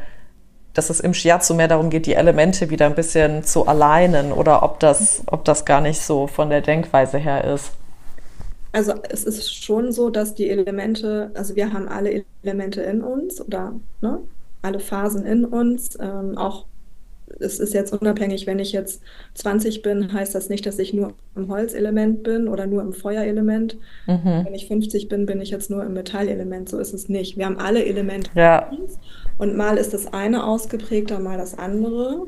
dass 0.77 0.91
es 0.91 1.01
im 1.01 1.15
Shiatsu 1.15 1.55
mehr 1.55 1.69
darum 1.69 1.89
geht, 1.89 2.05
die 2.05 2.15
Elemente 2.15 2.69
wieder 2.69 2.85
ein 2.85 2.95
bisschen 2.95 3.45
zu 3.45 3.67
alignen 3.67 4.31
oder 4.31 4.63
ob 4.63 4.79
das, 4.79 5.23
ob 5.27 5.43
das 5.47 5.65
gar 5.65 5.81
nicht 5.81 6.03
so 6.03 6.27
von 6.27 6.51
der 6.51 6.61
Denkweise 6.61 7.17
her 7.17 7.45
ist. 7.45 7.73
Also 8.77 8.93
es 9.09 9.25
ist 9.25 9.65
schon 9.65 9.91
so, 9.91 10.11
dass 10.11 10.35
die 10.35 10.51
Elemente, 10.51 11.31
also 11.33 11.57
wir 11.57 11.73
haben 11.73 11.89
alle 11.89 12.25
Elemente 12.43 12.83
in 12.83 13.01
uns 13.01 13.41
oder 13.41 13.73
ne, 14.03 14.19
alle 14.61 14.81
Phasen 14.81 15.25
in 15.25 15.47
uns. 15.47 15.97
Ähm, 15.99 16.37
auch 16.37 16.67
es 17.41 17.59
ist 17.59 17.73
jetzt 17.73 17.95
unabhängig, 17.95 18.47
wenn 18.47 18.59
ich 18.59 18.73
jetzt 18.73 19.01
20 19.33 19.81
bin, 19.81 20.13
heißt 20.13 20.35
das 20.35 20.51
nicht, 20.51 20.67
dass 20.67 20.79
ich 20.79 20.93
nur 20.93 21.15
im 21.35 21.49
Holzelement 21.49 22.23
bin 22.23 22.49
oder 22.49 22.67
nur 22.67 22.83
im 22.83 22.93
Feuerelement. 22.93 23.79
Mhm. 24.07 24.43
Wenn 24.45 24.55
ich 24.55 24.67
50 24.69 25.09
bin, 25.09 25.25
bin 25.25 25.41
ich 25.41 25.49
jetzt 25.49 25.71
nur 25.71 25.83
im 25.83 25.95
Metallelement. 25.95 26.69
So 26.69 26.79
ist 26.79 26.93
es 26.93 27.09
nicht. 27.09 27.39
Wir 27.39 27.47
haben 27.47 27.59
alle 27.59 27.83
Elemente 27.83 28.31
Ja. 28.35 28.69
in 28.71 28.81
uns 28.81 28.99
und 29.39 29.57
mal 29.57 29.79
ist 29.79 29.95
das 29.95 30.13
eine 30.13 30.45
ausgeprägter, 30.45 31.19
mal 31.19 31.39
das 31.39 31.59
andere. 31.59 32.27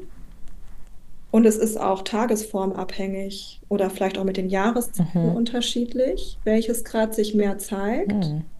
Und 1.30 1.46
es 1.46 1.56
ist 1.56 1.78
auch 1.78 2.02
tagesformabhängig 2.02 3.62
oder 3.68 3.90
vielleicht 3.90 4.18
auch 4.18 4.24
mit 4.24 4.36
den 4.38 4.48
Jahreszeiten 4.48 5.08
Mhm. 5.14 5.30
unterschiedlich, 5.30 6.40
welches 6.44 6.84
gerade 6.84 7.14
sich 7.14 7.34
mehr 7.34 7.58
zeigt. 7.58 8.34
Mhm. 8.34 8.50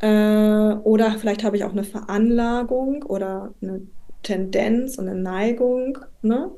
Äh, 0.00 0.06
oder 0.82 1.18
vielleicht 1.18 1.44
habe 1.44 1.56
ich 1.56 1.64
auch 1.64 1.72
eine 1.72 1.84
Veranlagung 1.84 3.02
oder 3.04 3.54
eine 3.62 3.86
Tendenz 4.22 4.98
und 4.98 5.08
eine 5.08 5.20
Neigung, 5.20 5.98
ne? 6.22 6.54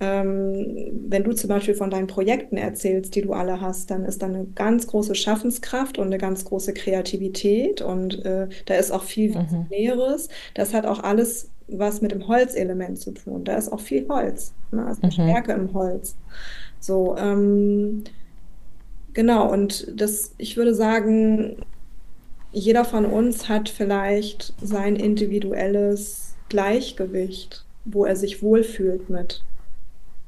Ähm, 0.00 0.90
wenn 1.08 1.24
du 1.24 1.32
zum 1.34 1.48
Beispiel 1.48 1.74
von 1.74 1.90
deinen 1.90 2.08
Projekten 2.08 2.56
erzählst, 2.58 3.14
die 3.16 3.22
du 3.22 3.32
alle 3.32 3.60
hast, 3.60 3.90
dann 3.90 4.04
ist 4.04 4.22
da 4.22 4.26
eine 4.26 4.46
ganz 4.46 4.86
große 4.88 5.14
Schaffenskraft 5.14 5.98
und 5.98 6.06
eine 6.08 6.18
ganz 6.18 6.44
große 6.44 6.74
Kreativität 6.74 7.82
und 7.82 8.24
äh, 8.26 8.48
da 8.66 8.74
ist 8.76 8.92
auch 8.92 9.04
viel 9.04 9.30
Mhm. 9.32 9.70
Visionäres. 9.70 10.28
Das 10.54 10.74
hat 10.74 10.86
auch 10.86 11.00
alles 11.02 11.53
was 11.68 12.00
mit 12.02 12.12
dem 12.12 12.26
Holzelement 12.28 12.98
zu 12.98 13.12
tun. 13.12 13.44
Da 13.44 13.56
ist 13.56 13.72
auch 13.72 13.80
viel 13.80 14.06
Holz, 14.08 14.52
ne? 14.70 14.86
Also 14.86 15.02
eine 15.02 15.08
Mhm. 15.10 15.12
Stärke 15.30 15.52
im 15.52 15.72
Holz. 15.74 16.16
So, 16.80 17.16
ähm, 17.16 18.04
genau. 19.12 19.50
Und 19.52 19.92
das, 19.98 20.34
ich 20.38 20.56
würde 20.56 20.74
sagen, 20.74 21.56
jeder 22.52 22.84
von 22.84 23.06
uns 23.06 23.48
hat 23.48 23.68
vielleicht 23.68 24.54
sein 24.62 24.96
individuelles 24.96 26.34
Gleichgewicht, 26.48 27.64
wo 27.84 28.04
er 28.04 28.16
sich 28.16 28.42
wohlfühlt 28.42 29.08
mit. 29.10 29.42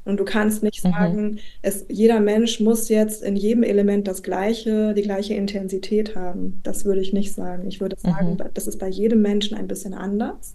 Und 0.05 0.18
du 0.20 0.24
kannst 0.24 0.62
nicht 0.62 0.84
Mhm. 0.84 0.91
sagen, 0.93 1.39
es, 1.62 1.84
jeder 1.89 2.20
Mensch 2.20 2.61
muss 2.61 2.89
jetzt 2.89 3.22
in 3.22 3.34
jedem 3.37 3.62
Element 3.64 4.07
das 4.07 4.22
gleiche, 4.22 4.95
die 4.95 5.03
gleiche 5.03 5.34
Intensität 5.34 6.14
haben. 6.14 6.61
Das 6.62 6.84
würde 6.84 7.01
ich 7.01 7.12
nicht 7.12 7.32
sagen. 7.34 7.66
Ich 7.66 7.80
würde 7.80 7.97
sagen, 7.99 8.34
Mhm. 8.34 8.43
das 8.55 8.66
ist 8.68 8.78
bei 8.78 8.89
jedem 8.89 9.20
Menschen 9.22 9.57
ein 9.57 9.66
bisschen 9.68 9.95
anders. 9.95 10.55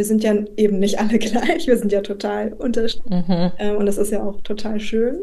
Wir 0.00 0.06
sind 0.06 0.22
ja 0.24 0.34
eben 0.56 0.78
nicht 0.78 0.98
alle 0.98 1.18
gleich, 1.18 1.66
wir 1.66 1.76
sind 1.76 1.92
ja 1.92 2.00
total 2.00 2.54
unterschiedlich. 2.54 3.28
Mhm. 3.28 3.50
Äh, 3.58 3.74
und 3.74 3.84
das 3.84 3.98
ist 3.98 4.10
ja 4.10 4.22
auch 4.24 4.40
total 4.40 4.80
schön. 4.80 5.18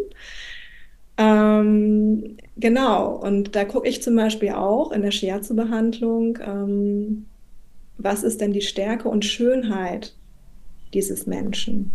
Ähm, 1.17 2.37
genau, 2.57 3.15
und 3.15 3.55
da 3.55 3.65
gucke 3.65 3.87
ich 3.89 4.03
zum 4.03 4.15
Beispiel 4.15 4.51
auch 4.51 4.91
in 4.91 5.01
der 5.01 5.09
Shiatsu-Behandlung, 5.09 6.37
ähm, 6.45 7.25
was 7.97 8.21
ist 8.21 8.39
denn 8.39 8.53
die 8.53 8.61
Stärke 8.61 9.09
und 9.09 9.25
Schönheit 9.25 10.13
dieses 10.93 11.25
Menschen? 11.25 11.91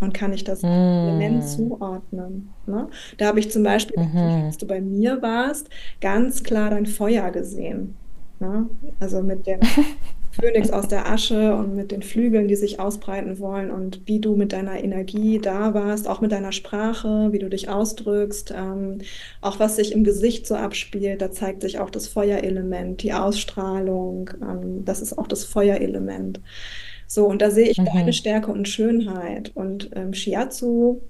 Und 0.00 0.12
kann 0.12 0.34
ich 0.34 0.44
das 0.44 0.62
Element 0.62 1.36
Mhm. 1.36 1.40
zuordnen? 1.46 2.50
Ne? 2.66 2.88
Da 3.16 3.28
habe 3.28 3.38
ich 3.40 3.50
zum 3.50 3.62
Beispiel, 3.62 3.96
Mhm. 3.98 4.44
als 4.44 4.58
du 4.58 4.66
bei 4.66 4.82
mir 4.82 5.22
warst, 5.22 5.70
ganz 6.02 6.42
klar 6.42 6.68
dein 6.68 6.84
Feuer 6.84 7.30
gesehen. 7.30 7.96
Ne? 8.40 8.66
Also 9.00 9.22
mit 9.22 9.46
dem 9.46 9.60
Phönix 10.40 10.70
aus 10.70 10.88
der 10.88 11.06
Asche 11.10 11.54
und 11.56 11.74
mit 11.74 11.90
den 11.92 12.02
Flügeln, 12.02 12.48
die 12.48 12.56
sich 12.56 12.80
ausbreiten 12.80 13.38
wollen 13.38 13.70
und 13.70 14.02
wie 14.06 14.20
du 14.20 14.36
mit 14.36 14.52
deiner 14.52 14.82
Energie 14.82 15.40
da 15.40 15.74
warst, 15.74 16.08
auch 16.08 16.20
mit 16.20 16.32
deiner 16.32 16.52
Sprache, 16.52 17.28
wie 17.32 17.38
du 17.38 17.48
dich 17.50 17.68
ausdrückst, 17.68 18.52
ähm, 18.56 18.98
auch 19.40 19.58
was 19.60 19.76
sich 19.76 19.92
im 19.92 20.04
Gesicht 20.04 20.46
so 20.46 20.56
abspielt, 20.56 21.22
da 21.22 21.30
zeigt 21.30 21.62
sich 21.62 21.78
auch 21.78 21.90
das 21.90 22.08
Feuerelement, 22.08 23.02
die 23.02 23.12
Ausstrahlung, 23.12 24.30
ähm, 24.42 24.84
das 24.84 25.00
ist 25.02 25.16
auch 25.18 25.26
das 25.28 25.44
Feuerelement. 25.44 26.40
So, 27.06 27.26
und 27.26 27.42
da 27.42 27.50
sehe 27.50 27.68
ich 27.70 27.82
deine 27.84 28.12
Mhm. 28.12 28.14
Stärke 28.14 28.50
und 28.52 28.68
Schönheit. 28.68 29.52
Und 29.54 29.90
ähm, 29.94 30.14
Shiatsu 30.14 31.02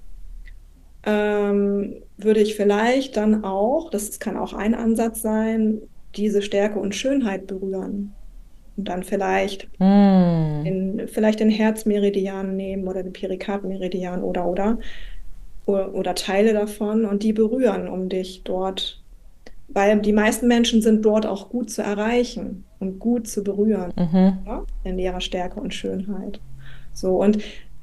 ähm, 1.03 2.01
würde 2.17 2.41
ich 2.41 2.55
vielleicht 2.55 3.17
dann 3.17 3.43
auch, 3.43 3.89
das 3.91 4.19
kann 4.19 4.37
auch 4.37 4.53
ein 4.53 4.73
Ansatz 4.75 5.21
sein, 5.21 5.81
diese 6.15 6.41
Stärke 6.41 6.79
und 6.79 6.95
Schönheit 6.95 7.47
berühren. 7.47 8.17
Und 8.77 8.87
dann 8.87 9.03
vielleicht, 9.03 9.67
mm. 9.79 10.63
den, 10.63 11.07
vielleicht 11.07 11.39
den 11.39 11.49
Herzmeridian 11.49 12.55
nehmen 12.55 12.87
oder 12.87 13.03
den 13.03 13.13
Perikardmeridian 13.13 14.21
oder, 14.21 14.45
oder, 14.45 14.79
oder, 15.65 15.93
oder 15.93 16.15
Teile 16.15 16.53
davon 16.53 17.05
und 17.05 17.23
die 17.23 17.33
berühren, 17.33 17.87
um 17.87 18.09
dich 18.09 18.43
dort, 18.43 19.01
weil 19.69 19.99
die 19.99 20.13
meisten 20.13 20.47
Menschen 20.47 20.81
sind 20.81 21.05
dort 21.05 21.25
auch 21.25 21.49
gut 21.49 21.69
zu 21.69 21.81
erreichen 21.81 22.65
und 22.79 22.99
gut 22.99 23.27
zu 23.27 23.43
berühren 23.43 23.93
mhm. 23.95 24.39
ja, 24.45 24.63
in 24.83 24.99
ihrer 24.99 25.21
Stärke 25.21 25.59
und 25.59 25.73
Schönheit. 25.73 26.39
So, 26.93 27.21
und 27.21 27.39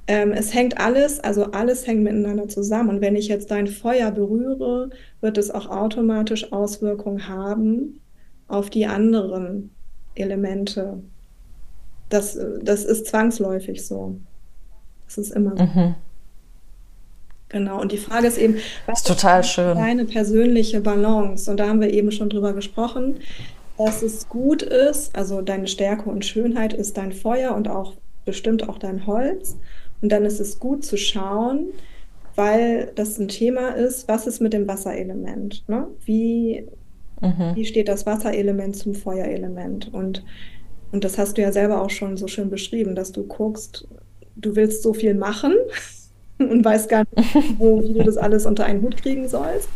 ähm, 0.06 0.32
es 0.32 0.52
hängt 0.52 0.78
alles, 0.78 1.20
also 1.20 1.52
alles 1.52 1.86
hängt 1.86 2.02
miteinander 2.02 2.48
zusammen. 2.48 2.88
Und 2.90 3.00
wenn 3.00 3.16
ich 3.16 3.28
jetzt 3.28 3.50
dein 3.50 3.66
Feuer 3.66 4.10
berühre, 4.10 4.90
wird 5.20 5.38
es 5.38 5.50
auch 5.50 5.68
automatisch 5.68 6.52
Auswirkungen 6.52 7.28
haben 7.28 8.00
auf 8.48 8.68
die 8.68 8.86
anderen 8.86 9.70
Elemente. 10.14 10.98
Das, 12.08 12.38
das 12.62 12.84
ist 12.84 13.06
zwangsläufig 13.06 13.84
so. 13.86 14.16
Das 15.06 15.18
ist 15.18 15.30
immer 15.32 15.56
so. 15.56 15.64
Mhm. 15.64 15.94
Genau. 17.48 17.80
Und 17.80 17.92
die 17.92 17.98
Frage 17.98 18.26
ist 18.26 18.38
eben, 18.38 18.56
was 18.86 19.00
ist 19.00 19.06
total 19.06 19.40
ist 19.40 19.50
schön. 19.50 19.76
deine 19.76 20.06
persönliche 20.06 20.80
Balance? 20.80 21.50
Und 21.50 21.58
da 21.58 21.68
haben 21.68 21.80
wir 21.80 21.92
eben 21.92 22.10
schon 22.10 22.30
drüber 22.30 22.54
gesprochen, 22.54 23.16
dass 23.78 24.02
es 24.02 24.28
gut 24.28 24.62
ist, 24.62 25.14
also 25.14 25.42
deine 25.42 25.66
Stärke 25.66 26.08
und 26.08 26.24
Schönheit 26.24 26.72
ist 26.72 26.96
dein 26.96 27.12
Feuer 27.12 27.54
und 27.54 27.68
auch 27.68 27.94
bestimmt 28.24 28.68
auch 28.68 28.78
dein 28.78 29.06
Holz. 29.06 29.56
Und 30.00 30.10
dann 30.10 30.24
ist 30.24 30.40
es 30.40 30.58
gut 30.58 30.84
zu 30.84 30.96
schauen, 30.96 31.66
weil 32.34 32.90
das 32.94 33.18
ein 33.18 33.28
Thema 33.28 33.70
ist, 33.70 34.08
was 34.08 34.26
ist 34.26 34.40
mit 34.40 34.52
dem 34.52 34.66
Wasserelement? 34.66 35.64
Ne? 35.68 35.86
Wie, 36.04 36.66
mhm. 37.22 37.54
wie 37.56 37.64
steht 37.64 37.88
das 37.88 38.06
Wasserelement 38.06 38.76
zum 38.76 38.94
Feuerelement? 38.94 39.92
Und, 39.92 40.24
und 40.92 41.04
das 41.04 41.18
hast 41.18 41.38
du 41.38 41.42
ja 41.42 41.52
selber 41.52 41.82
auch 41.82 41.90
schon 41.90 42.16
so 42.16 42.28
schön 42.28 42.50
beschrieben, 42.50 42.94
dass 42.94 43.12
du 43.12 43.24
guckst, 43.24 43.86
du 44.36 44.56
willst 44.56 44.82
so 44.82 44.92
viel 44.92 45.14
machen 45.14 45.54
und 46.38 46.64
weißt 46.64 46.88
gar 46.88 47.04
nicht, 47.16 47.34
wo, 47.58 47.82
wie 47.82 47.94
du 47.94 48.04
das 48.04 48.16
alles 48.16 48.46
unter 48.46 48.64
einen 48.64 48.82
Hut 48.82 48.96
kriegen 48.96 49.28
sollst. 49.28 49.68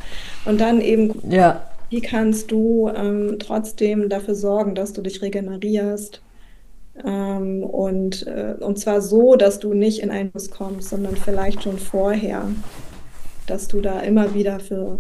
Und 0.45 0.61
dann 0.61 0.81
eben, 0.81 1.15
ja. 1.31 1.67
wie 1.91 2.01
kannst 2.01 2.51
du 2.51 2.91
ähm, 2.95 3.37
trotzdem 3.39 4.09
dafür 4.09 4.35
sorgen, 4.35 4.75
dass 4.75 4.93
du 4.93 5.03
dich 5.03 5.23
regenerierst, 5.23 6.21
ähm, 7.05 7.63
und, 7.63 8.27
äh, 8.27 8.55
und 8.61 8.79
zwar 8.79 9.01
so, 9.01 9.37
dass 9.37 9.59
du 9.59 9.75
nicht 9.75 10.01
in 10.01 10.11
einen 10.11 10.31
Bus 10.31 10.51
kommst, 10.51 10.91
sondern 10.91 11.17
vielleicht 11.17 11.63
schon 11.63 11.79
vorher, 11.79 12.49
dass 13.47 13.69
du 13.69 13.81
da 13.81 14.01
immer 14.01 14.35
wieder 14.35 14.61
für 14.61 14.99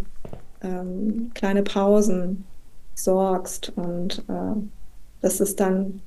ähm, 0.66 1.30
kleine 1.34 1.62
Pausen 1.62 2.44
sorgst 2.94 3.72
und 3.76 4.24
äh, 4.28 4.60
dass 5.20 5.40
es 5.40 5.56
dann 5.56 6.00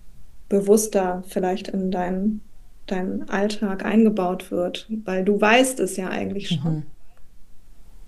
bewusster 0.49 1.23
vielleicht 1.27 1.67
in 1.69 1.91
deinen 1.91 2.41
dein 2.87 3.29
Alltag 3.29 3.85
eingebaut 3.85 4.51
wird, 4.51 4.87
weil 5.05 5.23
du 5.23 5.39
weißt 5.39 5.79
es 5.79 5.95
ja 5.97 6.09
eigentlich 6.09 6.49
schon, 6.49 6.75
mhm. 6.75 6.83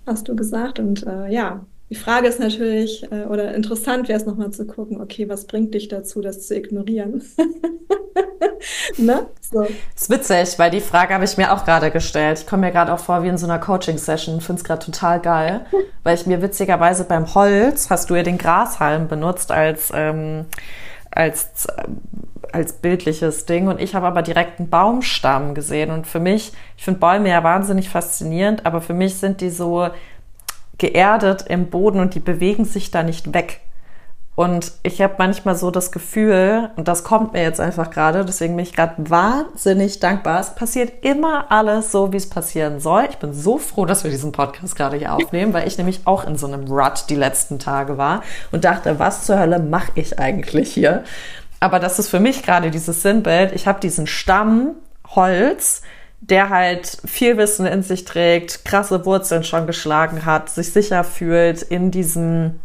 hast 0.06 0.28
du 0.28 0.36
gesagt. 0.36 0.78
Und 0.78 1.06
äh, 1.06 1.32
ja, 1.32 1.64
die 1.92 1.98
Frage 1.98 2.26
ist 2.26 2.40
natürlich, 2.40 3.06
äh, 3.12 3.26
oder 3.26 3.54
interessant 3.54 4.08
wäre 4.08 4.18
es 4.18 4.24
nochmal 4.24 4.50
zu 4.50 4.66
gucken, 4.66 5.02
okay, 5.02 5.28
was 5.28 5.46
bringt 5.46 5.74
dich 5.74 5.88
dazu, 5.88 6.22
das 6.22 6.46
zu 6.46 6.56
ignorieren? 6.56 7.22
ne? 8.96 9.26
so. 9.42 9.60
Das 9.60 10.04
ist 10.04 10.08
witzig, 10.08 10.58
weil 10.58 10.70
die 10.70 10.80
Frage 10.80 11.12
habe 11.12 11.26
ich 11.26 11.36
mir 11.36 11.52
auch 11.52 11.66
gerade 11.66 11.90
gestellt. 11.90 12.38
Ich 12.38 12.46
komme 12.46 12.64
mir 12.64 12.72
gerade 12.72 12.94
auch 12.94 12.98
vor 12.98 13.22
wie 13.24 13.28
in 13.28 13.36
so 13.36 13.44
einer 13.44 13.58
Coaching-Session, 13.58 14.40
finde 14.40 14.60
es 14.60 14.64
gerade 14.64 14.86
total 14.86 15.20
geil, 15.20 15.66
weil 16.02 16.14
ich 16.14 16.24
mir 16.24 16.40
witzigerweise 16.40 17.04
beim 17.04 17.34
Holz, 17.34 17.90
hast 17.90 18.08
du 18.08 18.14
ja 18.14 18.22
den 18.22 18.38
Grashalm 18.38 19.06
benutzt 19.06 19.52
als, 19.52 19.92
ähm, 19.94 20.46
als, 21.10 21.66
äh, 21.66 21.82
als 22.52 22.72
bildliches 22.72 23.44
Ding 23.44 23.68
und 23.68 23.82
ich 23.82 23.94
habe 23.94 24.06
aber 24.06 24.22
direkt 24.22 24.60
einen 24.60 24.70
Baumstamm 24.70 25.54
gesehen 25.54 25.90
und 25.90 26.06
für 26.06 26.20
mich, 26.20 26.52
ich 26.78 26.84
finde 26.84 27.00
Bäume 27.00 27.28
ja 27.28 27.44
wahnsinnig 27.44 27.90
faszinierend, 27.90 28.64
aber 28.64 28.80
für 28.80 28.94
mich 28.94 29.16
sind 29.16 29.42
die 29.42 29.50
so 29.50 29.88
geerdet 30.78 31.44
im 31.48 31.70
Boden 31.70 32.00
und 32.00 32.14
die 32.14 32.20
bewegen 32.20 32.64
sich 32.64 32.90
da 32.90 33.02
nicht 33.02 33.34
weg. 33.34 33.60
Und 34.34 34.72
ich 34.82 35.02
habe 35.02 35.14
manchmal 35.18 35.56
so 35.56 35.70
das 35.70 35.92
Gefühl, 35.92 36.70
und 36.76 36.88
das 36.88 37.04
kommt 37.04 37.34
mir 37.34 37.42
jetzt 37.42 37.60
einfach 37.60 37.90
gerade, 37.90 38.24
deswegen 38.24 38.56
bin 38.56 38.64
ich 38.64 38.72
gerade 38.72 38.94
wahnsinnig 39.10 40.00
dankbar. 40.00 40.40
Es 40.40 40.54
passiert 40.54 41.04
immer 41.04 41.52
alles 41.52 41.92
so, 41.92 42.14
wie 42.14 42.16
es 42.16 42.30
passieren 42.30 42.80
soll. 42.80 43.04
Ich 43.10 43.18
bin 43.18 43.34
so 43.34 43.58
froh, 43.58 43.84
dass 43.84 44.04
wir 44.04 44.10
diesen 44.10 44.32
Podcast 44.32 44.74
gerade 44.74 44.96
hier 44.96 45.12
aufnehmen, 45.12 45.52
weil 45.52 45.68
ich 45.68 45.76
nämlich 45.76 46.06
auch 46.06 46.26
in 46.26 46.36
so 46.36 46.46
einem 46.46 46.66
Rut 46.66 47.10
die 47.10 47.14
letzten 47.14 47.58
Tage 47.58 47.98
war 47.98 48.22
und 48.52 48.64
dachte, 48.64 48.98
was 48.98 49.26
zur 49.26 49.38
Hölle 49.38 49.58
mache 49.58 49.92
ich 49.96 50.18
eigentlich 50.18 50.72
hier? 50.72 51.04
Aber 51.60 51.78
das 51.78 51.98
ist 51.98 52.08
für 52.08 52.20
mich 52.20 52.42
gerade 52.42 52.70
dieses 52.70 53.02
Sinnbild. 53.02 53.52
Ich 53.52 53.66
habe 53.66 53.80
diesen 53.80 54.06
Stamm 54.06 54.76
Holz, 55.14 55.82
der 56.22 56.50
halt 56.50 56.98
viel 57.04 57.36
Wissen 57.36 57.66
in 57.66 57.82
sich 57.82 58.04
trägt, 58.04 58.64
krasse 58.64 59.04
Wurzeln 59.04 59.42
schon 59.42 59.66
geschlagen 59.66 60.24
hat, 60.24 60.50
sich 60.50 60.72
sicher 60.72 61.02
fühlt 61.02 61.62
in 61.62 61.90
diesem 61.90 62.60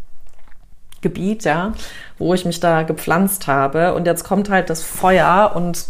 Gebiet, 1.01 1.43
ja, 1.43 1.73
wo 2.19 2.35
ich 2.35 2.45
mich 2.45 2.59
da 2.59 2.83
gepflanzt 2.83 3.47
habe. 3.47 3.95
Und 3.95 4.05
jetzt 4.05 4.23
kommt 4.23 4.51
halt 4.51 4.69
das 4.69 4.83
Feuer 4.83 5.53
und 5.55 5.87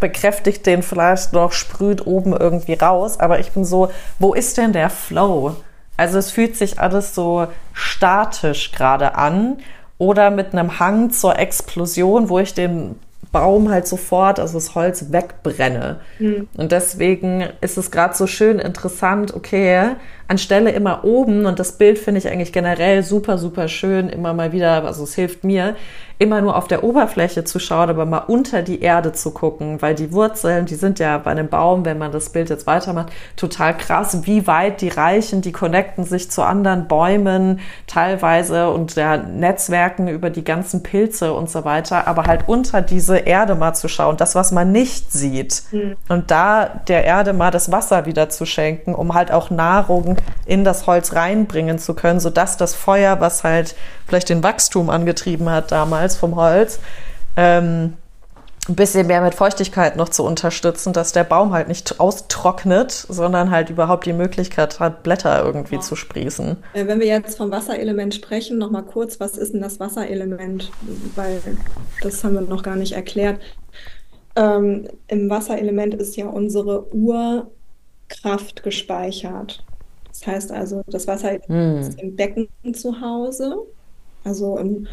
bekräftigt 0.00 0.66
den 0.66 0.82
vielleicht 0.82 1.32
noch, 1.32 1.52
sprüht 1.52 2.04
oben 2.04 2.32
irgendwie 2.32 2.74
raus. 2.74 3.20
Aber 3.20 3.38
ich 3.38 3.52
bin 3.52 3.64
so, 3.64 3.90
wo 4.18 4.34
ist 4.34 4.58
denn 4.58 4.72
der 4.72 4.90
Flow? 4.90 5.54
Also 5.96 6.18
es 6.18 6.32
fühlt 6.32 6.56
sich 6.56 6.80
alles 6.80 7.14
so 7.14 7.46
statisch 7.72 8.72
gerade 8.72 9.14
an 9.14 9.58
oder 9.98 10.30
mit 10.30 10.52
einem 10.52 10.80
Hang 10.80 11.10
zur 11.10 11.38
Explosion, 11.38 12.28
wo 12.28 12.40
ich 12.40 12.54
den 12.54 12.98
Baum 13.34 13.68
halt 13.68 13.88
sofort, 13.88 14.38
also 14.38 14.54
das 14.54 14.76
Holz 14.76 15.06
wegbrenne. 15.10 15.98
Mhm. 16.20 16.48
Und 16.56 16.70
deswegen 16.70 17.44
ist 17.60 17.76
es 17.76 17.90
gerade 17.90 18.14
so 18.14 18.28
schön 18.28 18.60
interessant, 18.60 19.34
okay, 19.34 19.96
anstelle 20.28 20.70
immer 20.70 21.04
oben, 21.04 21.46
und 21.46 21.58
das 21.58 21.72
Bild 21.72 21.98
finde 21.98 22.18
ich 22.18 22.28
eigentlich 22.28 22.52
generell 22.52 23.02
super, 23.02 23.38
super 23.38 23.68
schön, 23.68 24.08
immer 24.08 24.32
mal 24.32 24.52
wieder, 24.52 24.84
also 24.84 25.04
es 25.04 25.14
hilft 25.14 25.44
mir, 25.44 25.76
immer 26.18 26.40
nur 26.40 26.56
auf 26.56 26.68
der 26.68 26.84
Oberfläche 26.84 27.42
zu 27.42 27.58
schauen, 27.58 27.90
aber 27.90 28.06
mal 28.06 28.18
unter 28.18 28.62
die 28.62 28.80
Erde 28.80 29.12
zu 29.12 29.32
gucken, 29.32 29.82
weil 29.82 29.96
die 29.96 30.12
Wurzeln, 30.12 30.64
die 30.64 30.76
sind 30.76 31.00
ja 31.00 31.18
bei 31.18 31.32
einem 31.32 31.48
Baum, 31.48 31.84
wenn 31.84 31.98
man 31.98 32.12
das 32.12 32.30
Bild 32.30 32.50
jetzt 32.50 32.68
weitermacht, 32.68 33.12
total 33.36 33.76
krass, 33.76 34.18
wie 34.22 34.46
weit 34.46 34.80
die 34.80 34.90
reichen, 34.90 35.42
die 35.42 35.50
connecten 35.50 36.04
sich 36.04 36.30
zu 36.30 36.42
anderen 36.42 36.86
Bäumen 36.86 37.58
teilweise 37.88 38.70
und 38.70 38.94
ja, 38.94 39.16
Netzwerken 39.16 40.06
über 40.06 40.30
die 40.30 40.44
ganzen 40.44 40.84
Pilze 40.84 41.34
und 41.34 41.50
so 41.50 41.64
weiter, 41.64 42.06
aber 42.06 42.24
halt 42.24 42.44
unter 42.46 42.80
diese 42.80 43.18
Erde 43.18 43.56
mal 43.56 43.74
zu 43.74 43.88
schauen, 43.88 44.16
das, 44.16 44.36
was 44.36 44.52
man 44.52 44.70
nicht 44.70 45.12
sieht. 45.12 45.64
Mhm. 45.72 45.96
Und 46.08 46.30
da 46.30 46.66
der 46.86 47.04
Erde 47.04 47.32
mal 47.32 47.50
das 47.50 47.72
Wasser 47.72 48.06
wieder 48.06 48.28
zu 48.28 48.46
schenken, 48.46 48.94
um 48.94 49.14
halt 49.14 49.32
auch 49.32 49.50
Nahrung 49.50 50.13
in 50.46 50.64
das 50.64 50.86
Holz 50.86 51.14
reinbringen 51.14 51.78
zu 51.78 51.94
können, 51.94 52.20
sodass 52.20 52.56
das 52.56 52.74
Feuer, 52.74 53.20
was 53.20 53.44
halt 53.44 53.74
vielleicht 54.06 54.28
den 54.28 54.42
Wachstum 54.42 54.90
angetrieben 54.90 55.50
hat 55.50 55.72
damals 55.72 56.16
vom 56.16 56.36
Holz, 56.36 56.80
ähm, 57.36 57.94
ein 58.68 58.76
bisschen 58.76 59.06
mehr 59.06 59.20
mit 59.20 59.34
Feuchtigkeit 59.34 59.96
noch 59.96 60.08
zu 60.08 60.24
unterstützen, 60.24 60.94
dass 60.94 61.12
der 61.12 61.24
Baum 61.24 61.52
halt 61.52 61.68
nicht 61.68 62.00
austrocknet, 62.00 62.92
sondern 62.92 63.50
halt 63.50 63.68
überhaupt 63.68 64.06
die 64.06 64.14
Möglichkeit 64.14 64.80
hat, 64.80 65.02
Blätter 65.02 65.44
irgendwie 65.44 65.74
ja. 65.76 65.80
zu 65.80 65.96
sprießen. 65.96 66.56
Äh, 66.72 66.86
wenn 66.86 66.98
wir 66.98 67.06
jetzt 67.06 67.36
vom 67.36 67.50
Wasserelement 67.50 68.14
sprechen, 68.14 68.56
noch 68.56 68.70
mal 68.70 68.82
kurz, 68.82 69.20
was 69.20 69.36
ist 69.36 69.52
denn 69.52 69.60
das 69.60 69.80
Wasserelement? 69.80 70.70
Weil 71.14 71.42
das 72.00 72.24
haben 72.24 72.34
wir 72.34 72.40
noch 72.40 72.62
gar 72.62 72.76
nicht 72.76 72.92
erklärt. 72.92 73.38
Ähm, 74.34 74.88
Im 75.08 75.28
Wasserelement 75.28 75.94
ist 75.94 76.16
ja 76.16 76.26
unsere 76.26 76.92
Urkraft 76.94 78.62
gespeichert. 78.62 79.62
Das 80.14 80.26
heißt 80.26 80.52
also, 80.52 80.82
das 80.86 81.08
Wasser 81.08 81.38
hm. 81.46 81.78
ist 81.78 82.00
im 82.00 82.14
Becken 82.14 82.48
zu 82.72 83.00
Hause, 83.00 83.56
also 84.22 84.56
im 84.58 84.86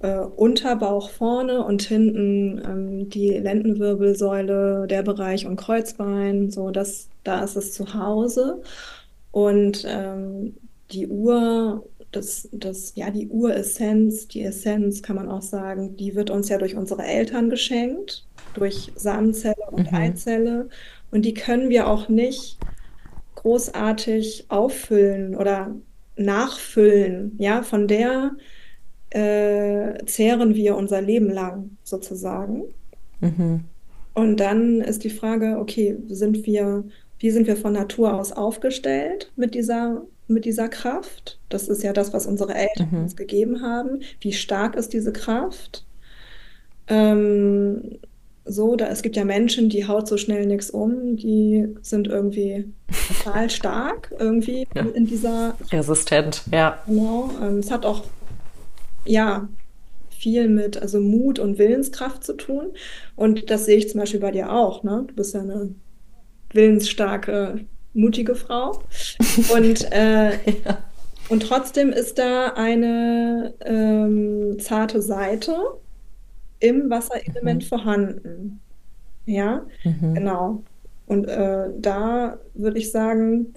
äh, 0.00 0.18
Unterbauch 0.18 1.10
vorne 1.10 1.62
und 1.62 1.82
hinten 1.82 2.62
ähm, 2.64 3.10
die 3.10 3.30
Lendenwirbelsäule, 3.30 4.86
der 4.88 5.02
Bereich 5.02 5.46
und 5.46 5.56
Kreuzbein, 5.56 6.50
so 6.50 6.70
das, 6.70 7.08
da 7.22 7.44
ist 7.44 7.56
es 7.56 7.72
zu 7.72 7.92
Hause. 7.92 8.62
Und 9.30 9.84
ähm, 9.86 10.54
die 10.90 11.06
Uhr, 11.06 11.84
das, 12.10 12.48
das, 12.52 12.94
ja, 12.96 13.10
die 13.10 13.28
Uressenz, 13.28 14.26
die 14.28 14.42
Essenz 14.42 15.02
kann 15.02 15.16
man 15.16 15.28
auch 15.28 15.42
sagen, 15.42 15.96
die 15.98 16.14
wird 16.14 16.30
uns 16.30 16.48
ja 16.48 16.56
durch 16.56 16.76
unsere 16.76 17.04
Eltern 17.04 17.50
geschenkt, 17.50 18.24
durch 18.54 18.90
Samenzelle 18.96 19.70
und 19.70 19.92
mhm. 19.92 19.98
Eizelle. 19.98 20.68
Und 21.10 21.26
die 21.26 21.34
können 21.34 21.68
wir 21.68 21.88
auch 21.88 22.08
nicht 22.08 22.58
großartig 23.42 24.46
auffüllen 24.48 25.36
oder 25.36 25.74
nachfüllen. 26.16 27.36
Ja, 27.38 27.62
von 27.62 27.88
der 27.88 28.32
äh, 29.10 30.04
zehren 30.06 30.54
wir 30.54 30.76
unser 30.76 31.00
Leben 31.00 31.30
lang 31.30 31.76
sozusagen. 31.82 32.64
Mhm. 33.20 33.60
Und 34.14 34.36
dann 34.38 34.80
ist 34.80 35.04
die 35.04 35.10
Frage, 35.10 35.58
okay, 35.58 35.96
sind 36.08 36.46
wir, 36.46 36.84
wie 37.18 37.30
sind 37.30 37.46
wir 37.46 37.56
von 37.56 37.72
Natur 37.72 38.14
aus 38.14 38.32
aufgestellt 38.32 39.32
mit 39.36 39.54
dieser, 39.54 40.02
mit 40.28 40.44
dieser 40.44 40.68
Kraft? 40.68 41.38
Das 41.48 41.68
ist 41.68 41.82
ja 41.82 41.92
das, 41.92 42.12
was 42.12 42.26
unsere 42.26 42.54
Eltern 42.54 42.88
mhm. 42.90 43.02
uns 43.02 43.16
gegeben 43.16 43.62
haben. 43.62 44.00
Wie 44.20 44.32
stark 44.32 44.76
ist 44.76 44.92
diese 44.92 45.12
Kraft? 45.12 45.84
ähm, 46.88 47.98
so, 48.44 48.74
da 48.76 48.88
es 48.88 49.02
gibt 49.02 49.16
ja 49.16 49.24
Menschen, 49.24 49.68
die 49.68 49.86
haut 49.86 50.08
so 50.08 50.16
schnell 50.16 50.46
nichts 50.46 50.70
um, 50.70 51.16
die 51.16 51.68
sind 51.82 52.08
irgendwie 52.08 52.72
total 53.08 53.50
stark 53.58 54.12
irgendwie 54.18 54.66
Ja. 54.74 54.82
in 54.94 55.06
dieser, 55.06 55.54
Resistent, 55.70 56.42
ja. 56.50 56.78
genau. 56.86 57.30
Ähm, 57.40 57.58
es 57.58 57.70
hat 57.70 57.86
auch 57.86 58.04
ja 59.04 59.48
viel 60.10 60.48
mit 60.48 60.80
also 60.80 61.00
Mut 61.00 61.38
und 61.38 61.58
Willenskraft 61.58 62.22
zu 62.24 62.34
tun 62.34 62.72
und 63.16 63.50
das 63.50 63.64
sehe 63.66 63.76
ich 63.76 63.88
zum 63.90 64.00
Beispiel 64.00 64.20
bei 64.20 64.30
dir 64.30 64.52
auch, 64.52 64.82
ne? 64.84 65.04
Du 65.08 65.14
bist 65.14 65.34
ja 65.34 65.40
eine 65.40 65.74
willensstarke, 66.52 67.60
mutige 67.94 68.34
Frau 68.34 68.82
und 69.54 69.90
äh, 69.92 70.30
ja. 70.30 70.78
und 71.28 71.42
trotzdem 71.42 71.90
ist 71.90 72.18
da 72.18 72.52
eine 72.54 73.54
ähm, 73.64 74.58
zarte 74.60 75.02
Seite 75.02 75.56
im 76.62 76.90
Wasserelement 76.90 77.64
Mhm. 77.64 77.68
vorhanden. 77.68 78.62
Ja, 79.26 79.66
Mhm. 79.84 80.14
genau. 80.14 80.64
Und 81.06 81.26
äh, 81.28 81.68
da 81.78 82.40
würde 82.54 82.78
ich 82.78 82.92
sagen, 82.92 83.54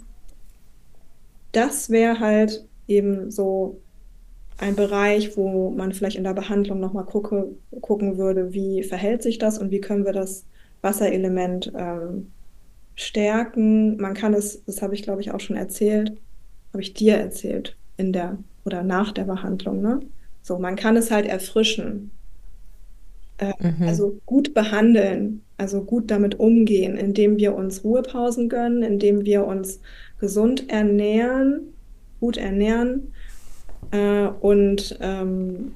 das 1.52 1.90
wäre 1.90 2.20
halt 2.20 2.68
eben 2.88 3.32
so 3.32 3.84
ein 4.58 4.76
Bereich, 4.76 5.38
wo 5.38 5.72
man 5.72 5.94
vielleicht 5.94 6.18
in 6.18 6.26
der 6.26 6.34
Behandlung 6.36 6.80
nochmal 6.82 7.06
gucke, 7.06 7.58
gucken 7.82 8.18
würde, 8.18 8.54
wie 8.54 8.84
verhält 8.84 9.24
sich 9.24 9.40
das 9.40 9.60
und 9.60 9.72
wie 9.72 9.82
können 9.82 10.06
wir 10.06 10.14
das 10.14 10.48
Wasserelement 10.82 11.74
ähm, 11.78 12.34
stärken. 12.96 13.98
Man 13.98 14.16
kann 14.16 14.34
es, 14.34 14.64
das 14.66 14.82
habe 14.82 14.96
ich 14.96 15.04
glaube 15.04 15.22
ich 15.22 15.32
auch 15.32 15.42
schon 15.42 15.58
erzählt, 15.58 16.22
habe 16.74 16.84
ich 16.84 16.94
dir 16.96 17.18
erzählt 17.18 17.78
in 17.98 18.14
der 18.14 18.44
oder 18.66 18.84
nach 18.84 19.14
der 19.14 19.26
Behandlung, 19.26 19.82
ne? 19.82 20.02
So, 20.44 20.60
man 20.60 20.76
kann 20.78 20.98
es 20.98 21.12
halt 21.12 21.28
erfrischen. 21.28 22.15
Äh, 23.38 23.54
Mhm. 23.60 23.84
also 23.86 24.22
gut 24.26 24.54
behandeln, 24.54 25.46
also 25.58 25.84
gut 25.86 26.12
damit 26.12 26.40
umgehen, 26.40 26.98
indem 26.98 27.38
wir 27.38 27.56
uns 27.56 27.84
Ruhepausen 27.84 28.50
gönnen, 28.50 28.84
indem 28.84 29.26
wir 29.26 29.46
uns 29.46 29.82
gesund 30.20 30.70
ernähren, 30.70 31.76
gut 32.20 32.38
ernähren 32.38 33.14
äh, 33.92 34.28
und 34.28 34.98
ähm, 35.02 35.76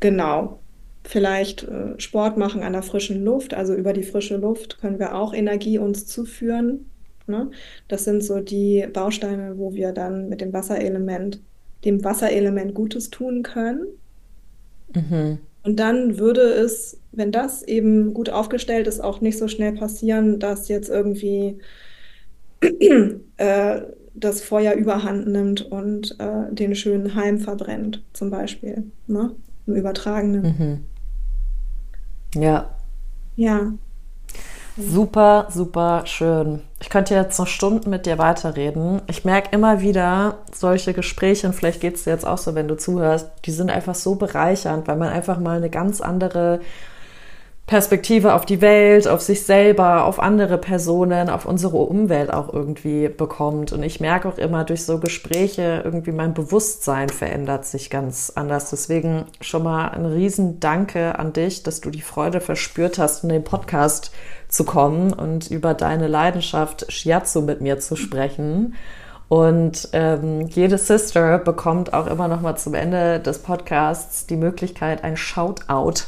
genau, 0.00 0.64
vielleicht 1.04 1.64
äh, 1.64 1.98
Sport 2.00 2.36
machen 2.36 2.62
an 2.62 2.72
der 2.72 2.82
frischen 2.82 3.24
Luft, 3.24 3.54
also 3.54 3.74
über 3.74 3.92
die 3.92 4.02
frische 4.02 4.36
Luft 4.36 4.78
können 4.78 4.98
wir 4.98 5.14
auch 5.14 5.34
Energie 5.34 5.78
uns 5.78 6.06
zuführen. 6.06 6.90
Ne? 7.26 7.50
Das 7.88 8.04
sind 8.04 8.22
so 8.22 8.40
die 8.40 8.86
Bausteine, 8.92 9.58
wo 9.58 9.74
wir 9.74 9.92
dann 9.92 10.28
mit 10.28 10.40
dem 10.40 10.52
Wasserelement, 10.52 11.42
dem 11.84 12.04
Wasserelement 12.04 12.74
Gutes 12.74 13.10
tun 13.10 13.42
können. 13.42 13.86
Mhm. 14.94 15.46
Und 15.64 15.76
dann 15.80 16.18
würde 16.18 16.42
es, 16.42 17.00
wenn 17.12 17.32
das 17.32 17.62
eben 17.62 18.14
gut 18.14 18.30
aufgestellt 18.30 18.86
ist, 18.86 19.00
auch 19.00 19.20
nicht 19.20 19.38
so 19.38 19.48
schnell 19.48 19.72
passieren, 19.72 20.38
dass 20.38 20.68
jetzt 20.68 20.88
irgendwie 20.88 21.58
äh, 23.38 23.80
das 24.14 24.42
Feuer 24.42 24.74
überhand 24.74 25.26
nimmt 25.26 25.62
und 25.62 26.16
äh, 26.20 26.54
den 26.54 26.74
schönen 26.74 27.14
Halm 27.14 27.38
verbrennt, 27.40 28.02
zum 28.12 28.30
Beispiel, 28.30 28.84
ne? 29.06 29.34
Im 29.66 29.74
Übertragenen. 29.74 30.42
Mhm. 32.34 32.40
Ja. 32.40 32.70
Ja, 33.36 33.72
Super, 34.76 35.46
super 35.50 36.02
schön. 36.04 36.60
Ich 36.84 36.90
könnte 36.90 37.14
jetzt 37.14 37.38
noch 37.38 37.46
Stunden 37.46 37.88
mit 37.88 38.04
dir 38.04 38.18
weiterreden. 38.18 39.00
Ich 39.06 39.24
merke 39.24 39.48
immer 39.52 39.80
wieder 39.80 40.36
solche 40.52 40.92
Gespräche, 40.92 41.46
und 41.46 41.54
vielleicht 41.54 41.80
geht 41.80 41.94
es 41.94 42.04
dir 42.04 42.10
jetzt 42.10 42.26
auch 42.26 42.36
so, 42.36 42.54
wenn 42.54 42.68
du 42.68 42.76
zuhörst, 42.76 43.30
die 43.46 43.52
sind 43.52 43.70
einfach 43.70 43.94
so 43.94 44.16
bereichernd, 44.16 44.86
weil 44.86 44.96
man 44.96 45.08
einfach 45.08 45.40
mal 45.40 45.56
eine 45.56 45.70
ganz 45.70 46.02
andere 46.02 46.60
Perspektive 47.66 48.34
auf 48.34 48.44
die 48.44 48.60
Welt, 48.60 49.08
auf 49.08 49.22
sich 49.22 49.44
selber, 49.44 50.04
auf 50.04 50.20
andere 50.20 50.58
Personen, 50.58 51.30
auf 51.30 51.46
unsere 51.46 51.78
Umwelt 51.78 52.30
auch 52.30 52.52
irgendwie 52.52 53.08
bekommt. 53.08 53.72
Und 53.72 53.82
ich 53.82 54.00
merke 54.00 54.28
auch 54.28 54.36
immer 54.36 54.64
durch 54.64 54.84
so 54.84 54.98
Gespräche 54.98 55.80
irgendwie 55.82 56.12
mein 56.12 56.34
Bewusstsein 56.34 57.08
verändert 57.08 57.64
sich 57.64 57.88
ganz 57.88 58.30
anders. 58.34 58.68
Deswegen 58.68 59.24
schon 59.40 59.62
mal 59.62 59.88
ein 59.88 60.04
riesen 60.04 60.60
Danke 60.60 61.18
an 61.18 61.32
dich, 61.32 61.62
dass 61.62 61.80
du 61.80 61.88
die 61.88 62.02
Freude 62.02 62.42
verspürt 62.42 62.98
hast, 62.98 63.24
in 63.24 63.30
den 63.30 63.44
Podcast 63.44 64.12
zu 64.48 64.64
kommen 64.64 65.14
und 65.14 65.50
über 65.50 65.72
deine 65.72 66.06
Leidenschaft 66.06 66.92
Shiatsu 66.92 67.40
mit 67.40 67.62
mir 67.62 67.78
zu 67.78 67.96
sprechen. 67.96 68.74
Und 69.28 69.88
ähm, 69.94 70.42
jede 70.48 70.76
Sister 70.76 71.38
bekommt 71.38 71.94
auch 71.94 72.08
immer 72.08 72.28
noch 72.28 72.42
mal 72.42 72.56
zum 72.56 72.74
Ende 72.74 73.20
des 73.20 73.38
Podcasts 73.38 74.26
die 74.26 74.36
Möglichkeit, 74.36 75.02
ein 75.02 75.16
Shoutout 75.16 76.04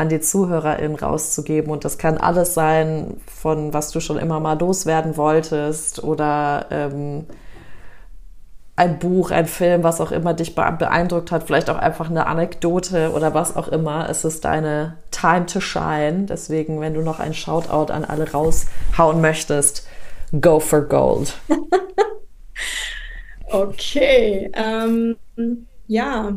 an 0.00 0.08
die 0.08 0.20
ZuhörerInnen 0.20 0.96
rauszugeben. 0.96 1.70
Und 1.70 1.84
das 1.84 1.98
kann 1.98 2.16
alles 2.16 2.54
sein, 2.54 3.20
von 3.26 3.74
was 3.74 3.90
du 3.90 4.00
schon 4.00 4.18
immer 4.18 4.40
mal 4.40 4.58
loswerden 4.58 5.18
wolltest 5.18 6.02
oder 6.02 6.66
ähm, 6.70 7.26
ein 8.76 8.98
Buch, 8.98 9.30
ein 9.30 9.44
Film, 9.44 9.82
was 9.82 10.00
auch 10.00 10.10
immer 10.10 10.32
dich 10.32 10.54
beeindruckt 10.54 11.30
hat, 11.30 11.42
vielleicht 11.42 11.68
auch 11.68 11.76
einfach 11.76 12.08
eine 12.08 12.26
Anekdote 12.26 13.12
oder 13.12 13.34
was 13.34 13.54
auch 13.54 13.68
immer. 13.68 14.08
Es 14.08 14.24
ist 14.24 14.46
deine 14.46 14.96
Time 15.10 15.44
to 15.44 15.60
shine. 15.60 16.24
Deswegen, 16.24 16.80
wenn 16.80 16.94
du 16.94 17.02
noch 17.02 17.20
ein 17.20 17.34
Shoutout 17.34 17.92
an 17.92 18.06
alle 18.06 18.32
raushauen 18.32 19.20
möchtest, 19.20 19.86
go 20.40 20.60
for 20.60 20.80
gold. 20.80 21.34
okay. 23.50 24.50
Ähm, 24.54 25.16
ja, 25.86 26.32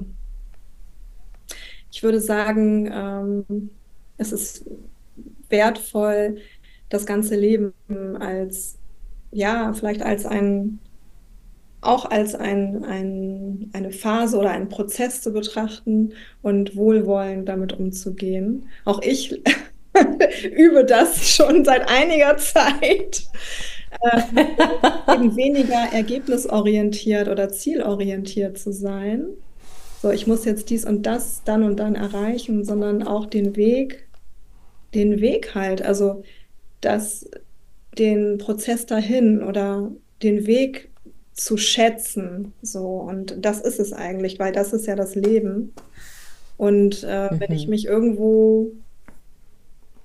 ich 2.04 2.06
würde 2.06 2.20
sagen, 2.20 2.92
ähm, 2.94 3.70
es 4.18 4.34
ist 4.34 4.66
wertvoll, 5.48 6.36
das 6.90 7.06
ganze 7.06 7.38
Leben 7.38 7.72
als, 8.20 8.78
ja, 9.32 9.72
vielleicht 9.72 10.02
als 10.02 10.26
ein, 10.26 10.80
auch 11.80 12.04
als 12.04 12.36
ein, 12.36 12.84
ein, 12.84 13.70
eine 13.72 13.92
Phase 13.92 14.38
oder 14.38 14.50
einen 14.50 14.68
Prozess 14.68 15.22
zu 15.22 15.32
betrachten 15.32 16.12
und 16.42 16.76
wohlwollend 16.76 17.48
damit 17.48 17.72
umzugehen. 17.72 18.68
Auch 18.84 19.02
ich 19.02 19.42
übe 20.52 20.84
das 20.84 21.30
schon 21.30 21.64
seit 21.64 21.88
einiger 21.88 22.36
Zeit. 22.36 23.24
Ähm, 24.12 24.40
eben 25.08 25.36
weniger 25.38 25.88
ergebnisorientiert 25.94 27.30
oder 27.30 27.48
zielorientiert 27.48 28.58
zu 28.58 28.74
sein. 28.74 29.24
So, 30.04 30.12
ich 30.12 30.28
muss 30.28 30.44
jetzt 30.46 30.70
dies 30.70 30.86
und 30.86 31.04
das 31.06 31.44
dann 31.44 31.64
und 31.64 31.78
dann 31.80 31.96
erreichen, 31.96 32.64
sondern 32.66 33.04
auch 33.04 33.26
den 33.26 33.56
Weg, 33.56 34.10
den 34.96 35.22
Weg 35.22 35.56
halt, 35.56 35.82
also 35.84 36.24
das, 36.82 37.30
den 37.98 38.38
Prozess 38.40 38.86
dahin 38.88 39.44
oder 39.44 39.96
den 40.24 40.48
Weg 40.48 40.94
zu 41.34 41.58
schätzen. 41.58 42.56
So, 42.62 42.82
und 43.02 43.38
das 43.46 43.62
ist 43.62 43.80
es 43.80 43.94
eigentlich, 43.94 44.40
weil 44.40 44.54
das 44.54 44.74
ist 44.74 44.88
ja 44.88 44.96
das 44.96 45.16
Leben. 45.16 45.78
Und 46.58 47.04
äh, 47.04 47.32
wenn 47.40 47.52
ich 47.54 47.68
Mhm. 47.68 47.70
mich 47.70 47.86
irgendwo, 47.86 48.74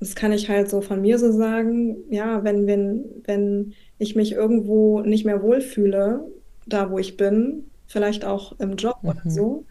das 0.01 0.15
kann 0.15 0.33
ich 0.33 0.49
halt 0.49 0.70
so 0.70 0.81
von 0.81 1.01
mir 1.01 1.19
so 1.19 1.33
sagen, 1.33 2.05
ja, 2.12 2.45
wenn, 2.45 2.66
wenn, 2.66 3.23
wenn 3.25 3.75
ich 3.99 4.15
mich 4.15 4.33
irgendwo 4.33 5.01
nicht 5.03 5.25
mehr 5.27 5.43
wohlfühle, 5.43 6.25
da 6.66 6.91
wo 6.91 6.99
ich 6.99 7.16
bin, 7.16 7.73
vielleicht 7.87 8.25
auch 8.25 8.59
im 8.61 8.77
Job 8.77 8.97
oder 9.03 9.23
Mhm. 9.25 9.27
so, 9.27 9.66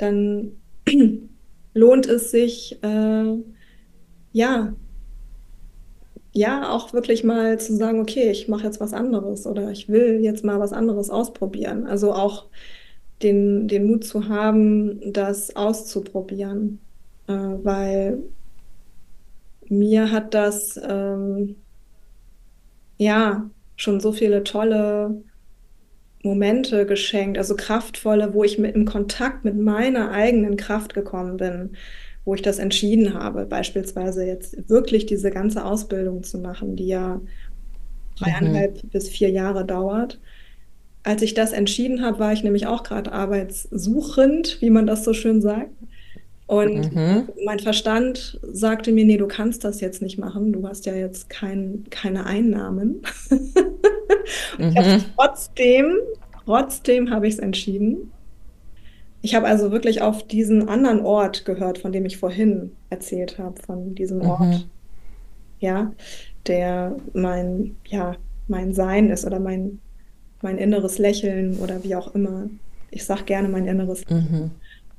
dann 0.00 0.52
lohnt 1.74 2.06
es 2.06 2.30
sich, 2.30 2.78
äh, 2.82 3.36
ja, 4.32 4.74
ja, 6.32 6.70
auch 6.70 6.92
wirklich 6.92 7.24
mal 7.24 7.58
zu 7.58 7.74
sagen, 7.76 8.00
okay, 8.00 8.30
ich 8.30 8.48
mache 8.48 8.64
jetzt 8.64 8.80
was 8.80 8.92
anderes 8.92 9.46
oder 9.46 9.70
ich 9.70 9.88
will 9.88 10.20
jetzt 10.20 10.44
mal 10.44 10.60
was 10.60 10.72
anderes 10.72 11.10
ausprobieren. 11.10 11.86
Also 11.86 12.12
auch 12.12 12.46
den, 13.22 13.68
den 13.68 13.86
Mut 13.86 14.04
zu 14.04 14.28
haben, 14.28 15.12
das 15.12 15.56
auszuprobieren, 15.56 16.78
äh, 17.26 17.32
weil 17.32 18.22
mir 19.68 20.10
hat 20.10 20.34
das 20.34 20.80
ähm, 20.82 21.56
ja 22.98 23.48
schon 23.76 24.00
so 24.00 24.12
viele 24.12 24.44
tolle 24.44 25.22
Momente 26.22 26.86
geschenkt, 26.86 27.38
also 27.38 27.56
kraftvolle, 27.56 28.34
wo 28.34 28.44
ich 28.44 28.58
mit 28.58 28.74
im 28.76 28.84
Kontakt 28.84 29.44
mit 29.44 29.56
meiner 29.58 30.10
eigenen 30.12 30.56
Kraft 30.56 30.94
gekommen 30.94 31.36
bin, 31.38 31.76
wo 32.24 32.34
ich 32.34 32.42
das 32.42 32.58
entschieden 32.58 33.14
habe, 33.14 33.46
beispielsweise 33.46 34.26
jetzt 34.26 34.68
wirklich 34.68 35.06
diese 35.06 35.30
ganze 35.30 35.64
Ausbildung 35.64 36.22
zu 36.22 36.38
machen, 36.38 36.76
die 36.76 36.88
ja 36.88 37.20
Mhm. 38.20 38.20
dreieinhalb 38.20 38.90
bis 38.90 39.08
vier 39.08 39.30
Jahre 39.30 39.64
dauert. 39.66 40.20
Als 41.04 41.22
ich 41.22 41.34
das 41.34 41.52
entschieden 41.52 42.02
habe, 42.04 42.18
war 42.20 42.32
ich 42.34 42.44
nämlich 42.44 42.66
auch 42.68 42.82
gerade 42.84 43.12
arbeitssuchend, 43.12 44.58
wie 44.62 44.70
man 44.70 44.86
das 44.86 45.04
so 45.04 45.14
schön 45.14 45.42
sagt. 45.42 45.72
Und 46.50 46.92
Mhm. 46.92 47.28
mein 47.44 47.60
Verstand 47.60 48.40
sagte 48.42 48.90
mir, 48.92 49.04
nee, 49.04 49.18
du 49.18 49.28
kannst 49.28 49.62
das 49.62 49.80
jetzt 49.80 50.02
nicht 50.02 50.18
machen. 50.18 50.52
Du 50.52 50.66
hast 50.66 50.84
ja 50.84 50.94
jetzt 50.94 51.30
kein, 51.30 51.84
keine 51.90 52.26
Einnahmen. 52.26 53.02
Mhm. 54.58 55.04
trotzdem, 55.16 55.96
trotzdem 56.44 57.10
habe 57.10 57.26
ich 57.28 57.34
es 57.34 57.38
entschieden. 57.40 58.12
ich 59.22 59.34
habe 59.34 59.46
also 59.46 59.70
wirklich 59.70 60.02
auf 60.02 60.26
diesen 60.26 60.68
anderen 60.68 61.00
Ort 61.00 61.44
gehört, 61.44 61.78
von 61.78 61.92
dem 61.92 62.06
ich 62.06 62.16
vorhin 62.18 62.78
erzählt 62.88 63.38
habe, 63.38 63.60
von 63.62 63.94
diesem 63.94 64.22
Ort, 64.22 64.40
Mhm. 64.40 64.70
ja, 65.60 65.94
der 66.46 66.96
mein, 67.14 67.78
ja, 67.86 68.16
mein 68.48 68.74
Sein 68.74 69.10
ist 69.10 69.26
oder 69.26 69.40
mein, 69.40 69.82
mein 70.42 70.58
inneres 70.58 70.98
Lächeln 70.98 71.58
oder 71.58 71.84
wie 71.84 71.96
auch 71.96 72.14
immer. 72.14 72.50
Ich 72.90 73.04
sage 73.06 73.24
gerne 73.24 73.48
mein 73.48 73.66
inneres. 73.66 74.04
Mhm. 74.08 74.52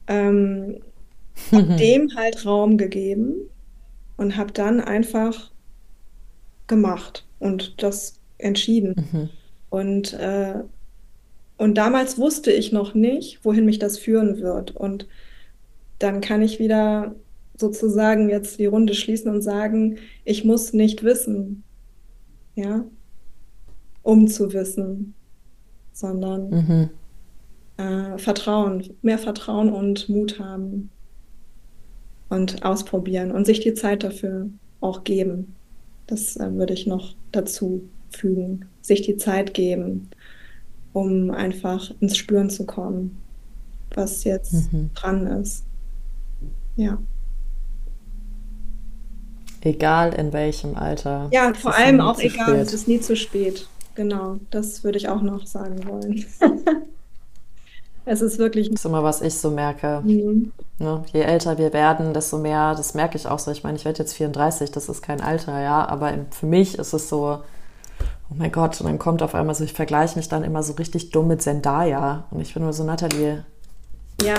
Ähm, 0.07 0.83
hab 1.51 1.67
dem 1.77 2.15
halt 2.15 2.45
Raum 2.45 2.77
gegeben 2.77 3.35
und 4.17 4.37
habe 4.37 4.51
dann 4.53 4.79
einfach 4.81 5.51
gemacht 6.67 7.25
und 7.39 7.81
das 7.83 8.19
entschieden. 8.37 8.95
Mhm. 9.11 9.29
Und, 9.69 10.13
äh, 10.13 10.63
und 11.57 11.75
damals 11.77 12.17
wusste 12.17 12.51
ich 12.51 12.71
noch 12.71 12.93
nicht, 12.93 13.43
wohin 13.45 13.65
mich 13.65 13.79
das 13.79 13.97
führen 13.97 14.39
wird. 14.41 14.71
Und 14.75 15.07
dann 15.99 16.21
kann 16.21 16.41
ich 16.41 16.59
wieder 16.59 17.15
sozusagen 17.57 18.29
jetzt 18.29 18.59
die 18.59 18.65
Runde 18.65 18.95
schließen 18.95 19.31
und 19.31 19.41
sagen, 19.41 19.97
ich 20.25 20.43
muss 20.45 20.73
nicht 20.73 21.03
wissen, 21.03 21.63
ja, 22.55 22.85
um 24.03 24.27
zu 24.27 24.53
wissen, 24.53 25.13
sondern 25.93 26.49
Mhm. 26.49 26.89
äh, 27.77 28.17
Vertrauen, 28.17 28.97
mehr 29.01 29.17
Vertrauen 29.19 29.69
und 29.71 30.09
Mut 30.09 30.39
haben 30.39 30.91
und 32.31 32.63
ausprobieren 32.65 33.31
und 33.31 33.45
sich 33.45 33.59
die 33.59 33.73
Zeit 33.73 34.03
dafür 34.03 34.47
auch 34.79 35.03
geben. 35.03 35.53
Das 36.07 36.35
äh, 36.37 36.51
würde 36.53 36.73
ich 36.73 36.87
noch 36.87 37.13
dazu 37.31 37.83
fügen. 38.09 38.65
Sich 38.81 39.01
die 39.03 39.17
Zeit 39.17 39.53
geben, 39.53 40.09
um 40.93 41.29
einfach 41.31 41.91
ins 41.99 42.17
Spüren 42.17 42.49
zu 42.49 42.65
kommen, 42.65 43.17
was 43.93 44.23
jetzt 44.23 44.71
Mhm. 44.73 44.89
dran 44.95 45.27
ist. 45.27 45.63
Ja. 46.77 46.97
Egal 49.61 50.13
in 50.15 50.33
welchem 50.33 50.75
Alter. 50.75 51.29
Ja, 51.31 51.51
Es 51.51 51.59
vor 51.59 51.75
allem 51.75 52.01
auch 52.01 52.19
egal, 52.19 52.55
es 52.55 52.69
spät. 52.69 52.73
ist 52.73 52.87
nie 52.87 52.99
zu 52.99 53.15
spät. 53.15 53.67
Genau, 53.93 54.37
das 54.49 54.83
würde 54.83 54.97
ich 54.97 55.07
auch 55.09 55.21
noch 55.21 55.45
sagen 55.45 55.85
wollen. 55.87 56.25
Es 58.05 58.21
ist 58.21 58.39
wirklich. 58.39 58.69
Das 58.69 58.81
ist 58.81 58.85
immer, 58.85 59.03
was 59.03 59.21
ich 59.21 59.37
so 59.37 59.51
merke. 59.51 60.01
Mhm. 60.03 60.51
Ne? 60.79 61.03
Je 61.13 61.21
älter 61.21 61.57
wir 61.57 61.73
werden, 61.73 62.13
desto 62.13 62.37
mehr, 62.37 62.73
das 62.75 62.93
merke 62.93 63.17
ich 63.17 63.27
auch 63.27 63.39
so. 63.39 63.51
Ich 63.51 63.63
meine, 63.63 63.77
ich 63.77 63.85
werde 63.85 63.99
jetzt 63.99 64.13
34, 64.13 64.71
das 64.71 64.89
ist 64.89 65.01
kein 65.01 65.21
Alter, 65.21 65.61
ja, 65.61 65.87
aber 65.87 66.13
für 66.31 66.47
mich 66.47 66.79
ist 66.79 66.93
es 66.93 67.09
so, 67.09 67.39
oh 68.29 68.33
mein 68.35 68.51
Gott, 68.51 68.79
und 68.81 68.87
dann 68.87 68.97
kommt 68.99 69.21
auf 69.21 69.35
einmal 69.35 69.53
so, 69.53 69.63
ich 69.63 69.73
vergleiche 69.73 70.17
mich 70.17 70.29
dann 70.29 70.43
immer 70.43 70.63
so 70.63 70.73
richtig 70.73 71.11
dumm 71.11 71.27
mit 71.27 71.41
Zendaya. 71.41 72.23
Und 72.31 72.41
ich 72.41 72.53
bin 72.53 72.63
nur 72.63 72.73
so, 72.73 72.83
Nathalie, 72.83 73.45
Ja, 74.23 74.35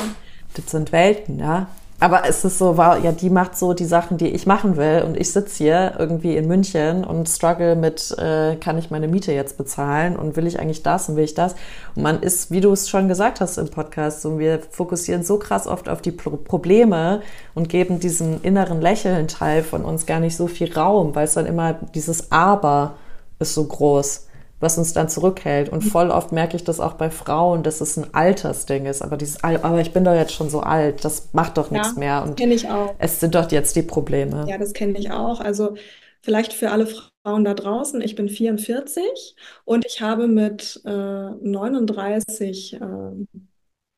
das 0.55 0.71
sind 0.71 0.93
Welten, 0.93 1.39
ja. 1.39 1.69
Aber 2.03 2.29
es 2.29 2.45
ist 2.45 2.59
so, 2.59 2.77
war, 2.77 2.99
ja, 2.99 3.13
die 3.13 3.31
macht 3.31 3.57
so 3.57 3.75
die 3.75 3.85
Sachen, 3.85 4.19
die 4.19 4.27
ich 4.27 4.45
machen 4.45 4.77
will. 4.77 5.05
Und 5.07 5.17
ich 5.17 5.33
sitze 5.33 5.59
hier 5.59 5.95
irgendwie 6.01 6.37
in 6.37 6.49
München 6.49 7.05
und 7.05 7.29
struggle 7.29 7.77
mit, 7.77 8.11
äh, 8.19 8.57
kann 8.57 8.77
ich 8.77 8.91
meine 8.91 9.07
Miete 9.07 9.31
jetzt 9.31 9.57
bezahlen? 9.57 10.17
Und 10.17 10.35
will 10.35 10.49
ich 10.49 10.59
eigentlich 10.59 10.83
das 10.83 11.09
und 11.09 11.15
will 11.15 11.23
ich 11.23 11.35
das? 11.35 11.55
Und 11.95 12.03
man 12.03 12.21
ist, 12.21 12.51
wie 12.51 12.61
du 12.61 12.73
es 12.73 12.89
schon 12.89 13.07
gesagt 13.07 13.41
hast 13.41 13.57
im 13.57 13.69
Podcast, 13.69 14.21
so, 14.21 14.41
wir 14.41 14.59
fokussieren 14.59 15.23
so 15.23 15.39
krass 15.39 15.69
oft 15.69 15.89
auf 15.89 16.03
die 16.03 16.11
Pro 16.11 16.31
Probleme 16.31 17.23
und 17.55 17.69
geben 17.69 18.01
diesen 18.01 18.43
inneren 18.43 18.81
Lächeln-Teil 18.81 19.63
von 19.63 19.85
uns 19.85 20.05
gar 20.05 20.19
nicht 20.19 20.37
so 20.37 20.49
viel 20.49 20.73
Raum, 20.73 21.15
weil 21.15 21.27
es 21.27 21.35
dann 21.35 21.47
immer 21.47 21.75
dieses 21.95 22.33
Aber 22.33 22.95
ist 23.39 23.55
so 23.55 23.63
groß 23.63 24.27
was 24.63 24.79
uns 24.79 24.93
dann 24.93 25.09
zurückhält. 25.09 25.69
Und 25.69 25.83
voll 25.83 26.11
oft 26.11 26.33
merke 26.33 26.57
ich 26.57 26.65
das 26.65 26.81
auch 26.81 26.95
bei 26.95 27.11
Frauen, 27.11 27.63
dass 27.63 27.81
es 27.81 27.97
ein 27.97 28.15
Altersding 28.15 28.87
ist. 28.87 29.03
Aber 29.03 29.17
dieses, 29.17 29.43
aber 29.43 29.81
ich 29.81 29.93
bin 29.93 30.05
doch 30.05 30.15
jetzt 30.15 30.33
schon 30.33 30.49
so 30.49 30.61
alt, 30.61 31.05
das 31.05 31.31
macht 31.33 31.59
doch 31.59 31.71
nichts 31.71 31.95
ja, 31.95 31.99
mehr. 31.99 32.21
das 32.21 32.31
Und 32.31 32.37
kenne 32.37 32.55
ich 32.55 32.69
auch. 32.69 32.95
es 32.99 33.21
sind 33.21 33.35
doch 33.35 33.51
jetzt 33.51 33.75
die 33.77 33.83
Probleme. 33.83 34.47
Ja, 34.49 34.59
das 34.59 34.73
kenne 34.73 34.99
ich 34.99 35.11
auch. 35.11 35.41
Also 35.41 35.75
vielleicht 36.21 36.53
für 36.53 36.71
alle 36.71 36.87
Frauen 36.87 37.45
da 37.45 37.55
draußen, 37.55 38.01
ich 38.01 38.15
bin 38.15 38.29
44 38.29 39.35
und 39.65 39.85
ich 39.85 40.01
habe 40.01 40.29
mit 40.29 40.81
äh, 40.85 40.91
39 40.91 42.75
äh, 42.75 42.79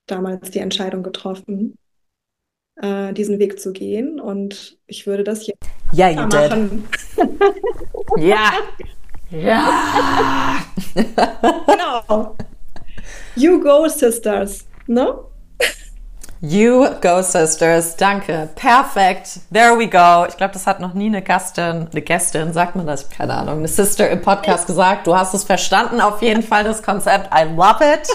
damals 0.06 0.50
die 0.50 0.58
Entscheidung 0.60 1.02
getroffen, 1.02 1.76
äh, 2.80 3.12
diesen 3.12 3.38
Weg 3.38 3.60
zu 3.60 3.72
gehen. 3.72 4.18
Und 4.18 4.78
ich 4.86 5.06
würde 5.06 5.24
das 5.24 5.46
jetzt 5.46 5.62
Yeah, 5.96 6.26
machen. 6.26 6.88
Ja. 8.18 8.52
Ja. 9.30 9.68
Genau. 11.66 12.36
You 13.36 13.60
go, 13.60 13.88
Sisters. 13.88 14.64
Ne? 14.86 15.14
You 16.40 16.86
go, 17.00 17.22
Sisters. 17.22 17.96
Danke. 17.96 18.50
Perfekt. 18.54 19.40
There 19.52 19.78
we 19.78 19.88
go. 19.88 20.26
Ich 20.28 20.36
glaube, 20.36 20.52
das 20.52 20.66
hat 20.66 20.78
noch 20.78 20.94
nie 20.94 21.06
eine 21.06 21.22
Gastin, 21.22 21.88
eine 21.90 22.02
Gästin, 22.02 22.52
sagt 22.52 22.76
man 22.76 22.86
das? 22.86 23.08
Keine 23.08 23.34
Ahnung, 23.34 23.58
eine 23.58 23.68
Sister 23.68 24.10
im 24.10 24.20
Podcast 24.20 24.66
gesagt. 24.66 25.06
Du 25.06 25.16
hast 25.16 25.32
es 25.34 25.44
verstanden, 25.44 26.00
auf 26.00 26.22
jeden 26.22 26.42
Fall, 26.42 26.62
das 26.64 26.82
Konzept. 26.82 27.30
I 27.34 27.44
love 27.44 27.78
it. 27.82 28.08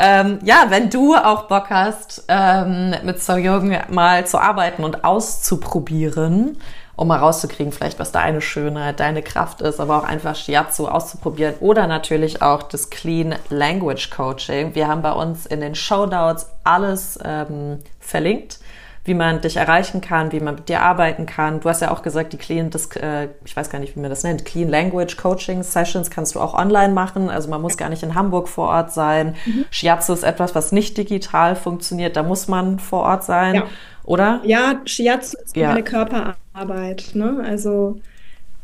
Ähm, 0.00 0.38
ja, 0.42 0.66
wenn 0.68 0.90
du 0.90 1.14
auch 1.16 1.44
Bock 1.48 1.70
hast, 1.70 2.24
ähm, 2.28 2.94
mit 3.02 3.22
So 3.22 3.36
Jung 3.36 3.76
mal 3.88 4.26
zu 4.26 4.38
arbeiten 4.38 4.84
und 4.84 5.04
auszuprobieren, 5.04 6.58
um 6.98 7.06
mal 7.06 7.18
rauszukriegen, 7.18 7.72
vielleicht 7.72 8.00
was 8.00 8.10
deine 8.10 8.40
Schönheit, 8.40 8.98
deine 8.98 9.22
Kraft 9.22 9.60
ist, 9.62 9.78
aber 9.78 9.98
auch 9.98 10.04
einfach 10.04 10.34
Shiatsu 10.34 10.88
auszuprobieren 10.88 11.54
oder 11.60 11.86
natürlich 11.86 12.42
auch 12.42 12.64
das 12.64 12.90
Clean 12.90 13.36
Language 13.50 14.10
Coaching. 14.10 14.74
Wir 14.74 14.88
haben 14.88 15.00
bei 15.00 15.12
uns 15.12 15.46
in 15.46 15.60
den 15.60 15.76
Show 15.76 16.06
Notes 16.06 16.50
alles 16.64 17.16
ähm, 17.24 17.78
verlinkt, 18.00 18.58
wie 19.04 19.14
man 19.14 19.40
dich 19.40 19.56
erreichen 19.58 20.00
kann, 20.00 20.32
wie 20.32 20.40
man 20.40 20.56
mit 20.56 20.68
dir 20.68 20.82
arbeiten 20.82 21.24
kann. 21.24 21.60
Du 21.60 21.68
hast 21.68 21.80
ja 21.82 21.92
auch 21.92 22.02
gesagt, 22.02 22.32
die 22.32 22.36
Clean, 22.36 22.68
das, 22.68 22.88
äh, 22.96 23.28
ich 23.44 23.56
weiß 23.56 23.70
gar 23.70 23.78
nicht, 23.78 23.94
wie 23.94 24.00
man 24.00 24.10
das 24.10 24.24
nennt, 24.24 24.44
Clean 24.44 24.68
Language 24.68 25.16
Coaching 25.16 25.62
Sessions 25.62 26.10
kannst 26.10 26.34
du 26.34 26.40
auch 26.40 26.52
online 26.52 26.92
machen. 26.92 27.30
Also 27.30 27.48
man 27.48 27.62
muss 27.62 27.76
gar 27.76 27.90
nicht 27.90 28.02
in 28.02 28.16
Hamburg 28.16 28.48
vor 28.48 28.70
Ort 28.70 28.92
sein. 28.92 29.36
Shiatsu 29.70 30.14
ist 30.14 30.24
etwas, 30.24 30.56
was 30.56 30.72
nicht 30.72 30.98
digital 30.98 31.54
funktioniert. 31.54 32.16
Da 32.16 32.24
muss 32.24 32.48
man 32.48 32.80
vor 32.80 33.04
Ort 33.04 33.22
sein, 33.22 33.54
Ja. 33.54 33.62
Oder? 34.08 34.40
Ja, 34.44 34.80
Shiatsu 34.86 35.36
ist 35.44 35.54
Ja. 35.56 35.68
meine 35.68 35.84
Körperarbeit. 35.84 37.10
Ne? 37.14 37.42
Also 37.44 38.00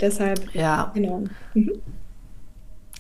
deshalb, 0.01 0.53
Ja. 0.55 0.91
genau. 0.95 1.25
Mhm. 1.53 1.73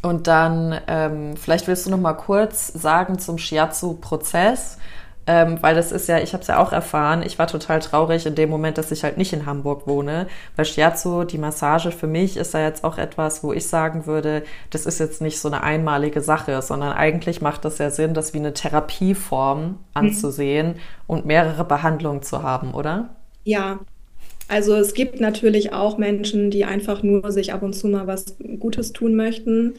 Und 0.02 0.26
dann, 0.26 0.78
ähm, 0.86 1.34
vielleicht 1.38 1.66
willst 1.66 1.86
du 1.86 1.90
noch 1.90 1.98
mal 1.98 2.12
kurz 2.12 2.68
sagen 2.68 3.18
zum 3.18 3.38
Shiatsu-Prozess, 3.38 4.76
ähm, 5.26 5.59
weil 5.62 5.74
das 5.74 5.92
ist 5.92 6.09
ja, 6.09 6.18
ich 6.18 6.32
habe 6.32 6.42
es 6.42 6.48
ja 6.48 6.59
auch 6.62 6.72
erfahren, 6.72 7.22
ich 7.24 7.38
war 7.38 7.46
total 7.46 7.80
traurig 7.80 8.26
in 8.26 8.34
dem 8.34 8.51
Moment, 8.51 8.78
dass 8.78 8.92
ich 8.92 9.05
halt 9.05 9.16
nicht 9.16 9.32
in 9.32 9.46
Hamburg 9.46 9.86
wohne, 9.86 10.26
weil 10.56 10.64
Shiatsu, 10.64 11.24
die 11.24 11.38
Massage 11.38 11.90
für 11.92 12.06
mich 12.06 12.36
ist 12.36 12.55
ja 12.55 12.60
jetzt 12.60 12.84
auch 12.84 12.98
etwas, 12.98 13.42
wo 13.42 13.52
ich 13.52 13.66
sagen 13.66 14.06
würde, 14.06 14.42
das 14.70 14.86
ist 14.86 15.01
jetzt 15.01 15.22
nicht 15.22 15.40
so 15.40 15.48
eine 15.48 15.62
einmalige 15.62 16.20
Sache, 16.20 16.60
sondern 16.60 16.92
eigentlich 16.92 17.40
macht 17.40 17.64
das 17.64 17.78
ja 17.78 17.90
Sinn, 17.90 18.14
das 18.14 18.34
wie 18.34 18.38
eine 18.38 18.52
Therapieform 18.52 19.78
anzusehen 19.94 20.76
und 21.06 21.24
mehrere 21.24 21.64
Behandlungen 21.64 22.22
zu 22.22 22.42
haben, 22.42 22.74
oder? 22.74 23.10
Ja, 23.44 23.80
also 24.48 24.74
es 24.74 24.92
gibt 24.92 25.20
natürlich 25.20 25.72
auch 25.72 25.96
Menschen, 25.96 26.51
die 26.51 26.64
einfach 26.64 27.02
nur 27.02 27.32
sich 27.32 27.52
ab 27.52 27.62
und 27.62 27.72
zu 27.72 27.88
mal 27.88 28.06
was 28.06 28.36
Gutes 28.59 28.92
tun 28.92 29.14
möchten. 29.14 29.74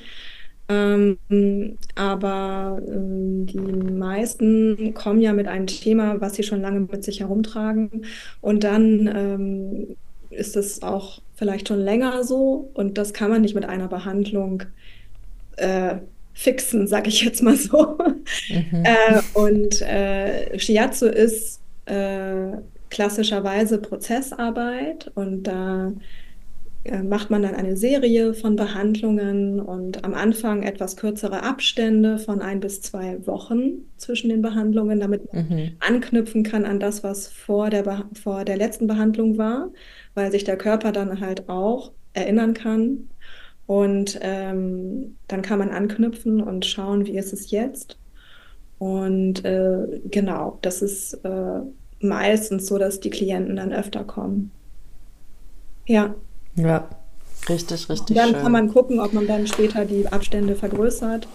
Ähm, 0.68 1.78
aber 1.96 2.82
ähm, 2.88 3.46
die 3.46 3.60
meisten 3.60 4.94
kommen 4.94 5.22
ja 5.22 5.34
mit 5.34 5.48
einem 5.48 5.68
Thema, 5.68 6.20
was 6.22 6.36
sie 6.36 6.44
schon 6.44 6.62
lange 6.62 6.82
mit 6.82 7.04
sich 7.04 7.20
herumtragen. 7.20 8.06
Und 8.42 8.64
dann 8.64 9.08
ähm, 9.16 9.96
ist 10.30 10.56
es 10.56 10.82
auch 10.82 11.22
vielleicht 11.36 11.68
schon 11.68 11.80
länger 11.80 12.24
so. 12.24 12.72
Und 12.74 12.98
das 12.98 13.14
kann 13.14 13.30
man 13.30 13.42
nicht 13.42 13.56
mit 13.56 13.66
einer 13.66 13.88
Behandlung 13.88 14.64
äh, 15.58 15.98
fixen, 16.34 16.88
sag 16.88 17.08
ich 17.08 17.22
jetzt 17.24 17.44
mal 17.44 17.56
so. 17.56 17.98
Äh, 18.50 19.22
und 19.34 19.82
äh, 19.82 20.58
Shiatsu 20.58 21.06
ist 21.06 21.60
äh, 21.86 22.58
klassischerweise 22.90 23.78
Prozessarbeit 23.78 25.12
und 25.16 25.44
da 25.44 25.92
macht 27.04 27.32
man 27.32 27.42
dann 27.42 27.56
eine 27.56 27.76
Serie 27.76 28.36
von 28.36 28.56
Behandlungen 28.56 29.60
und 29.60 30.04
am 30.04 30.14
Anfang 30.14 30.62
etwas 30.62 30.96
kürzere 30.96 31.42
Abstände 31.42 32.20
von 32.20 32.42
ein 32.42 32.60
bis 32.60 32.82
zwei 32.82 33.26
Wochen 33.26 33.88
zwischen 33.98 34.30
den 34.30 34.44
Behandlungen, 34.44 35.00
damit 35.00 35.34
man 35.34 35.72
anknüpfen 35.80 36.44
kann 36.44 36.64
an 36.64 36.80
das, 36.80 37.04
was 37.04 37.28
vor 37.28 37.72
der, 37.72 38.06
vor 38.14 38.46
der 38.46 38.58
letzten 38.58 38.86
Behandlung 38.86 39.38
war, 39.38 39.72
weil 40.14 40.32
sich 40.32 40.44
der 40.44 40.58
Körper 40.58 40.92
dann 40.92 41.20
halt 41.22 41.50
auch 41.50 41.92
erinnern 42.14 42.54
kann. 42.54 43.10
Und 43.66 44.20
ähm, 44.22 45.18
dann 45.28 45.42
kann 45.42 45.58
man 45.58 45.70
anknüpfen 45.70 46.40
und 46.40 46.66
schauen, 46.66 47.08
wie 47.08 47.18
ist 47.18 47.34
es 47.34 47.50
jetzt. 47.50 47.98
Und 48.78 49.44
äh, 49.44 50.02
genau, 50.12 50.60
das 50.62 50.82
ist 50.82 51.16
äh, 51.24 51.62
meistens 52.00 52.68
so, 52.68 52.78
dass 52.78 53.00
die 53.00 53.10
Klienten 53.10 53.56
dann 53.56 53.74
öfter 53.74 54.04
kommen. 54.04 54.52
Ja. 55.88 56.14
Ja, 56.56 56.90
richtig, 57.50 57.88
Und 57.88 57.90
richtig 57.90 58.18
dann 58.18 58.34
schön. 58.34 58.36
kann 58.36 58.52
man 58.52 58.70
gucken, 58.72 59.00
ob 59.00 59.14
man 59.14 59.28
dann 59.28 59.48
später 59.48 59.86
die 59.86 60.08
Abstände 60.08 60.56
vergrößert. 60.56 61.30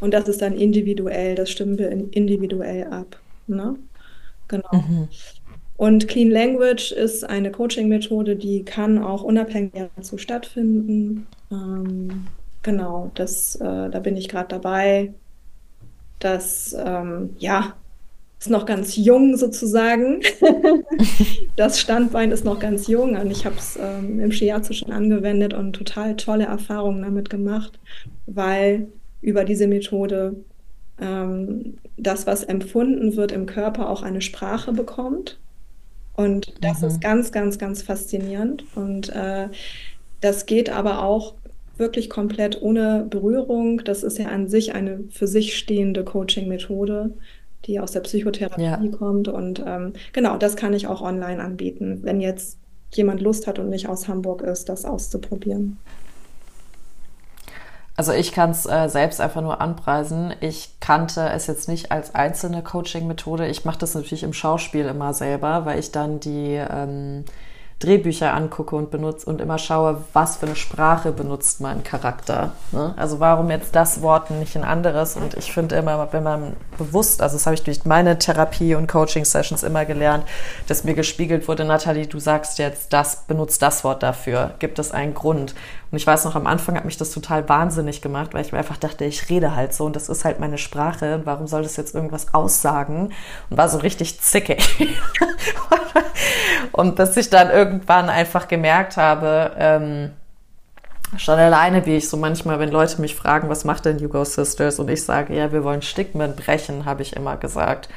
Und 0.00 0.12
das 0.14 0.28
ist 0.28 0.42
dann 0.42 0.54
individuell, 0.56 1.34
das 1.36 1.50
stimmen 1.50 1.78
wir 1.78 1.90
in- 1.90 2.10
individuell 2.10 2.86
ab. 2.88 3.22
Ne? 3.46 3.78
Genau. 4.48 4.64
Mhm. 4.72 5.08
Und 5.76 6.08
Clean 6.08 6.30
Language 6.30 6.92
ist 6.92 7.24
eine 7.24 7.50
Coaching-Methode, 7.52 8.36
die 8.36 8.64
kann 8.64 8.98
auch 9.02 9.22
unabhängig 9.22 9.72
dazu 9.96 10.18
stattfinden. 10.18 11.28
Ähm, 11.50 12.34
genau, 12.62 13.10
das, 13.14 13.56
äh, 13.56 13.90
da 13.90 14.00
bin 14.00 14.16
ich 14.16 14.28
gerade 14.28 14.48
dabei. 14.48 15.14
Das, 16.18 16.74
ähm, 16.78 17.34
ja, 17.38 17.81
ist 18.42 18.50
noch 18.50 18.66
ganz 18.66 18.96
jung 18.96 19.36
sozusagen. 19.36 20.20
das 21.56 21.78
Standbein 21.78 22.32
ist 22.32 22.44
noch 22.44 22.58
ganz 22.58 22.88
jung 22.88 23.16
und 23.16 23.30
ich 23.30 23.46
habe 23.46 23.54
es 23.56 23.78
ähm, 23.80 24.18
im 24.18 24.32
Shiatsu 24.32 24.72
schon 24.72 24.90
angewendet 24.90 25.54
und 25.54 25.74
total 25.74 26.16
tolle 26.16 26.46
Erfahrungen 26.46 27.02
damit 27.02 27.30
gemacht, 27.30 27.78
weil 28.26 28.88
über 29.20 29.44
diese 29.44 29.68
Methode 29.68 30.34
ähm, 31.00 31.78
das, 31.96 32.26
was 32.26 32.42
empfunden 32.42 33.14
wird 33.14 33.30
im 33.30 33.46
Körper, 33.46 33.88
auch 33.88 34.02
eine 34.02 34.20
Sprache 34.20 34.72
bekommt. 34.72 35.38
Und 36.14 36.52
das 36.60 36.80
mhm. 36.80 36.88
ist 36.88 37.00
ganz, 37.00 37.30
ganz, 37.30 37.58
ganz 37.58 37.82
faszinierend. 37.82 38.64
Und 38.74 39.08
äh, 39.10 39.50
das 40.20 40.46
geht 40.46 40.68
aber 40.68 41.04
auch 41.04 41.34
wirklich 41.76 42.10
komplett 42.10 42.60
ohne 42.60 43.06
Berührung. 43.08 43.84
Das 43.84 44.02
ist 44.02 44.18
ja 44.18 44.26
an 44.26 44.48
sich 44.48 44.74
eine 44.74 45.04
für 45.10 45.28
sich 45.28 45.56
stehende 45.56 46.02
Coaching-Methode, 46.02 47.14
die 47.64 47.80
aus 47.80 47.92
der 47.92 48.00
Psychotherapie 48.00 48.62
ja. 48.62 48.78
kommt. 48.88 49.28
Und 49.28 49.62
ähm, 49.66 49.92
genau, 50.12 50.36
das 50.36 50.56
kann 50.56 50.74
ich 50.74 50.86
auch 50.86 51.00
online 51.00 51.42
anbieten, 51.42 52.00
wenn 52.02 52.20
jetzt 52.20 52.58
jemand 52.92 53.20
Lust 53.20 53.46
hat 53.46 53.58
und 53.58 53.68
nicht 53.68 53.88
aus 53.88 54.08
Hamburg 54.08 54.42
ist, 54.42 54.68
das 54.68 54.84
auszuprobieren. 54.84 55.78
Also 57.94 58.12
ich 58.12 58.32
kann 58.32 58.50
es 58.50 58.64
äh, 58.64 58.88
selbst 58.88 59.20
einfach 59.20 59.42
nur 59.42 59.60
anpreisen. 59.60 60.34
Ich 60.40 60.80
kannte 60.80 61.28
es 61.28 61.46
jetzt 61.46 61.68
nicht 61.68 61.92
als 61.92 62.14
einzelne 62.14 62.62
Coaching-Methode. 62.62 63.46
Ich 63.48 63.64
mache 63.64 63.78
das 63.78 63.94
natürlich 63.94 64.22
im 64.22 64.32
Schauspiel 64.32 64.86
immer 64.86 65.12
selber, 65.12 65.66
weil 65.66 65.78
ich 65.78 65.92
dann 65.92 66.18
die 66.18 66.54
ähm, 66.54 67.24
Drehbücher 67.82 68.32
angucke 68.32 68.76
und 68.76 68.90
benutze 68.90 69.26
und 69.26 69.40
immer 69.40 69.58
schaue, 69.58 70.04
was 70.12 70.36
für 70.36 70.46
eine 70.46 70.56
Sprache 70.56 71.10
benutzt 71.10 71.60
mein 71.60 71.82
Charakter. 71.82 72.52
Ne? 72.70 72.94
Also 72.96 73.18
warum 73.18 73.50
jetzt 73.50 73.74
das 73.74 74.02
Wort 74.02 74.30
und 74.30 74.38
nicht 74.38 74.56
ein 74.56 74.64
anderes? 74.64 75.16
Und 75.16 75.34
ich 75.34 75.52
finde 75.52 75.76
immer, 75.76 76.08
wenn 76.12 76.22
man 76.22 76.56
bewusst, 76.78 77.20
also 77.20 77.36
das 77.36 77.46
habe 77.46 77.54
ich 77.54 77.64
durch 77.64 77.84
meine 77.84 78.18
Therapie 78.18 78.76
und 78.76 78.86
Coaching-Sessions 78.86 79.64
immer 79.64 79.84
gelernt, 79.84 80.24
dass 80.68 80.84
mir 80.84 80.94
gespiegelt 80.94 81.48
wurde, 81.48 81.64
Nathalie, 81.64 82.06
du 82.06 82.20
sagst 82.20 82.58
jetzt 82.58 82.92
das, 82.92 83.24
benutzt 83.26 83.60
das 83.62 83.82
Wort 83.82 84.02
dafür, 84.02 84.52
gibt 84.60 84.78
es 84.78 84.92
einen 84.92 85.14
Grund. 85.14 85.54
Und 85.92 85.98
ich 85.98 86.06
weiß 86.06 86.24
noch, 86.24 86.34
am 86.36 86.46
Anfang 86.46 86.76
hat 86.76 86.86
mich 86.86 86.96
das 86.96 87.10
total 87.10 87.46
wahnsinnig 87.50 88.00
gemacht, 88.00 88.32
weil 88.32 88.40
ich 88.40 88.50
mir 88.50 88.58
einfach 88.58 88.78
dachte, 88.78 89.04
ich 89.04 89.28
rede 89.28 89.54
halt 89.54 89.74
so 89.74 89.84
und 89.84 89.94
das 89.94 90.08
ist 90.08 90.24
halt 90.24 90.40
meine 90.40 90.56
Sprache. 90.56 91.16
Und 91.16 91.26
warum 91.26 91.46
soll 91.46 91.62
das 91.62 91.76
jetzt 91.76 91.94
irgendwas 91.94 92.32
aussagen? 92.32 93.12
Und 93.50 93.58
war 93.58 93.68
so 93.68 93.76
richtig 93.76 94.18
zickig. 94.18 94.88
und 96.72 96.96
bis 96.96 97.14
ich 97.18 97.28
dann 97.28 97.50
irgendwann 97.50 98.08
einfach 98.08 98.48
gemerkt 98.48 98.96
habe, 98.96 99.52
ähm, 99.58 100.12
schon 101.18 101.38
alleine, 101.38 101.84
wie 101.84 101.96
ich 101.96 102.08
so 102.08 102.16
manchmal, 102.16 102.58
wenn 102.58 102.70
Leute 102.70 102.98
mich 102.98 103.14
fragen, 103.14 103.50
was 103.50 103.66
macht 103.66 103.84
denn 103.84 103.98
You 103.98 104.24
Sisters? 104.24 104.78
Und 104.78 104.88
ich 104.88 105.04
sage, 105.04 105.34
ja, 105.34 105.52
wir 105.52 105.62
wollen 105.62 105.82
Stigmen 105.82 106.34
brechen, 106.34 106.86
habe 106.86 107.02
ich 107.02 107.14
immer 107.14 107.36
gesagt. 107.36 107.90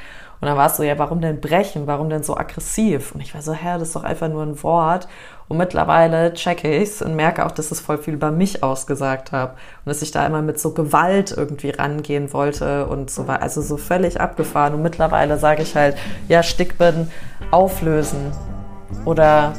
Und 0.46 0.50
dann 0.50 0.58
war 0.58 0.68
es 0.68 0.76
so, 0.76 0.84
ja, 0.84 0.96
warum 0.96 1.20
denn 1.20 1.40
brechen? 1.40 1.88
Warum 1.88 2.08
denn 2.08 2.22
so 2.22 2.36
aggressiv? 2.36 3.10
Und 3.10 3.20
ich 3.20 3.34
war 3.34 3.42
so, 3.42 3.52
hä, 3.52 3.80
das 3.80 3.88
ist 3.88 3.96
doch 3.96 4.04
einfach 4.04 4.28
nur 4.28 4.44
ein 4.44 4.62
Wort. 4.62 5.08
Und 5.48 5.56
mittlerweile 5.56 6.34
checke 6.34 6.72
ich's 6.72 7.02
und 7.02 7.16
merke 7.16 7.44
auch, 7.44 7.50
dass 7.50 7.72
es 7.72 7.80
voll 7.80 7.98
viel 7.98 8.14
über 8.14 8.30
mich 8.30 8.62
ausgesagt 8.62 9.32
habe. 9.32 9.54
Und 9.54 9.86
dass 9.86 10.02
ich 10.02 10.12
da 10.12 10.24
immer 10.24 10.42
mit 10.42 10.60
so 10.60 10.70
Gewalt 10.70 11.34
irgendwie 11.36 11.70
rangehen 11.70 12.32
wollte 12.32 12.86
und 12.86 13.10
so 13.10 13.26
war. 13.26 13.42
Also 13.42 13.60
so 13.60 13.76
völlig 13.76 14.20
abgefahren. 14.20 14.74
Und 14.74 14.82
mittlerweile 14.82 15.36
sage 15.36 15.62
ich 15.62 15.74
halt, 15.74 15.96
ja, 16.28 16.44
Stickben 16.44 17.10
auflösen 17.50 18.30
oder 19.04 19.52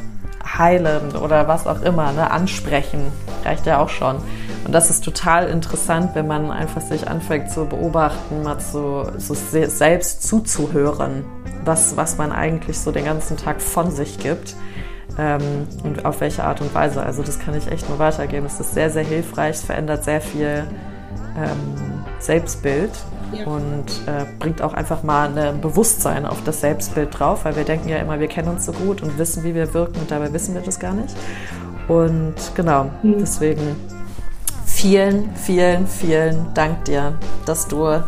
heilen 0.57 1.17
oder 1.17 1.49
was 1.49 1.67
auch 1.67 1.81
immer, 1.81 2.13
ne, 2.13 2.31
ansprechen, 2.31 3.11
reicht 3.43 3.65
ja 3.65 3.79
auch 3.79 3.89
schon. 3.89 4.19
Und 4.67 4.73
das 4.73 4.89
ist 4.89 5.05
total 5.05 5.47
interessant, 5.47 6.11
wenn 6.13 6.27
man 6.27 6.51
einfach 6.51 6.81
sich 6.81 7.07
anfängt 7.07 7.49
zu 7.49 7.65
beobachten, 7.65 8.43
mal 8.43 8.59
zu, 8.59 9.09
so 9.17 9.33
selbst 9.33 10.27
zuzuhören, 10.27 11.23
was, 11.63 11.95
was 11.95 12.17
man 12.17 12.33
eigentlich 12.33 12.77
so 12.77 12.91
den 12.91 13.05
ganzen 13.05 13.37
Tag 13.37 13.61
von 13.61 13.91
sich 13.91 14.19
gibt 14.19 14.57
ähm, 15.17 15.69
und 15.85 16.03
auf 16.03 16.19
welche 16.19 16.43
Art 16.43 16.59
und 16.59 16.75
Weise. 16.75 17.01
Also 17.01 17.23
das 17.23 17.39
kann 17.39 17.55
ich 17.55 17.71
echt 17.71 17.87
nur 17.87 17.97
weitergeben. 17.97 18.45
Es 18.45 18.59
ist 18.59 18.73
sehr, 18.73 18.89
sehr 18.89 19.05
hilfreich, 19.05 19.55
es 19.55 19.63
verändert 19.63 20.03
sehr 20.03 20.19
viel 20.19 20.65
ähm, 21.37 22.03
Selbstbild 22.19 22.91
ja. 23.31 23.45
und 23.45 23.85
äh, 24.05 24.25
bringt 24.37 24.61
auch 24.61 24.73
einfach 24.73 25.01
mal 25.01 25.29
ein 25.37 25.61
Bewusstsein 25.61 26.25
auf 26.25 26.43
das 26.43 26.59
Selbstbild 26.59 27.17
drauf, 27.17 27.45
weil 27.45 27.55
wir 27.55 27.63
denken 27.63 27.87
ja 27.87 27.99
immer, 27.99 28.19
wir 28.19 28.27
kennen 28.27 28.49
uns 28.49 28.65
so 28.65 28.73
gut 28.73 29.01
und 29.01 29.17
wissen, 29.17 29.45
wie 29.45 29.55
wir 29.55 29.73
wirken 29.73 30.01
und 30.01 30.11
dabei 30.11 30.33
wissen 30.33 30.55
wir 30.55 30.61
das 30.61 30.77
gar 30.77 30.93
nicht. 30.93 31.15
Und 31.87 32.35
genau, 32.53 32.91
mhm. 33.01 33.19
deswegen 33.19 33.77
vielen, 34.77 35.35
vielen, 35.35 35.87
vielen 35.87 36.53
Dank 36.53 36.85
dir, 36.85 37.17
dass 37.47 37.67
du 37.67 37.99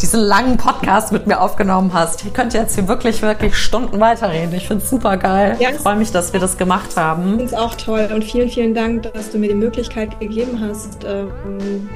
diesen 0.00 0.20
langen 0.20 0.56
Podcast 0.56 1.10
mit 1.10 1.26
mir 1.26 1.40
aufgenommen 1.40 1.92
hast. 1.92 2.24
Ich 2.24 2.32
könnte 2.32 2.56
jetzt 2.56 2.76
hier 2.76 2.86
wirklich, 2.86 3.20
wirklich 3.20 3.56
Stunden 3.56 3.98
weiterreden. 3.98 4.54
Ich 4.54 4.68
finde 4.68 4.84
es 4.84 4.90
super 4.90 5.16
geil. 5.16 5.56
Ja, 5.58 5.70
ich 5.70 5.78
freue 5.78 5.96
mich, 5.96 6.12
dass 6.12 6.32
wir 6.32 6.38
das 6.38 6.56
gemacht 6.56 6.96
haben. 6.96 7.22
Ich 7.22 7.30
finde 7.30 7.44
es 7.46 7.54
auch 7.54 7.74
toll 7.74 8.08
und 8.14 8.22
vielen, 8.22 8.48
vielen 8.48 8.74
Dank, 8.74 9.12
dass 9.12 9.30
du 9.30 9.38
mir 9.38 9.48
die 9.48 9.56
Möglichkeit 9.56 10.20
gegeben 10.20 10.60
hast, 10.60 11.04
ähm, 11.04 11.88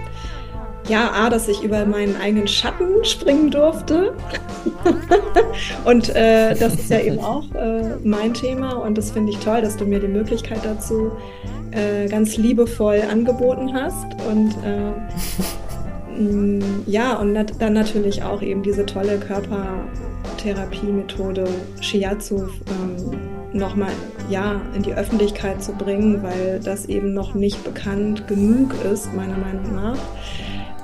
ja, 0.88 1.12
A, 1.12 1.30
dass 1.30 1.46
ich 1.46 1.62
über 1.62 1.86
meinen 1.86 2.20
eigenen 2.20 2.48
Schatten 2.48 3.04
springen 3.04 3.52
durfte. 3.52 4.14
und 5.84 6.08
äh, 6.08 6.56
das 6.56 6.74
ist 6.74 6.90
ja 6.90 6.98
eben 6.98 7.20
auch 7.20 7.44
äh, 7.54 7.96
mein 8.02 8.34
Thema 8.34 8.72
und 8.72 8.98
das 8.98 9.12
finde 9.12 9.30
ich 9.30 9.38
toll, 9.38 9.62
dass 9.62 9.76
du 9.76 9.84
mir 9.84 10.00
die 10.00 10.08
Möglichkeit 10.08 10.60
dazu 10.64 11.12
äh, 11.12 11.55
ganz 12.08 12.36
liebevoll 12.36 13.02
angeboten 13.10 13.74
hast. 13.74 14.06
Und 14.28 14.54
äh, 14.64 14.92
mh, 16.20 16.64
ja, 16.86 17.16
und 17.16 17.32
nat 17.32 17.54
dann 17.58 17.72
natürlich 17.72 18.22
auch 18.22 18.42
eben 18.42 18.62
diese 18.62 18.86
tolle 18.86 19.18
Körpertherapie-Methode 19.18 21.48
Shiatsu 21.80 22.36
ähm, 22.36 23.18
nochmal 23.52 23.90
ja, 24.30 24.60
in 24.74 24.82
die 24.82 24.92
Öffentlichkeit 24.92 25.62
zu 25.62 25.72
bringen, 25.72 26.22
weil 26.22 26.60
das 26.62 26.84
eben 26.86 27.14
noch 27.14 27.34
nicht 27.34 27.64
bekannt 27.64 28.28
genug 28.28 28.74
ist, 28.92 29.12
meiner 29.14 29.38
Meinung 29.38 29.74
nach. 29.74 29.96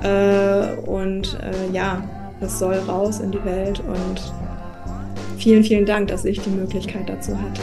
Äh, 0.03 0.75
und 0.87 1.39
äh, 1.41 1.73
ja, 1.73 2.03
es 2.41 2.59
soll 2.59 2.79
raus 2.89 3.21
in 3.21 3.31
die 3.31 3.45
Welt 3.45 3.81
und 3.81 4.33
vielen, 5.39 5.63
vielen 5.63 5.87
Dank, 5.87 6.09
dass 6.09 6.25
ich 6.25 6.41
die 6.41 6.51
Möglichkeit 6.51 7.09
dazu 7.09 7.41
hatte. 7.41 7.63